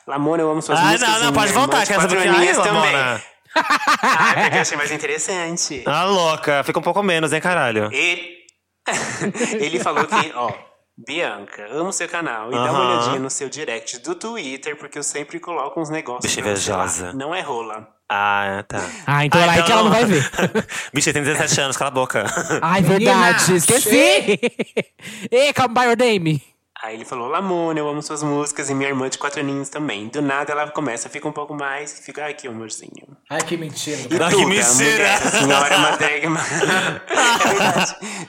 [0.08, 1.08] Lamona, eu amo suas Ah, músicas.
[1.10, 2.92] não, não, e pode voltar, que é aninhas aí, também.
[2.96, 3.22] Lamona.
[3.54, 5.84] Ah, porque eu achei mais interessante.
[5.86, 6.64] Ah, louca.
[6.64, 7.90] Fica um pouco menos, hein, caralho.
[7.92, 8.41] Ele,
[9.60, 10.52] ele falou que, ó,
[10.98, 15.04] Bianca, amo seu canal e dá uma olhadinha no seu direct do Twitter, porque eu
[15.04, 16.24] sempre coloco uns negócios.
[16.34, 16.52] Bicha lá.
[16.52, 17.14] invejosa.
[17.14, 17.88] Não é rola.
[18.10, 18.82] Ah, tá.
[19.08, 20.30] Ah, então ela aí que ela não vai ver.
[20.94, 22.26] Bicha tem 17 anos, cala a boca.
[22.62, 23.56] Ai, verdade.
[23.56, 24.38] Esqueci.
[25.32, 26.44] Ei, calma, by your name.
[26.84, 30.08] Aí ele falou, Lamona, eu amo suas músicas e minha irmã de quatro aninhos também.
[30.08, 33.16] Do nada ela começa, fica um pouco mais e fica, ai que amorzinho.
[33.30, 33.98] Ai, que mentira.
[34.10, 34.74] E Ah, que Duda, mentira.
[34.74, 36.26] mulher, a senhora é uma drag.
[36.26, 36.30] é.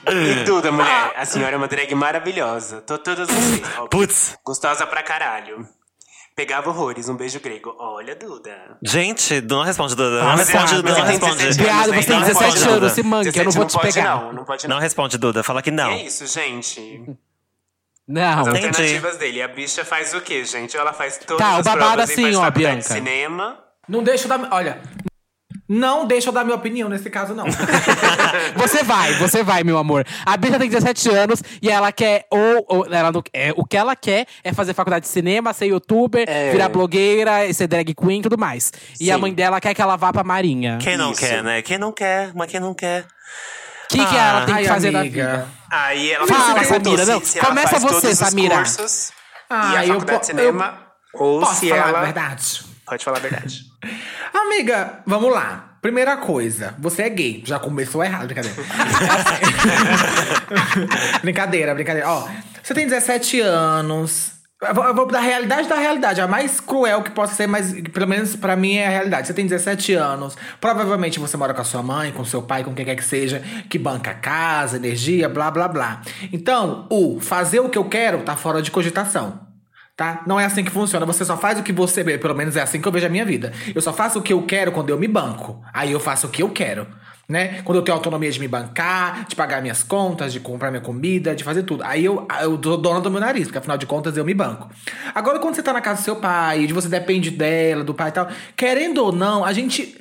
[0.41, 2.81] E Duda, mulher, a senhora é uma drag maravilhosa.
[2.81, 3.61] Tô todas vocês.
[3.89, 4.37] Putz.
[4.45, 5.67] Gostosa pra caralho.
[6.35, 7.75] Pegava horrores, um beijo grego.
[7.79, 8.77] Olha, Duda.
[8.83, 10.19] Gente, não responde, Duda.
[10.19, 10.89] Ah, Não mas responde, Duda.
[10.89, 11.37] Não você tem responde.
[11.37, 12.89] 17 Viado, anos, você tem Então 17 pode, anos, Duda.
[12.89, 14.15] se manque, eu não 17 vou te pode, pegar.
[14.17, 14.75] Não, não pode não.
[14.75, 15.43] Não responde, Duda.
[15.43, 15.89] Fala que E não.
[15.91, 17.05] é isso, gente.
[18.07, 18.41] Não.
[18.41, 18.65] As Entendi.
[18.67, 19.41] alternativas dele.
[19.41, 20.75] A bicha faz o quê, gente?
[20.75, 22.81] Ela faz todas Tá, o as babado provas e assim, faz ó, faculdade Bianca.
[22.81, 23.59] de cinema.
[23.87, 24.47] Não deixa eu dar.
[24.51, 24.81] Olha.
[25.69, 27.45] Não deixa eu dar minha opinião nesse caso, não.
[28.57, 30.05] Você vai, você vai, meu amor.
[30.25, 33.77] A bicha tem 17 anos e ela quer, ou, ou ela não, é, o que
[33.77, 36.51] ela quer é fazer faculdade de cinema, ser youtuber, É.
[36.51, 38.71] virar blogueira, ser drag queen e tudo mais.
[38.99, 39.21] E a Sim.
[39.21, 40.77] mãe dela quer que ela vá pra Marinha.
[40.81, 41.21] Quem não Isso.
[41.21, 41.61] quer, né?
[41.61, 43.05] Quem não quer, mas quem não quer.
[43.89, 45.31] Que, que ela tem que fazer da amiga.
[45.31, 45.47] vida?
[45.71, 48.57] Aí ela Fala, Samira, se- não, se ela começa faz você, todos os Samira.
[48.57, 49.11] cursos
[49.49, 50.77] Ah, e a eu faculdade de po- cinema.
[51.13, 51.99] ou Posso se falar ela.
[51.99, 52.61] a verdade?
[52.85, 53.61] Pode falar a verdade.
[54.33, 55.69] Amiga, vamos lá.
[55.81, 57.43] Primeira coisa, você é gay.
[57.45, 58.55] Já começou errado, brincadeira.
[61.21, 62.09] brincadeira, brincadeira.
[62.09, 62.27] Ó,
[62.61, 64.31] você tem 17 anos.
[64.67, 66.21] Eu vou, da realidade da realidade.
[66.21, 69.27] A mais cruel que possa ser, mas pelo menos pra mim é a realidade.
[69.27, 70.37] Você tem 17 anos.
[70.59, 73.41] Provavelmente você mora com a sua mãe, com seu pai, com quem quer que seja,
[73.69, 76.01] que banca a casa, energia, blá blá blá.
[76.31, 79.39] Então, o fazer o que eu quero tá fora de cogitação.
[79.95, 80.23] Tá?
[80.25, 81.05] Não é assim que funciona.
[81.05, 82.03] Você só faz o que você.
[82.17, 83.53] Pelo menos é assim que eu vejo a minha vida.
[83.75, 85.61] Eu só faço o que eu quero quando eu me banco.
[85.71, 86.87] Aí eu faço o que eu quero.
[87.27, 87.61] Né?
[87.63, 91.33] Quando eu tenho autonomia de me bancar, de pagar minhas contas, de comprar minha comida,
[91.33, 91.81] de fazer tudo.
[91.83, 94.69] Aí eu, eu dou dona do meu nariz, porque afinal de contas eu me banco.
[95.15, 98.09] Agora, quando você tá na casa do seu pai, de você depende dela, do pai
[98.09, 98.27] e tal,
[98.57, 99.97] querendo ou não, a gente.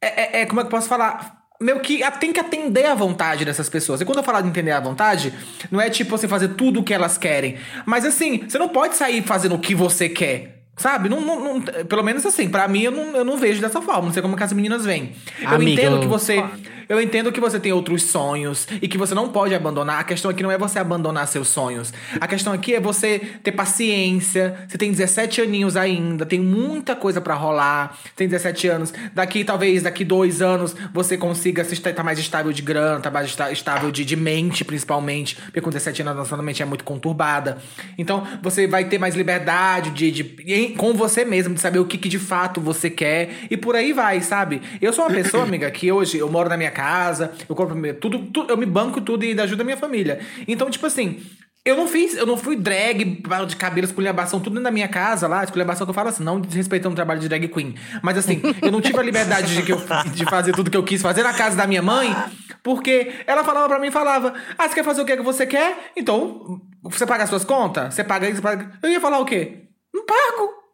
[0.00, 1.44] É, é- é- como é que eu posso falar?
[1.60, 4.00] Meu que tem que atender à vontade dessas pessoas.
[4.00, 5.32] E quando eu falar de entender à vontade,
[5.70, 7.56] não é tipo você fazer tudo o que elas querem.
[7.86, 10.53] Mas assim, você não pode sair fazendo o que você quer.
[10.76, 11.08] Sabe?
[11.08, 14.02] Não, não- não- pelo menos assim, pra mim eu não, eu não vejo dessa forma.
[14.06, 15.12] Não sei como que as meninas veem.
[15.40, 16.44] Eu Amiga, entendo que você.
[16.86, 20.00] Eu entendo que você tem outros sonhos e que você não pode abandonar.
[20.00, 21.94] A questão aqui não é você abandonar seus sonhos.
[22.20, 24.54] A questão aqui é você ter paciência.
[24.68, 27.96] Você tem 17 aninhos ainda, tem muita coisa pra rolar.
[28.14, 28.92] Tem 17 anos.
[29.14, 33.34] Daqui, talvez, daqui dois anos, você consiga se estar mais estável de grana, tá mais
[33.52, 35.36] estável de, de mente, principalmente.
[35.36, 37.58] Porque com 17 anos a nossa mente é muito conturbada.
[37.96, 40.24] Então, você vai ter mais liberdade de, de
[40.70, 43.92] com você mesmo, de saber o que, que de fato você quer e por aí
[43.92, 44.60] vai, sabe?
[44.80, 48.18] Eu sou uma pessoa, amiga, que hoje eu moro na minha casa, eu compro tudo,
[48.26, 50.20] tudo eu me banco tudo e ainda ajudo a minha família.
[50.46, 51.20] Então, tipo assim,
[51.64, 55.42] eu não fiz, eu não fui drag, de cabelo, esculhambação, tudo da minha casa lá,
[55.42, 57.74] esculhambação que eu falo assim, não desrespeitando o trabalho de drag queen.
[58.02, 59.80] Mas assim, eu não tive a liberdade de, que eu,
[60.12, 62.14] de fazer tudo que eu quis fazer na casa da minha mãe,
[62.62, 65.90] porque ela falava pra mim, falava, ah, você quer fazer o que que você quer?
[65.96, 67.94] Então, você paga as suas contas?
[67.94, 68.70] Você paga isso, paga...
[68.82, 69.64] Eu ia falar o quê?
[69.94, 70.64] Não pago.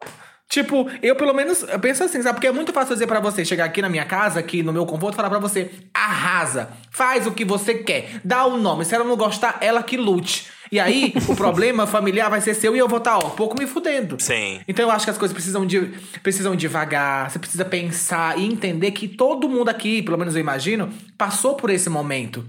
[0.51, 2.35] Tipo, eu pelo menos eu penso assim, sabe?
[2.35, 4.85] Porque é muito fácil dizer pra você chegar aqui na minha casa, aqui no meu
[4.85, 8.83] conforto, falar pra você: arrasa, faz o que você quer, dá o nome.
[8.83, 10.47] Se ela não gostar, ela que lute.
[10.69, 13.65] E aí, o problema familiar vai ser seu e eu vou estar, ó, pouco me
[13.65, 14.17] fudendo.
[14.19, 14.59] Sim.
[14.67, 15.89] Então eu acho que as coisas precisam de
[16.21, 20.89] precisam devagar, você precisa pensar e entender que todo mundo aqui, pelo menos eu imagino,
[21.17, 22.45] passou por esse momento.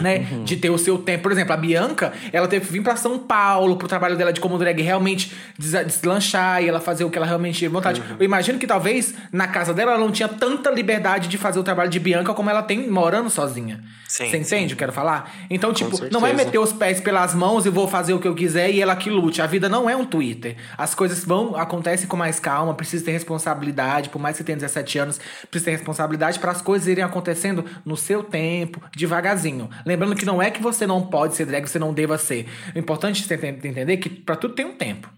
[0.00, 0.18] Né?
[0.44, 1.24] De ter o seu tempo.
[1.24, 4.40] Por exemplo, a Bianca, ela teve que vir pra São Paulo pro trabalho dela de
[4.40, 8.00] como drag realmente des- deslanchar e ela fazer o que ela realmente tinha vontade.
[8.18, 11.62] Eu imagino que talvez na casa dela ela não tinha tanta liberdade de fazer o
[11.64, 13.82] trabalho de Bianca como ela tem morando sozinha.
[14.06, 15.34] Sim, Você entende o que eu quero falar?
[15.50, 16.12] Então, tipo, certeza.
[16.20, 18.80] não é meter os pés pelas mãos e vou fazer o que eu quiser e
[18.80, 19.42] ela que lute.
[19.42, 20.54] A vida não é um Twitter.
[20.78, 24.10] As coisas vão, acontecem com mais calma, precisa ter responsabilidade.
[24.10, 25.20] Por mais que você tenha 17 anos,
[25.50, 29.63] precisa ter responsabilidade para as coisas irem acontecendo no seu tempo, devagarzinho.
[29.84, 32.46] Lembrando que não é que você não pode ser drag, você não deva ser.
[32.74, 35.08] O importante é você enten- entender que pra tudo tem um tempo.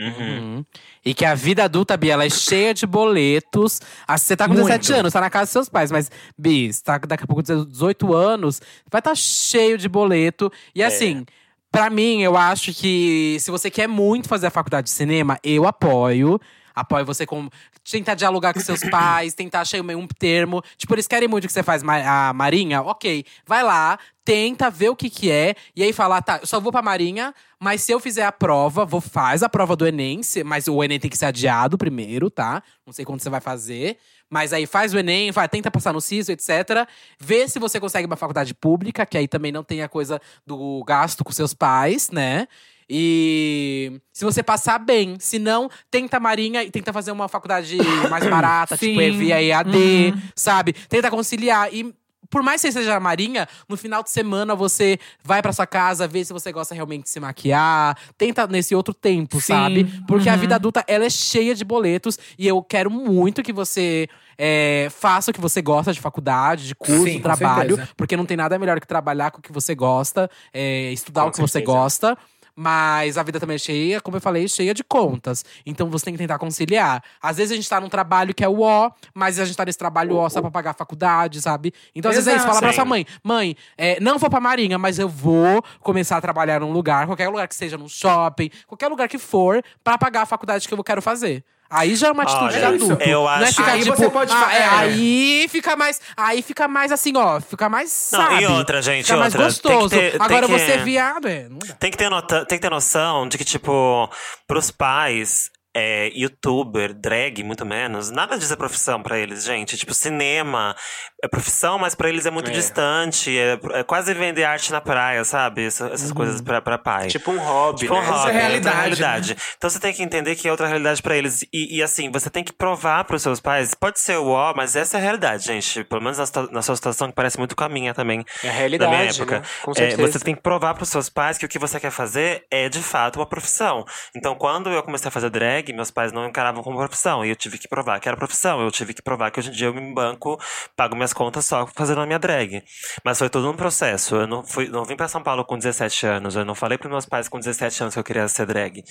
[0.00, 0.64] Uhum.
[1.04, 3.80] E que a vida adulta, Bia, ela é cheia de boletos.
[4.08, 4.66] Ah, Você tá com Muito.
[4.66, 7.42] 17 anos, tá na casa dos seus pais, mas, Bi, você tá daqui a pouco
[7.44, 8.60] com 18 anos,
[8.90, 10.50] vai estar tá cheio de boleto.
[10.74, 11.24] E assim,
[11.70, 15.64] pra mim, eu acho que se você quer muito fazer a faculdade de cinema, eu
[15.66, 16.40] apoio.
[16.74, 17.48] Apoio você com.
[17.88, 20.62] Tentar dialogar com seus pais, tentar achar um meio termo.
[20.76, 22.82] Tipo, eles querem muito que você faz a Marinha?
[22.82, 23.24] Ok.
[23.46, 25.54] Vai lá, tenta ver o que que é.
[25.76, 28.84] E aí falar, tá, eu só vou pra Marinha, mas se eu fizer a prova,
[28.84, 32.62] vou faz a prova do Enem, mas o Enem tem que ser adiado primeiro, tá?
[32.86, 33.98] Não sei quando você vai fazer.
[34.30, 36.88] Mas aí faz o Enem, vai, tenta passar no CISO, etc.
[37.20, 40.82] Vê se você consegue uma faculdade pública, que aí também não tem a coisa do
[40.84, 42.48] gasto com seus pais, né?
[42.88, 47.76] E se você passar bem, se não, tenta Marinha e tenta fazer uma faculdade
[48.10, 49.18] mais barata, tipo Sim.
[49.18, 50.72] via EAD, sabe?
[50.72, 51.72] Tenta conciliar.
[51.74, 51.94] E
[52.30, 56.08] por mais que você seja Marinha, no final de semana você vai pra sua casa,
[56.08, 57.96] vê se você gosta realmente de se maquiar.
[58.18, 59.52] Tenta nesse outro tempo, Sim.
[59.54, 59.84] sabe?
[60.08, 60.40] Porque a Uhum.
[60.40, 62.18] vida adulta, ela é cheia de boletos.
[62.38, 66.74] E eu quero muito que você é, faça o que você gosta de faculdade, de
[66.74, 67.78] curso, Sim, de trabalho.
[67.96, 71.28] Porque não tem nada melhor que trabalhar com o que você gosta, é, estudar Com
[71.28, 71.72] o que você certeza.
[71.72, 72.18] gosta.
[72.56, 75.44] Mas a vida também é cheia, como eu falei, cheia de contas.
[75.66, 77.02] Então você tem que tentar conciliar.
[77.20, 79.64] Às vezes a gente tá num trabalho que é o ó, mas a gente tá
[79.64, 81.72] nesse trabalho ó só pra pagar a faculdade, sabe?
[81.94, 82.50] Então às vezes é isso, Exato.
[82.50, 82.76] fala pra Sim.
[82.76, 86.72] sua mãe: mãe, é, não vou pra Marinha, mas eu vou começar a trabalhar num
[86.72, 90.68] lugar, qualquer lugar que seja num shopping, qualquer lugar que for, pra pagar a faculdade
[90.68, 91.44] que eu quero fazer.
[91.74, 93.02] Aí já é uma atitude Olha, de adulto.
[93.04, 94.68] eu Não é acho- ficar, Aí tipo, você pode ah, fa- é, é.
[94.68, 96.00] aí fica mais.
[96.16, 97.40] Aí fica mais assim, ó.
[97.40, 98.08] Fica mais.
[98.12, 98.42] Não, sabe?
[98.42, 99.48] e outra, gente, Fica mais outra.
[99.52, 99.88] Tem que gostoso.
[99.90, 101.48] ter- tem Agora que- você é viado, é.
[101.48, 101.74] Não dá.
[101.74, 104.08] Tem que ter, nota, tem que ter noção de que, tipo,
[104.46, 109.76] pros pais, é, youtuber, drag, muito menos, nada disso é profissão pra eles, gente.
[109.76, 110.76] Tipo, cinema
[111.22, 112.52] é profissão, mas pra eles é muito É.
[112.54, 113.36] distante.
[113.36, 115.66] É, é quase vender arte na praia, sabe?
[115.66, 117.08] Essa- essas coisas pra, pra pai.
[117.08, 118.06] Tipo um hobby, Tipo, um né?
[118.06, 119.36] hobby, Isso é realidade, realidade.
[119.56, 121.42] Então você tem que entender que é outra realidade pra eles.
[121.52, 123.74] E, e, assim, você tem que provar pros seus pais.
[123.74, 125.82] Pode ser o ó, mas essa é a realidade, gente.
[125.84, 128.24] Pelo menos na, na sua situação, que parece muito com a minha também.
[128.42, 129.40] É a Da realidade, minha época.
[129.40, 129.46] né?
[129.62, 130.12] Com É, certeza.
[130.12, 132.80] você tem que provar pros seus pais que o que você quer fazer é de
[132.80, 133.84] fato uma profissão.
[134.14, 137.24] Então, quando eu comecei a fazer drag, meus pais não encaravam como profissão.
[137.24, 138.60] E eu tive que provar que era profissão.
[138.60, 140.38] Eu tive que provar que hoje em dia eu me banco,
[140.76, 142.62] pago minhas contas só fazendo a minha drag.
[143.04, 144.16] Mas foi todo um processo.
[144.16, 146.36] Eu não, fui, não vim pra São Paulo com 17 anos.
[146.36, 148.82] Eu não falei pros meus pais com 17 anos que eu queria ser drag.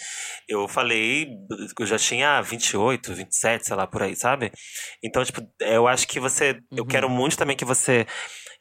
[0.47, 1.27] Eu falei,
[1.79, 4.51] eu já tinha 28, 27, sei lá, por aí, sabe?
[5.03, 6.59] Então, tipo, eu acho que você.
[6.71, 8.05] Eu quero muito também que você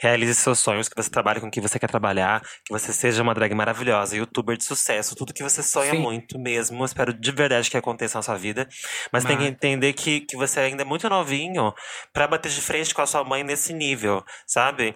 [0.03, 3.23] realize seus sonhos, que você trabalhe com o que você quer trabalhar, que você seja
[3.23, 5.99] uma drag maravilhosa, youtuber de sucesso, tudo que você sonha Sim.
[5.99, 6.85] muito mesmo.
[6.85, 8.69] Espero de verdade que aconteça na sua vida.
[9.13, 11.73] Mas tem que Mas- entender que, que você ainda é muito novinho
[12.13, 14.95] pra bater de frente com a sua mãe nesse nível, sabe?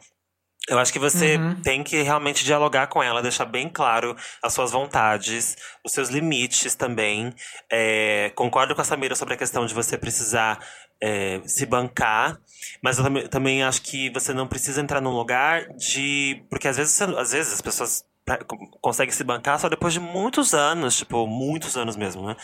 [0.69, 1.61] Eu acho que você Uhum.
[1.63, 6.75] tem que realmente dialogar com ela, deixar bem claro as suas vontades, os seus limites
[6.75, 7.33] também.
[7.71, 10.59] É, concordo com a Samira sobre a questão de você precisar
[11.01, 12.39] é, se bancar,
[12.83, 16.43] mas eu também, também acho que você não precisa entrar num lugar de.
[16.51, 20.01] Porque às vezes, às vezes as pessoas pra- co- conseguem se bancar só depois de
[20.01, 22.37] muitos anos, tipo, muitos anos mesmo, né?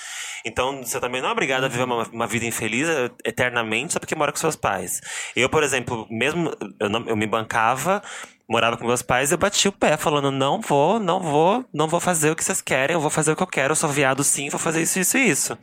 [0.46, 3.98] Então, você também não é obrigado a viver uma, uma vida infeliz eh, eternamente só
[4.00, 5.00] porque mora com seus pais.
[5.36, 6.50] Eu, por exemplo, mesmo
[6.80, 8.02] eu, não- eu me bancava,
[8.48, 12.00] morava com meus pais, eu bati o pé, falando: não vou, não vou, não vou
[12.00, 14.22] fazer o que vocês querem, eu vou fazer o que eu quero, eu sou viado
[14.24, 15.58] sim, vou fazer isso, isso e isso.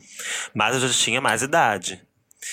[0.54, 2.02] Mas eu já tinha mais idade.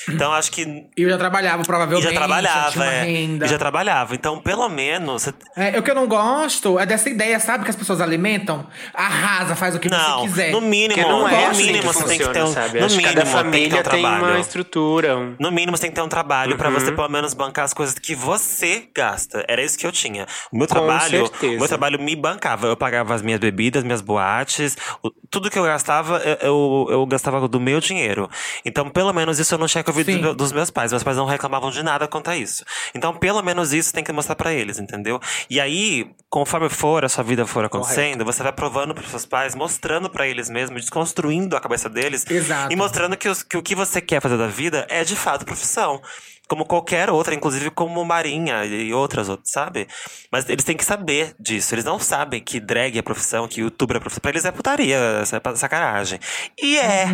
[0.10, 0.62] Então acho que.
[0.98, 2.04] E eu já trabalhava, E provavelmente.
[2.04, 3.04] já tinha trabalhava, é.
[3.04, 3.46] renda.
[3.46, 4.16] E já trabalhava.
[4.16, 5.24] Então, pelo menos.
[5.24, 7.64] você- É, o que eu não gosto é dessa ideia, sabe?
[7.64, 8.68] Que as pessoas alimentam.
[8.94, 10.52] Arrasa, faz o que Não, você quiser.
[10.52, 12.48] no mínimo, não é no assim mínimo que você tem que ter um.
[12.54, 12.80] sabe?
[12.80, 14.40] No Acho mínimo, cada tem que ter família um tem uma trabalho.
[14.40, 15.18] estrutura.
[15.18, 17.74] um- No mínimo, você tem que ter um trabalho pra você, pelo menos, bancar as
[17.74, 19.46] coisas que você gasta.
[19.48, 20.26] Era isso que eu tinha.
[20.52, 21.56] O meu Com trabalho, certeza.
[21.56, 22.68] o meu trabalho me bancava.
[22.68, 27.06] Eu pagava as minhas bebidas, minhas boates, o- tudo que eu gastava, eu, eu, eu
[27.06, 28.30] gastava do meu dinheiro.
[28.66, 30.22] Então, pelo menos isso eu não que ouvir Sim.
[30.22, 30.92] do dos meus pais.
[30.92, 32.64] Meus pais não reclamavam de nada quanto a isso.
[32.94, 35.20] Então, pelo menos isso tem que mostrar pra eles, entendeu?
[35.50, 39.56] E aí, conforme for, a sua vida for acontecendo, você vai provando pros seus pais,
[39.56, 42.26] mostrando pra eles mesmos, desconstruindo a cabeça deles.
[42.30, 42.72] Exato.
[42.72, 45.46] E mostrando que, os- que o que você quer fazer da vida é de fato
[45.46, 46.02] profissão.
[46.50, 49.86] Como qualquer outra, inclusive como Marinha e outras outras, sabe?
[50.32, 51.76] Mas eles têm que saber disso.
[51.76, 54.22] Eles não sabem que drag é profissão, que youtuber é profissão.
[54.22, 56.20] Pra eles é putaria, é sacanagem.
[56.58, 57.08] E é.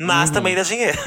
[0.00, 0.98] Mas também dá dinheiro.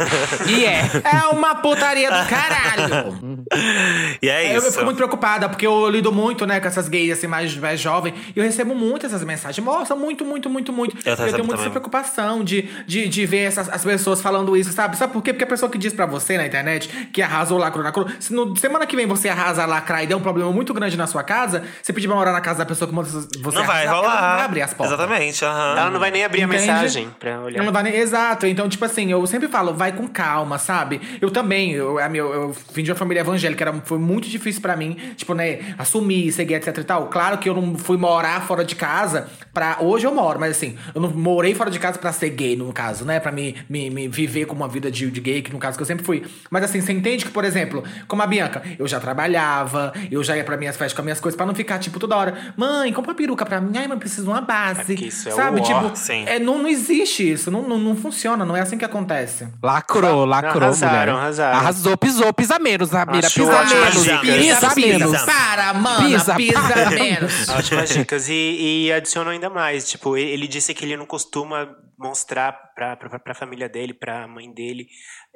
[0.48, 0.82] E é.
[1.18, 3.44] É uma putaria do caralho.
[4.22, 4.68] e é Eu, isso.
[4.68, 7.80] eu fico muito preocupada, porque eu lido muito, né, com essas gays assim, mais, mais
[7.80, 8.14] jovens.
[8.36, 9.66] E eu recebo muito essas mensagens.
[9.66, 10.96] Nossa, muito, muito, muito, muito.
[11.06, 11.62] Eu Eu, tenho muita também.
[11.62, 14.98] essa preocupação de, de, de ver essas, as pessoas falando isso, sabe?
[14.98, 15.34] Sabe por quê?
[15.34, 18.10] Porque a pessoa que diz pra você na internet que arrasou lacrou na cor.
[18.20, 21.08] Se no, semana que vem você arrasa lacrar e der um problema muito grande na
[21.08, 23.96] sua casa, você pedir pra morar na casa da pessoa que você não vai arrasar,
[23.96, 24.12] rolar.
[24.18, 24.94] ela não vai abrir as portas.
[24.98, 25.76] Exatamente, aham.
[25.78, 26.70] Ela não vai nem abrir Entende?
[26.70, 27.64] a mensagem pra olhar.
[27.64, 28.46] Não vai nem- Exato.
[28.48, 31.00] Então, tipo assim, eu sempre falo, vai com calma, sabe?
[31.22, 34.62] Eu também, eu, a minha- eu, vim de uma família evangélica, era, foi muito difícil
[34.62, 37.08] pra mim, tipo, né, assumir, seguir, etc e tal.
[37.08, 39.78] Claro que eu não fui morar fora de casa pra.
[39.82, 42.72] Hoje eu moro, mas assim, eu não morei fora de casa pra ser gay, no
[42.74, 43.20] caso, né?
[43.20, 45.82] Pra me, me, me viver com uma vida de, de gay, que no caso que
[45.82, 46.24] eu sempre fui.
[46.50, 50.36] Mas assim, você entende que, por exemplo, como a Bianca, eu já trabalhava, eu já
[50.38, 52.92] ia pra minhas festas com as minhas coisas, pra não ficar, tipo, toda hora, mãe,
[52.94, 54.84] compra peruca pra mim, ai, mãe, preciso de uma base.
[54.86, 55.60] porque isso é sabe?
[55.60, 56.24] o tipo, sim.
[56.26, 59.48] é, não, não existe isso, não, não, não funciona, não é assim que acontece.
[59.64, 61.10] Lacrou, lacrou, Arrasaram, mulher.
[61.10, 61.58] arrasaram.
[61.58, 62.94] Arrasou, pisou, pisa menos.
[62.94, 63.96] Achou Pisa menos.
[64.22, 65.22] Pisa Pisa, menos.
[65.24, 66.90] Para, mana, Pisa, pisa, para.
[66.92, 67.50] menos.
[67.50, 68.30] Ótimas dicas.
[68.30, 69.90] E, e adicionou ainda mais.
[69.90, 71.68] Tipo, ele, disse que ele não costuma
[71.98, 74.88] mostrar pra, pra, pra família dele, pra mãe dele,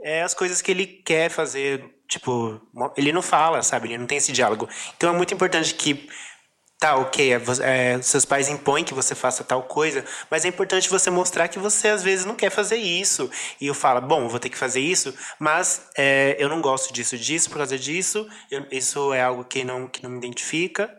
[0.03, 1.83] é, as coisas que ele quer fazer.
[2.07, 2.59] Tipo,
[2.97, 3.87] ele não fala, sabe?
[3.87, 4.67] Ele não tem esse diálogo.
[4.97, 6.07] Então é muito importante que.
[6.81, 7.39] Tá, ok, é,
[7.93, 11.59] é, seus pais impõem que você faça tal coisa, mas é importante você mostrar que
[11.59, 13.29] você às vezes não quer fazer isso.
[13.59, 17.15] E eu falo, bom, vou ter que fazer isso, mas é, eu não gosto disso,
[17.19, 20.91] disso, por causa disso, eu- isso é algo que não, que não me identifica.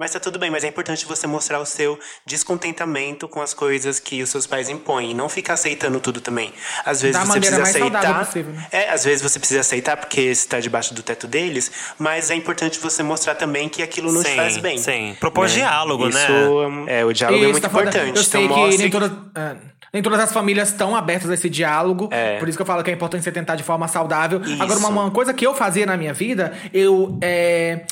[0.00, 4.00] Mas tá tudo bem, mas é importante você mostrar o seu descontentamento com as coisas
[4.00, 5.10] que os seus pais impõem.
[5.10, 6.54] E não ficar aceitando tudo também.
[6.86, 8.24] Às vezes Da você maneira precisa aceitar.
[8.24, 8.66] possível, né?
[8.72, 12.78] É, às vezes você precisa aceitar porque está debaixo do teto deles, mas é importante
[12.78, 14.78] você mostrar também que aquilo não te Sim, faz bem.
[14.78, 15.14] sim.
[15.20, 17.00] Propor diálogo, Isso, né?
[17.00, 18.16] É, o diálogo é Isso, muito tá importante.
[18.16, 19.56] Eu sei então, que mostre nem todas, é,
[19.92, 22.08] nem todas as famílias estão abertas a esse diálogo.
[22.10, 22.38] É.
[22.38, 24.40] Por isso que eu falo que é importante você tentar de forma saudável.
[24.40, 24.62] Isso.
[24.62, 27.18] Agora, uma, uma coisa que eu fazia na minha vida, eu.
[27.20, 27.84] É,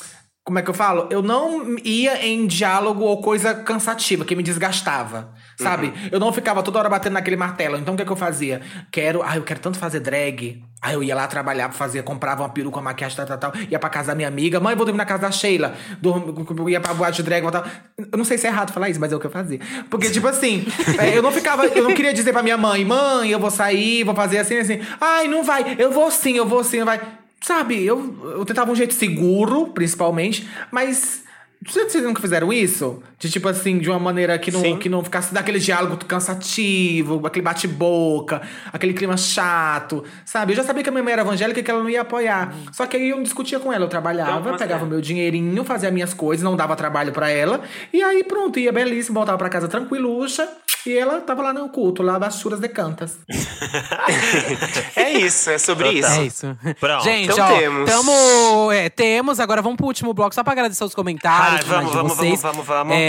[0.49, 1.07] como é que eu falo?
[1.11, 5.29] Eu não ia em diálogo ou coisa cansativa, que me desgastava.
[5.55, 5.87] Sabe?
[5.87, 5.93] Uhum.
[6.11, 7.77] Eu não ficava toda hora batendo naquele martelo.
[7.77, 8.61] Então o que, é que eu fazia?
[8.91, 9.21] Quero.
[9.21, 10.63] Ah, eu quero tanto fazer drag.
[10.81, 13.53] Aí eu ia lá trabalhar, fazia, comprava uma peruca, uma maquiagem, tal, tal, tal.
[13.69, 14.59] Ia pra casa da minha amiga.
[14.59, 15.75] Mãe, vou dormir na casa da Sheila.
[16.01, 16.33] Dorm-
[16.67, 17.43] ia pra boate de drag.
[18.11, 19.59] Eu não sei se é errado falar isso, mas é o que eu fazia.
[19.87, 20.65] Porque, tipo assim,
[20.97, 21.67] é, eu não ficava.
[21.67, 24.79] Eu não queria dizer pra minha mãe, mãe, eu vou sair, vou fazer assim, assim.
[24.99, 25.75] Ai, não vai.
[25.77, 26.99] Eu vou sim, eu vou sim, não vai.
[27.41, 31.23] Sabe, eu, eu tentava um jeito seguro, principalmente, mas.
[31.65, 33.03] Vocês nunca fizeram isso?
[33.19, 34.77] De tipo assim, de uma maneira que não, Sim.
[34.77, 38.41] que não ficasse daquele diálogo cansativo, aquele bate-boca,
[38.71, 40.53] aquele clima chato, sabe?
[40.53, 42.53] Eu já sabia que a minha mãe era evangélica e que ela não ia apoiar.
[42.71, 44.87] Só que aí eu não discutia com ela, eu trabalhava, Então, pegava é.
[44.89, 47.59] meu dinheirinho, fazia minhas coisas, não dava trabalho pra ela.
[47.91, 50.47] E aí pronto, ia belíssimo, voltava pra casa tranquiluxa.
[50.85, 53.17] E ela tava lá no culto, lá das churas de cantas.
[54.95, 56.09] É isso, é sobre isso.
[56.09, 56.57] É isso.
[56.79, 57.03] Pronto.
[57.03, 57.89] Gente, Então ó, temos.
[57.89, 59.39] tamo, é, temos.
[59.39, 62.41] Agora vamos pro último bloco, só pra agradecer os comentários Ai, vamos, de vamos, vocês.
[62.41, 62.95] vamos, vamos, vamos.
[62.95, 63.08] É,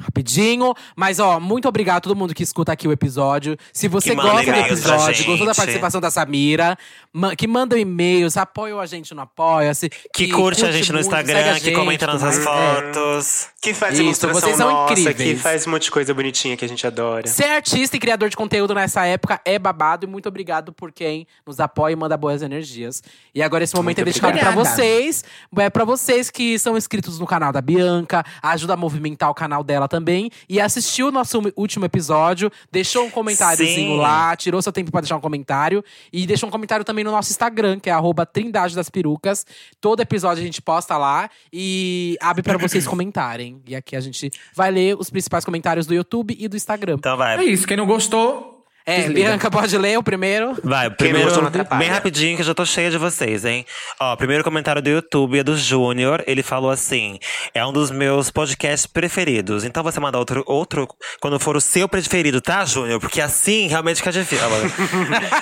[0.00, 0.74] rapidinho.
[0.96, 3.56] Mas, ó, muito obrigado a todo mundo que escuta aqui o episódio.
[3.72, 5.56] Se você Que manda gosta do episódio, gostou da gente.
[5.56, 6.76] participação da Samira,
[7.12, 9.90] ma- que mandam e-mails, apoiam a gente no Apoia-se.
[10.12, 13.48] Que, curte, a gente no muito, segue Instagram, a que gente, comenta nossas fotos.
[13.60, 15.16] Que faz Isso, ilustração vocês são nossa, incríveis.
[15.16, 17.26] que faz um monte de coisa bonitinha que a gente adora.
[17.26, 20.06] Ser artista e criador de conteúdo nessa época é babado.
[20.06, 23.02] E muito obrigado por quem nos apoia e manda boas energias.
[23.34, 24.76] E agora esse momento Muito é dedicado pra obrigada.
[24.76, 25.24] vocês.
[25.58, 28.24] É pra vocês que são inscritos no canal da Bianca.
[28.42, 30.30] Ajuda a movimentar o canal dela também.
[30.48, 32.50] E assistiu o nosso último episódio.
[32.72, 33.98] Deixou um comentáriozinho Sim.
[33.98, 34.34] lá.
[34.34, 35.84] Tirou seu tempo pra deixar um comentário.
[36.12, 39.44] E deixou um comentário também no nosso Instagram, que é arroba Trindade das Perucas.
[39.80, 41.28] Todo episódio a gente posta lá.
[41.52, 43.60] E abre pra vocês comentarem.
[43.66, 46.94] E aqui a gente vai ler os principais comentários do YouTube e do Instagram.
[46.98, 47.44] Então É vai.
[47.44, 48.57] isso, quem não gostou.
[48.88, 49.28] É, desliga.
[49.28, 50.56] Bianca, pode ler o primeiro?
[50.64, 51.78] Vai, primeiro, gostou não atrapalha.
[51.78, 53.66] bem rapidinho, que eu já tô cheia de vocês, hein?
[54.00, 56.24] Ó, primeiro comentário do YouTube é do Júnior.
[56.26, 57.18] Ele falou assim:
[57.52, 59.62] é um dos meus podcasts preferidos.
[59.62, 60.88] Então você manda outro, outro
[61.20, 62.98] quando for o seu preferido, tá, Júnior?
[62.98, 64.46] Porque assim realmente fica difícil.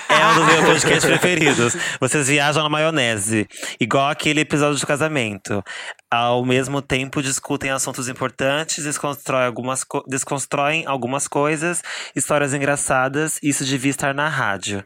[0.08, 1.76] É um dos meus podcasts preferidos.
[2.00, 3.47] Vocês viajam na maionese.
[3.78, 5.62] Igual aquele episódio do casamento.
[6.10, 11.83] Ao mesmo tempo, discutem assuntos importantes, desconstroem algumas, co- desconstroem algumas coisas,
[12.15, 13.41] histórias engraçadas.
[13.43, 14.85] Isso devia estar na rádio.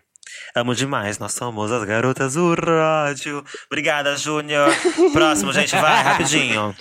[0.54, 3.44] Amo demais, nós somos as garotas do rádio.
[3.66, 4.70] Obrigada, Júnior.
[5.12, 6.74] Próximo, gente, vai, rapidinho.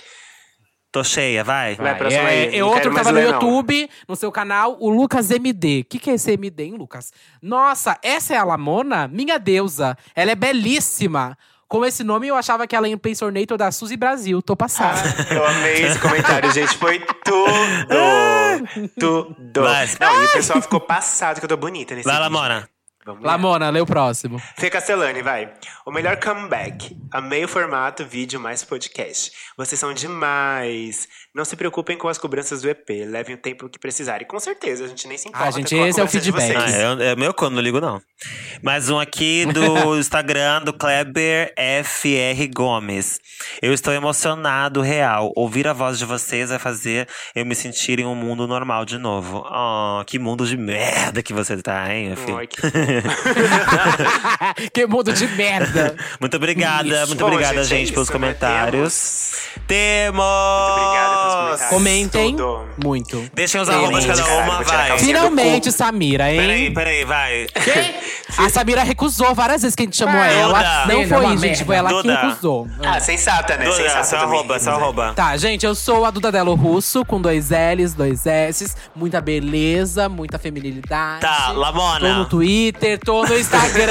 [0.92, 1.76] Tô cheia, vai.
[1.76, 2.56] Vai, próximo é, aí.
[2.56, 3.32] é outro que tava no ler, não.
[3.34, 5.82] YouTube, no seu canal, o Lucas MD.
[5.82, 7.12] O que, que é esse MD, hein, Lucas?
[7.40, 9.06] Nossa, essa é a Lamona?
[9.06, 9.96] Minha deusa.
[10.16, 11.38] Ela é belíssima.
[11.70, 14.42] Com esse nome, eu achava que ela ia Pensornator da Suzy Brasil.
[14.42, 15.00] Tô passada.
[15.32, 16.76] Eu amei esse comentário, gente.
[16.76, 17.48] Foi tudo.
[18.98, 19.62] Tudo.
[19.62, 19.88] Vai.
[20.00, 22.24] Não, e o pessoal ficou passado que eu tô bonita nesse Vai, vídeo.
[22.24, 22.68] Lamona.
[23.04, 23.32] Vamos lá.
[23.32, 24.38] Lamona, lê o próximo.
[24.58, 25.50] Fê Castellani, vai.
[25.86, 26.94] O melhor comeback.
[27.10, 29.32] Amei o formato vídeo mais podcast.
[29.56, 31.08] Vocês são demais.
[31.34, 32.88] Não se preocupem com as cobranças do EP.
[33.06, 34.26] Levem o tempo que precisarem.
[34.26, 36.52] Com certeza, a gente nem se importa Ah, gente, com a esse é o feedback.
[36.52, 36.74] vocês.
[36.74, 38.02] Ah, é, é meu quando, não ligo não.
[38.62, 43.18] Mais um aqui do Instagram do Kleber FR Gomes.
[43.62, 45.32] Eu estou emocionado, real.
[45.34, 48.98] Ouvir a voz de vocês vai fazer eu me sentir em um mundo normal de
[48.98, 49.42] novo.
[49.50, 52.36] Oh, que mundo de merda que você tá, hein, meu filho?
[52.36, 52.60] Ai, que-
[54.72, 55.94] que mundo de merda.
[56.20, 58.12] Muito obrigada, muito Bom, obrigada, gente, é gente, isso, pelos né?
[58.12, 59.32] comentários.
[59.66, 60.24] Temos!
[60.24, 61.68] Muito obrigada pelos comentários.
[61.70, 62.66] Comentem Tudo.
[62.82, 63.30] muito.
[63.34, 64.98] Deixem os arrobas de cada uma, vai.
[64.98, 66.40] Finalmente, Samira, hein?
[66.40, 67.46] Peraí, peraí, vai.
[68.38, 70.58] A Samira recusou várias vezes que a gente chamou Ah, ela.
[70.58, 70.86] Duda.
[70.94, 72.20] Não Duda, foi, uma gente, foi ela que Duda.
[72.20, 72.68] recusou.
[72.84, 73.64] Ah, sensata, né?
[73.64, 74.24] Duda, sensata também.
[74.36, 75.12] arroba, seu arroba.
[75.14, 80.08] Tá, gente, eu sou a Duda Delo Russo, com dois L's, dois S's, muita beleza,
[80.08, 81.20] muita feminilidade.
[81.20, 81.98] Tá, Tô no Lamona.
[82.80, 83.90] Twitter, tô no Instagram,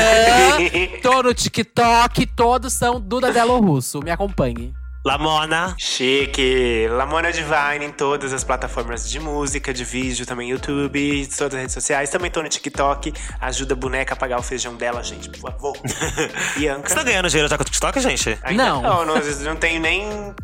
[1.04, 4.02] tô no TikTok, todos são Duda Delo Russo.
[4.02, 4.74] Me acompanhe.
[5.10, 5.74] Lamona.
[5.76, 6.88] Chique!
[6.92, 11.74] Lamona Divine em todas as plataformas de música, de vídeo, também YouTube, todas as redes
[11.74, 12.12] sociais.
[12.12, 13.12] Também tô no TikTok.
[13.42, 15.76] Ajuda a boneca a pagar o feijão dela, gente, por favor.
[16.56, 16.88] Bianca.
[16.88, 18.38] Você tá ganhando dinheiro já com o TikTok, gente?
[18.44, 18.82] Ainda Não.
[18.84, 20.36] Não, não, não tenho nem.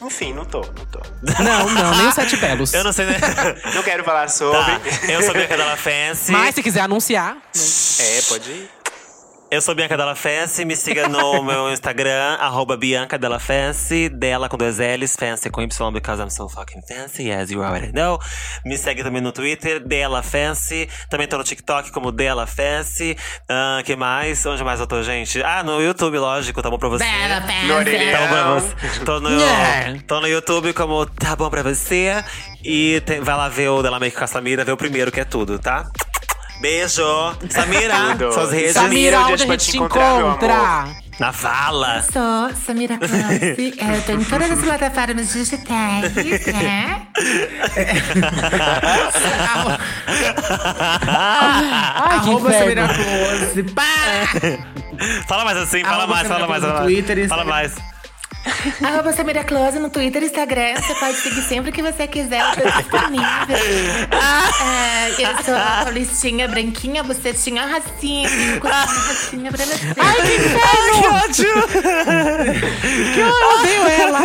[0.00, 1.00] Enfim, não tô, não tô.
[1.42, 2.72] Não, não, nem os Sete Belos.
[2.72, 3.18] Eu não sei, né?
[3.74, 4.58] Não quero falar sobre.
[4.58, 4.80] Tá,
[5.10, 6.32] eu sou Bianca Della Fancy.
[6.32, 7.36] Mas se quiser anunciar,
[8.00, 8.70] É, pode ir.
[9.54, 14.48] Eu sou Bianca Della Fancy, me siga no meu Instagram, arroba Bianca Della Fancy, dela
[14.48, 18.18] com dois L's, fancy com Y, because I'm so fucking fancy, as you already know.
[18.64, 20.88] Me segue também no Twitter, Della Fancy.
[21.08, 23.16] Também tô no TikTok como Della Fancy.
[23.48, 24.44] Ah, que mais?
[24.44, 25.40] Onde mais eu tô, gente?
[25.44, 27.04] Ah, no YouTube, lógico, tá bom pra você.
[27.04, 29.04] No Tá bom pra você.
[29.04, 30.00] Tô no, Yeah.
[30.08, 32.24] tô no YouTube como Tá Bom Pra Você.
[32.64, 35.20] E tem- vai lá ver o Della Make com a Samira, ver o primeiro, que
[35.20, 35.86] é tudo, tá?
[36.64, 37.36] Beijo!
[37.50, 38.32] Samira, Tudo.
[38.32, 38.72] suas redes.
[38.72, 40.86] Samira, Samira, onde a a gente te encontra?
[41.20, 42.02] Na vala.
[42.10, 46.14] Sou Samira Clancy, eu tô em todas as plataformas digitais,
[46.46, 47.02] né?
[51.06, 52.50] Ai, que Arroba.
[52.50, 53.62] Samira Close.
[53.74, 54.26] Para!
[55.28, 56.64] Fala mais assim, fala Arroba mais, fala mais.
[56.64, 57.74] Fala, Twitter e fala mais.
[58.84, 60.74] Arroba Samira Close no Twitter e Instagram.
[60.76, 63.24] Você pode seguir sempre que você quiser, eu tô disponível.
[64.64, 68.28] É, eu sou a Paulistinha, branquinha, bocetinha, racinha,
[68.62, 69.86] racinha pra você.
[69.98, 71.84] Ai, que inferno!
[73.14, 74.20] que eu odeio ela.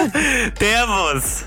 [0.58, 1.44] Temos,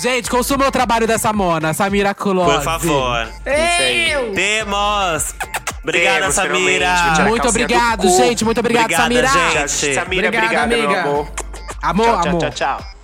[0.00, 2.54] Gente, consuma o trabalho dessa mona, Samira Close.
[2.56, 3.28] por favor.
[3.44, 4.32] Eu!
[4.34, 5.34] Temos.
[5.82, 6.94] Obrigada, Temos, Samira.
[7.28, 8.44] Muito obrigado, gente.
[8.44, 9.68] Muito obrigado, Obrigada, Samira.
[9.68, 9.94] gente.
[9.94, 11.00] Samira, Obrigada, obrigada, meu amiga.
[11.02, 11.28] amor.
[11.82, 12.40] Amor, Tchau, tchau, amor.
[12.40, 12.99] tchau, tchau.